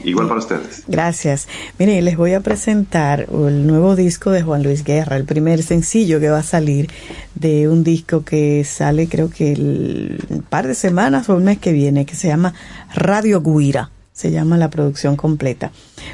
Igual 0.02 0.28
para 0.28 0.40
ustedes. 0.40 0.82
Gracias. 0.86 1.48
Miren, 1.78 2.05
les 2.05 2.19
voy 2.19 2.35
a 2.35 2.40
presentar 2.40 3.27
el 3.32 3.66
nuevo 3.66 3.97
disco 3.97 4.31
de 4.32 4.43
Juan 4.43 4.62
Luis 4.62 4.85
Guerra, 4.85 5.16
el 5.16 5.24
primer 5.24 5.62
sencillo 5.62 6.20
que 6.20 6.28
va 6.28 6.40
a 6.40 6.43
salir 6.43 6.90
de 7.35 7.69
un 7.70 7.85
disco 7.85 8.23
que 8.23 8.65
sale 8.65 9.09
creo 9.09 9.31
que 9.31 9.52
el 9.52 10.19
un 10.28 10.43
par 10.43 10.66
de 10.66 10.74
semanas 10.74 11.31
o 11.31 11.36
el 11.39 11.43
mes 11.44 11.59
que 11.59 11.73
viene, 11.73 12.05
que 12.05 12.16
se 12.16 12.28
llama 12.28 12.52
Radio 12.94 13.40
Guira. 13.40 13.90
Se 14.14 14.30
llama 14.30 14.56
la 14.56 14.70
producción 14.70 15.16
completa. 15.16 15.72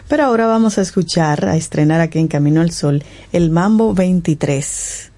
Pero 0.08 0.24
ahora 0.24 0.46
vamos 0.46 0.78
a 0.78 0.82
escuchar, 0.82 1.46
a 1.46 1.56
estrenar 1.56 2.00
aquí 2.00 2.18
en 2.18 2.26
Camino 2.26 2.60
al 2.60 2.72
Sol, 2.72 3.04
el 3.32 3.50
Mambo 3.50 3.94
23 3.94 5.10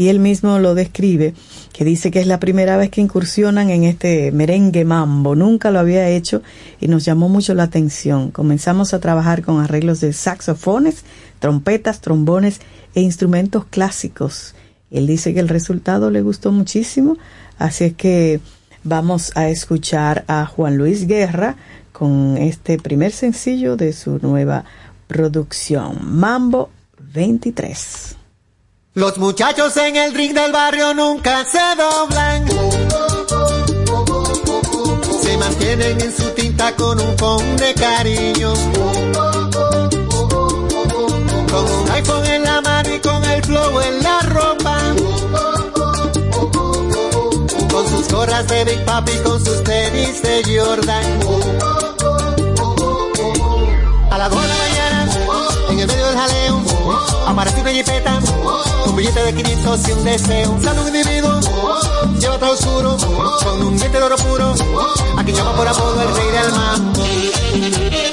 y 0.00 0.08
él 0.08 0.18
mismo 0.18 0.58
lo 0.60 0.74
describe, 0.74 1.34
que 1.74 1.84
dice 1.84 2.10
que 2.10 2.20
es 2.20 2.26
la 2.26 2.40
primera 2.40 2.78
vez 2.78 2.88
que 2.88 3.02
incursionan 3.02 3.68
en 3.68 3.84
este 3.84 4.32
merengue 4.32 4.86
mambo, 4.86 5.34
nunca 5.34 5.70
lo 5.70 5.78
había 5.78 6.08
hecho 6.08 6.40
y 6.80 6.88
nos 6.88 7.04
llamó 7.04 7.28
mucho 7.28 7.52
la 7.52 7.64
atención. 7.64 8.30
Comenzamos 8.30 8.94
a 8.94 9.00
trabajar 9.00 9.42
con 9.42 9.60
arreglos 9.60 10.00
de 10.00 10.14
saxofones, 10.14 11.04
trompetas, 11.38 12.00
trombones 12.00 12.62
e 12.94 13.02
instrumentos 13.02 13.66
clásicos. 13.66 14.54
Él 14.90 15.06
dice 15.06 15.34
que 15.34 15.40
el 15.40 15.50
resultado 15.50 16.10
le 16.10 16.22
gustó 16.22 16.50
muchísimo, 16.50 17.18
así 17.58 17.84
es 17.84 17.92
que 17.92 18.40
vamos 18.84 19.32
a 19.34 19.50
escuchar 19.50 20.24
a 20.28 20.46
Juan 20.46 20.78
Luis 20.78 21.06
Guerra 21.06 21.56
con 22.00 22.38
este 22.38 22.78
primer 22.78 23.12
sencillo 23.12 23.76
de 23.76 23.92
su 23.92 24.18
nueva 24.22 24.64
producción, 25.06 25.98
Mambo 26.00 26.70
23. 26.98 28.16
Los 28.94 29.18
muchachos 29.18 29.76
en 29.76 29.96
el 29.96 30.14
ring 30.14 30.32
del 30.32 30.50
barrio 30.50 30.94
nunca 30.94 31.44
se 31.44 31.58
doblan. 31.76 32.46
Se 35.22 35.36
mantienen 35.36 36.00
en 36.00 36.16
su 36.16 36.30
tinta 36.30 36.74
con 36.74 36.98
un 36.98 37.18
phone 37.18 37.56
de 37.58 37.74
cariño. 37.74 38.54
Con 41.50 41.64
un 41.66 41.90
iPhone 41.90 42.26
en 42.28 42.44
la 42.44 42.62
mano 42.62 42.94
y 42.94 42.98
con 43.00 43.22
el 43.26 43.44
flow 43.44 43.80
en 43.82 44.02
la 44.02 44.20
ropa. 44.20 44.78
Con 47.70 47.88
sus 47.90 48.08
gorras 48.10 48.48
de 48.48 48.64
Big 48.64 48.84
Papi, 48.86 49.12
con 49.22 49.44
sus 49.44 49.62
tenis 49.64 50.22
de 50.22 50.42
Jordan. 50.58 51.89
Las 54.20 54.28
dos 54.28 54.42
de 54.42 54.48
la 54.48 54.54
mañana, 54.54 55.08
en 55.70 55.80
el 55.80 55.86
medio 55.86 56.06
del 56.08 56.14
jaleo, 56.14 56.62
aparece 57.26 57.58
una 57.62 57.70
jipeta, 57.70 58.20
un 58.84 58.94
billete 58.94 59.22
de 59.22 59.34
500 59.34 59.88
y 59.88 59.92
un 59.92 60.04
deseo. 60.04 60.58
Sale 60.62 60.78
un 60.78 60.88
individuo, 60.88 61.40
lleva 62.18 62.36
todo 62.38 62.52
oscuro, 62.52 62.98
con 63.42 63.62
un 63.62 63.78
diente 63.78 63.96
de 63.96 64.04
oro 64.04 64.16
puro, 64.16 64.54
a 65.16 65.24
quien 65.24 65.34
llama 65.34 65.56
por 65.56 65.66
apodo 65.66 66.02
el 66.02 66.14
rey 66.14 66.30
del 66.32 66.52
mambo. 66.52 68.09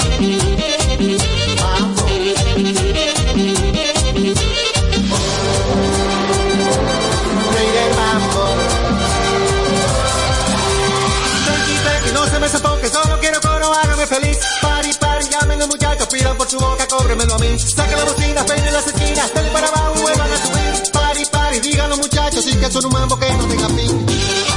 Su 16.58 16.66
boca, 16.66 16.88
cóbremelo 16.88 17.34
a 17.34 17.38
mí. 17.40 17.60
Saquen 17.60 17.98
la 17.98 18.06
bocina, 18.06 18.46
peinen 18.46 18.74
las 18.74 18.88
esquinas, 18.88 19.34
denle 19.34 19.52
para 19.52 19.68
abajo, 19.68 20.02
vuelvan 20.02 20.32
a 20.32 20.38
subir. 20.38 20.92
Pari, 20.92 21.26
pari, 21.32 21.60
digan 21.60 21.90
muchachos, 21.90 22.44
sí 22.44 22.56
que 22.58 22.72
son 22.72 22.86
un 22.86 22.94
mambo 22.94 23.18
que 23.18 23.32
no 23.34 23.46
tenga 23.46 23.68
fin. 23.70 24.57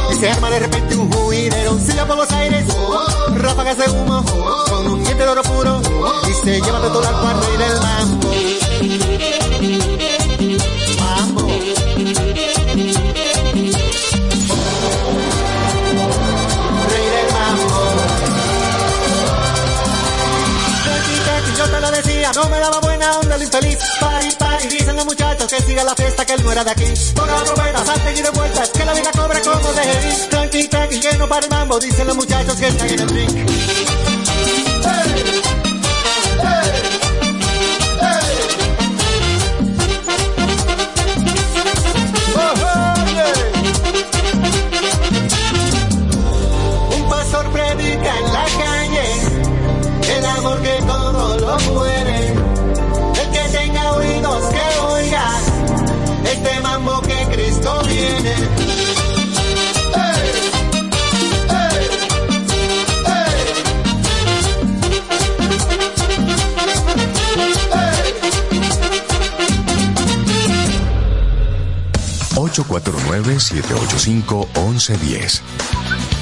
se 0.21 0.29
arma 0.29 0.51
de 0.51 0.59
repente 0.59 0.95
un 0.95 1.11
juidero. 1.11 1.79
Sigue 1.79 2.05
por 2.05 2.15
los 2.15 2.31
aires, 2.31 2.63
ráfagas 3.37 3.75
de 3.75 3.89
humo, 3.89 4.23
con 4.69 4.87
un 4.87 5.03
diente 5.03 5.23
de 5.23 5.29
oro 5.29 5.41
puro 5.41 5.81
y 6.29 6.33
se 6.45 6.61
lleva 6.61 6.79
de 6.79 6.89
todo 6.89 7.07
al 7.07 7.19
cuarto 7.21 7.47
y 7.51 7.57
del 7.57 7.79
mambo. 7.81 8.29
Rey 16.87 17.05
del 17.15 17.33
mambo. 17.33 17.79
Yo 21.57 21.65
te 21.67 21.79
lo 21.81 21.91
decía, 21.91 22.31
no 22.35 22.47
me 22.49 22.59
daba 22.59 22.79
buena 22.79 23.17
onda 23.17 23.35
el 23.37 23.41
infeliz. 23.41 23.79
Pari, 23.99 24.29
pari, 24.61 24.77
dicen 24.77 24.95
los 24.95 25.05
muchachos 25.05 25.47
que 25.47 25.61
siga 25.61 25.83
la 25.83 25.95
fiesta, 25.95 26.25
que 26.25 26.33
él 26.33 26.43
no 26.43 26.51
era 26.51 26.63
de 26.63 26.71
aquí. 26.71 26.85
Ponga 27.15 27.43
la 27.71 27.85
salten 27.85 28.17
y 28.17 28.21
de 28.21 28.29
vueltas, 28.31 28.69
que 28.69 28.85
la 28.85 28.93
vida 28.93 29.11
cobra 29.11 29.41
como 29.41 29.73
de 29.73 29.83
ir. 29.83 30.29
Tranqui, 30.29 30.67
tranqui, 30.67 30.99
que 30.99 31.09
para 31.27 31.45
el 31.45 31.49
mambo, 31.49 31.79
dicen 31.79 32.07
los 32.07 32.15
muchachos 32.15 32.55
que 32.55 32.67
están 32.67 32.89
en 32.89 32.99
el 32.99 33.07
drink. 33.07 33.31
Un 46.95 47.09
pastor 47.09 47.51
849-785-1110. 72.63 75.41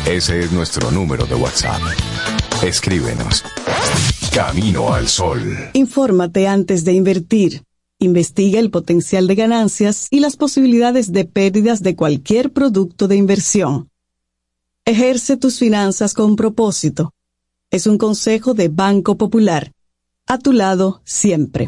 Ese 0.08 0.40
es 0.40 0.52
nuestro 0.52 0.90
número 0.92 1.26
de 1.26 1.36
WhatsApp. 1.36 1.82
Escríbenos. 2.64 3.44
Camino 4.34 4.94
al 4.94 5.08
Sol. 5.08 5.42
Infórmate 5.74 6.48
antes 6.48 6.86
de 6.86 6.94
invertir. 6.94 7.64
Investiga 8.00 8.60
el 8.60 8.72
potencial 8.72 9.28
de 9.28 9.36
ganancias 9.36 10.08
y 10.10 10.22
las 10.22 10.38
posibilidades 10.38 11.12
de 11.12 11.26
pérdidas 11.26 11.84
de 11.84 11.96
cualquier 11.96 12.54
producto 12.54 13.08
de 13.08 13.18
inversión. 13.18 13.90
Ejerce 14.86 15.38
tus 15.38 15.60
finanzas 15.60 16.14
con 16.14 16.36
propósito. 16.36 17.14
Es 17.70 17.88
un 17.88 17.98
consejo 17.98 18.54
de 18.54 18.70
Banco 18.70 19.18
Popular. 19.18 19.74
A 20.28 20.38
tu 20.38 20.54
lado 20.54 21.02
siempre. 21.06 21.68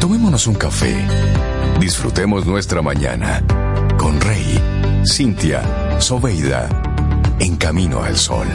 Tomémonos 0.00 0.46
un 0.46 0.54
café. 0.54 0.96
Disfrutemos 1.78 2.46
nuestra 2.46 2.80
mañana 2.80 3.44
con 3.98 4.18
Rey, 4.18 4.58
Cintia, 5.04 6.00
Soveida, 6.00 6.70
en 7.38 7.56
camino 7.56 8.02
al 8.02 8.16
sol. 8.16 8.46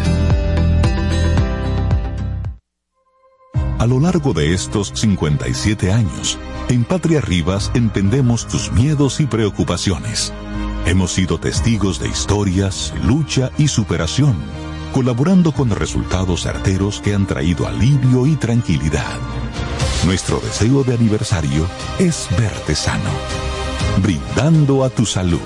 A 3.77 3.85
lo 3.85 3.99
largo 3.99 4.33
de 4.33 4.55
estos 4.55 4.91
57 4.95 5.91
años, 5.91 6.39
en 6.67 6.83
Patria 6.83 7.21
Rivas 7.21 7.69
entendemos 7.75 8.47
tus 8.47 8.71
miedos 8.71 9.19
y 9.19 9.27
preocupaciones. 9.27 10.33
Hemos 10.87 11.11
sido 11.11 11.39
testigos 11.39 11.99
de 11.99 12.09
historias, 12.09 12.91
lucha 13.03 13.51
y 13.59 13.67
superación, 13.67 14.35
colaborando 14.91 15.51
con 15.51 15.69
resultados 15.69 16.41
certeros 16.41 17.01
que 17.01 17.13
han 17.13 17.27
traído 17.27 17.67
alivio 17.67 18.25
y 18.25 18.35
tranquilidad. 18.35 19.19
Nuestro 20.05 20.39
deseo 20.39 20.83
de 20.83 20.93
aniversario 20.93 21.67
es 21.97 22.27
verte 22.37 22.75
sano, 22.75 23.09
brindando 24.03 24.83
a 24.83 24.89
tu 24.91 25.03
salud. 25.03 25.39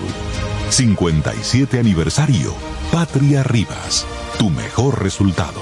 57 0.70 1.80
aniversario, 1.80 2.54
Patria 2.92 3.42
Rivas, 3.42 4.06
tu 4.38 4.50
mejor 4.50 5.02
resultado. 5.02 5.62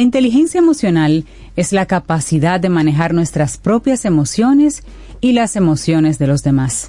La 0.00 0.04
inteligencia 0.04 0.56
emocional 0.60 1.26
es 1.56 1.72
la 1.74 1.84
capacidad 1.84 2.58
de 2.58 2.70
manejar 2.70 3.12
nuestras 3.12 3.58
propias 3.58 4.06
emociones 4.06 4.82
y 5.20 5.32
las 5.34 5.56
emociones 5.56 6.18
de 6.18 6.26
los 6.26 6.42
demás. 6.42 6.88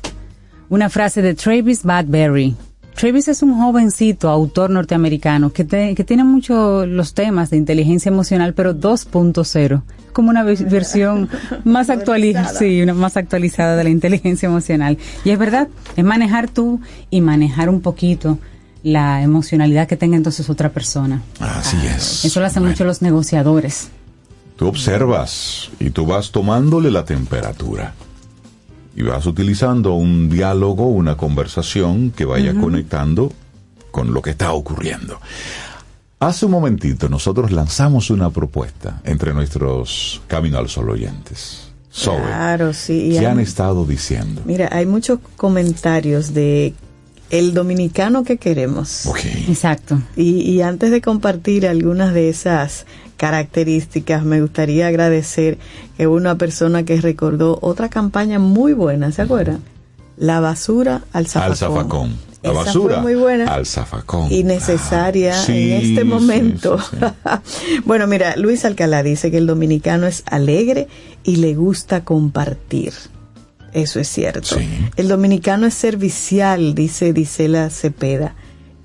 Una 0.69 0.89
frase 0.89 1.21
de 1.21 1.33
Travis 1.33 1.83
Badberry. 1.83 2.55
Travis 2.95 3.27
es 3.27 3.43
un 3.43 3.53
jovencito, 3.61 4.29
autor 4.29 4.69
norteamericano, 4.69 5.51
que, 5.51 5.65
te- 5.65 5.93
que 5.93 6.05
tiene 6.05 6.23
mucho 6.23 6.85
los 6.85 7.13
temas 7.13 7.49
de 7.49 7.57
inteligencia 7.57 8.07
emocional, 8.07 8.53
pero 8.53 8.73
2.0, 8.73 9.81
como 10.13 10.29
una 10.29 10.43
ve- 10.43 10.55
versión 10.69 11.27
más 11.65 11.89
actualizada, 11.89 12.53
sí, 12.57 12.81
una 12.81 12.93
más 12.93 13.17
actualizada 13.17 13.75
de 13.75 13.83
la 13.83 13.89
inteligencia 13.89 14.47
emocional. 14.47 14.97
Y 15.25 15.31
es 15.31 15.37
verdad, 15.37 15.67
es 15.97 16.05
manejar 16.05 16.47
tú 16.49 16.79
y 17.09 17.19
manejar 17.19 17.67
un 17.67 17.81
poquito 17.81 18.39
la 18.83 19.21
emocionalidad 19.21 19.87
que 19.87 19.97
tenga 19.97 20.17
entonces 20.17 20.49
otra 20.49 20.69
persona. 20.69 21.21
Así 21.39 21.77
es. 21.85 22.25
Eso 22.25 22.39
lo 22.39 22.45
hacen 22.47 22.65
mucho 22.65 22.83
los 22.85 23.01
negociadores. 23.01 23.89
Tú 24.55 24.67
observas 24.67 25.69
y 25.79 25.89
tú 25.91 26.05
vas 26.05 26.31
tomándole 26.31 26.91
la 26.91 27.05
temperatura. 27.05 27.93
Y 28.95 29.03
vas 29.03 29.25
utilizando 29.25 29.93
un 29.93 30.29
diálogo, 30.29 30.87
una 30.87 31.15
conversación 31.15 32.11
que 32.11 32.25
vaya 32.25 32.53
conectando 32.53 33.31
con 33.91 34.13
lo 34.13 34.21
que 34.21 34.31
está 34.31 34.51
ocurriendo. 34.53 35.19
Hace 36.19 36.45
un 36.45 36.51
momentito 36.51 37.09
nosotros 37.09 37.51
lanzamos 37.51 38.09
una 38.09 38.29
propuesta 38.29 39.01
entre 39.05 39.33
nuestros 39.33 40.21
Camino 40.27 40.57
al 40.59 40.69
Sol 40.69 40.89
oyentes. 40.89 41.71
Zoe, 41.93 42.21
Claro, 42.21 42.73
sí. 42.73 43.07
y 43.07 43.11
¿qué 43.13 43.19
hay- 43.19 43.25
han 43.25 43.39
estado 43.39 43.85
diciendo? 43.85 44.41
Mira, 44.45 44.69
hay 44.71 44.85
muchos 44.85 45.19
comentarios 45.35 46.33
de 46.33 46.73
el 47.31 47.53
dominicano 47.53 48.23
que 48.23 48.37
queremos. 48.37 49.07
Exacto. 49.47 49.99
Y, 50.15 50.41
y 50.41 50.61
antes 50.61 50.91
de 50.91 51.01
compartir 51.01 51.65
algunas 51.67 52.13
de 52.13 52.29
esas 52.29 52.85
características, 53.17 54.23
me 54.23 54.41
gustaría 54.41 54.87
agradecer 54.87 55.57
que 55.97 56.07
hubo 56.07 56.15
una 56.15 56.35
persona 56.37 56.83
que 56.83 56.99
recordó 57.01 57.57
otra 57.61 57.89
campaña 57.89 58.37
muy 58.39 58.73
buena, 58.73 59.11
¿se 59.11 59.21
acuerdan? 59.23 59.61
La 60.17 60.39
basura 60.39 61.03
al 61.13 61.27
zafacón. 61.27 61.51
Al 61.51 61.57
zafacón. 61.57 62.31
La 62.43 62.51
Esa 62.51 62.59
basura 62.63 62.93
fue 62.95 63.01
muy 63.03 63.15
buena. 63.15 63.53
al 63.53 63.65
zafacón. 63.67 64.31
y 64.31 64.43
necesaria 64.43 65.39
Sí, 65.43 65.71
en 65.71 65.81
este 65.81 66.01
sí, 66.01 66.07
momento. 66.07 66.77
bueno, 67.85 68.07
mira, 68.07 68.35
Luis 68.35 68.65
Alcalá 68.65 69.03
dice 69.03 69.29
que 69.31 69.37
el 69.37 69.45
dominicano 69.47 70.07
es 70.07 70.23
alegre 70.25 70.87
y 71.23 71.35
le 71.37 71.53
gusta 71.53 72.03
compartir. 72.03 72.93
Eso 73.73 73.99
es 73.99 74.07
cierto. 74.07 74.57
El 74.95 75.07
dominicano 75.07 75.65
es 75.65 75.73
servicial, 75.73 76.75
dice 76.75 77.13
Disela 77.13 77.69
Cepeda. 77.69 78.35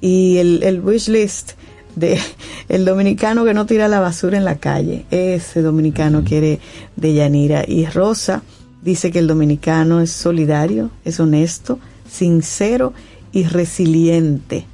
Y 0.00 0.36
el, 0.36 0.62
el 0.62 0.80
wish 0.80 1.08
list 1.08 1.52
de 1.96 2.20
el 2.68 2.84
dominicano 2.84 3.44
que 3.44 3.54
no 3.54 3.66
tira 3.66 3.88
la 3.88 4.00
basura 4.00 4.38
en 4.38 4.44
la 4.44 4.56
calle. 4.56 5.04
Ese 5.10 5.62
dominicano 5.62 6.22
quiere 6.22 6.60
de 6.94 7.14
Yanira. 7.14 7.64
Y 7.66 7.86
Rosa 7.86 8.42
dice 8.82 9.10
que 9.10 9.18
el 9.18 9.26
dominicano 9.26 10.00
es 10.00 10.12
solidario, 10.12 10.90
es 11.04 11.18
honesto, 11.18 11.80
sincero 12.08 12.92
y 13.32 13.44
resiliente. 13.44 14.66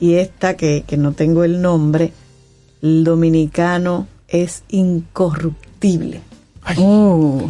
Y 0.00 0.14
esta 0.14 0.56
que, 0.56 0.84
que 0.86 0.96
no 0.96 1.12
tengo 1.12 1.44
el 1.44 1.60
nombre, 1.60 2.12
el 2.82 3.04
dominicano 3.04 4.08
es 4.28 4.64
incorruptible. 4.70 6.22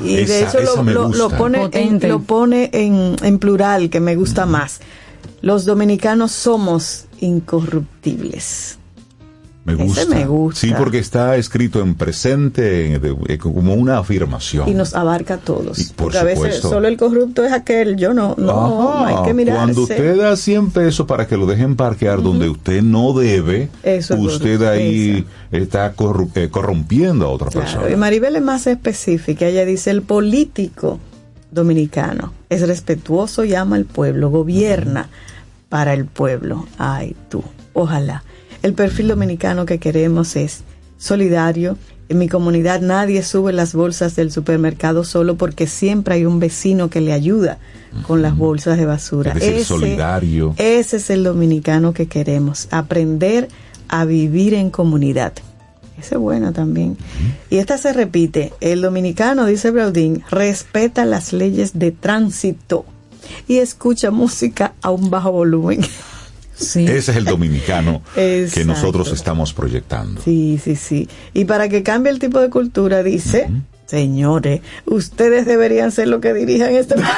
Y 0.05 0.15
de 0.17 0.23
esa- 0.23 0.49
hecho 0.49 0.59
lo, 0.61 0.83
lo- 0.95 1.09
pone, 1.39 1.59
en, 1.73 1.99
lo 2.09 2.21
pone 2.23 2.71
en, 2.73 3.17
en 3.23 3.39
plural, 3.39 3.91
que 3.91 4.01
me 4.01 4.17
gusta 4.17 4.47
más. 4.47 4.81
Los 5.43 5.65
dominicanos 5.65 6.33
somos 6.33 7.07
incorruptibles. 7.21 8.79
Me 9.77 9.85
Ese 9.85 10.01
gusta. 10.05 10.15
me 10.15 10.27
gusta. 10.27 10.61
Sí, 10.61 10.73
porque 10.77 10.99
está 10.99 11.37
escrito 11.37 11.81
en 11.81 11.95
presente, 11.95 12.99
de- 12.99 13.17
eh, 13.29 13.39
como 13.39 13.75
una 13.75 13.99
afirmación. 13.99 14.69
Y 14.69 14.75
nos 14.75 14.95
abarca 14.95 15.35
a 15.35 15.39
todos. 15.39 15.79
Y 15.79 15.85
por 15.87 15.97
Porque 15.97 16.19
a 16.19 16.23
veces 16.25 16.39
supuesto. 16.57 16.69
solo 16.71 16.89
el 16.89 16.97
corrupto 16.97 17.45
es 17.45 17.53
aquel. 17.53 17.97
Yo 17.97 18.15
no, 18.15 18.35
no, 18.39 19.03
Ajá. 19.05 19.09
hay 19.21 19.27
que 19.27 19.35
mirarse. 19.35 19.59
Cuando 19.63 19.83
usted 19.83 20.17
da 20.19 20.37
100 20.37 20.71
pesos 20.71 21.07
para 21.07 21.27
que 21.27 21.37
lo 21.37 21.47
dejen 21.47 21.77
parquear 21.77 22.23
donde 22.23 22.49
usted 22.49 22.83
no 22.83 23.13
debe, 23.13 23.69
Eso 23.83 24.15
es 24.15 24.21
usted 24.21 24.59
corrupto, 24.59 24.69
ahí 24.71 25.27
está 25.51 25.95
eh, 26.35 26.49
corrompiendo 26.51 27.27
a 27.27 27.29
otra 27.31 27.49
Claro, 27.51 27.67
persona. 27.67 27.91
y 27.91 27.97
Maribel 27.97 28.37
es 28.37 28.43
más 28.43 28.67
específica. 28.67 29.47
Ella 29.47 29.65
dice, 29.65 29.91
el 29.91 30.03
político 30.03 30.99
dominicano 31.51 32.33
es 32.49 32.67
respetuoso 32.67 33.45
y 33.45 33.55
ama 33.55 33.77
al 33.77 33.85
pueblo, 33.85 34.31
gobierna 34.31 35.09
para 35.69 35.95
el 35.95 36.05
pueblo. 36.07 36.67
Ay, 36.79 37.17
tú, 37.29 37.43
ojalá. 37.73 38.23
El 38.63 38.75
perfil 38.75 39.09
dominicano 39.09 39.67
que 39.67 39.79
queremos 39.79 40.37
es 40.37 40.63
solidario. 40.99 41.79
En 42.09 42.19
mi 42.19 42.29
comunidad 42.29 42.81
nadie 42.81 43.23
sube 43.23 43.53
las 43.53 43.73
bolsas 43.73 44.17
del 44.17 44.33
supermercado 44.33 45.05
solo 45.05 45.37
porque 45.37 45.67
siempre 45.67 46.15
hay 46.15 46.25
un 46.27 46.41
vecino 46.41 46.91
que 46.91 47.01
le 47.01 47.13
ayuda 47.13 47.59
con 48.07 48.21
las 48.21 48.37
bolsas 48.37 48.77
de 48.77 48.85
basura. 48.85 49.33
Es 49.33 49.41
decir, 49.41 49.65
solidario. 49.65 50.55
Ese 50.59 50.97
es 50.97 51.09
el 51.11 51.25
dominicano 51.25 51.93
que 51.93 52.07
queremos, 52.07 52.69
aprender 52.71 53.49
a 53.89 54.05
vivir 54.05 54.55
en 54.55 54.71
comunidad. 54.71 55.33
Esa 55.99 56.17
es 56.17 56.21
buena 56.21 56.53
también. 56.53 56.97
Y 57.49 57.59
esta 57.59 57.79
se 57.79 57.93
repite. 57.93 58.53
El 58.61 58.83
dominicano, 58.83 59.47
dice 59.47 59.71
Braudín, 59.71 60.23
respeta 60.31 61.05
las 61.05 61.33
leyes 61.33 61.79
de 61.79 61.93
tránsito 61.93 62.85
y 63.47 63.59
escucha 63.59 64.11
música 64.11 64.73
a 64.83 64.91
un 64.91 65.11
bajo 65.11 65.31
volumen. 65.33 65.81
Ese 66.61 66.97
es 66.97 67.09
el 67.09 67.25
dominicano 67.25 68.03
que 68.15 68.65
nosotros 68.65 69.11
estamos 69.13 69.53
proyectando. 69.53 70.23
Sí, 70.23 70.61
sí, 70.63 70.77
sí. 70.77 71.09
Y 71.33 71.47
para 71.47 71.69
que 71.69 71.83
cambie 71.83 72.13
el 72.13 72.19
tipo 72.19 72.41
de 72.41 72.51
cultura, 72.51 73.03
dice, 73.03 73.51
señores, 73.87 74.61
ustedes 74.87 75.47
deberían 75.47 75.93
ser 75.93 76.09
los 76.09 76.21
que 76.21 76.35
dirijan 76.35 76.75
este 76.75 76.97
país. 76.97 77.09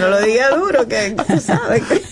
no 0.00 0.08
lo 0.08 0.20
diga 0.22 0.56
duro, 0.56 0.88
que 0.88 1.14
tú 1.26 1.38
sabes 1.40 1.82
que 1.84 2.02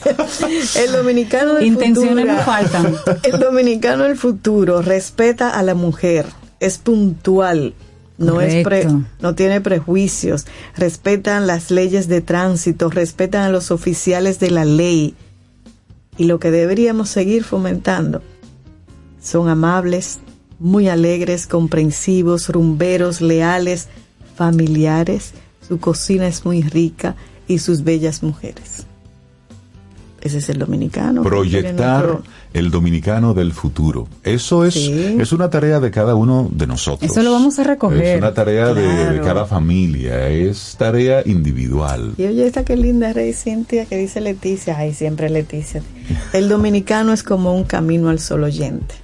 el 0.84 0.92
dominicano 0.92 1.54
del 1.54 1.66
Intenciones 1.66 2.24
futuro, 2.24 2.32
no 2.32 2.44
faltan. 2.44 2.94
El 3.22 3.40
dominicano 3.40 4.04
del 4.04 4.16
futuro 4.16 4.82
respeta 4.82 5.50
a 5.50 5.62
la 5.62 5.74
mujer, 5.74 6.26
es 6.60 6.78
puntual, 6.78 7.74
no 8.18 8.40
es 8.40 8.64
pre- 8.64 8.86
no 9.20 9.34
tiene 9.34 9.60
prejuicios, 9.60 10.46
respetan 10.76 11.46
las 11.46 11.70
leyes 11.70 12.08
de 12.08 12.20
tránsito, 12.20 12.90
respetan 12.90 13.42
a 13.42 13.50
los 13.50 13.70
oficiales 13.70 14.38
de 14.40 14.50
la 14.50 14.64
ley. 14.64 15.14
Y 16.18 16.24
lo 16.24 16.38
que 16.38 16.50
deberíamos 16.50 17.10
seguir 17.10 17.44
fomentando 17.44 18.22
son 19.20 19.48
amables, 19.48 20.18
muy 20.58 20.88
alegres, 20.88 21.46
comprensivos, 21.46 22.48
rumberos, 22.48 23.20
leales, 23.20 23.88
familiares. 24.34 25.34
Su 25.66 25.78
cocina 25.78 26.26
es 26.26 26.44
muy 26.44 26.62
rica 26.62 27.16
y 27.48 27.58
sus 27.58 27.84
bellas 27.84 28.22
mujeres. 28.22 28.86
Ese 30.22 30.38
es 30.38 30.48
el 30.48 30.58
dominicano. 30.58 31.22
Proyectar 31.22 32.20
el 32.56 32.70
dominicano 32.70 33.34
del 33.34 33.52
futuro. 33.52 34.08
Eso 34.24 34.64
es, 34.64 34.74
Sí. 34.74 35.16
es 35.20 35.32
una 35.32 35.50
tarea 35.50 35.78
de 35.80 35.90
cada 35.90 36.14
uno 36.14 36.48
de 36.50 36.66
nosotros. 36.66 37.10
Eso 37.10 37.22
lo 37.22 37.32
vamos 37.32 37.58
a 37.58 37.64
recoger. 37.64 38.02
Es 38.04 38.18
una 38.18 38.32
tarea 38.34 38.72
de- 38.74 39.20
cada 39.20 39.44
familia, 39.46 40.28
es 40.28 40.74
tarea 40.78 41.22
individual. 41.24 42.14
Y 42.16 42.24
oye, 42.24 42.46
esta 42.46 42.64
que 42.64 42.76
linda 42.76 43.12
Rey 43.12 43.32
Cintia 43.32 43.84
que 43.86 43.96
dice 43.96 44.20
Leticia, 44.20 44.76
ay, 44.78 44.94
siempre 44.94 45.28
Leticia. 45.30 45.82
El 46.32 46.48
dominicano 46.48 47.12
es 47.12 47.22
como 47.22 47.54
un 47.54 47.64
camino 47.64 48.08
al 48.08 48.20
sol 48.20 48.44
oyente. 48.44 48.94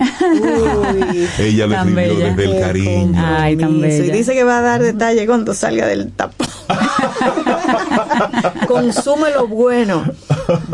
Uy, 0.00 1.26
Ella 1.38 1.66
lo 1.66 1.74
escribió 1.76 1.94
bella. 2.16 2.34
desde 2.34 2.44
el 2.44 2.60
cariño. 2.60 3.12
Ay, 3.16 3.56
tan 3.56 3.68
compromiso. 3.72 3.98
Y 3.98 4.00
bella. 4.06 4.14
dice 4.14 4.32
que 4.32 4.44
va 4.44 4.58
a 4.58 4.62
dar 4.62 4.82
detalle 4.82 5.26
cuando 5.26 5.52
salga 5.52 5.86
del 5.86 6.10
tapón. 6.12 6.46
Consume 8.66 9.30
lo 9.32 9.46
bueno, 9.48 10.04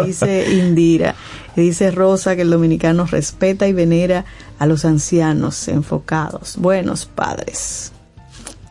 dice 0.04 0.52
Indira. 0.54 1.14
Y 1.56 1.62
dice 1.62 1.90
Rosa 1.90 2.36
que 2.36 2.42
el 2.42 2.50
dominicano 2.50 3.06
respeta 3.06 3.66
y 3.66 3.72
venera 3.72 4.24
a 4.58 4.66
los 4.66 4.84
ancianos 4.84 5.68
enfocados, 5.68 6.56
buenos 6.58 7.06
padres. 7.06 7.92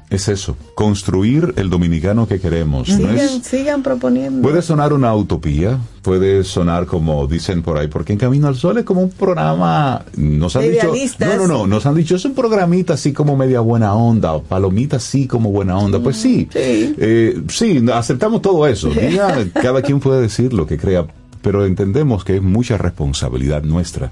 Es 0.08 0.28
eso, 0.28 0.56
construir 0.76 1.56
el 1.58 1.72
dominicano 1.72 2.28
que 2.28 2.40
queremos. 2.40 2.88
No 2.88 2.96
Sigan, 2.96 3.16
es- 3.18 3.32
sigan 3.44 3.82
proponiendo. 3.82 4.44
Puede 4.48 4.62
sonar 4.62 4.94
una 4.94 5.14
utopía, 5.16 5.80
puede 6.04 6.44
sonar 6.44 6.86
como 6.86 7.26
dicen 7.26 7.64
por 7.64 7.80
ahí, 7.80 7.88
porque 7.88 8.14
en 8.14 8.20
Camino 8.20 8.48
al 8.48 8.56
Sol 8.56 8.78
es 8.78 8.86
como 8.86 9.02
un 9.02 9.10
programa, 9.10 10.06
nos 10.16 10.56
han 10.56 10.72
dicho, 10.72 10.94
no, 11.20 11.36
no, 11.38 11.48
no, 11.48 11.68
nos 11.68 11.86
han 11.88 11.96
dicho, 11.96 12.16
es 12.16 12.24
un 12.24 12.36
programita 12.36 12.94
así 12.94 13.14
como 13.14 13.36
media 13.36 13.62
buena 13.62 13.96
onda, 13.96 14.40
palomita 14.40 14.98
así 14.98 15.26
como 15.26 15.52
buena 15.52 15.76
onda, 15.78 16.00
pues 16.00 16.18
sí, 16.18 16.48
sí. 16.54 16.96
eh, 17.00 17.42
sí, 17.50 17.84
aceptamos 17.92 18.44
todo 18.44 18.68
eso, 18.68 18.90
Diga, 18.94 19.44
cada 19.60 19.82
quien 19.82 20.00
puede 20.00 20.22
decir 20.22 20.54
lo 20.54 20.68
que 20.68 20.78
crea, 20.78 21.08
pero 21.46 21.64
entendemos 21.64 22.24
que 22.26 22.38
es 22.38 22.42
mucha 22.42 22.76
responsabilidad 22.76 23.62
nuestra 23.62 24.10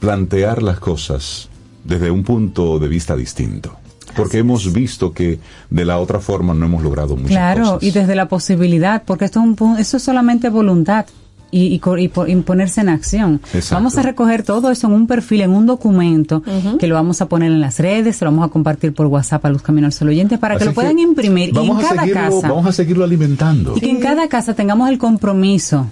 plantear 0.00 0.62
las 0.62 0.78
cosas 0.80 1.50
desde 1.84 2.10
un 2.10 2.24
punto 2.24 2.78
de 2.78 2.88
vista 2.88 3.14
distinto. 3.14 3.76
Porque 4.16 4.38
hemos 4.38 4.72
visto 4.72 5.12
que 5.12 5.38
de 5.68 5.84
la 5.84 5.98
otra 5.98 6.18
forma 6.18 6.54
no 6.54 6.64
hemos 6.64 6.82
logrado 6.82 7.14
muchas 7.14 7.28
Claro, 7.32 7.64
cosas. 7.74 7.82
y 7.82 7.90
desde 7.90 8.14
la 8.14 8.26
posibilidad, 8.26 9.02
porque 9.04 9.26
esto 9.26 9.40
es, 9.40 9.60
un, 9.60 9.76
esto 9.78 9.98
es 9.98 10.02
solamente 10.02 10.48
voluntad. 10.48 11.04
Y, 11.50 11.66
y 11.74 11.80
y 11.98 12.10
y 12.26 12.36
ponerse 12.36 12.80
en 12.80 12.88
acción. 12.88 13.40
Exacto. 13.52 13.74
Vamos 13.74 13.98
a 13.98 14.02
recoger 14.02 14.42
todo 14.42 14.70
eso 14.70 14.86
en 14.86 14.92
un 14.92 15.06
perfil, 15.06 15.42
en 15.42 15.50
un 15.50 15.66
documento, 15.66 16.42
que 16.78 16.86
lo 16.86 16.94
vamos 16.94 17.20
a 17.20 17.28
poner 17.28 17.52
en 17.52 17.60
las 17.60 17.78
redes, 17.78 18.16
se 18.16 18.24
lo 18.24 18.30
vamos 18.30 18.46
a 18.46 18.52
compartir 18.52 18.94
por 18.94 19.06
WhatsApp 19.06 19.44
a 19.44 19.50
los 19.50 19.62
Caminos 19.62 20.00
al 20.02 20.08
Oyente 20.08 20.38
para 20.38 20.54
Así 20.54 20.60
que 20.64 20.64
lo 20.66 20.74
puedan 20.74 20.98
imprimir 20.98 21.50
y 21.54 21.58
en 21.58 21.72
a 21.72 21.80
cada 21.80 22.02
seguirlo, 22.02 22.20
casa. 22.20 22.48
Vamos 22.48 22.66
a 22.66 22.72
seguirlo 22.72 23.04
alimentando. 23.04 23.74
Y 23.76 23.80
que 23.80 23.90
en 23.90 24.00
cada 24.00 24.28
casa 24.28 24.54
tengamos 24.54 24.88
el 24.88 24.98
compromiso 24.98 25.86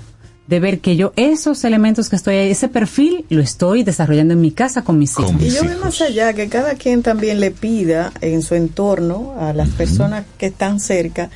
de 0.46 0.60
ver 0.60 0.80
que 0.80 0.96
yo 0.96 1.12
esos 1.16 1.64
elementos 1.64 2.08
que 2.08 2.16
estoy 2.16 2.36
ahí, 2.36 2.50
ese 2.50 2.68
perfil, 2.68 3.24
lo 3.28 3.42
estoy 3.42 3.82
desarrollando 3.82 4.34
en 4.34 4.40
mi 4.40 4.52
casa 4.52 4.82
con 4.82 4.98
mis 4.98 5.12
hijos. 5.12 5.32
Y 5.40 5.50
yo 5.50 5.64
voy 5.64 5.76
más 5.82 6.00
allá, 6.00 6.32
que 6.34 6.48
cada 6.48 6.74
quien 6.74 7.02
también 7.02 7.40
le 7.40 7.50
pida 7.50 8.12
en 8.20 8.42
su 8.42 8.54
entorno 8.54 9.34
a 9.40 9.52
las 9.52 9.70
personas 9.70 10.24
que 10.38 10.46
están 10.46 10.78
cerca 10.78 11.30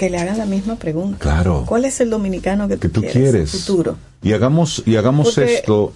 que 0.00 0.08
le 0.08 0.16
hagan 0.18 0.38
la 0.38 0.46
misma 0.46 0.76
pregunta. 0.76 1.18
Claro. 1.18 1.64
¿Cuál 1.66 1.84
es 1.84 2.00
el 2.00 2.08
dominicano 2.08 2.66
que 2.68 2.76
tú, 2.76 2.80
que 2.80 2.88
tú 2.88 3.00
quieres, 3.02 3.12
quieres. 3.30 3.50
futuro? 3.50 3.96
Y 4.22 4.32
hagamos, 4.32 4.82
y 4.86 4.96
hagamos 4.96 5.34
Porque 5.34 5.54
esto. 5.56 5.92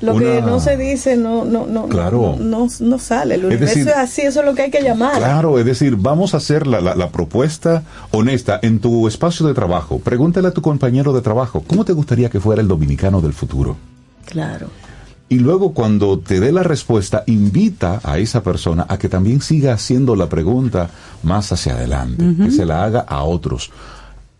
Lo 0.00 0.16
que 0.16 0.40
no 0.42 0.60
se 0.60 0.76
dice 0.76 1.16
no 1.16 1.44
no 1.44 1.66
no 1.66 1.88
Claro. 1.88 2.36
no, 2.38 2.66
no, 2.66 2.68
no 2.78 2.98
sale. 3.00 3.34
El 3.34 3.50
Es 3.50 3.58
decir- 3.60 3.88
es 3.88 3.96
así, 3.96 4.22
eso 4.22 4.38
es 4.40 4.46
lo 4.46 4.54
que 4.54 4.62
hay 4.62 4.70
que 4.70 4.80
llamar. 4.80 5.16
Claro, 5.18 5.58
es 5.58 5.64
decir, 5.64 5.96
vamos 5.96 6.34
a 6.34 6.36
hacer 6.36 6.68
la, 6.68 6.80
la- 6.80 6.94
la 6.94 7.10
propuesta 7.10 7.82
honesta 8.12 8.60
en 8.62 8.78
tu 8.78 9.08
espacio 9.08 9.44
de 9.44 9.54
trabajo. 9.54 9.98
Pregúntale 9.98 10.46
a 10.46 10.52
tu 10.52 10.62
compañero 10.62 11.12
de 11.12 11.20
trabajo, 11.20 11.64
¿cómo 11.66 11.84
te 11.84 11.92
gustaría 11.94 12.30
que 12.30 12.38
fuera 12.38 12.62
el 12.62 12.68
dominicano 12.68 13.20
del 13.20 13.32
futuro? 13.32 13.76
Claro. 14.26 14.68
Y 15.30 15.40
luego 15.40 15.74
cuando 15.74 16.18
te 16.18 16.40
dé 16.40 16.52
la 16.52 16.62
respuesta, 16.62 17.22
invita 17.26 18.00
a 18.02 18.18
esa 18.18 18.42
persona 18.42 18.86
a 18.88 18.98
que 18.98 19.08
también 19.10 19.42
siga 19.42 19.74
haciendo 19.74 20.16
la 20.16 20.28
pregunta 20.28 20.88
más 21.22 21.52
hacia 21.52 21.74
adelante, 21.74 22.24
que 22.44 22.50
se 22.50 22.64
la 22.64 22.82
haga 22.84 23.00
a 23.00 23.22
otros. 23.24 23.70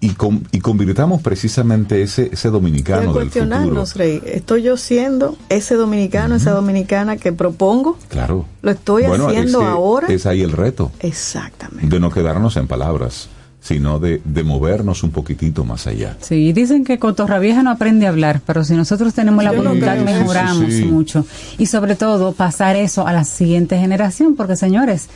Y, 0.00 0.10
con- 0.10 0.46
y 0.52 0.60
convirtamos 0.60 1.20
precisamente 1.22 2.00
ese, 2.02 2.30
ese 2.32 2.50
dominicano 2.50 3.12
del 3.12 3.30
futuro. 3.32 3.84
Rey. 3.96 4.22
¿Estoy 4.24 4.62
yo 4.62 4.76
siendo 4.76 5.36
ese 5.48 5.74
dominicano, 5.74 6.36
esa 6.36 6.52
dominicana 6.52 7.16
que 7.16 7.32
propongo? 7.32 7.98
Claro. 8.08 8.46
¿Lo 8.62 8.70
estoy 8.70 9.06
Bueno, 9.06 9.26
haciendo 9.26 9.60
ahora? 9.62 10.06
Es 10.06 10.24
ahí 10.24 10.42
el 10.42 10.52
reto. 10.52 10.92
Exactamente. 11.00 11.88
De 11.88 11.98
no 12.00 12.10
quedarnos 12.12 12.56
en 12.56 12.68
palabras, 12.68 13.28
sino 13.60 13.98
de, 13.98 14.20
de 14.24 14.44
movernos 14.44 15.02
un 15.02 15.10
poquitito 15.10 15.64
más 15.64 15.86
allá. 15.86 16.16
Sí, 16.20 16.52
dicen 16.52 16.84
que 16.84 16.98
Cotorra 16.98 17.38
Vieja 17.38 17.62
no 17.62 17.70
aprende 17.70 18.06
a 18.06 18.10
hablar, 18.10 18.40
pero 18.46 18.64
si 18.64 18.74
nosotros 18.74 19.12
tenemos 19.14 19.42
la 19.44 19.52
Yo 19.52 19.58
voluntad, 19.62 19.94
creo. 19.94 20.06
Sí, 20.06 20.12
sí, 20.12 20.18
mejoramos 20.20 20.72
sí. 20.74 20.84
mucho. 20.84 21.26
Y 21.58 21.66
sobre 21.66 21.96
todo, 21.96 22.32
pasar 22.32 22.76
eso 22.76 23.06
a 23.06 23.12
la 23.12 23.24
siguiente 23.24 23.76
generación, 23.78 24.36
porque 24.36 24.56
señores, 24.56 25.08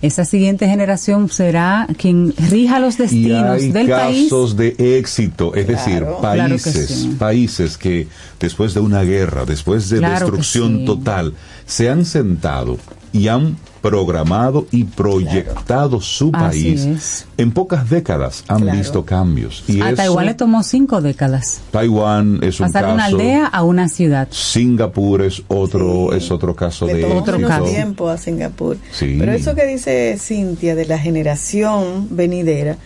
esa 0.00 0.24
siguiente 0.24 0.68
generación 0.68 1.28
será 1.28 1.88
quien 1.98 2.32
rija 2.48 2.78
los 2.78 2.94
Y 2.94 3.02
destinos 3.02 3.62
hay 3.62 3.72
del 3.72 3.88
país. 3.88 4.24
casos 4.24 4.56
de 4.56 4.76
éxito, 4.98 5.56
es 5.56 5.66
decir, 5.66 6.04
Claro 6.04 6.14
que 6.56 6.60
países, 6.62 6.88
sí. 6.88 7.16
países 7.18 7.76
que 7.76 8.06
después 8.38 8.74
de 8.74 8.80
una 8.80 9.02
guerra, 9.02 9.44
después 9.44 9.90
de 9.90 9.98
Claro 9.98 10.20
destrucción 10.26 10.78
sí. 10.78 10.84
total, 10.84 11.34
se 11.66 11.90
han 11.90 12.04
sentado 12.04 12.78
y 13.12 13.28
han 13.28 13.56
programado 13.82 14.66
y 14.72 14.84
proyectado 14.84 16.00
su 16.00 16.30
país. 16.32 17.26
En 17.36 17.52
pocas 17.52 17.88
décadas 17.88 18.44
han 18.48 18.62
Claro. 18.62 18.78
visto 18.78 19.04
cambios. 19.04 19.62
Y 19.68 19.80
a 19.80 19.88
eso, 19.88 19.96
Taiwán 19.96 20.26
le 20.26 20.34
tomó 20.34 20.62
cinco 20.62 21.00
décadas. 21.00 21.60
Taiwán 21.70 22.40
es 22.42 22.58
un 22.60 22.66
Pasar 22.66 22.86
de 22.86 22.92
una 22.94 23.04
caso. 23.04 23.16
aldea 23.16 23.46
a 23.46 23.62
una 23.62 23.88
ciudad. 23.88 24.28
Singapur 24.30 25.22
es 25.22 25.42
otro, 25.48 26.12
es 26.12 26.30
otro 26.30 26.54
caso 26.56 26.86
Le 26.86 26.94
de 26.94 27.02
tomó 27.02 27.20
éxito. 27.20 27.38
menos 27.38 27.70
tiempo 27.70 28.08
a 28.08 28.18
Singapur. 28.18 28.76
Sí. 28.92 29.16
Pero 29.18 29.32
eso 29.32 29.54
que 29.54 29.66
dice 29.66 30.16
Cintia 30.18 30.74
de 30.74 30.84
la 30.86 30.98
generación 30.98 32.08
venidera, 32.10 32.76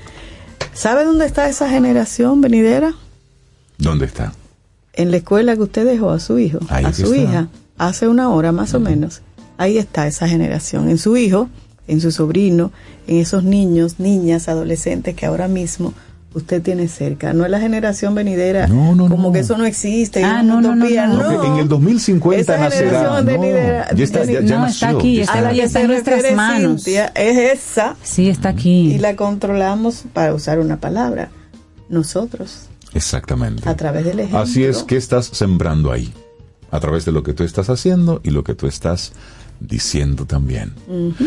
¿sabe 0.75 1.05
dónde 1.05 1.27
está 1.27 1.49
esa 1.49 1.69
generación 1.71 2.41
venidera? 2.43 2.93
¿Dónde 3.79 4.07
está? 4.07 4.33
En 4.93 5.11
la 5.11 5.17
escuela 5.17 5.57
que 5.57 5.63
usted 5.63 5.87
dejó 5.87 6.11
a 6.11 6.21
su 6.21 6.39
hijo, 6.39 6.59
Ahí 6.69 6.85
a 6.85 6.93
su 6.93 7.05
está. 7.15 7.17
hija, 7.17 7.49
hace 7.79 8.07
una 8.09 8.29
hora 8.29 8.53
más 8.53 8.75
o 8.75 8.81
menos. 8.81 9.23
Ahí 9.59 9.79
está 9.79 10.07
esa 10.07 10.27
generación, 10.29 10.89
en 10.89 10.99
su 10.99 11.17
hijo, 11.17 11.49
en 11.89 12.01
su 12.01 12.11
sobrino, 12.13 12.73
en 13.07 13.19
esos 13.19 13.45
niños, 13.45 13.99
niñas, 13.99 14.49
adolescentes 14.49 15.15
que 15.15 15.27
ahora 15.27 15.49
mismo 15.49 15.95
usted 16.35 16.63
tiene 16.63 16.89
cerca. 16.89 17.35
No 17.35 17.45
es 17.45 17.51
la 17.51 17.61
generación 17.61 18.15
venidera, 18.15 18.67
como 18.67 19.33
que 19.33 19.41
eso 19.41 19.59
no 19.59 19.67
existe, 19.67 20.25
Ah, 20.25 20.43
no, 20.43 20.61
no, 20.63 20.75
no, 20.75 20.87
en 20.87 21.59
el 21.59 21.69
2050 21.69 22.41
Esa 22.55 22.57
nacerá. 22.65 22.89
generación 22.91 23.27
No, 23.27 23.33
venidera- 23.33 23.95
ya 23.95 24.05
está, 24.05 24.25
ya, 24.25 24.41
ya 24.41 24.59
No, 24.59 24.67
está 24.67 24.89
aquí, 24.89 25.17
ya 25.17 25.23
está- 25.25 25.39
a 25.39 25.41
la 25.43 25.53
ya 25.53 25.65
está 25.65 25.81
en 25.83 25.87
nuestras 25.89 26.33
manos. 26.35 26.85
Cintia 26.85 27.13
es 27.15 27.61
esa 27.61 27.97
Sí, 28.03 28.31
está 28.31 28.49
aquí. 28.49 28.95
y 28.95 28.99
la 28.99 29.15
controlamos 29.17 30.05
para 30.15 30.33
usar 30.35 30.59
una 30.59 30.79
palabra. 30.81 31.31
Nosotros, 31.91 32.69
Exactamente. 32.95 33.69
a 33.69 33.77
través 33.77 34.05
del 34.05 34.21
ejemplo. 34.21 34.39
Así 34.39 34.65
es 34.65 34.83
que 34.85 34.97
estás 34.97 35.27
sembrando 35.27 35.93
ahí, 35.93 36.13
a 36.71 36.81
través 36.81 37.05
de 37.05 37.13
lo 37.13 37.23
que 37.23 37.35
tú 37.35 37.45
estás 37.45 37.69
haciendo 37.69 38.21
y 38.25 38.31
lo 38.31 38.45
que 38.45 38.55
tú 38.55 38.67
estás 38.67 39.13
diciendo 39.67 40.25
también. 40.27 40.73
Ujú. 40.89 41.25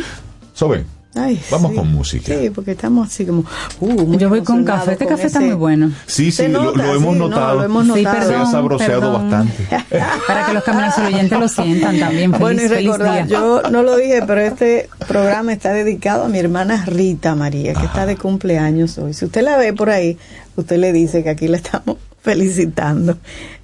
Sobe, 0.54 0.86
Ay, 1.18 1.40
vamos 1.50 1.72
sí. 1.72 1.78
con 1.78 1.92
música. 1.94 2.38
Sí, 2.38 2.50
porque 2.50 2.72
estamos 2.72 3.08
así 3.08 3.26
como. 3.26 3.46
uh, 3.80 4.18
Yo 4.18 4.28
voy 4.28 4.42
con 4.42 4.66
café. 4.66 4.92
Este 4.94 5.06
con 5.06 5.16
café 5.16 5.28
está 5.28 5.40
ese- 5.40 5.48
muy 5.48 5.56
bueno. 5.56 5.92
Sí, 6.08 6.30
sí, 6.30 6.50
lo, 6.50 6.72
hemos 6.74 7.14
sí, 7.14 7.20
no, 7.20 7.30
notado. 7.30 7.56
lo 7.60 7.64
hemos 7.64 7.86
Sí, 7.86 8.04
notado. 8.04 8.28
Se 8.30 8.36
ha 8.36 8.46
sabroseado 8.46 9.00
perdón. 9.14 9.30
bastante. 9.32 9.68
Para 10.28 10.46
que 10.46 10.54
los 10.54 10.64
caminos 10.66 10.98
al 10.98 11.06
oyente 11.14 11.38
lo 11.40 11.48
sientan 11.48 11.98
también. 12.00 12.32
Feliz, 12.32 12.40
Bueno, 12.42 12.62
y 12.62 12.68
feliz 12.68 12.86
recordar, 12.92 13.28
día. 13.28 13.38
yo 13.38 13.62
no 13.72 13.82
lo 13.84 13.96
dije, 13.96 14.24
pero 14.28 14.42
este 14.42 14.90
programa 15.08 15.54
está 15.54 15.72
dedicado 15.72 16.26
a 16.26 16.28
mi 16.28 16.38
hermana 16.38 16.84
Rita 16.86 17.34
María, 17.34 17.74
que 17.76 17.86
está 17.86 18.06
de 18.06 18.18
cumpleaños 18.18 18.98
hoy. 18.98 19.14
Si 19.14 19.24
usted 19.24 19.42
la 19.42 19.56
ve 19.56 19.72
por 19.72 19.90
ahí, 19.92 20.18
usted 20.58 20.78
le 20.80 20.92
dice 20.92 21.24
que 21.24 21.30
aquí 21.30 21.48
la 21.48 21.56
estamos 21.58 21.96
felicitando. 22.24 23.18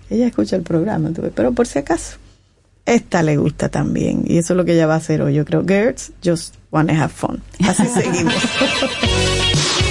Ella 0.09 0.27
escucha 0.27 0.55
el 0.55 0.61
programa, 0.61 1.09
pero 1.35 1.51
por 1.51 1.67
si 1.67 1.79
acaso, 1.79 2.15
esta 2.93 3.23
le 3.23 3.37
gusta 3.37 3.69
también. 3.69 4.23
Y 4.25 4.37
eso 4.37 4.53
es 4.53 4.57
lo 4.57 4.65
que 4.65 4.73
ella 4.73 4.87
va 4.87 4.95
a 4.95 4.97
hacer 4.97 5.21
hoy. 5.21 5.33
Yo 5.33 5.45
creo, 5.45 5.63
Girls, 5.65 6.11
just 6.23 6.55
wanna 6.71 6.93
have 6.93 7.13
fun. 7.13 7.41
Así 7.67 7.85
seguimos. 7.93 8.33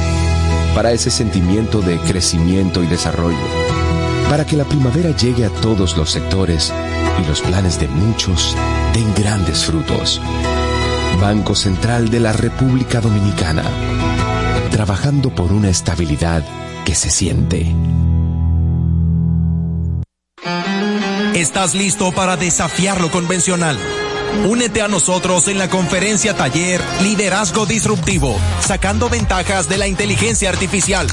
Para 0.75 0.91
ese 0.91 1.11
sentimiento 1.11 1.81
de 1.81 1.99
crecimiento 1.99 2.83
y 2.83 2.87
desarrollo. 2.87 3.37
Para 4.29 4.45
que 4.45 4.55
la 4.55 4.63
primavera 4.63 5.15
llegue 5.15 5.45
a 5.45 5.49
todos 5.49 5.97
los 5.97 6.11
sectores 6.11 6.73
y 7.21 7.27
los 7.27 7.41
planes 7.41 7.79
de 7.79 7.87
muchos 7.87 8.55
den 8.93 9.13
grandes 9.13 9.65
frutos. 9.65 10.21
Banco 11.19 11.55
Central 11.55 12.09
de 12.09 12.19
la 12.19 12.33
República 12.33 13.01
Dominicana. 13.01 13.63
Trabajando 14.71 15.35
por 15.35 15.51
una 15.51 15.69
estabilidad 15.69 16.43
que 16.85 16.95
se 16.95 17.09
siente. 17.09 17.75
¿Estás 21.35 21.75
listo 21.75 22.11
para 22.11 22.37
desafiar 22.37 23.01
lo 23.01 23.11
convencional? 23.11 23.77
Únete 24.47 24.81
a 24.81 24.87
nosotros 24.87 25.47
en 25.47 25.57
la 25.57 25.69
conferencia 25.69 26.35
taller 26.35 26.81
Liderazgo 27.01 27.65
Disruptivo, 27.65 28.39
sacando 28.59 29.09
ventajas 29.09 29.69
de 29.69 29.77
la 29.77 29.87
inteligencia 29.87 30.49
artificial. 30.49 31.07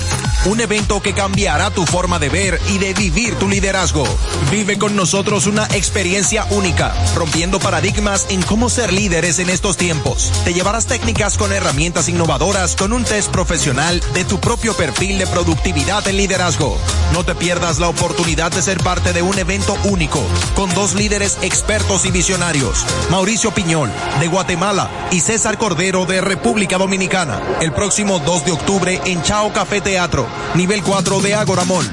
Un 0.46 0.60
evento 0.60 1.02
que 1.02 1.14
cambiará 1.14 1.70
tu 1.70 1.84
forma 1.84 2.18
de 2.18 2.28
ver 2.28 2.60
y 2.68 2.78
de 2.78 2.94
vivir 2.94 3.34
tu 3.34 3.48
liderazgo. 3.48 4.04
Vive 4.50 4.78
con 4.78 4.94
nosotros 4.94 5.46
una 5.46 5.64
experiencia 5.66 6.46
única, 6.50 6.94
rompiendo 7.16 7.58
paradigmas 7.58 8.26
en 8.30 8.42
cómo 8.42 8.70
ser 8.70 8.92
líderes 8.92 9.40
en 9.40 9.50
estos 9.50 9.76
tiempos. 9.76 10.32
Te 10.44 10.54
llevarás 10.54 10.86
técnicas 10.86 11.36
con 11.36 11.52
herramientas 11.52 12.08
innovadoras 12.08 12.76
con 12.76 12.92
un 12.92 13.04
test 13.04 13.30
profesional 13.30 14.00
de 14.14 14.24
tu 14.24 14.38
propio 14.38 14.74
perfil 14.74 15.18
de 15.18 15.26
productividad 15.26 16.06
en 16.06 16.16
liderazgo. 16.16 16.78
No 17.12 17.24
te 17.24 17.34
pierdas 17.34 17.78
la 17.78 17.88
oportunidad 17.88 18.52
de 18.52 18.62
ser 18.62 18.78
parte 18.78 19.12
de 19.12 19.22
un 19.22 19.38
evento 19.38 19.76
único, 19.84 20.24
con 20.54 20.72
dos 20.74 20.94
líderes 20.94 21.38
expertos 21.42 22.04
y 22.04 22.10
visionarios. 22.10 22.86
Mauricio 23.10 23.50
Piñol, 23.50 23.90
de 24.20 24.28
Guatemala, 24.28 24.88
y 25.10 25.20
César 25.20 25.58
Cordero, 25.58 26.06
de 26.06 26.20
República 26.20 26.78
Dominicana, 26.78 27.40
el 27.60 27.72
próximo 27.72 28.18
2 28.20 28.44
de 28.44 28.52
octubre 28.52 29.00
en 29.04 29.22
Chao 29.22 29.52
Café 29.52 29.80
Teatro, 29.80 30.26
nivel 30.54 30.82
4 30.82 31.20
de 31.20 31.34
Agora 31.34 31.64
Mall. 31.64 31.86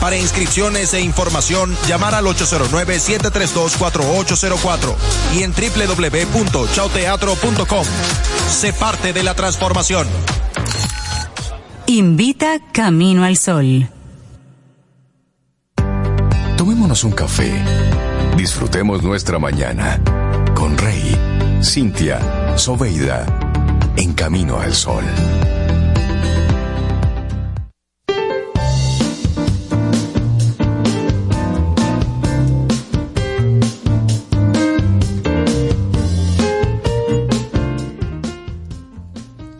Para 0.00 0.16
inscripciones 0.16 0.94
e 0.94 1.00
información, 1.00 1.76
llamar 1.86 2.14
al 2.14 2.24
809-732-4804 2.24 4.94
y 5.36 5.42
en 5.42 5.52
www.chauteatro.com. 5.52 7.84
Sé 8.50 8.72
parte 8.72 9.12
de 9.12 9.22
la 9.22 9.34
transformación. 9.34 10.08
Invita 11.86 12.58
Camino 12.72 13.24
al 13.24 13.36
Sol. 13.36 13.90
Tomémonos 16.56 17.04
un 17.04 17.12
café. 17.12 17.52
Disfrutemos 18.36 19.02
nuestra 19.02 19.38
mañana 19.38 20.00
con 20.54 20.76
Rey, 20.76 21.16
Cintia, 21.62 22.56
Soveida, 22.56 23.26
en 23.96 24.12
camino 24.12 24.58
al 24.58 24.74
sol. 24.74 25.04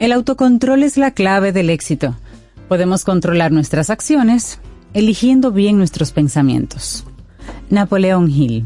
El 0.01 0.13
autocontrol 0.13 0.83
es 0.83 0.97
la 0.97 1.11
clave 1.11 1.53
del 1.53 1.69
éxito. 1.69 2.17
Podemos 2.69 3.05
controlar 3.05 3.53
nuestras 3.53 3.91
acciones 3.91 4.59
eligiendo 4.95 5.53
bien 5.53 5.77
nuestros 5.77 6.11
pensamientos. 6.11 7.05
Napoleón 7.69 8.31
Hill. 8.31 8.65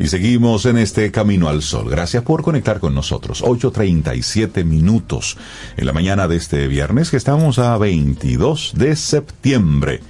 Y 0.00 0.08
seguimos 0.08 0.66
en 0.66 0.76
este 0.76 1.12
camino 1.12 1.48
al 1.48 1.62
sol. 1.62 1.88
Gracias 1.88 2.24
por 2.24 2.42
conectar 2.42 2.80
con 2.80 2.96
nosotros. 2.96 3.44
8.37 3.44 4.64
minutos 4.64 5.38
en 5.76 5.86
la 5.86 5.92
mañana 5.92 6.26
de 6.26 6.34
este 6.34 6.66
viernes 6.66 7.12
que 7.12 7.16
estamos 7.16 7.60
a 7.60 7.78
22 7.78 8.72
de 8.74 8.96
septiembre. 8.96 10.00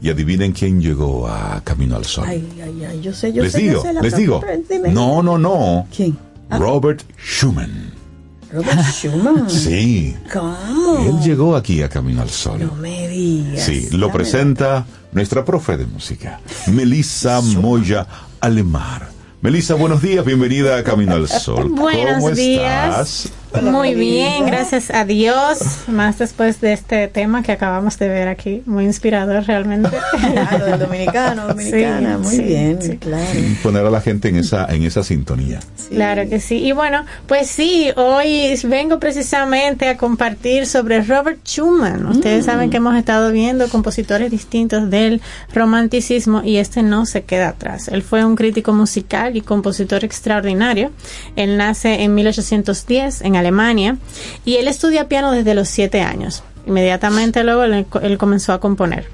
Y 0.00 0.08
adivinen 0.08 0.52
quién 0.52 0.80
llegó 0.80 1.28
a 1.28 1.60
Camino 1.62 1.94
al 1.94 2.06
Sol. 2.06 2.24
Ay, 2.26 2.48
ay, 2.64 2.84
ay, 2.86 3.00
yo 3.02 3.12
sé, 3.12 3.34
yo 3.34 3.42
les 3.42 3.52
sé. 3.52 3.58
digo, 3.58 3.74
yo 3.74 3.82
sé 3.82 3.92
la 3.92 4.00
les 4.00 4.16
digo. 4.16 4.40
No, 4.90 5.22
no, 5.22 5.36
no. 5.36 5.86
¿Quién? 5.94 6.16
Ah. 6.48 6.56
Robert 6.56 7.02
Schumann. 7.18 7.99
Robert 8.52 8.80
Schumann. 8.92 9.48
Sí. 9.50 10.16
¿Cómo? 10.32 10.98
Él 11.06 11.20
llegó 11.20 11.56
aquí 11.56 11.82
a 11.82 11.88
Camino 11.88 12.22
al 12.22 12.30
Sol. 12.30 12.58
No 12.60 12.74
me 12.74 13.08
digas. 13.08 13.64
Sí, 13.64 13.88
lo 13.92 14.10
presenta 14.10 14.84
nuestra 15.12 15.44
profe 15.44 15.76
de 15.76 15.86
música, 15.86 16.40
Melissa 16.66 17.40
Moya 17.40 18.06
Alemar. 18.40 19.08
Melissa, 19.42 19.74
buenos 19.74 20.02
días, 20.02 20.24
bienvenida 20.24 20.76
a 20.78 20.84
Camino 20.84 21.14
al 21.14 21.28
Sol. 21.28 21.68
Buenos 21.70 22.14
¿Cómo 22.22 22.30
días. 22.34 22.90
estás? 23.24 23.32
Muy 23.62 23.94
bien, 23.94 24.46
gracias 24.46 24.90
a 24.90 25.04
Dios. 25.04 25.84
Más 25.88 26.18
después 26.18 26.60
de 26.60 26.72
este 26.72 27.08
tema 27.08 27.42
que 27.42 27.52
acabamos 27.52 27.98
de 27.98 28.08
ver 28.08 28.28
aquí, 28.28 28.62
muy 28.66 28.84
inspirador 28.84 29.44
realmente. 29.46 29.90
Claro, 30.30 30.64
del 30.66 30.78
dominicano, 30.78 31.48
dominicana, 31.48 32.18
muy 32.18 32.36
sí, 32.36 32.42
bien, 32.42 32.80
sí. 32.80 32.96
claro. 32.98 33.26
Poner 33.62 33.84
a 33.84 33.90
la 33.90 34.00
gente 34.00 34.28
en 34.28 34.36
esa, 34.36 34.66
en 34.66 34.84
esa 34.84 35.02
sintonía. 35.02 35.60
Claro 35.88 36.28
que 36.28 36.40
sí. 36.40 36.58
Y 36.58 36.72
bueno, 36.72 37.04
pues 37.26 37.48
sí, 37.48 37.90
hoy 37.96 38.54
vengo 38.64 39.00
precisamente 39.00 39.88
a 39.88 39.96
compartir 39.96 40.66
sobre 40.66 41.02
Robert 41.02 41.40
Schumann. 41.44 42.06
Ustedes 42.06 42.44
saben 42.44 42.70
que 42.70 42.76
hemos 42.76 42.96
estado 42.96 43.32
viendo 43.32 43.68
compositores 43.68 44.30
distintos 44.30 44.88
del 44.90 45.20
romanticismo 45.52 46.42
y 46.44 46.58
este 46.58 46.82
no 46.82 47.06
se 47.06 47.22
queda 47.22 47.48
atrás. 47.48 47.88
Él 47.88 48.02
fue 48.02 48.24
un 48.24 48.36
crítico 48.36 48.72
musical 48.72 49.36
y 49.36 49.40
compositor 49.40 50.04
extraordinario. 50.04 50.90
Él 51.36 51.56
nace 51.56 52.02
en 52.02 52.14
1810 52.14 53.22
en 53.22 53.36
Alemania 53.40 53.96
y 54.44 54.56
él 54.56 54.68
estudia 54.68 55.08
piano 55.08 55.32
desde 55.32 55.54
los 55.54 55.68
siete 55.68 56.00
años. 56.02 56.42
Inmediatamente 56.66 57.42
luego 57.42 57.64
él, 57.64 57.86
él 58.02 58.18
comenzó 58.18 58.52
a 58.52 58.60
componer. 58.60 59.06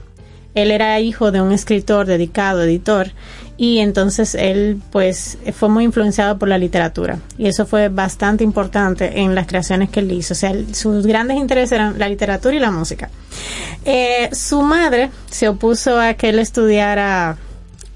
Él 0.55 0.70
era 0.70 1.01
hijo 1.01 1.32
de 1.32 1.43
un 1.43 1.53
escritor 1.53 2.07
dedicado, 2.07 2.62
editor, 2.62 3.12
y 3.59 3.78
entonces 3.78 4.35
él 4.35 4.81
pues 4.90 5.39
fue 5.55 5.69
muy 5.69 5.85
influenciado 5.85 6.39
por 6.39 6.48
la 6.48 6.59
literatura 6.59 7.19
y 7.39 7.47
eso 7.47 7.65
fue 7.65 7.89
bastante 7.89 8.44
importante 8.44 9.20
en 9.20 9.35
las 9.35 9.47
creaciones 9.47 9.89
que 9.89 10.01
él 10.01 10.12
hizo. 10.12 10.35
O 10.35 10.36
sea, 10.36 10.53
sus 10.73 11.07
grandes 11.07 11.39
intereses 11.39 11.73
eran 11.73 11.98
la 11.98 12.09
literatura 12.09 12.55
y 12.55 12.59
la 12.59 12.70
música. 12.70 13.11
Eh, 13.85 14.28
su 14.32 14.62
madre 14.62 15.11
se 15.31 15.48
opuso 15.48 15.98
a 15.98 16.15
que 16.15 16.31
él 16.31 16.39
estudiara 16.39 17.36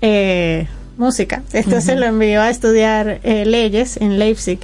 eh, 0.00 0.66
música, 0.96 1.42
entonces 1.52 1.92
Ujú. 1.92 2.00
lo 2.00 2.06
envió 2.06 2.40
a 2.42 2.50
estudiar 2.50 3.20
eh, 3.22 3.44
leyes 3.44 3.96
en 3.98 4.18
Leipzig. 4.18 4.60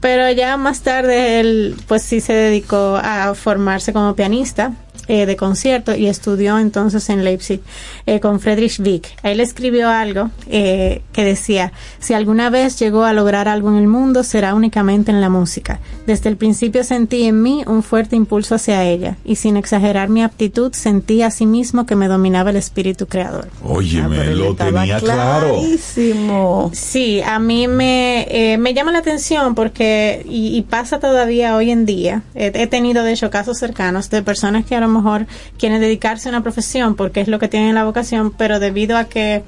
Pero 0.00 0.30
ya 0.30 0.56
más 0.56 0.82
tarde 0.82 1.40
él 1.40 1.76
pues 1.88 2.02
sí 2.02 2.20
se 2.20 2.32
dedicó 2.32 2.98
a 3.02 3.34
formarse 3.34 3.92
como 3.92 4.14
pianista 4.14 4.72
eh, 5.08 5.26
de 5.26 5.36
concierto 5.36 5.94
y 5.94 6.06
estudió 6.06 6.58
entonces 6.58 7.08
en 7.08 7.24
Leipzig 7.24 7.60
eh, 8.06 8.20
con 8.20 8.40
Friedrich 8.40 8.78
Wieck. 8.78 9.08
Él 9.22 9.40
escribió 9.40 9.88
algo 9.88 10.30
eh, 10.48 11.02
que 11.12 11.24
decía, 11.24 11.72
si 11.98 12.12
alguna 12.12 12.50
vez 12.50 12.78
llegó 12.78 13.04
a 13.04 13.14
lograr 13.14 13.48
algo 13.48 13.70
en 13.70 13.76
el 13.76 13.86
mundo 13.88 14.22
será 14.22 14.54
únicamente 14.54 15.10
en 15.10 15.20
la 15.20 15.30
música. 15.30 15.80
Desde 16.06 16.28
el 16.28 16.36
principio 16.36 16.84
sentí 16.84 17.24
en 17.24 17.42
mí 17.42 17.64
un 17.66 17.82
fuerte 17.82 18.16
impulso 18.16 18.54
hacia 18.54 18.84
ella 18.84 19.16
y 19.24 19.36
sin 19.36 19.56
exagerar 19.56 20.10
mi 20.10 20.22
aptitud 20.22 20.72
sentí 20.74 21.22
a 21.22 21.30
sí 21.30 21.46
mismo 21.46 21.86
que 21.86 21.96
me 21.96 22.06
dominaba 22.06 22.50
el 22.50 22.56
espíritu 22.56 23.06
creador. 23.06 23.48
Óyeme, 23.64 24.22
Él 24.22 24.38
lo 24.38 24.54
tenía 24.54 24.98
claro. 24.98 25.54
clarísimo. 25.54 26.70
Sí, 26.74 27.22
a 27.22 27.38
mí 27.38 27.66
me, 27.66 28.26
eh, 28.30 28.58
me 28.58 28.74
llama 28.74 28.92
la 28.92 28.98
atención 28.98 29.54
porque, 29.54 30.24
y, 30.28 30.56
y 30.56 30.62
pasa 30.62 31.00
todavía 31.00 31.56
hoy 31.56 31.70
en 31.70 31.86
día, 31.86 32.22
he, 32.34 32.52
he 32.54 32.66
tenido 32.66 33.02
de 33.04 33.12
hecho 33.12 33.30
casos 33.30 33.58
cercanos 33.58 34.10
de 34.10 34.22
personas 34.22 34.66
que 34.66 34.76
a 34.76 34.80
lo 34.80 34.88
mejor 34.88 34.97
quieren 35.58 35.80
dedicarse 35.80 36.28
a 36.28 36.30
una 36.30 36.42
profesión 36.42 36.94
porque 36.94 37.20
es 37.20 37.28
lo 37.28 37.38
que 37.38 37.48
tienen 37.48 37.74
la 37.74 37.84
vocación, 37.84 38.30
pero 38.30 38.60
debido 38.60 38.96
a 38.96 39.04
que 39.04 39.42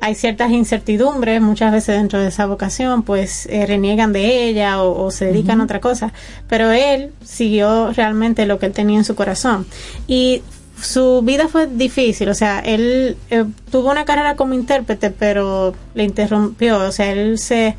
hay 0.00 0.14
ciertas 0.14 0.50
incertidumbres 0.52 1.40
muchas 1.40 1.72
veces 1.72 1.96
dentro 1.96 2.20
de 2.20 2.28
esa 2.28 2.46
vocación, 2.46 3.02
pues 3.02 3.46
eh, 3.46 3.66
reniegan 3.66 4.12
de 4.12 4.44
ella 4.44 4.82
o, 4.82 5.04
o 5.04 5.10
se 5.10 5.26
dedican 5.26 5.60
a 5.60 5.64
otra 5.64 5.80
cosa. 5.80 6.12
Pero 6.48 6.70
él 6.70 7.12
siguió 7.24 7.92
realmente 7.92 8.46
lo 8.46 8.58
que 8.58 8.66
él 8.66 8.72
tenía 8.72 8.98
en 8.98 9.04
su 9.04 9.16
corazón. 9.16 9.66
Y 10.06 10.42
su 10.80 11.22
vida 11.22 11.48
fue 11.48 11.66
difícil, 11.66 12.28
o 12.28 12.34
sea, 12.34 12.60
él 12.60 13.16
eh, 13.30 13.44
tuvo 13.70 13.90
una 13.90 14.04
carrera 14.04 14.36
como 14.36 14.54
intérprete, 14.54 15.10
pero 15.10 15.74
le 15.94 16.04
interrumpió, 16.04 16.78
o 16.78 16.92
sea, 16.92 17.10
él 17.10 17.38
se 17.38 17.74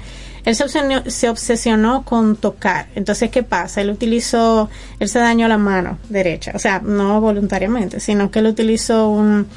él 0.46 0.56
se 0.56 0.64
obsesionó, 0.64 1.04
se 1.06 1.30
obsesionó 1.30 2.04
con 2.04 2.36
tocar. 2.36 2.88
Entonces, 2.96 3.30
¿qué 3.30 3.44
pasa? 3.44 3.82
Él 3.82 3.90
utilizó, 3.90 4.70
él 5.00 5.10
se 5.10 5.20
dañó 5.20 5.48
la 5.48 5.58
mano 5.58 5.98
derecha, 6.10 6.52
o 6.56 6.60
sea, 6.60 6.80
no 6.80 7.22
voluntariamente, 7.22 8.00
sino 8.00 8.32
que 8.32 8.40
él 8.40 8.48
utilizó 8.48 9.10
un, 9.10 9.48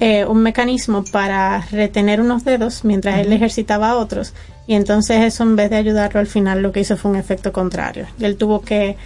eh, 0.00 0.24
un 0.24 0.42
mecanismo 0.42 1.04
para 1.04 1.60
retener 1.72 2.20
unos 2.20 2.44
dedos 2.44 2.84
mientras 2.84 3.18
él 3.18 3.32
ejercitaba 3.32 3.90
a 3.90 3.96
otros. 3.96 4.32
Y 4.66 4.74
entonces 4.74 5.22
eso 5.22 5.42
en 5.42 5.56
vez 5.56 5.70
de 5.70 5.76
ayudarlo 5.76 6.20
al 6.20 6.26
final 6.26 6.62
lo 6.62 6.72
que 6.72 6.80
hizo 6.80 6.96
fue 6.96 7.10
un 7.10 7.16
efecto 7.16 7.52
contrario. 7.52 8.06
Él 8.20 8.36
tuvo 8.36 8.60
que 8.60 8.96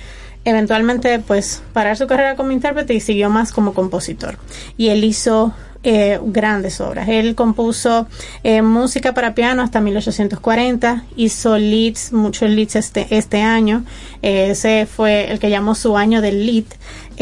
eventualmente 0.45 1.19
pues 1.21 1.63
parar 1.73 1.97
su 1.97 2.07
carrera 2.07 2.37
como 2.37 2.51
intérprete 2.51 2.95
y 2.95 3.01
siguió 3.01 3.31
más 3.31 3.53
como 3.53 3.73
compositor. 3.73 4.39
Y 4.77 4.89
él 4.89 5.05
hizo 5.05 5.55
eh, 5.85 6.21
grandes 6.23 6.81
obras. 6.81 7.09
Él 7.09 7.35
compuso 7.35 8.07
eh, 8.45 8.63
música 8.63 9.15
para 9.15 9.35
piano 9.35 9.63
hasta 9.63 9.81
1840, 9.81 11.05
hizo 11.17 11.59
leads, 11.59 12.13
muchos 12.13 12.51
leads 12.51 12.77
este, 12.77 13.07
este 13.11 13.43
año. 13.43 13.85
Eh, 14.23 14.51
ese 14.51 14.87
fue 14.87 15.31
el 15.33 15.41
que 15.41 15.51
llamó 15.51 15.75
su 15.75 15.97
año 15.97 16.21
del 16.21 16.47
lead. 16.47 16.67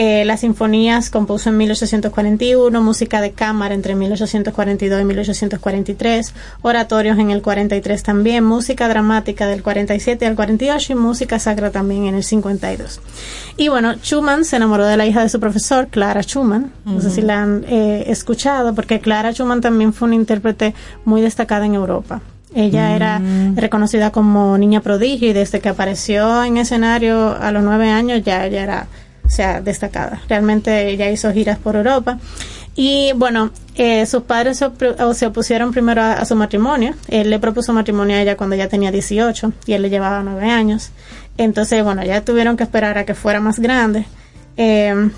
Eh, 0.03 0.25
las 0.25 0.41
sinfonías 0.41 1.11
compuso 1.11 1.51
en 1.51 1.59
1841, 1.59 2.81
música 2.81 3.21
de 3.21 3.33
cámara 3.33 3.75
entre 3.75 3.95
1842 3.95 5.03
y 5.03 5.05
1843, 5.05 6.35
oratorios 6.63 7.19
en 7.19 7.31
el 7.31 7.43
43 7.43 8.03
también, 8.03 8.43
música 8.43 8.89
dramática 8.89 9.47
del 9.47 9.63
47 9.63 10.25
al 10.25 10.37
48 10.37 10.95
y 10.95 10.97
música 10.97 11.39
sacra 11.39 11.71
también 11.71 12.07
en 12.07 12.15
el 12.15 12.25
52. 12.25 12.99
Y 13.59 13.69
bueno, 13.69 13.93
Schumann 13.97 14.47
se 14.47 14.57
enamoró 14.57 14.87
de 14.87 14.97
la 14.97 15.05
hija 15.05 15.21
de 15.21 15.29
su 15.29 15.39
profesor, 15.39 15.89
Clara 15.89 16.23
Schumann. 16.23 16.73
No 16.87 17.03
sé 17.03 17.11
si 17.11 17.21
la 17.21 17.43
han 17.43 17.67
eh, 17.69 18.05
escuchado, 18.07 18.75
porque 18.75 19.01
Clara 19.01 19.33
Schumann 19.33 19.61
también 19.61 19.93
fue 19.93 20.09
una 20.09 20.15
intérprete 20.15 20.75
muy 21.05 21.21
destacada 21.21 21.67
en 21.67 21.75
Europa. 21.75 22.23
Ella 22.55 22.97
era 22.97 23.21
reconocida 23.55 24.11
como 24.13 24.57
niña 24.57 24.81
prodigio 24.81 25.29
y 25.29 25.35
desde 25.35 25.61
que 25.61 25.69
apareció 25.69 26.43
en 26.43 26.57
escenario 26.57 27.37
a 27.39 27.53
los 27.53 27.63
nueve 27.63 27.91
años 27.91 28.23
ya 28.25 28.47
ella 28.47 28.63
era 28.63 28.87
sea, 29.31 29.61
destacada. 29.61 30.23
Realmente 30.28 30.89
ella 30.89 31.11
hizo 31.11 31.32
giras 31.32 31.59
por 31.59 31.77
Europa. 31.77 32.19
Y 32.77 33.12
bueno, 33.15 33.51
eh, 33.74 34.07
sus 34.07 34.23
padres 34.23 34.59
se, 34.59 35.27
opusieron 35.27 35.73
primero 35.73 36.02
a, 36.02 36.24
su 36.24 36.36
matrimonio. 36.36 36.94
Él 37.09 37.31
le 37.31 37.39
propuso 37.39 37.73
matrimonio 37.73 38.16
a 38.16 38.23
ella 38.23 38.36
cuando 38.36 38.57
ella 38.57 38.69
tenía 38.69 38.90
18 38.90 39.52
y 39.66 39.73
él 39.73 39.82
le 39.82 39.90
llevaba 39.90 40.23
9 40.23 40.51
años. 40.51 40.90
Entonces, 41.36 41.82
bueno, 41.82 42.05
ya 42.05 42.24
tuvieron 42.24 42.57
que 42.57 42.65
esperar 42.65 42.98
a 42.98 43.05
que 43.05 43.15
fuera 43.15 43.40
más 43.40 43.59
grande. 43.59 44.07
Eh, 44.57 45.11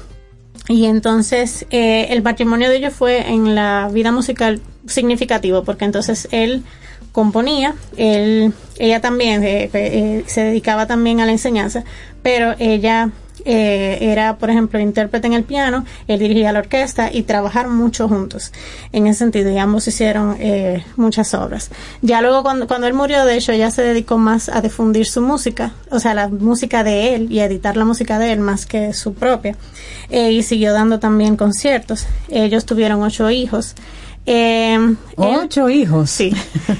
y 0.68 0.86
entonces 0.86 1.66
eh, 1.70 2.06
el 2.10 2.22
matrimonio 2.22 2.68
de 2.70 2.76
ellos 2.76 2.94
fue 2.94 3.28
en 3.28 3.54
la 3.54 3.88
vida 3.92 4.12
musical 4.12 4.60
significativo, 4.86 5.64
porque 5.64 5.84
entonces 5.84 6.28
él 6.30 6.62
componía, 7.10 7.74
él, 7.96 8.54
ella 8.78 9.00
también 9.00 9.42
eh, 9.44 10.24
se 10.26 10.40
dedicaba 10.42 10.86
también 10.86 11.20
a 11.20 11.26
la 11.26 11.32
enseñanza, 11.32 11.84
pero 12.22 12.54
ella 12.58 13.10
eh, 13.44 13.98
era, 14.00 14.36
por 14.36 14.50
ejemplo, 14.50 14.78
intérprete 14.80 15.26
en 15.26 15.32
el 15.32 15.44
piano, 15.44 15.84
él 16.08 16.18
dirigía 16.18 16.52
la 16.52 16.60
orquesta 16.60 17.10
y 17.12 17.22
trabajar 17.22 17.68
mucho 17.68 18.08
juntos 18.08 18.52
en 18.92 19.06
ese 19.06 19.20
sentido 19.20 19.50
y 19.50 19.58
ambos 19.58 19.86
hicieron 19.88 20.36
eh, 20.38 20.84
muchas 20.96 21.34
obras. 21.34 21.70
Ya 22.00 22.20
luego 22.20 22.42
cuando, 22.42 22.66
cuando 22.66 22.86
él 22.86 22.94
murió, 22.94 23.24
de 23.24 23.36
hecho, 23.36 23.52
ella 23.52 23.70
se 23.70 23.82
dedicó 23.82 24.18
más 24.18 24.48
a 24.48 24.60
difundir 24.60 25.06
su 25.06 25.20
música, 25.20 25.72
o 25.90 25.98
sea, 25.98 26.14
la 26.14 26.28
música 26.28 26.84
de 26.84 27.14
él 27.14 27.30
y 27.30 27.40
a 27.40 27.46
editar 27.46 27.76
la 27.76 27.84
música 27.84 28.18
de 28.18 28.32
él 28.32 28.40
más 28.40 28.66
que 28.66 28.92
su 28.92 29.14
propia 29.14 29.56
eh, 30.10 30.32
y 30.32 30.42
siguió 30.42 30.72
dando 30.72 30.98
también 30.98 31.36
conciertos. 31.36 32.06
Ellos 32.28 32.66
tuvieron 32.66 33.02
ocho 33.02 33.30
hijos. 33.30 33.74
Eh, 34.24 34.78
Ocho 35.16 35.68
hijos. 35.68 36.08
Sí. 36.10 36.32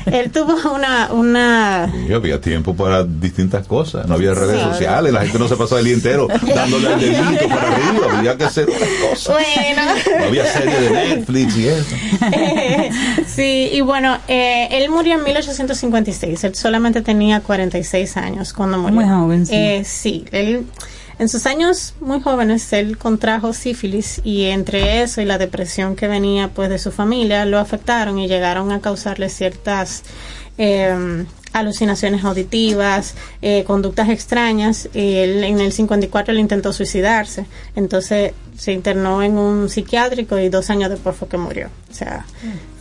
él 0.07 0.31
tuvo 0.31 0.55
una, 0.73 1.13
una 1.13 1.93
Y 2.09 2.13
había 2.13 2.41
tiempo 2.41 2.75
para 2.77 3.03
distintas 3.05 3.67
cosas. 3.67 4.07
No 4.07 4.15
había 4.15 4.33
redes 4.35 4.61
Sí. 4.63 4.69
sociales. 4.71 5.13
La 5.13 5.23
gente 5.23 5.39
no 5.41 5.49
se 5.49 5.57
pasaba 5.57 5.81
el 5.81 5.87
día 5.87 5.95
entero 5.95 6.29
dándole 6.55 6.89
al 6.89 7.01
dedito 7.01 7.49
para 7.49 7.69
arriba. 7.77 8.19
Había 8.19 8.37
que 8.37 8.45
hacer 8.45 8.69
otras 8.71 8.89
cosas. 9.11 9.37
Bueno. 9.37 9.83
No 10.21 10.25
había 10.27 10.47
serie 10.47 10.81
de 10.81 10.91
Netflix 10.91 11.57
y 11.57 11.67
eso. 11.69 11.97
sí, 13.27 13.71
y 13.73 13.81
bueno, 13.81 14.19
eh, 14.29 14.69
él 14.71 14.91
murió 14.91 15.15
en 15.15 15.25
1856. 15.25 16.45
Él 16.45 16.55
solamente 16.55 17.03
tenía 17.03 17.41
46 17.41 18.17
años 18.17 18.53
cuando 18.53 18.79
murió. 18.79 18.95
Muy 19.01 19.05
joven, 19.09 19.47
sí. 19.47 19.55
Eh, 19.55 19.83
sí, 19.85 20.25
él 20.33 20.65
en 21.19 21.29
sus 21.29 21.47
años 21.47 21.95
muy 22.01 22.21
jóvenes 22.21 22.73
él 22.73 22.99
contrajo 22.99 23.53
sífilis 23.53 24.21
y 24.25 24.45
entre 24.45 25.03
eso 25.03 25.21
y 25.21 25.25
la 25.25 25.39
depresión 25.39 25.97
que 25.97 26.09
venía 26.09 26.49
pues 26.49 26.69
de 26.69 26.79
su 26.79 26.91
familia 26.91 27.45
lo 27.45 27.59
afectaron 27.59 28.19
y 28.19 28.29
llegaron 28.29 28.73
a 28.73 28.81
causarle 28.81 29.29
ciertas 29.29 30.03
eh, 30.59 31.25
alucinaciones 31.53 32.25
auditivas, 32.25 33.15
eh, 33.43 33.65
conductas 33.65 34.09
extrañas. 34.09 34.89
Él 34.95 35.45
en 35.45 35.61
el 35.61 35.73
54 35.73 36.33
él 36.33 36.41
intentó 36.41 36.73
suicidarse, 36.73 37.47
entonces 37.77 38.33
se 38.57 38.73
internó 38.73 39.23
en 39.23 39.39
un 39.39 39.69
psiquiátrico 39.69 40.39
y 40.39 40.49
dos 40.49 40.71
años 40.71 40.91
después 40.91 41.17
fue 41.17 41.29
que 41.29 41.37
murió. 41.37 41.69
O 41.91 41.95
sea, 41.95 42.25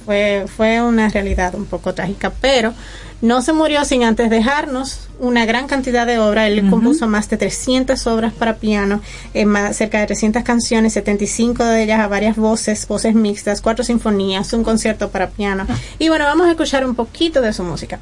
fue, 0.06 0.46
fue 0.48 0.82
una 0.82 1.10
realidad 1.10 1.56
un 1.56 1.66
poco 1.66 1.94
trágica, 1.94 2.32
pero 2.42 2.74
no 3.22 3.44
se 3.44 3.54
murió 3.54 3.86
sin 3.86 4.04
antes 4.04 4.32
dejarnos 4.32 5.08
una 5.20 5.46
gran 5.46 5.68
cantidad 5.68 6.08
de 6.08 6.18
obras. 6.18 6.50
Él 6.50 6.68
compuso 6.70 7.08
más 7.08 7.30
de 7.30 7.38
300 7.38 8.08
obras 8.08 8.34
para 8.34 8.56
piano, 8.56 9.00
eh, 9.36 9.46
más, 9.46 9.78
cerca 9.78 10.00
de 10.00 10.08
300 10.08 10.44
canciones, 10.44 10.94
75 10.94 11.64
de 11.64 11.84
ellas 11.84 12.00
a 12.00 12.08
varias 12.08 12.36
voces, 12.36 12.88
voces 12.88 13.14
mixtas, 13.14 13.62
cuatro 13.62 13.86
sinfonías, 13.86 14.52
un 14.54 14.64
concierto 14.64 15.10
para 15.10 15.30
piano. 15.30 15.68
Y 16.00 16.10
bueno, 16.10 16.26
vamos 16.26 16.48
a 16.48 16.52
escuchar 16.52 16.84
un 16.84 16.96
poquito 16.96 17.42
de 17.42 17.54
su 17.54 17.64
música. 17.64 18.00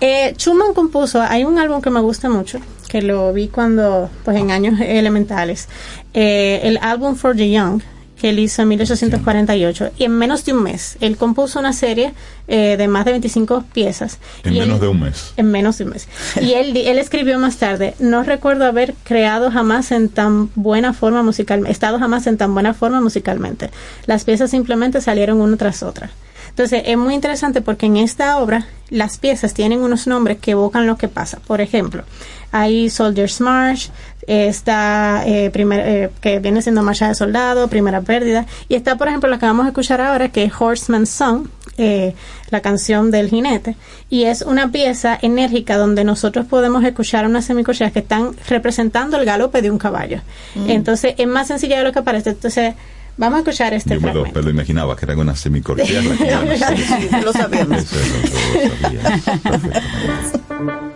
Eh, 0.00 0.32
Schumann 0.38 0.72
compuso, 0.72 1.20
hay 1.20 1.44
un 1.44 1.58
álbum 1.58 1.82
que 1.82 1.90
me 1.90 2.00
gusta 2.00 2.30
mucho, 2.30 2.58
que 2.88 3.02
lo 3.02 3.34
vi 3.34 3.48
cuando, 3.48 4.08
pues 4.24 4.38
en 4.38 4.50
años 4.50 4.80
elementales, 4.80 5.68
eh, 6.14 6.60
el 6.62 6.78
álbum 6.80 7.16
For 7.16 7.36
the 7.36 7.50
Young, 7.50 7.82
que 8.24 8.30
él 8.30 8.38
hizo 8.38 8.62
en 8.62 8.68
1848 8.68 9.90
y 9.98 10.04
en 10.04 10.12
menos 10.12 10.46
de 10.46 10.54
un 10.54 10.62
mes 10.62 10.96
él 11.02 11.18
compuso 11.18 11.58
una 11.60 11.74
serie 11.74 12.14
eh, 12.48 12.76
de 12.78 12.88
más 12.88 13.04
de 13.04 13.10
25 13.10 13.64
piezas. 13.74 14.18
En 14.44 14.54
Y 14.54 14.60
él- 14.60 14.66
menos 14.66 14.80
de 14.80 14.88
un 14.88 14.98
mes. 15.00 15.32
en 15.36 15.50
menos 15.50 15.76
de 15.76 15.84
un 15.84 15.90
mes. 15.90 16.08
Y 16.40 16.54
él 16.54 16.74
él 16.74 16.96
escribió 16.98 17.38
más 17.38 17.58
tarde 17.58 17.94
no 17.98 18.22
recuerdo 18.22 18.64
haber 18.64 18.94
creado 19.04 19.50
jamás 19.50 19.92
en 19.92 20.08
tan 20.08 20.48
buena 20.54 20.94
forma 20.94 21.22
musical 21.22 21.66
estado 21.66 21.98
jamás 21.98 22.26
en 22.26 22.38
tan 22.38 22.54
buena 22.54 22.72
forma 22.72 23.02
musicalmente. 23.02 23.68
Las 24.06 24.24
piezas 24.24 24.50
simplemente 24.50 25.02
salieron 25.02 25.42
una 25.42 25.58
tras 25.58 25.82
otra 25.82 26.10
entonces 26.48 26.82
es 26.86 26.96
muy 26.96 27.14
interesante 27.14 27.60
porque 27.62 27.86
en 27.86 27.96
esta 27.96 28.38
obra 28.38 28.68
las 28.88 29.18
piezas 29.18 29.52
tienen 29.54 29.80
unos 29.80 30.06
nombres 30.06 30.38
que 30.38 30.52
evocan 30.52 30.86
lo 30.86 30.96
que 30.96 31.08
pasa. 31.08 31.40
Por 31.46 31.60
ejemplo, 31.60 32.04
hay 32.52 32.90
Soldier's 32.90 33.40
March, 33.40 33.90
está 34.26 35.22
eh, 35.26 35.50
primer- 35.50 35.80
eh, 35.86 36.10
que 36.20 36.38
viene 36.38 36.62
siendo 36.62 36.82
Marcha 36.82 37.08
de 37.08 37.14
Soldado, 37.14 37.68
Primera 37.68 38.00
Pérdida, 38.02 38.46
y 38.68 38.74
está 38.74 38.96
por 38.96 39.08
ejemplo 39.08 39.28
la 39.30 39.38
que 39.38 39.46
vamos 39.46 39.64
a 39.66 39.68
escuchar 39.68 40.00
ahora 40.00 40.28
que 40.28 40.44
es 40.44 40.52
Horseman's 40.58 41.10
Song, 41.10 41.46
eh, 41.76 42.14
la 42.50 42.60
canción 42.60 43.10
del 43.10 43.28
jinete, 43.30 43.74
y 44.08 44.24
es 44.24 44.42
una 44.42 44.70
pieza 44.70 45.18
enérgica 45.20 45.76
donde 45.76 46.04
nosotros 46.04 46.46
podemos 46.46 46.84
escuchar 46.84 47.26
unas 47.26 47.44
semicorcheas 47.46 47.90
que 47.92 47.98
están 47.98 48.30
representando 48.48 49.16
el 49.18 49.24
galope 49.24 49.60
de 49.60 49.70
un 49.70 49.78
caballo. 49.78 50.20
Mm. 50.54 50.70
Entonces 50.70 51.14
es 51.18 51.26
más 51.26 51.48
sencilla 51.48 51.78
de 51.78 51.84
lo 51.84 51.92
que 51.92 52.02
parece. 52.02 52.30
Entonces 52.30 52.74
vamos 53.16 53.38
a 53.38 53.40
escuchar 53.40 53.74
este 53.74 53.94
Yo 53.94 54.00
me 54.00 54.14
lo, 54.14 54.24
me 54.24 54.42
lo 54.42 54.50
imaginaba 54.50 54.94
que 54.96 55.04
era 55.04 55.16
una 55.16 55.34
semicorchea. 55.34 56.00
Sí, 56.02 57.08
lo 57.24 57.32
sabíamos. 57.32 57.78
Eso 57.78 57.96
es 57.98 58.08
lo 58.62 58.68
lo 58.68 58.76
sabía. 58.76 59.00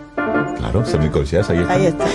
Claro, 0.57 0.85
semicorcheas, 0.85 1.49
ahí 1.49 1.59
está. 1.59 1.73
Ahí 1.73 1.85
está. 1.87 2.05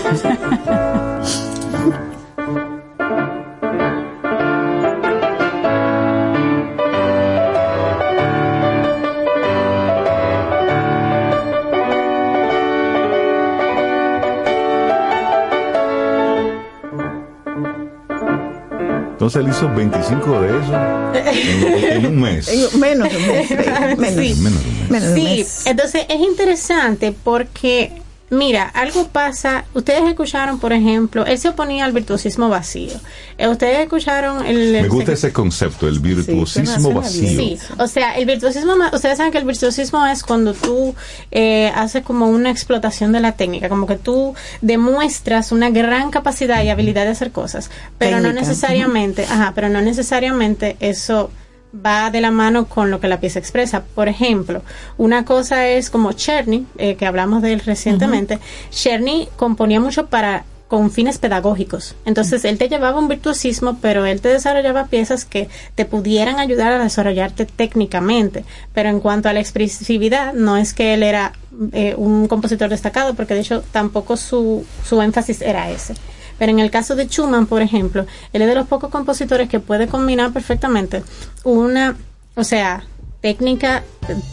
Entonces 19.12 19.42
él 19.42 19.48
hizo 19.48 19.72
25 19.72 20.40
de 20.40 20.48
eso 20.58 20.74
en, 21.14 21.92
en 21.92 22.06
un 22.06 22.20
mes. 22.20 22.48
En 22.48 22.80
menos 22.80 23.08
de 23.08 23.16
un 23.16 23.26
mes. 23.26 23.50
Menos, 23.98 24.14
Sí. 24.26 24.34
Menos 24.42 24.62
de 24.64 24.68
un 24.70 24.78
mes. 24.78 24.90
menos 24.90 25.02
de 25.02 25.08
un 25.08 25.14
Sí, 25.14 25.24
mes. 25.38 25.66
entonces 25.66 26.02
es 26.08 26.20
interesante 26.20 27.14
porque, 27.24 27.92
mira, 28.30 28.68
algo 28.68 29.08
pasa. 29.08 29.64
Ustedes 29.74 30.02
escucharon, 30.04 30.58
por 30.58 30.72
ejemplo, 30.72 31.24
él 31.26 31.38
se 31.38 31.48
oponía 31.48 31.84
al 31.84 31.92
virtuosismo 31.92 32.48
vacío. 32.48 32.92
Eh, 33.38 33.48
Ustedes 33.48 33.80
escucharon 33.80 34.44
el. 34.44 34.72
Me 34.72 34.88
gusta 34.88 35.12
ese 35.12 35.32
concepto, 35.32 35.88
el 35.88 36.00
virtuosismo 36.00 36.92
vacío. 36.92 37.28
Sí, 37.28 37.58
o 37.78 37.86
sea, 37.86 38.16
el 38.16 38.26
virtuosismo, 38.26 38.74
ustedes 38.92 39.18
saben 39.18 39.32
que 39.32 39.38
el 39.38 39.44
virtuosismo 39.44 40.06
es 40.06 40.22
cuando 40.22 40.54
tú 40.54 40.94
eh, 41.30 41.70
haces 41.74 42.02
como 42.02 42.28
una 42.28 42.50
explotación 42.50 43.12
de 43.12 43.20
la 43.20 43.32
técnica, 43.32 43.68
como 43.68 43.86
que 43.86 43.96
tú 43.96 44.34
demuestras 44.60 45.52
una 45.52 45.70
gran 45.70 46.10
capacidad 46.10 46.62
y 46.62 46.68
habilidad 46.68 47.04
de 47.04 47.10
hacer 47.10 47.32
cosas, 47.32 47.70
pero 47.98 48.20
no 48.20 48.32
necesariamente, 48.32 49.24
ajá, 49.24 49.52
pero 49.54 49.68
no 49.68 49.80
necesariamente 49.80 50.76
eso 50.80 51.30
va 51.74 52.10
de 52.10 52.20
la 52.20 52.30
mano 52.30 52.66
con 52.66 52.90
lo 52.90 53.00
que 53.00 53.08
la 53.08 53.20
pieza 53.20 53.38
expresa. 53.38 53.84
Por 53.94 54.08
ejemplo, 54.08 54.62
una 54.96 55.24
cosa 55.24 55.68
es 55.68 55.90
como 55.90 56.12
Cherny, 56.12 56.66
eh, 56.78 56.96
que 56.96 57.06
hablamos 57.06 57.42
de 57.42 57.52
él 57.52 57.60
recientemente. 57.60 58.38
Cherny 58.70 59.28
componía 59.36 59.80
mucho 59.80 60.06
para 60.06 60.44
con 60.68 60.90
fines 60.90 61.18
pedagógicos. 61.18 61.94
Entonces, 62.04 62.44
él 62.44 62.58
te 62.58 62.68
llevaba 62.68 62.98
un 62.98 63.06
virtuosismo, 63.06 63.78
pero 63.80 64.06
él 64.06 64.20
te 64.20 64.28
desarrollaba 64.28 64.86
piezas 64.86 65.24
que 65.24 65.48
te 65.74 65.84
pudieran 65.84 66.38
ayudar 66.40 66.72
a 66.72 66.82
desarrollarte 66.82 67.46
técnicamente. 67.46 68.44
Pero 68.72 68.88
en 68.88 68.98
cuanto 68.98 69.28
a 69.28 69.32
la 69.32 69.40
expresividad, 69.40 70.32
no 70.32 70.56
es 70.56 70.74
que 70.74 70.94
él 70.94 71.02
era 71.02 71.32
eh, 71.72 71.94
un 71.96 72.26
compositor 72.28 72.70
destacado, 72.70 73.14
porque 73.14 73.34
de 73.34 73.40
hecho 73.40 73.62
tampoco 73.72 74.16
su, 74.16 74.66
su 74.84 75.00
énfasis 75.00 75.42
era 75.42 75.70
ese. 75.70 75.94
Pero 76.38 76.50
en 76.50 76.58
el 76.58 76.70
caso 76.70 76.94
de 76.94 77.06
Schumann, 77.06 77.46
por 77.46 77.62
ejemplo, 77.62 78.06
él 78.32 78.42
es 78.42 78.48
de 78.48 78.54
los 78.54 78.66
pocos 78.66 78.90
compositores 78.90 79.48
que 79.48 79.60
puede 79.60 79.86
combinar 79.86 80.32
perfectamente 80.32 81.02
una, 81.44 81.96
o 82.34 82.44
sea, 82.44 82.84
técnica 83.20 83.82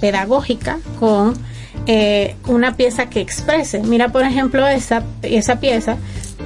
pedagógica 0.01 0.79
con 0.99 1.33
eh, 1.87 2.35
una 2.47 2.75
pieza 2.75 3.09
que 3.09 3.21
exprese. 3.21 3.79
Mira, 3.79 4.09
por 4.09 4.23
ejemplo, 4.23 4.67
esa, 4.67 5.03
esa 5.21 5.59
pieza 5.59 5.97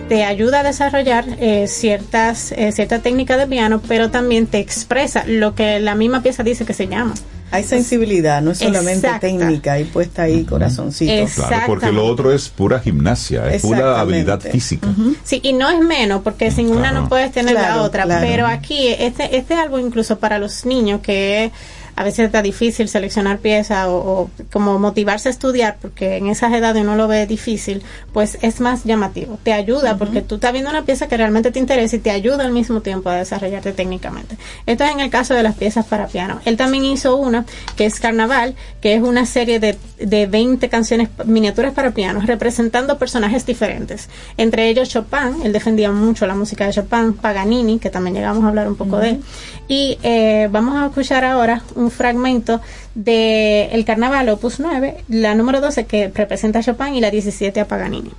te 0.08 0.24
ayuda 0.24 0.60
a 0.60 0.64
desarrollar 0.64 1.26
eh, 1.40 1.68
ciertas 1.68 2.52
eh, 2.52 2.72
cierta 2.72 3.00
técnica 3.00 3.38
de 3.38 3.48
piano, 3.48 3.82
pero 3.88 4.12
también 4.12 4.48
te 4.48 4.60
expresa 4.60 5.24
lo 5.26 5.56
que 5.56 5.80
la 5.80 5.96
misma 5.96 6.22
pieza 6.22 6.44
dice 6.44 6.66
que 6.66 6.74
se 6.74 6.88
llama. 6.88 7.16
Hay 7.56 7.64
sensibilidad, 7.64 8.42
no 8.42 8.52
es 8.52 8.60
solamente 8.60 9.08
Exacta. 9.08 9.20
técnica 9.28 9.80
y 9.80 9.86
puesta 9.86 10.24
ahí 10.24 10.44
corazoncito. 10.44 11.32
Claro, 11.36 11.64
porque 11.68 11.92
lo 11.92 12.06
otro 12.06 12.32
es 12.34 12.50
pura 12.50 12.80
gimnasia, 12.80 13.52
es 13.54 13.62
pura 13.62 14.00
habilidad 14.00 14.40
física. 14.42 14.88
Sí, 15.24 15.40
y 15.44 15.54
no 15.54 15.70
es 15.70 15.80
menos, 15.80 16.22
porque 16.22 16.52
sin 16.52 16.70
una 16.70 16.92
no 16.92 17.08
puedes 17.10 17.32
tener 17.32 17.56
Claro, 17.56 17.76
la 17.78 17.82
otra. 17.84 18.04
claro. 18.04 18.26
Pero 18.28 18.48
aquí, 18.48 18.88
este, 18.90 19.38
este 19.38 19.54
álbum, 19.56 19.80
incluso 19.80 20.20
para 20.20 20.38
los 20.38 20.66
niños, 20.66 21.02
que 21.02 21.52
a 21.96 22.04
veces 22.04 22.26
está 22.26 22.42
difícil 22.42 22.88
seleccionar 22.88 23.40
piezas 23.40 23.88
o, 23.88 23.96
o 23.96 24.30
como 24.52 24.80
motivarse 24.80 25.30
a 25.30 25.32
estudiar, 25.32 25.78
porque 25.82 26.18
en 26.18 26.28
esas 26.28 26.54
edades 26.54 26.84
uno 26.84 26.96
lo 26.96 27.08
ve 27.08 27.26
difícil, 27.26 27.84
pues 28.14 28.38
es 28.42 28.60
más 28.60 28.84
llamativo. 28.84 29.40
Te 29.44 29.54
ayuda, 29.54 29.98
porque 29.98 30.22
tú 30.22 30.36
estás 30.36 30.52
viendo 30.52 30.70
una 30.70 30.84
pieza 30.84 31.08
que 31.08 31.18
realmente 31.18 31.52
te 31.52 31.60
interesa 31.60 31.96
y 31.96 32.00
te 32.00 32.12
ayuda 32.12 32.44
al 32.44 32.52
mismo 32.52 32.82
tiempo 32.82 33.10
a 33.10 33.16
desarrollarte 33.16 33.72
técnicamente. 33.74 34.38
Esto 34.66 34.84
es 34.84 34.92
en 34.92 35.00
el 35.00 35.10
caso 35.10 35.34
de 35.34 35.44
las 35.44 35.56
piezas 35.56 35.86
para 35.86 36.08
piano. 36.08 36.40
Él 36.46 36.58
también 36.58 36.84
hizo 36.86 37.16
una 37.16 37.46
que 37.76 37.86
es 37.86 38.00
Carnaval, 38.00 38.56
que 38.82 38.96
es 38.96 39.02
una 39.02 39.26
serie 39.26 39.60
de, 39.60 39.78
de 40.00 40.28
20 40.28 40.68
canciones 40.70 41.10
miniaturas 41.26 41.74
para 41.74 41.92
piano, 41.92 42.22
representando 42.26 42.98
personajes 42.98 43.46
diferentes. 43.46 44.10
Entre 44.38 44.70
ellos 44.70 44.90
Chopin, 44.90 45.42
él 45.44 45.54
defendía 45.54 45.92
mucho 45.92 46.28
la 46.28 46.36
música 46.36 46.66
de 46.66 46.74
Chopin, 46.74 47.14
Paganini, 47.14 47.80
que 47.80 47.90
también 47.90 48.16
llegamos 48.16 48.44
a 48.44 48.50
hablar 48.50 48.68
un 48.68 48.76
poco 48.76 48.98
de 48.98 49.12
él. 49.12 49.24
Y 49.68 49.98
eh, 50.04 50.48
vamos 50.52 50.76
a 50.76 50.88
escuchar 50.88 51.24
ahora 51.24 51.64
un 51.76 51.90
fragmento 51.90 52.62
de 52.94 53.66
El 53.72 53.84
Carnaval 53.86 54.30
Opus 54.30 54.60
9, 54.60 54.98
la 55.10 55.34
número 55.34 55.60
12 55.62 55.86
que 55.86 56.12
representa 56.14 56.60
a 56.60 56.64
Chopin 56.64 56.94
y 56.96 57.02
la 57.02 57.10
17 57.10 57.60
a 57.60 57.68
Paganini. 57.68 58.12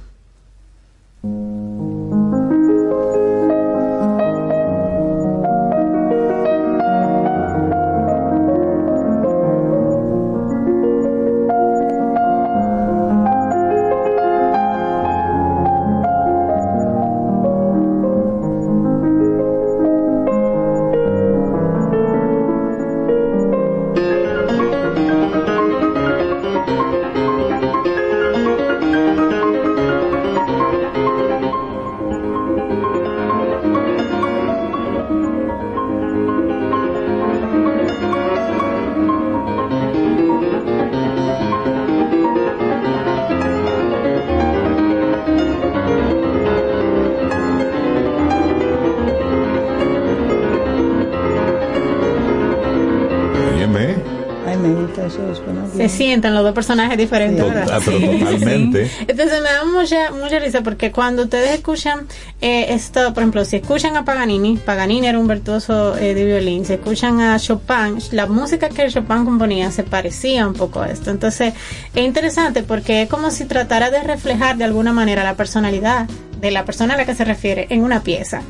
Personajes 56.57 56.97
diferentes, 56.97 57.45
ah, 57.71 57.79
pero 57.85 58.01
totalmente. 58.01 58.91
Entonces 59.07 59.43
me 59.43 59.53
da 59.53 59.65
mucha, 59.65 60.11
mucha 60.11 60.39
risa 60.39 60.63
porque 60.63 60.91
cuando 60.91 61.25
ustedes 61.25 61.51
escuchan 61.51 62.07
eh, 62.41 62.67
esto, 62.71 63.13
por 63.13 63.23
ejemplo, 63.23 63.45
si 63.45 63.57
escuchan 63.57 63.95
a 63.97 64.05
Paganini, 64.07 64.57
Paganini 64.57 65.07
era 65.07 65.19
un 65.19 65.29
virtuoso 65.29 65.97
eh, 65.99 66.15
de 66.15 66.25
violín, 66.25 66.65
si 66.65 66.73
escuchan 66.73 67.21
a 67.21 67.39
Chopin, 67.39 67.99
la 68.13 68.27
música 68.27 68.71
que 68.71 68.89
Chopin 68.89 69.27
componía 69.27 69.71
se 69.71 69.85
parecía 69.85 70.49
un 70.49 70.55
poco 70.55 70.81
a 70.81 70.89
esto. 70.91 71.11
Entonces 71.11 71.53
es 71.95 72.05
interesante 72.05 72.63
porque 72.63 73.03
es 73.03 73.09
como 73.09 73.31
si 73.31 73.45
tratara 73.45 73.91
de 73.91 74.03
reflejar 74.03 74.57
de 74.57 74.65
alguna 74.65 74.95
manera 74.95 75.23
la 75.23 75.35
personalidad 75.35 76.09
de 76.41 76.51
la 76.51 76.65
persona 76.65 76.95
a 76.95 76.97
la 76.97 77.05
que 77.05 77.15
se 77.15 77.25
refiere 77.25 77.67
en 77.69 77.85
una 77.85 78.03
pieza. 78.03 78.41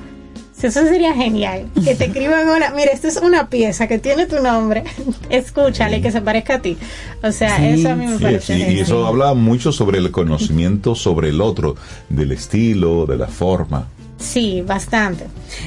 Si 0.59 0.69
Eso 0.69 0.85
sería 0.85 1.13
genial. 1.13 1.67
Que 1.85 1.95
te 1.95 2.07
escriban 2.07 2.49
una, 2.49 2.71
mira, 2.71 2.91
esta 2.91 3.09
es 3.09 3.19
una 3.19 3.51
pieza 3.51 3.87
que 3.87 3.99
tiene 3.99 4.25
tu 4.25 4.41
nombre, 4.41 4.85
escúchale 5.31 6.01
que 6.01 6.11
se 6.11 6.21
parezca 6.21 6.57
a 6.57 6.59
ti. 6.63 6.77
O 7.23 7.33
sea, 7.33 7.67
eso 7.69 7.91
a 7.91 7.95
mí 7.97 8.07
me 8.07 8.17
Sí, 8.19 8.23
parece 8.23 8.57
sí, 8.57 8.75
y 8.75 8.79
eso 8.81 9.07
habla 9.07 9.35
mucho 9.35 9.73
sobre 9.73 9.99
el 9.99 10.11
conocimiento 10.11 10.95
sobre 10.95 11.31
el 11.31 11.41
otro, 11.41 11.77
del 12.09 12.33
estilo, 12.33 13.07
de 13.07 13.17
la 13.17 13.27
forma. 13.27 13.89
Sí, 14.19 14.63
bastante. 14.63 15.27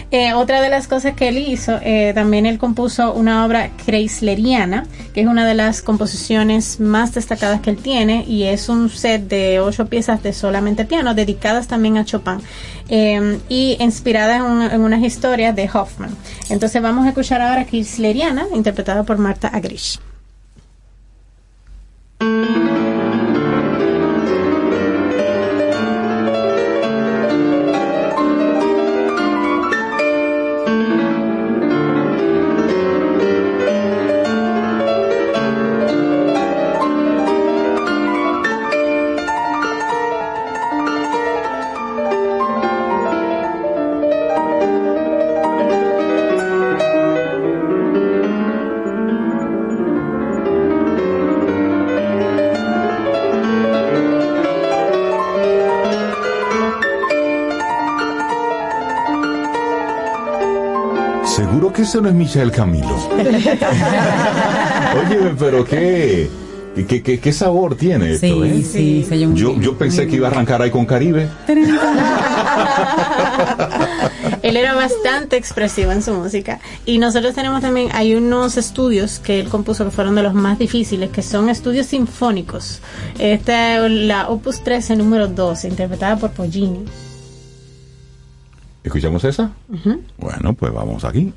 Eh, 0.09 0.34
otra 0.34 0.59
de 0.61 0.69
las 0.69 0.88
cosas 0.88 1.13
que 1.13 1.27
él 1.30 1.38
hizo, 1.38 1.77
eh, 1.84 2.13
también 2.15 2.47
él 2.47 2.57
compuso 2.57 3.13
una 3.13 3.45
obra 3.45 3.69
chreisleriana, 3.85 4.88
que 5.13 5.21
es 5.21 5.27
una 5.27 5.45
de 5.47 5.53
las 5.53 5.84
composiciones 5.84 6.80
más 6.80 7.13
destacadas 7.13 7.61
que 7.61 7.69
él 7.69 7.77
tiene, 7.77 8.26
y 8.27 8.43
es 8.45 8.67
un 8.67 8.89
set 8.89 9.27
de 9.27 9.59
ocho 9.59 9.85
piezas 9.85 10.23
de 10.23 10.34
solamente 10.34 10.84
piano, 10.85 11.13
dedicadas 11.13 11.67
también 11.67 11.97
a 11.97 12.05
Chopin, 12.05 12.39
eh, 12.89 13.39
y 13.49 13.77
inspirada 13.80 14.38
en, 14.38 14.41
una- 14.41 14.73
en 14.73 14.81
unas 14.81 15.03
historias 15.03 15.55
de 15.55 15.69
Hoffman. 15.71 16.09
Entonces 16.49 16.81
vamos 16.81 17.05
a 17.05 17.09
escuchar 17.09 17.41
ahora 17.43 17.67
chreisleriana, 17.67 18.47
interpretada 18.55 19.03
por 19.03 19.19
Marta 19.19 19.47
Agrish. 19.49 19.99
Ese 61.90 62.02
no 62.02 62.10
es 62.10 62.14
Michael 62.14 62.52
Camilo. 62.52 62.88
Oye, 63.18 63.57
pero 65.40 65.66
qué, 65.66 66.30
qué, 66.88 67.02
qué, 67.02 67.20
qué 67.20 67.34
sabor 67.34 67.76
tiene 67.76 68.11
esto, 68.11 68.28
Sí, 68.28 68.41
¿eh? 68.44 68.61
sí, 69.10 69.34
Yo, 69.34 69.60
yo 69.60 69.76
pensé 69.76 70.06
que 70.06 70.18
iba 70.18 70.28
a 70.28 70.30
arrancar 70.30 70.61
ahí 70.61 70.70
con 70.70 70.86
Caribe. 70.86 71.28
Él 74.44 74.56
era 74.56 74.76
bastante 74.76 75.36
expresivo 75.36 75.91
en 75.91 76.03
su 76.03 76.14
música. 76.14 76.60
Y 76.86 76.99
nosotros 76.99 77.34
tenemos 77.34 77.61
también, 77.61 77.90
hay 77.91 78.14
unos 78.14 78.57
estudios 78.57 79.18
que 79.18 79.40
él 79.40 79.49
compuso 79.49 79.84
que 79.84 79.90
fueron 79.90 80.14
de 80.14 80.22
los 80.22 80.36
más 80.36 80.60
difíciles, 80.60 81.10
que 81.10 81.24
son 81.24 81.49
estudios 81.49 81.88
sinfónicos. 81.88 82.82
Esta 83.18 83.84
es 83.84 83.91
la 83.91 84.30
Opus 84.30 84.64
13 84.64 84.95
número 84.95 85.28
12, 85.28 85.70
interpretada 85.70 86.18
por 86.18 86.30
Poggini. 86.34 86.86
¿Escuchamos 88.84 89.24
esa? 89.24 89.53
Bueno, 90.20 90.53
pues 90.53 90.72
vamos 90.72 91.03
aquí. 91.03 91.34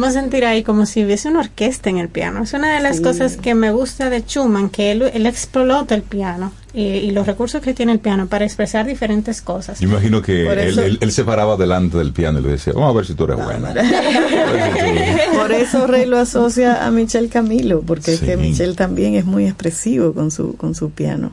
Podemos 0.00 0.14
sentir 0.14 0.44
ahí 0.44 0.62
como 0.62 0.86
si 0.86 1.04
hubiese 1.04 1.28
una 1.28 1.40
orquesta 1.40 1.90
en 1.90 1.98
el 1.98 2.08
piano. 2.08 2.42
Es 2.42 2.52
una 2.52 2.74
de 2.74 2.80
las 2.80 2.96
Sí. 2.96 3.02
cosas 3.02 3.36
que 3.36 3.54
me 3.54 3.70
gusta 3.70 4.10
de 4.10 4.22
Schumann, 4.22 4.70
que 4.70 4.90
él, 4.92 5.02
él 5.12 5.26
explota 5.26 5.94
el 5.94 6.02
piano 6.02 6.52
y, 6.72 6.82
y 6.82 7.10
los 7.10 7.26
recursos 7.26 7.60
que 7.60 7.74
tiene 7.74 7.92
el 7.92 7.98
piano 7.98 8.26
para 8.26 8.44
expresar 8.44 8.86
diferentes 8.86 9.42
cosas. 9.42 9.78
Yo 9.80 9.88
imagino 9.88 10.22
que 10.22 10.46
él, 10.50 10.58
eso- 10.58 10.82
él- 10.82 10.98
él 11.00 11.12
se 11.12 11.24
paraba 11.24 11.56
delante 11.56 11.98
del 11.98 12.12
piano 12.12 12.38
y 12.38 12.42
le 12.42 12.48
decía, 12.52 12.72
vamos 12.72 12.90
a 12.90 12.96
ver 12.96 13.06
si 13.06 13.14
tú 13.14 13.24
eres 13.24 13.36
buena. 13.44 13.74
Por 15.34 15.52
eso 15.52 15.86
Rey 15.86 16.06
lo 16.06 16.18
asocia 16.18 16.84
a 16.86 16.90
Michel 16.90 17.28
Camilo, 17.28 17.82
porque 17.82 18.14
es 18.14 18.20
Sí. 18.20 18.26
que 18.26 18.36
Michel 18.36 18.76
también 18.76 19.14
es 19.14 19.24
muy 19.24 19.44
expresivo 19.46 20.12
con 20.12 20.30
su, 20.30 20.56
con 20.56 20.74
su 20.74 20.90
piano. 20.90 21.32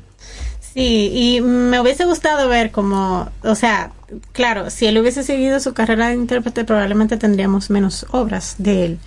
Sí, 0.73 1.09
y 1.13 1.41
me 1.41 1.79
hubiese 1.79 2.05
gustado 2.05 2.47
ver 2.49 2.71
como, 2.71 3.29
o 3.43 3.55
sea, 3.55 3.91
claro, 4.31 4.69
si 4.69 4.85
él 4.85 4.97
hubiese 4.97 5.23
seguido 5.23 5.59
su 5.59 5.73
carrera 5.73 6.07
de 6.07 6.15
intérprete 6.15 6.63
probablemente 6.63 7.17
tendríamos 7.17 7.69
menos 7.69 8.05
obras 8.11 8.55
de 8.57 8.85
él. 8.85 8.99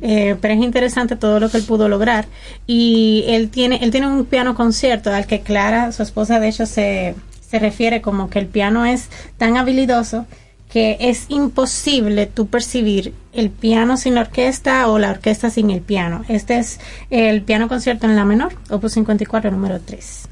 Eh, 0.00 0.36
pero 0.40 0.54
es 0.54 0.60
interesante 0.60 1.16
todo 1.16 1.40
lo 1.40 1.50
que 1.50 1.58
él 1.58 1.64
pudo 1.64 1.88
lograr 1.88 2.26
y 2.66 3.24
él 3.28 3.50
tiene 3.50 3.78
él 3.82 3.90
tiene 3.90 4.08
un 4.08 4.24
piano 4.24 4.54
concierto 4.54 5.12
al 5.12 5.26
que 5.26 5.40
Clara, 5.40 5.92
su 5.92 6.02
esposa, 6.02 6.40
de 6.40 6.48
hecho 6.48 6.66
se 6.66 7.14
se 7.48 7.58
refiere 7.58 8.00
como 8.00 8.28
que 8.28 8.38
el 8.38 8.46
piano 8.46 8.84
es 8.84 9.08
tan 9.38 9.56
habilidoso 9.56 10.26
que 10.68 10.96
es 11.00 11.26
imposible 11.28 12.26
tú 12.26 12.48
percibir 12.48 13.14
el 13.32 13.50
piano 13.50 13.96
sin 13.96 14.14
la 14.14 14.22
orquesta 14.22 14.88
o 14.88 14.98
la 14.98 15.10
orquesta 15.10 15.48
sin 15.48 15.70
el 15.70 15.80
piano. 15.80 16.24
Este 16.28 16.58
es 16.58 16.80
el 17.10 17.42
piano 17.42 17.68
concierto 17.68 18.06
en 18.06 18.16
la 18.16 18.24
menor, 18.24 18.54
opus 18.68 18.92
54, 18.92 19.50
número 19.50 19.80
3. 19.80 20.28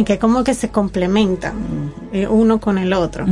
Bien, 0.00 0.06
que 0.06 0.18
como 0.18 0.44
que 0.44 0.54
se 0.54 0.70
complementan 0.70 1.92
eh, 2.12 2.26
uno 2.26 2.58
con 2.58 2.78
el 2.78 2.94
otro. 2.94 3.26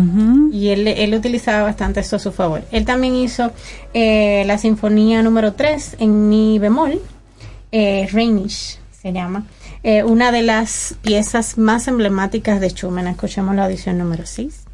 Y 0.53 0.69
él, 0.69 0.87
él 0.87 1.15
utilizaba 1.15 1.63
bastante 1.63 2.01
esto 2.01 2.17
a 2.17 2.19
su 2.19 2.31
favor. 2.31 2.63
Él 2.73 2.85
también 2.85 3.15
hizo 3.15 3.53
eh, 3.95 4.43
la 4.47 4.59
sinfonía 4.59 5.23
número 5.23 5.55
3 5.55 5.97
en 6.01 6.29
mi 6.29 6.59
bemol, 6.59 7.01
eh, 7.73 8.07
Rheinisch 8.13 8.79
se 8.91 9.13
llama. 9.13 9.45
Eh, 9.83 10.03
una 10.03 10.31
de 10.31 10.43
las 10.43 10.97
piezas 11.01 11.57
más 11.57 11.89
emblemáticas 11.89 12.61
de 12.61 12.69
Schumann. 12.69 13.07
Escuchemos 13.07 13.55
la 13.55 13.65
audición 13.65 13.97
número 13.97 14.27
6. 14.27 14.65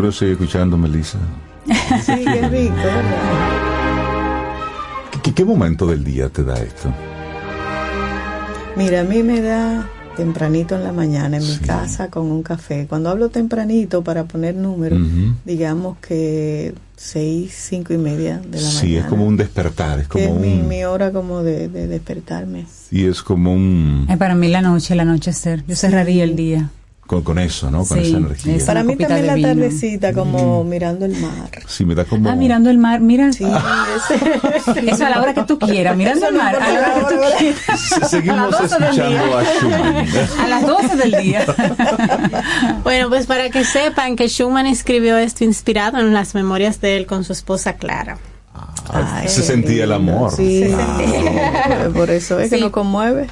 Quiero 0.00 0.12
seguir 0.12 0.32
escuchando, 0.34 0.78
Melissa. 0.78 1.18
Sí, 2.02 2.24
qué 2.24 2.48
rico. 2.48 2.74
¿Qué, 5.12 5.20
qué- 5.22 5.34
qué 5.34 5.44
momento 5.44 5.86
del 5.88 6.04
día 6.04 6.28
te 6.28 6.44
da 6.44 6.54
esto? 6.56 6.92
Mira, 8.76 9.00
a 9.00 9.04
mí 9.04 9.22
me 9.24 9.40
da 9.40 9.88
tempranito 10.16 10.76
en 10.76 10.84
la 10.84 10.92
mañana 10.92 11.36
en 11.38 11.46
mi 11.46 11.56
casa 11.58 12.08
con 12.10 12.26
un 12.30 12.42
café. 12.44 12.86
Cuando 12.88 13.10
hablo 13.10 13.28
tempranito 13.28 14.02
para 14.04 14.24
poner 14.24 14.54
números, 14.54 15.00
Ujú. 15.00 15.34
digamos 15.44 15.98
que 15.98 16.74
seis, 16.96 17.54
cinco 17.68 17.92
y 17.92 17.98
media 17.98 18.38
de 18.38 18.60
la 18.60 18.68
Sí, 18.68 18.86
mañana. 18.86 19.00
es 19.00 19.06
como 19.06 19.26
un 19.26 19.36
despertar, 19.36 19.98
es 20.00 20.08
como 20.08 20.24
es 20.24 20.30
mi, 20.40 20.52
un... 20.60 20.68
mi 20.68 20.84
hora 20.84 21.10
como 21.12 21.42
de, 21.42 21.68
de 21.68 21.88
despertarme. 21.88 22.66
Sí, 22.88 23.04
es 23.04 23.20
como 23.22 23.52
un... 23.52 24.06
Eh, 24.08 24.16
para 24.16 24.34
mí 24.36 24.46
la 24.48 24.62
noche, 24.62 24.94
el 24.94 25.00
anochecer. 25.00 25.64
Yo 25.66 25.74
cerraría 25.76 26.22
el 26.24 26.36
día. 26.36 26.70
Con, 27.08 27.22
con 27.22 27.38
eso, 27.38 27.70
¿no? 27.70 27.86
Con 27.86 27.98
Sí, 27.98 28.08
esa 28.10 28.16
energía. 28.18 28.54
es- 28.56 28.64
Para 28.64 28.84
mí 28.84 28.94
también 28.94 29.26
la 29.26 29.34
vino. 29.34 29.48
tardecita, 29.48 30.12
como 30.12 30.62
mirando 30.62 31.06
el 31.06 31.16
mar. 31.16 31.48
Sí, 31.66 31.86
me 31.86 31.94
da 31.94 32.04
como... 32.04 32.28
Ah, 32.28 32.36
mirando 32.36 32.68
el 32.68 32.76
mar, 32.76 33.00
mira. 33.00 33.32
Sí, 33.32 33.44
Eso 34.86 35.06
a 35.06 35.10
la 35.10 35.22
hora 35.22 35.32
que 35.32 35.42
tú 35.44 35.58
quieras, 35.58 35.96
mirando 35.96 36.28
el 36.28 36.34
mar. 36.34 36.54
A 36.56 36.68
la 36.70 36.78
hora 36.80 36.94
que 36.94 37.00
tú 37.14 37.20
quieras. 37.38 37.80
Se- 37.80 38.04
Seguimos 38.04 38.38
A 38.38 38.46
las 38.50 38.60
12 38.60 38.74
del 38.74 38.82
escuchando 38.84 39.24
día. 39.26 39.38
a 39.38 39.44
Schumann. 39.58 40.06
A 40.38 40.48
las 40.48 40.66
12 40.66 40.96
del 40.96 41.10
día. 41.22 41.46
Bueno, 42.84 43.08
pues 43.08 43.26
para 43.26 43.50
que 43.50 43.64
sepan 43.64 44.14
que 44.16 44.28
Schumann 44.28 44.66
escribió 44.66 45.16
esto 45.16 45.44
inspirado 45.44 45.98
en 45.98 46.12
las 46.12 46.34
memorias 46.34 46.80
de 46.82 46.96
él 46.98 47.06
con 47.06 47.24
su 47.24 47.32
esposa 47.32 47.74
Clara. 47.74 48.18
Ay, 48.92 49.28
se 49.28 49.42
sentía 49.42 49.84
el 49.84 49.92
amor. 49.92 50.32
Sí, 50.32 50.64
Claro. 50.68 51.92
por 51.92 52.10
eso 52.10 52.38
es 52.38 52.50
que 52.50 52.56
Sí. 52.56 52.62
nos 52.62 52.70
conmueve. 52.70 53.28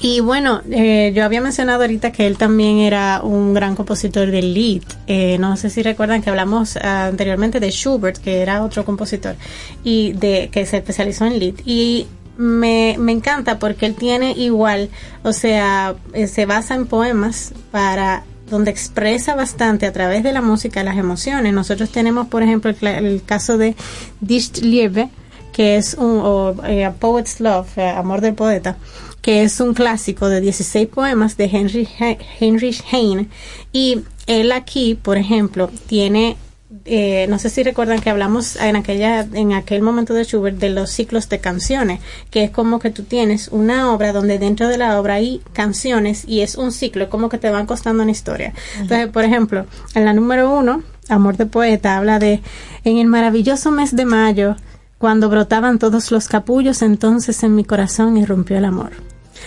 Y 0.00 0.20
bueno, 0.20 0.62
eh, 0.70 1.12
yo 1.14 1.24
había 1.24 1.40
mencionado 1.40 1.82
ahorita 1.82 2.12
que 2.12 2.26
él 2.26 2.36
también 2.36 2.78
era 2.78 3.20
un 3.22 3.54
gran 3.54 3.74
compositor 3.76 4.30
de 4.30 4.42
lead. 4.42 4.82
Eh, 5.06 5.38
no 5.38 5.56
sé 5.56 5.70
si 5.70 5.82
recuerdan 5.82 6.22
que 6.22 6.30
hablamos 6.30 6.76
ah, 6.76 7.06
anteriormente 7.06 7.60
de 7.60 7.70
Schubert, 7.70 8.18
que 8.18 8.42
era 8.42 8.62
otro 8.64 8.84
compositor 8.84 9.36
y 9.84 10.12
de 10.12 10.48
que 10.50 10.66
se 10.66 10.78
especializó 10.78 11.26
en 11.26 11.38
lead. 11.38 11.54
Y 11.64 12.06
me, 12.36 12.96
me 12.98 13.12
encanta 13.12 13.58
porque 13.58 13.86
él 13.86 13.94
tiene 13.94 14.32
igual, 14.32 14.90
o 15.22 15.32
sea, 15.32 15.94
eh, 16.12 16.26
se 16.26 16.46
basa 16.46 16.74
en 16.74 16.86
poemas 16.86 17.52
para 17.70 18.24
donde 18.48 18.70
expresa 18.70 19.34
bastante 19.34 19.86
a 19.86 19.92
través 19.92 20.22
de 20.22 20.32
la 20.32 20.42
música 20.42 20.82
las 20.82 20.98
emociones. 20.98 21.52
Nosotros 21.54 21.90
tenemos, 21.90 22.28
por 22.28 22.42
ejemplo, 22.42 22.70
el, 22.70 22.86
el 22.86 23.22
caso 23.24 23.56
de 23.56 23.76
Dichtlebe, 24.20 25.08
que 25.52 25.76
es 25.76 25.94
un 25.94 26.60
eh, 26.64 26.90
Poet's 26.98 27.40
Love, 27.40 27.78
eh, 27.78 27.88
Amor 27.88 28.20
del 28.20 28.34
Poeta, 28.34 28.76
que 29.22 29.42
es 29.44 29.60
un 29.60 29.72
clásico 29.72 30.28
de 30.28 30.40
16 30.40 30.88
poemas 30.88 31.36
de 31.36 31.44
Henry, 31.44 31.88
He- 31.98 32.18
Heinrich 32.40 32.82
Heine. 32.92 33.28
Y 33.72 34.00
él 34.26 34.52
aquí, 34.52 34.94
por 35.00 35.16
ejemplo, 35.16 35.70
tiene, 35.86 36.36
eh, 36.84 37.26
no 37.28 37.38
sé 37.38 37.48
si 37.48 37.62
recuerdan 37.62 38.00
que 38.00 38.10
hablamos 38.10 38.56
en, 38.56 38.74
aquella, 38.76 39.20
en 39.32 39.52
aquel 39.52 39.80
momento 39.82 40.12
de 40.12 40.24
Schubert 40.24 40.58
de 40.58 40.70
los 40.70 40.90
ciclos 40.90 41.28
de 41.28 41.38
canciones, 41.38 42.00
que 42.30 42.42
es 42.44 42.50
como 42.50 42.80
que 42.80 42.90
tú 42.90 43.04
tienes 43.04 43.48
una 43.48 43.92
obra 43.92 44.12
donde 44.12 44.38
dentro 44.40 44.66
de 44.68 44.76
la 44.78 44.98
obra 45.00 45.14
hay 45.14 45.40
canciones 45.52 46.24
y 46.26 46.40
es 46.40 46.56
un 46.56 46.72
ciclo, 46.72 47.08
como 47.08 47.28
que 47.28 47.38
te 47.38 47.48
van 47.50 47.66
costando 47.66 48.02
una 48.02 48.12
historia. 48.12 48.52
Entonces, 48.80 49.06
por 49.08 49.24
ejemplo, 49.24 49.66
en 49.94 50.04
la 50.04 50.12
número 50.14 50.52
uno, 50.52 50.82
Amor 51.08 51.36
de 51.36 51.46
Poeta, 51.46 51.96
habla 51.96 52.18
de, 52.18 52.40
en 52.84 52.98
el 52.98 53.06
maravilloso 53.06 53.70
mes 53.70 53.94
de 53.94 54.04
mayo, 54.04 54.56
cuando 54.98 55.28
brotaban 55.28 55.78
todos 55.80 56.10
los 56.12 56.28
capullos, 56.28 56.80
entonces 56.82 57.42
en 57.42 57.54
mi 57.56 57.64
corazón 57.64 58.16
irrumpió 58.16 58.56
el 58.56 58.64
amor. 58.64 58.92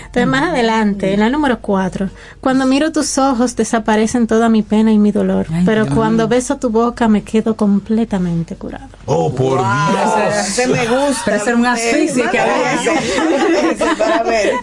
Entonces, 0.06 0.28
más 0.28 0.50
adelante, 0.50 1.14
en 1.14 1.20
la 1.20 1.30
número 1.30 1.60
cuatro, 1.60 2.10
cuando 2.42 2.66
miro 2.66 2.92
tus 2.92 3.18
ojos 3.18 3.56
desaparecen 3.56 4.28
toda 4.28 4.50
mi 4.50 4.62
pena 4.62 4.92
y 4.92 4.98
mi 4.98 5.12
dolor, 5.12 5.48
pero 5.66 5.88
cuando 5.88 6.28
beso 6.28 6.58
tu 6.58 6.70
boca 6.70 7.08
me 7.08 7.24
quedo 7.24 7.56
completamente 7.56 8.56
curado. 8.56 8.88
Oh, 9.06 9.34
por 9.34 9.60
Dios. 9.60 10.48
Ese 10.48 10.68
me 10.68 10.86
gusta. 10.88 11.24
Pero 11.26 11.44
ser 11.44 11.56
un 11.56 11.66
asfixia 11.66 12.30
que. 12.30 12.40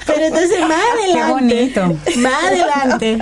Pero 0.06 0.24
entonces 0.24 0.60
más 0.60 0.78
adelante, 0.94 1.32
bonito. 1.32 1.98
más 2.16 2.44
adelante, 2.44 3.18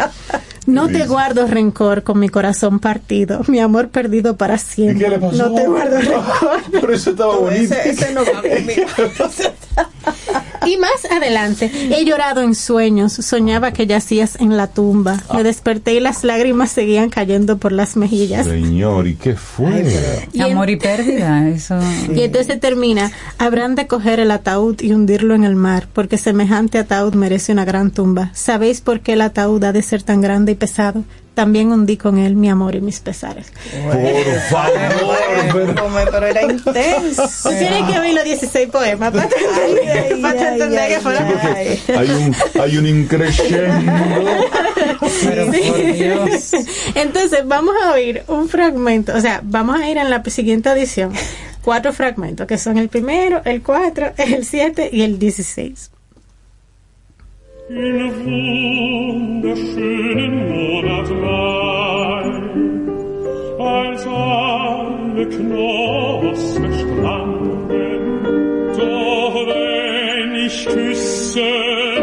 no 0.71 0.89
te 0.89 1.07
guardo 1.07 1.47
rencor 1.47 2.03
con 2.03 2.19
mi 2.19 2.29
corazón 2.29 2.79
partido, 2.79 3.43
mi 3.49 3.59
amor 3.59 3.89
perdido 3.89 4.37
para 4.37 4.59
siempre. 4.59 5.05
¿Qué 5.05 5.11
le 5.11 5.19
pasó? 5.19 5.49
No 5.49 5.55
te 5.55 5.67
guardo 5.67 5.97
rencor. 6.01 6.61
Pero 6.73 6.93
eso 6.93 7.11
estaba 7.11 7.37
bonito. 7.37 7.75
Ese, 7.75 7.91
ese 7.91 8.13
no 8.15 8.21
va 8.25 8.43
conmigo. 8.43 8.87
Y 10.67 10.77
más 10.77 11.05
adelante, 11.11 11.71
he 11.91 12.05
llorado 12.05 12.43
en 12.43 12.55
sueños, 12.55 13.13
soñaba 13.15 13.73
que 13.73 13.87
yacías 13.87 14.37
en 14.41 14.57
la 14.57 14.67
tumba. 14.67 15.23
Me 15.33 15.43
desperté 15.43 15.95
y 15.95 16.01
las 16.01 16.23
lágrimas 16.23 16.71
seguían 16.71 17.09
cayendo 17.09 17.57
por 17.57 17.73
las 17.73 17.97
mejillas. 17.97 18.47
Señor, 18.47 19.07
¿y 19.09 19.15
qué 19.15 19.35
fue? 19.37 19.87
Y 20.33 20.43
Amor 20.43 20.69
y 20.69 20.77
pérdida, 20.77 21.49
eso. 21.49 21.79
Y 22.15 22.21
entonces 22.23 22.61
termina, 22.61 23.11
habrán 23.39 23.75
de 23.75 23.87
coger 23.87 24.21
el 24.21 24.31
ataúd 24.31 24.81
y 24.81 24.93
hundirlo 24.93 25.35
en 25.35 25.45
el 25.45 25.57
mar, 25.57 25.89
porque 25.93 26.19
semejante 26.19 26.79
ataúd 26.79 27.15
merece 27.15 27.53
una 27.53 27.65
gran 27.65 27.91
tumba. 27.91 28.31
¿Sabéis 28.35 28.83
por 28.83 29.01
qué 29.01 29.15
el 29.15 29.23
ataúd 29.23 29.65
ha 29.65 29.73
de 29.73 29.83
ser 29.83 30.03
tan 30.03 30.21
grande 30.21 30.53
y 30.53 30.57
pesado? 30.61 31.03
también 31.41 31.73
hundí 31.73 31.97
con 31.97 32.19
él 32.19 32.37
mi 32.37 32.51
amor 32.51 32.74
y 32.74 32.82
mis 32.82 33.01
pesares. 33.01 33.51
Por 35.53 35.74
favor. 35.74 36.11
pero 36.12 36.27
era 36.27 36.43
intenso. 36.43 37.23
Tú 37.43 37.49
tienes 37.49 37.91
que 37.91 37.99
oír 37.99 38.15
los 38.15 38.24
16 38.24 38.69
poemas 38.69 39.11
para 39.11 39.24
entender, 40.53 40.89
que 40.89 41.01
fueron. 41.01 41.24
Hay 41.97 42.11
un, 42.11 42.37
hay 42.61 42.77
un 42.77 42.87
Sí. 45.09 45.93
Dios. 45.95 46.51
Entonces, 46.95 47.41
vamos 47.47 47.74
a 47.82 47.93
oír 47.93 48.23
un 48.28 48.49
fragmento, 48.49 49.16
o 49.16 49.20
sea, 49.20 49.41
vamos 49.43 49.81
a 49.81 49.89
ir 49.89 49.97
en 49.97 50.11
la 50.11 50.23
siguiente 50.27 50.69
edición, 50.70 51.12
cuatro 51.62 51.95
fragmentos, 51.95 52.47
que 52.47 52.59
son 52.59 52.77
el 52.77 52.91
primero, 52.91 53.41
el 53.47 53.62
cuatro, 53.62 54.12
el 54.19 54.45
siete 54.45 54.91
y 54.93 55.03
el 55.03 55.19
dieciséis. 55.19 55.91
Doch 68.77 69.47
wenn 69.47 70.35
ich 70.47 70.67
küsse 70.67 71.99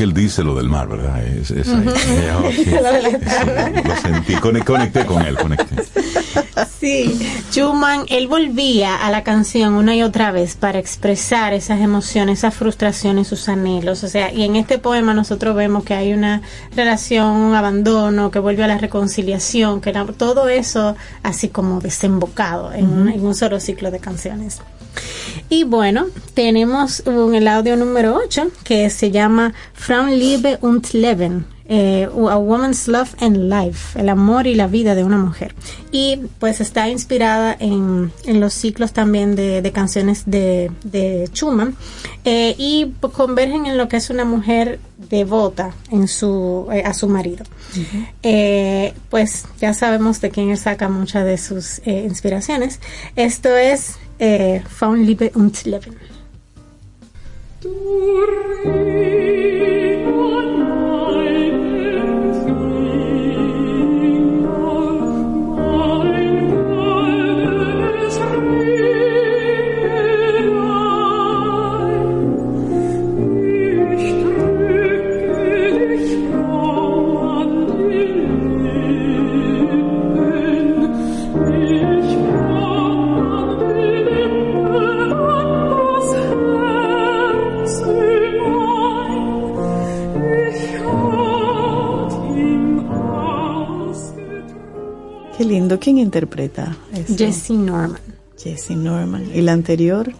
que 0.00 0.04
él 0.04 0.14
dice 0.14 0.42
lo 0.42 0.54
del 0.54 0.66
mar, 0.70 0.88
¿verdad? 0.88 1.22
Es, 1.22 1.50
es 1.50 1.68
ahí. 1.68 1.74
Ujú. 1.86 1.90
Ok. 2.38 2.54
Sí, 2.54 3.84
lo 3.84 3.96
sentí, 3.96 4.34
Conec- 4.36 4.64
conecté 4.64 5.04
con 5.04 5.20
él, 5.20 5.36
conecté. 5.36 5.76
Sí, 6.80 7.18
Schumann, 7.50 8.06
él 8.08 8.26
volvía 8.26 8.96
a 8.96 9.10
la 9.10 9.22
canción 9.24 9.74
una 9.74 9.94
y 9.94 10.02
otra 10.02 10.30
vez 10.32 10.56
para 10.56 10.78
expresar 10.78 11.52
esas 11.52 11.80
emociones, 11.80 12.38
esas 12.38 12.54
frustraciones, 12.54 13.28
sus 13.28 13.46
anhelos. 13.50 14.02
O 14.04 14.08
sea, 14.08 14.32
y 14.32 14.44
en 14.44 14.56
este 14.56 14.78
poema 14.78 15.12
nosotros 15.12 15.54
vemos 15.54 15.84
que 15.84 15.92
hay 15.92 16.14
una 16.14 16.40
relación, 16.74 17.26
un 17.26 17.54
abandono, 17.54 18.30
que 18.30 18.38
vuelve 18.38 18.64
a 18.64 18.68
la 18.68 18.78
reconciliación, 18.78 19.82
que 19.82 19.92
la- 19.92 20.06
todo 20.06 20.48
eso 20.48 20.96
así 21.22 21.48
como 21.50 21.80
desembocado 21.80 22.72
en 22.72 22.86
un 22.88 23.34
solo 23.34 23.60
ciclo 23.60 23.90
de 23.90 23.98
canciones. 23.98 24.60
Y 25.50 25.64
bueno, 25.64 26.06
tenemos 26.34 27.02
un, 27.06 27.34
el 27.34 27.48
audio 27.48 27.76
número 27.76 28.16
8 28.24 28.50
que 28.64 28.88
se 28.88 29.10
llama 29.10 29.52
Frauenliebe 29.74 30.58
und 30.62 30.86
Leben. 30.92 31.44
eh, 31.72 32.08
A 32.28 32.36
Woman's 32.36 32.88
Love 32.88 33.14
and 33.20 33.48
Life, 33.48 33.96
el 34.00 34.08
amor 34.08 34.48
y 34.48 34.56
la 34.56 34.66
vida 34.66 34.96
de 34.96 35.04
una 35.04 35.18
mujer. 35.18 35.54
Y 35.92 36.20
pues 36.40 36.60
está 36.60 36.88
inspirada 36.88 37.56
en, 37.60 38.10
en 38.24 38.40
los 38.40 38.54
ciclos 38.54 38.92
también 38.92 39.36
de, 39.36 39.62
de 39.62 39.70
canciones 39.70 40.24
de, 40.26 40.72
de 40.82 41.28
Schumann 41.32 41.76
eh, 42.24 42.56
y 42.58 42.86
pues, 43.00 43.12
convergen 43.12 43.66
en 43.66 43.78
lo 43.78 43.86
que 43.88 43.98
es 43.98 44.10
una 44.10 44.24
mujer 44.24 44.80
devota 45.10 45.72
en 45.92 46.08
su, 46.08 46.66
eh, 46.72 46.82
a 46.84 46.92
su 46.92 47.08
marido. 47.08 47.44
Pues 49.08 49.44
ya 49.60 49.72
sabemos 49.72 50.20
de 50.20 50.30
quién 50.30 50.50
él 50.50 50.58
saca 50.58 50.88
muchas 50.88 51.24
de 51.24 51.38
sus 51.38 51.80
inspiraciones. 51.86 52.80
Esto 53.14 53.56
es 53.56 53.94
eh, 54.20 54.60
Frauenliebe 54.60 55.30
und 55.34 55.64
Leben. 55.64 55.96
¿Quién 95.78 95.98
interpreta 95.98 96.76
eso? 96.92 97.16
Jesse 97.16 97.50
Norman. 97.50 98.00
Jesse 98.36 98.70
Norman. 98.70 99.30
¿Y 99.34 99.42
la 99.42 99.52
anterior? 99.52 100.12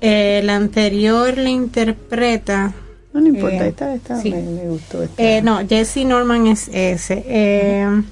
Eh, 0.00 0.40
la 0.44 0.56
anterior 0.56 1.36
le 1.36 1.50
interpreta. 1.50 2.72
No, 3.12 3.20
no 3.20 3.28
importa, 3.28 3.64
eh, 3.64 3.68
esta, 3.68 3.94
esta 3.94 4.20
sí. 4.20 4.30
me, 4.30 4.42
me 4.42 4.68
gustó. 4.68 5.02
esta. 5.02 5.22
Eh, 5.22 5.42
no, 5.42 5.66
Jesse 5.66 6.04
Norman 6.04 6.46
es 6.46 6.68
ese. 6.68 7.24
Eh, 7.26 8.02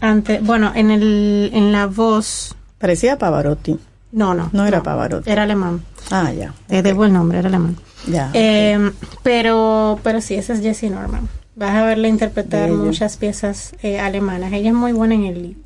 ante, 0.00 0.40
bueno, 0.40 0.72
en, 0.74 0.90
el, 0.90 1.50
en 1.54 1.72
la 1.72 1.86
voz. 1.86 2.56
Parecía 2.78 3.16
Pavarotti. 3.18 3.78
No, 4.12 4.34
no. 4.34 4.50
No 4.52 4.66
era 4.66 4.82
Pavarotti. 4.82 5.30
Era 5.30 5.44
alemán. 5.44 5.82
Ah, 6.10 6.32
ya. 6.32 6.52
Te 6.66 6.82
debo 6.82 7.04
el 7.04 7.12
nombre, 7.12 7.38
era 7.38 7.48
alemán. 7.48 7.76
Ya. 8.08 8.30
Eh, 8.34 8.90
pero, 9.22 10.00
pero 10.02 10.20
sí, 10.20 10.34
esa 10.34 10.54
es 10.54 10.60
Jessie 10.60 10.90
Norman. 10.90 11.28
Vas 11.54 11.76
a 11.76 11.84
verla 11.84 12.08
interpretar 12.08 12.70
muchas 12.70 13.16
piezas 13.18 13.72
alemanas. 14.00 14.52
Ella 14.52 14.70
es 14.70 14.74
muy 14.74 14.92
buena 14.92 15.14
en 15.14 15.24
el 15.24 15.42
lead. 15.42 15.56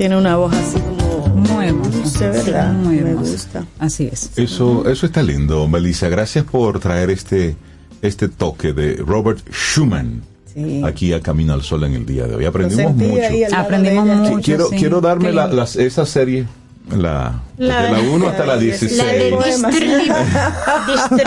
Tiene 0.00 0.16
una 0.16 0.34
voz 0.36 0.54
así 0.54 0.78
como 0.80 1.26
Muy 1.36 1.66
hermosa. 1.66 1.90
dulce, 1.90 2.28
¿verdad? 2.30 2.72
Muy 2.72 3.00
me 3.00 3.10
hermosa. 3.10 3.30
gusta. 3.32 3.64
Así 3.78 4.08
es. 4.10 4.30
Eso, 4.34 4.88
eso 4.88 5.04
está 5.04 5.22
lindo, 5.22 5.68
Melissa. 5.68 6.08
Gracias 6.08 6.46
por 6.46 6.80
traer 6.80 7.10
este, 7.10 7.54
este 8.00 8.30
toque 8.30 8.72
de 8.72 8.94
Robert 8.96 9.40
Schumann 9.52 10.22
Sí. 10.54 10.80
aquí 10.86 11.12
a 11.12 11.20
Camino 11.20 11.52
al 11.52 11.60
Sol 11.60 11.84
en 11.84 11.92
el 11.92 12.06
día 12.06 12.26
de 12.26 12.34
hoy. 12.36 12.46
Aprendimos 12.46 12.96
mucho. 12.96 13.20
Aprendimos 13.54 14.06
mucho. 14.06 14.40
quiero, 14.42 14.68
sí. 14.70 14.76
quiero 14.78 15.02
darme 15.02 15.32
la, 15.32 15.46
las- 15.48 15.76
esa 15.76 16.06
serie, 16.06 16.46
la, 16.88 17.40
La- 17.58 17.82
de 17.84 17.90
la 17.92 18.00
1 18.00 18.28
hasta 18.28 18.46
la 18.46 18.56
16. 18.58 18.96
La 18.98 19.04
de. 19.06 19.30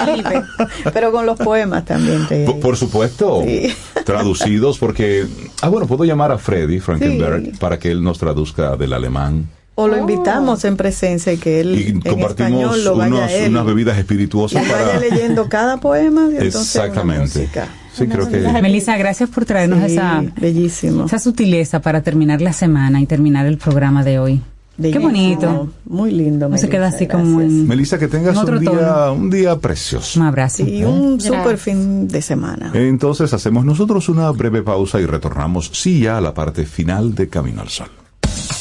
Pero 0.93 1.11
con 1.11 1.25
los 1.25 1.37
poemas 1.37 1.85
también. 1.85 2.27
Te... 2.27 2.45
Por, 2.45 2.59
por 2.59 2.77
supuesto, 2.77 3.41
Sí. 3.45 3.73
traducidos 4.05 4.77
porque... 4.77 5.25
Ah, 5.61 5.69
bueno, 5.69 5.87
puedo 5.87 6.03
llamar 6.05 6.31
a 6.31 6.37
Freddy 6.37 6.79
Frankenberg 6.79 7.57
para 7.59 7.79
que 7.79 7.91
él 7.91 8.03
nos 8.03 8.19
traduzca 8.19 8.75
del 8.75 8.93
alemán 8.93 9.47
O 9.75 9.87
lo 9.87 9.97
invitamos 9.97 10.65
en 10.65 10.75
presencia 10.77 11.31
y 11.33 11.37
que 11.37 11.61
él 11.61 11.79
y 11.79 11.87
en 11.91 12.01
compartimos 12.01 12.77
español 12.77 12.83
lo 12.83 12.95
vaya 12.97 13.15
unos- 13.15 13.31
él. 13.31 13.49
unas 13.51 13.65
bebidas 13.65 13.97
y 13.97 13.99
espirituosas 14.01 14.61
vaya 14.69 14.85
para... 14.85 14.99
leyendo 14.99 15.47
cada 15.49 15.77
poema 15.77 16.27
y 16.31 16.37
Exactamente. 16.45 17.49
Sí, 17.93 18.07
creo 18.07 18.27
que... 18.27 18.39
Melissa, 18.61 18.97
gracias 18.97 19.29
por 19.29 19.45
traernos 19.45 19.79
Sí, 19.85 19.93
esa, 19.93 20.23
bellísimo. 20.35 21.05
esa 21.05 21.19
sutileza 21.19 21.79
para 21.81 22.01
terminar 22.01 22.41
la 22.41 22.51
semana 22.51 22.99
y 23.01 23.05
terminar 23.05 23.45
el 23.45 23.57
programa 23.59 24.03
de 24.03 24.17
hoy. 24.19 24.41
Qué 24.81 24.97
bonito. 24.97 25.69
Muy 25.85 26.11
lindo. 26.11 26.49
No 26.49 26.57
se 26.57 26.67
queda 26.67 26.87
así 26.87 27.07
como 27.07 27.37
gracias. 27.37 27.51
en 27.59 27.67
Melissa, 27.67 27.99
que 27.99 28.07
tengas 28.07 28.35
un 28.37 28.59
día, 28.59 28.71
tono. 28.71 29.13
un 29.13 29.29
día 29.29 29.55
precioso. 29.59 30.19
un 30.19 30.25
abrazo. 30.25 30.63
Y 30.65 30.83
un 30.83 31.17
Gracias. 31.17 31.35
super 31.37 31.57
fin 31.57 32.07
de 32.07 32.21
semana. 32.21 32.71
Entonces 32.73 33.31
hacemos 33.33 33.65
nosotros 33.65 34.09
una 34.09 34.29
breve 34.31 34.63
pausa 34.63 34.99
y 34.99 35.05
retornamos, 35.05 35.69
sí, 35.73 36.01
ya 36.01 36.17
a 36.17 36.21
la 36.21 36.33
parte 36.33 36.65
final 36.65 37.13
de 37.13 37.29
Camino 37.29 37.61
al 37.61 37.69
Sol. 37.69 37.87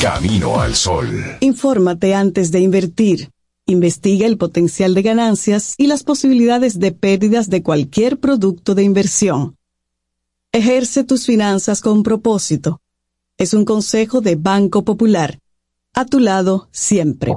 Camino 0.00 0.60
al 0.60 0.74
Sol. 0.74 1.08
Infórmate 1.40 2.14
antes 2.14 2.50
de 2.52 2.60
invertir. 2.60 3.30
Investiga 3.70 4.26
el 4.26 4.36
potencial 4.36 4.94
de 4.94 5.02
ganancias 5.02 5.74
y 5.78 5.86
las 5.86 6.02
posibilidades 6.02 6.80
de 6.80 6.90
pérdidas 6.90 7.48
de 7.50 7.62
cualquier 7.62 8.18
producto 8.18 8.74
de 8.74 8.82
inversión. 8.82 9.56
Ejerce 10.50 11.04
tus 11.04 11.24
finanzas 11.24 11.80
con 11.80 12.02
propósito. 12.02 12.80
Es 13.38 13.54
un 13.54 13.64
consejo 13.64 14.22
de 14.22 14.34
Banco 14.34 14.84
Popular. 14.84 15.38
A 15.94 16.04
tu 16.04 16.18
lado 16.18 16.68
siempre. 16.72 17.36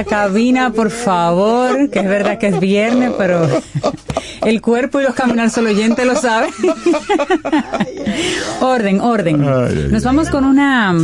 Esta 0.00 0.28
cabina, 0.28 0.72
por 0.72 0.90
favor, 0.90 1.88
que 1.90 2.00
es 2.00 2.04
verdad 2.04 2.38
que 2.38 2.48
es 2.48 2.60
viernes, 2.60 3.12
pero 3.16 3.48
el 4.44 4.60
cuerpo 4.60 5.00
y 5.00 5.04
los 5.04 5.14
caminar 5.14 5.50
solo 5.50 5.70
oyentes 5.70 6.06
lo 6.06 6.16
saben. 6.16 6.50
orden, 8.60 9.00
orden. 9.00 9.90
Nos 9.90 10.04
vamos 10.04 10.28
con 10.28 10.44
una, 10.44 10.94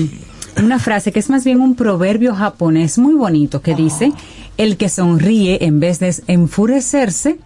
una 0.59 0.79
frase 0.79 1.11
que 1.11 1.21
es 1.21 1.31
más 1.31 1.45
bien 1.45 1.61
un 1.61 1.75
proverbio 1.75 2.35
japonés 2.35 2.99
muy 2.99 3.15
bonito 3.15 3.63
que 3.63 3.75
dice, 3.75 4.13
el 4.59 4.77
que 4.77 4.89
sonríe 4.89 5.65
en 5.65 5.81
vez 5.81 5.99
de 5.99 6.15
enfurecerse 6.27 7.39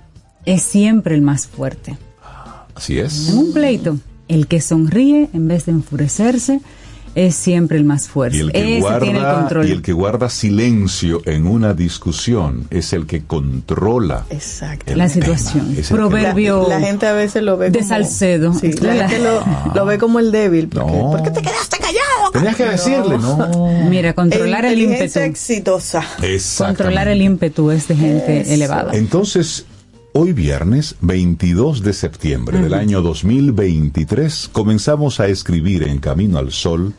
es 0.47 0.63
siempre 0.63 1.15
el 1.15 1.23
más 1.23 1.47
fuerte. 1.47 1.97
Así 2.75 2.99
es. 2.99 3.29
En 3.29 3.39
un 3.39 3.53
pleito, 3.53 3.99
el 4.27 4.49
que 4.49 4.61
sonríe 4.61 5.31
en 5.33 5.47
vez 5.47 5.67
de 5.67 5.73
enfurecerse 5.73 6.61
es 7.17 7.35
siempre 7.35 7.77
el 7.79 7.85
más 7.85 8.07
fuerte. 8.09 8.37
Y 8.37 8.41
el, 8.41 8.53
que 8.53 8.59
Ese 8.79 8.89
tiene 9.01 9.19
el 9.19 9.25
guarda, 9.25 9.35
control. 9.41 9.69
y 9.69 9.73
el 9.73 9.83
que 9.83 9.93
guarda 9.93 10.29
silencio 10.29 11.23
en 11.25 11.47
una 11.49 11.73
discusión 11.75 12.67
es 12.71 12.93
el 12.93 13.07
que 13.07 13.25
controla 13.25 14.25
Exacto. 14.31 14.93
el 14.93 14.99
La 14.99 15.09
situación. 15.09 15.75
el 15.77 15.83
Proverbio 15.85 16.69
La, 16.69 16.79
la 16.79 16.87
gente 16.87 17.07
a 17.07 17.15
veces 17.15 17.43
lo 17.43 17.57
ve 17.57 17.71
de 17.71 17.79
como, 17.79 17.89
Salcedo. 17.89 18.53
Sí, 18.55 18.71
la 18.75 19.09
gente 19.09 19.19
lo, 19.25 19.43
lo 19.75 19.87
ve 19.87 19.97
como 19.99 20.19
el 20.21 20.31
débil. 20.31 20.69
Porque, 20.69 20.93
No. 20.93 21.11
¿Por 21.11 21.23
qué 21.23 21.31
te 21.31 21.41
quedaste 21.43 21.79
callado? 21.79 22.31
Tenías 22.33 22.57
que 22.57 22.65
decirle, 22.67 23.17
¿no? 23.19 23.71
Mira, 23.89 24.13
controlar 24.13 24.67
el 24.67 24.73
ímpetu. 24.75 24.93
Inteligencia 25.05 25.25
exitosa. 25.25 26.03
Controlar 26.59 27.09
el 27.09 27.23
ímpetu 27.23 27.71
es 27.71 27.89
de 27.89 27.97
gente 27.97 28.41
Eso. 28.43 28.53
elevada. 28.53 28.93
Entonces, 28.95 29.65
hoy 30.13 30.33
viernes 30.35 30.97
22 31.01 31.83
de 31.83 31.93
septiembre 31.95 32.59
del 32.61 32.75
año 32.75 33.01
2023, 33.01 34.51
comenzamos 34.53 35.19
a 35.21 35.29
escribir 35.29 35.83
en 35.85 35.99
Camino 35.99 36.39
al 36.39 36.53
Sol 36.53 36.93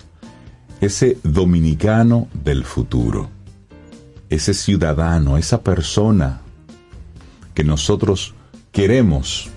ese 0.81 1.17
dominicano 1.23 2.27
del 2.33 2.63
futuro, 2.63 3.29
ese 4.29 4.53
ciudadano, 4.53 5.37
esa 5.37 5.61
persona 5.61 6.41
que 7.53 7.63
nosotros 7.63 8.33
queremos 8.71 9.49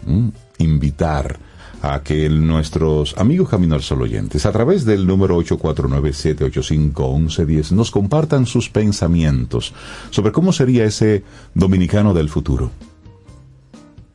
invitar 0.59 1.39
a 1.83 2.03
que 2.03 2.29
nuestros 2.29 3.17
amigos 3.17 3.49
Camino 3.49 3.75
al 3.75 3.81
Sol 3.83 4.03
oyentes, 4.03 4.45
a 4.47 4.53
través 4.53 4.85
del 4.85 5.05
número 5.07 5.39
849-785-1110, 5.41 7.73
nos 7.73 7.91
compartan 7.91 8.47
sus 8.47 8.69
pensamientos 8.69 9.73
sobre 10.11 10.31
cómo 10.33 10.53
sería 10.53 10.85
ese 10.85 11.25
dominicano 11.55 12.15
del 12.15 12.29
futuro. 12.29 12.71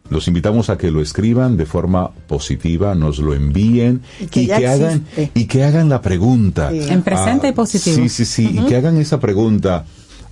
Los 0.09 0.27
invitamos 0.27 0.69
a 0.69 0.77
que 0.77 0.91
lo 0.91 1.01
escriban 1.01 1.57
de 1.57 1.65
forma 1.65 2.11
positiva, 2.27 2.93
nos 2.93 3.17
lo 3.17 3.33
envíen 3.33 4.01
Y 4.19 4.27
que 4.27 4.53
hagan 4.53 5.05
y 5.33 5.45
que 5.45 5.63
hagan 5.63 5.89
la 5.89 6.01
pregunta. 6.01 6.69
Sí. 6.71 6.79
En 6.89 7.01
presente 7.01 7.47
y 7.47 7.51
positivo. 7.53 7.95
Sí, 7.95 8.09
sí, 8.09 8.25
sí, 8.25 8.49
y 8.53 8.65
que 8.65 8.75
hagan 8.75 8.97
esa 8.97 9.19
pregunta 9.19 9.85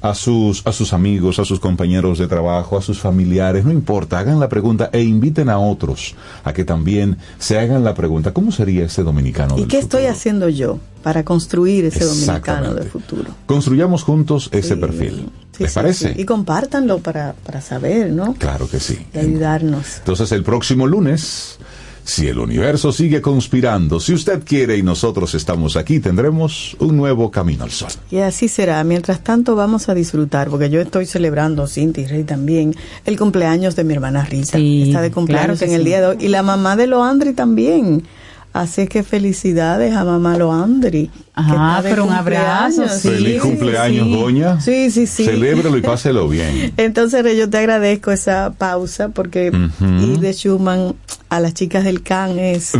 a 0.03 0.13
sus 0.13 0.61
a 0.67 0.71
sus 0.73 0.93
amigos, 0.93 1.39
a 1.39 1.45
sus 1.45 1.59
compañeros 1.59 2.19
de 2.19 2.27
trabajo, 2.27 2.77
a 2.77 2.81
sus 2.81 2.99
familiares, 2.99 3.63
no 3.65 3.71
importa, 3.71 4.19
hagan 4.19 4.39
la 4.39 4.49
pregunta 4.49 4.89
e 4.93 5.01
inviten 5.01 5.49
a 5.49 5.57
otros 5.57 6.13
a 6.43 6.53
que 6.53 6.63
también 6.65 7.17
se 7.39 7.57
hagan 7.57 7.84
la 7.84 7.95
pregunta, 7.95 8.34
¿cómo 8.34 8.51
sería 8.51 8.84
ese 8.85 9.01
dominicano 9.01 9.55
¿Y 9.57 9.61
del 9.61 9.67
qué 9.69 9.81
futuro? 9.81 9.99
estoy 10.01 10.11
haciendo 10.11 10.49
yo 10.49 10.77
para 11.01 11.23
construir 11.23 11.85
ese 11.85 12.03
dominicano 12.05 12.73
del 12.75 12.89
futuro? 12.89 13.31
Construyamos 13.47 14.03
juntos 14.03 14.49
ese 14.51 14.75
Sí. 14.75 14.80
perfil. 14.80 15.30
Sí, 15.55 15.63
¿Les 15.63 15.71
sí, 15.71 15.75
parece? 15.75 16.13
Y 16.17 16.25
compártanlo 16.25 16.97
para, 16.99 17.34
para 17.45 17.61
saber, 17.61 18.11
¿no? 18.11 18.34
Claro 18.34 18.67
que 18.69 18.80
sí. 18.80 19.05
Y 19.13 19.17
ayudarnos. 19.19 19.99
Entonces 19.99 20.31
el 20.31 20.43
próximo 20.43 20.85
lunes, 20.88 21.59
si 22.03 22.27
el 22.27 22.39
universo 22.39 22.91
sigue 22.91 23.21
conspirando, 23.21 23.99
si 23.99 24.13
usted 24.13 24.43
quiere 24.43 24.77
y 24.77 24.84
nosotros 24.84 25.34
estamos 25.35 25.77
aquí, 25.77 25.99
tendremos 25.99 26.75
un 26.80 26.97
nuevo 26.97 27.31
camino 27.31 27.63
al 27.63 27.71
sol. 27.71 27.89
Y 28.11 28.17
así 28.17 28.47
será. 28.47 28.84
Mientras 28.84 29.23
tanto, 29.23 29.55
vamos 29.55 29.88
a 29.89 29.93
disfrutar, 29.93 30.49
porque 30.49 30.69
yo 30.69 30.81
estoy 30.81 31.05
celebrando, 31.05 31.67
Cinti 31.67 32.01
y 32.01 32.07
Rey 32.07 32.23
también, 32.23 32.75
el 33.05 33.17
cumpleaños 33.17 33.75
de 33.75 33.84
mi 33.84 33.93
hermana 33.93 34.25
Rita. 34.25 34.57
Sí, 34.57 34.84
Está 34.88 35.01
de 35.01 35.11
cumpleaños 35.11 35.59
claro 35.59 35.73
en 35.73 35.80
el 35.80 35.85
día 35.85 36.01
de 36.01 36.07
hoy. 36.07 36.17
Y 36.19 36.27
la 36.27 36.43
mamá 36.43 36.75
de 36.75 36.88
Loandri 36.88 37.34
también. 37.34 38.03
Así 38.51 38.88
que 38.88 39.01
felicidades 39.01 39.95
a 39.95 40.03
mamá 40.03 40.38
Loandri. 40.38 41.09
Ajá, 41.35 41.81
de 41.81 41.89
pero 41.89 42.05
un 42.05 42.14
abrazo, 42.14 42.88
sí, 42.89 43.10
Feliz 43.10 43.41
cumpleaños, 43.41 44.05
sí. 44.07 44.14
doña. 44.14 44.61
Sí, 44.61 44.91
sí, 44.91 45.07
sí. 45.07 45.26
Celébrelo 45.26 45.76
y 45.77 45.81
páselo 45.81 46.27
bien. 46.30 46.73
Entonces, 46.77 47.26
yo 47.35 47.49
te 47.49 47.57
agradezco 47.57 48.11
esa 48.11 48.53
pausa 48.55 49.10
porque 49.10 49.49
Ujú. 49.49 49.85
ir 50.11 50.19
de 50.19 50.31
Schumann 50.34 50.95
a 51.30 51.39
las 51.39 51.55
chicas 51.55 51.84
del 51.85 52.03
can 52.03 52.38
es. 52.38 52.73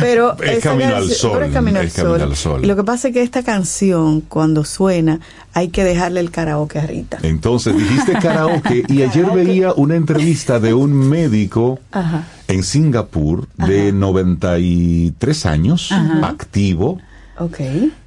Pero 0.00 0.36
Es 0.42 0.62
camino 0.62 0.94
al 0.96 1.08
sol, 1.10 1.30
pero 1.32 1.46
es 1.46 1.52
camino 1.52 1.80
al 1.80 1.86
es 1.86 1.94
camino 1.94 2.18
sol. 2.18 2.22
al 2.28 2.36
sol. 2.36 2.64
Y 2.64 2.66
lo 2.66 2.76
que 2.76 2.84
pasa 2.84 3.08
es 3.08 3.14
que 3.14 3.22
esta 3.22 3.42
canción, 3.42 4.20
cuando 4.20 4.66
suena, 4.66 5.20
hay 5.54 5.68
que 5.68 5.82
dejarle 5.84 6.20
el 6.20 6.30
karaoke 6.30 6.78
a 6.78 6.86
Rita. 6.86 7.18
Entonces 7.22 7.74
dijiste 7.74 8.12
karaoke 8.22 8.84
y 8.88 9.02
ayer 9.02 9.24
veía 9.30 9.72
una 9.72 9.96
entrevista 9.96 10.60
de 10.60 10.74
un 10.74 10.92
médico 10.92 11.80
Ajá. 11.92 12.24
en 12.48 12.62
Singapur 12.62 13.48
de 13.56 13.92
93 13.92 15.46
años, 15.46 15.90
Ajá. 15.92 16.26
activo, 16.28 17.00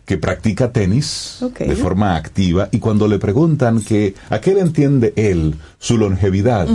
Que 0.05 0.17
practica 0.17 0.71
tenis 0.71 1.39
de 1.57 1.75
forma 1.75 2.15
activa 2.15 2.67
y 2.71 2.79
cuando 2.79 3.07
le 3.07 3.17
preguntan 3.17 3.81
que 3.81 4.15
a 4.29 4.39
qué 4.39 4.53
le 4.53 4.61
entiende 4.61 5.13
él 5.15 5.55
su 5.79 5.97
longevidad. 5.97 6.67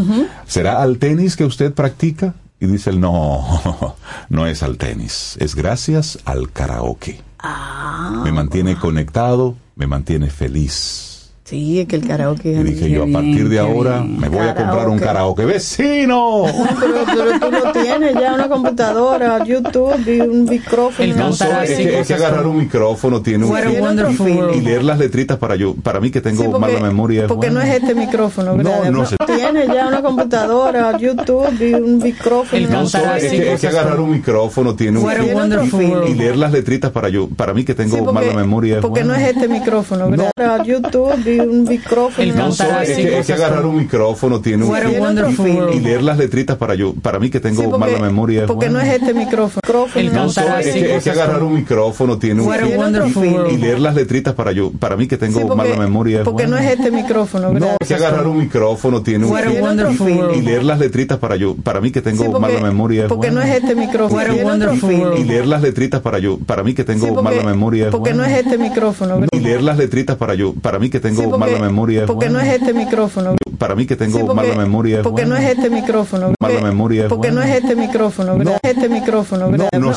¿será 0.47 0.83
al 0.83 0.99
tenis 0.99 1.37
que 1.37 1.45
usted 1.45 1.73
practica? 1.73 2.35
Y 2.59 2.67
dice 2.67 2.91
él, 2.91 3.01
no, 3.01 3.97
no 4.31 4.47
es 4.47 4.63
al 4.63 4.79
tenis, 4.79 5.37
es 5.39 5.55
gracias 5.55 6.19
al 6.25 6.51
karaoke. 6.51 7.21
Ah. 7.39 8.23
Me 8.25 8.33
mantiene 8.33 8.77
conectado, 8.77 9.57
me 9.75 9.87
mantiene 9.87 10.31
feliz. 10.31 11.16
Sí, 11.49 11.79
es 11.81 11.87
que 11.87 11.95
el 11.95 12.05
karaoke. 12.07 12.51
Y 12.51 12.63
dije 12.65 12.91
yo, 12.91 13.05
a 13.05 13.07
partir 13.07 13.49
de 13.49 13.61
ahora 13.61 14.01
me 14.03 14.29
voy 14.29 14.41
a 14.49 14.55
comprar 14.55 14.89
un 14.89 14.99
karaoke. 14.99 15.45
¡Vecino! 15.45 16.43
Pero, 16.81 16.95
pero 17.07 17.39
tú 17.41 17.51
lo 17.51 17.73
tienes 17.73 18.15
ya, 18.15 18.35
una 18.35 18.49
computadora, 18.49 19.45
YouTube 19.45 19.95
y 20.09 20.21
un 20.21 20.45
micrófono. 20.45 21.15
No, 21.15 21.33
solo 21.33 21.63
es, 21.63 21.71
que, 21.77 22.01
es 22.01 22.07
que 22.09 22.15
agarrar 22.15 22.47
un 22.47 22.59
micrófono 22.59 23.23
tiene 23.23 23.45
un 23.45 23.51
y 23.51 24.31
world. 24.33 24.63
leer 24.65 24.83
las 24.85 24.99
letritas 24.99 25.39
para 25.39 25.55
yo 25.57 25.75
para 25.75 26.01
mí 26.01 26.11
que 26.11 26.21
tengo 26.21 26.43
Sí, 26.43 26.49
porque- 26.51 26.61
mala 26.75 26.81
memoria 26.81 27.23
es 27.23 27.29
Porque 27.29 27.49
bueno. 27.51 27.61
no 27.61 27.67
es 27.67 27.81
este 27.81 27.95
micrófono, 27.95 28.57
¿verdad? 28.57 28.85
No, 28.87 28.91
no 28.91 29.07
sé. 29.07 29.17
Tienes 29.27 29.69
ya 29.69 29.87
una 29.89 30.03
computadora, 30.03 30.99
YouTube 30.99 31.61
y 31.61 31.75
un 31.75 31.99
micrófono. 31.99 32.69
No, 32.69 32.87
solo 32.87 33.15
es, 33.15 33.31
que, 33.31 33.53
es 33.53 33.61
que 33.61 33.69
agarrar 33.69 34.01
un 34.01 34.11
micrófono 34.11 34.75
tiene 34.75 34.99
un 34.99 35.05
world. 35.05 36.09
y 36.09 36.15
leer 36.15 36.37
las 36.37 36.51
letritas 36.53 36.91
para 36.91 37.09
yo 37.09 37.29
para 37.29 37.55
mí 37.55 37.65
que 37.65 37.75
tengo 37.75 37.97
Sí, 37.97 38.03
porque- 38.05 38.27
mala 38.27 38.33
memoria 38.35 38.77
es 38.77 38.81
Porque 38.83 39.01
bueno. 39.05 39.15
no 39.15 39.19
es 39.25 39.29
este 39.35 39.49
micrófono, 39.49 40.11
¿verdad? 40.11 40.31
YouTube 40.65 41.13
y 41.37 41.41
un 41.41 41.65
micrófono. 41.65 42.35
No, 42.35 42.53
solo 42.53 42.81
es, 42.81 42.97
que, 42.97 43.19
es 43.19 43.27
que 43.27 43.33
agarrar 43.33 43.65
un 43.67 43.77
micrófono 43.77 44.41
tiene 44.41 44.65
un 44.65 44.71
world. 44.71 45.75
y 45.75 45.81
leer 45.81 46.03
las 46.03 46.19
letritas 46.19 46.57
para 46.57 46.75
yo 46.75 46.95
para 46.95 47.19
mí 47.19 47.31
que 47.31 47.41
tengo 47.41 47.63
Sí, 47.63 47.69
porque- 47.71 47.79
mala 47.93 47.99
memoria 47.99 48.41
es 48.43 48.47
Porque 48.47 48.67
bueno. 48.69 48.79
no 48.79 48.85
es 48.85 48.93
este 49.01 49.15
micrófono. 49.15 49.61
micrófono 49.67 50.13
No, 50.13 50.29
solo 50.31 50.59
es 50.59 50.67
que, 50.73 50.97
es 50.97 51.05
que 51.05 51.11
agarrar 51.11 51.43
un 51.43 51.55
micrófono 51.55 52.19
tiene 52.19 52.43
un 52.43 52.49
world. 52.49 53.53
y 53.53 53.57
leer 53.57 53.81
las 53.81 53.95
letritas 53.95 54.35
para 54.35 54.53
yo 54.53 54.71
para 54.79 54.97
mí 54.97 55.07
que 55.07 55.17
tengo 55.17 55.39
Sí, 55.41 55.45
porque- 55.47 55.57
mala 55.71 55.77
memoria 55.77 56.19
es 56.21 56.25
Porque 56.25 56.45
bueno. 56.47 56.57
no 56.57 56.63
es 56.63 56.71
este 56.79 56.91
micrófono, 56.91 57.49
No, 57.49 57.55
¿verdad? 57.55 57.77
es 57.81 57.89
que 57.89 57.95
agarrar 57.95 58.27
un 58.27 58.39
micrófono 58.39 59.03
tiene 59.03 59.27
un 59.27 59.33
world. 59.33 60.37
y 60.37 60.43
leer 60.43 60.65
las 60.65 60.79
letritas 60.79 61.19
para 61.19 61.37
yo 61.37 61.55
para 61.57 61.81
mí 61.81 61.91
que 61.91 62.01
tengo 62.03 62.25
Sí, 62.25 62.29
porque- 62.31 62.41
mala 62.55 62.61
memoria 62.67 63.03
es 63.05 63.09
Porque 63.09 63.29
bueno. 63.31 63.41
no 63.41 63.47
es 63.47 63.55
este 63.63 63.75
micrófono. 63.75 64.17
Feeling. 64.77 65.17
y 65.21 65.25
leer 65.25 65.47
las 65.47 65.63
letritas 65.63 66.01
para 66.01 66.19
yo 66.19 66.39
para 66.45 66.63
mí 66.63 66.75
que 66.75 66.85
tengo 66.85 67.23
mala 67.23 67.43
memoria 67.43 67.85
es 67.87 67.91
Porque 67.91 68.13
no 68.15 68.25
es 68.25 68.33
este 68.39 68.59
micrófono, 68.59 69.21
y 69.33 69.41
leer 69.41 69.63
las 69.63 69.77
letritas 69.79 70.17
para 70.17 70.35
yo 70.35 70.55
para 70.55 70.79
mí 70.79 70.91
que 70.91 71.01
tengo 71.01 71.26
porque- 71.31 71.53
mala 71.53 71.59
memoria 71.65 72.01
es 72.03 72.07
Porque 72.07 72.27
bueno. 72.27 72.39
no 72.39 72.45
es 72.45 72.53
este 72.61 72.73
micrófono. 72.75 73.37
para 73.59 73.75
mí 73.75 73.87
que 73.87 73.97
tengo 73.97 74.19
Sí, 74.19 74.25
porque- 74.27 74.35
mala 74.49 74.55
memoria 74.55 74.97
es 74.99 75.03
Porque 75.03 75.23
bueno. 75.25 75.35
no 75.37 75.41
es 75.41 75.49
este 75.57 75.71
micrófono. 75.71 76.33
Mala 76.41 76.61
memoria 76.61 77.03
es 77.05 77.09
Porque 77.09 77.29
bueno. 77.29 77.41
no 77.41 77.47
es 77.47 77.63
este 77.63 77.77
micrófono, 77.77 78.37
¿verdad? 78.39 78.59
Este 78.63 78.89
micrófono, 78.89 79.51
¿verdad? 79.51 79.69
no, 79.73 79.79
señor. 79.79 79.95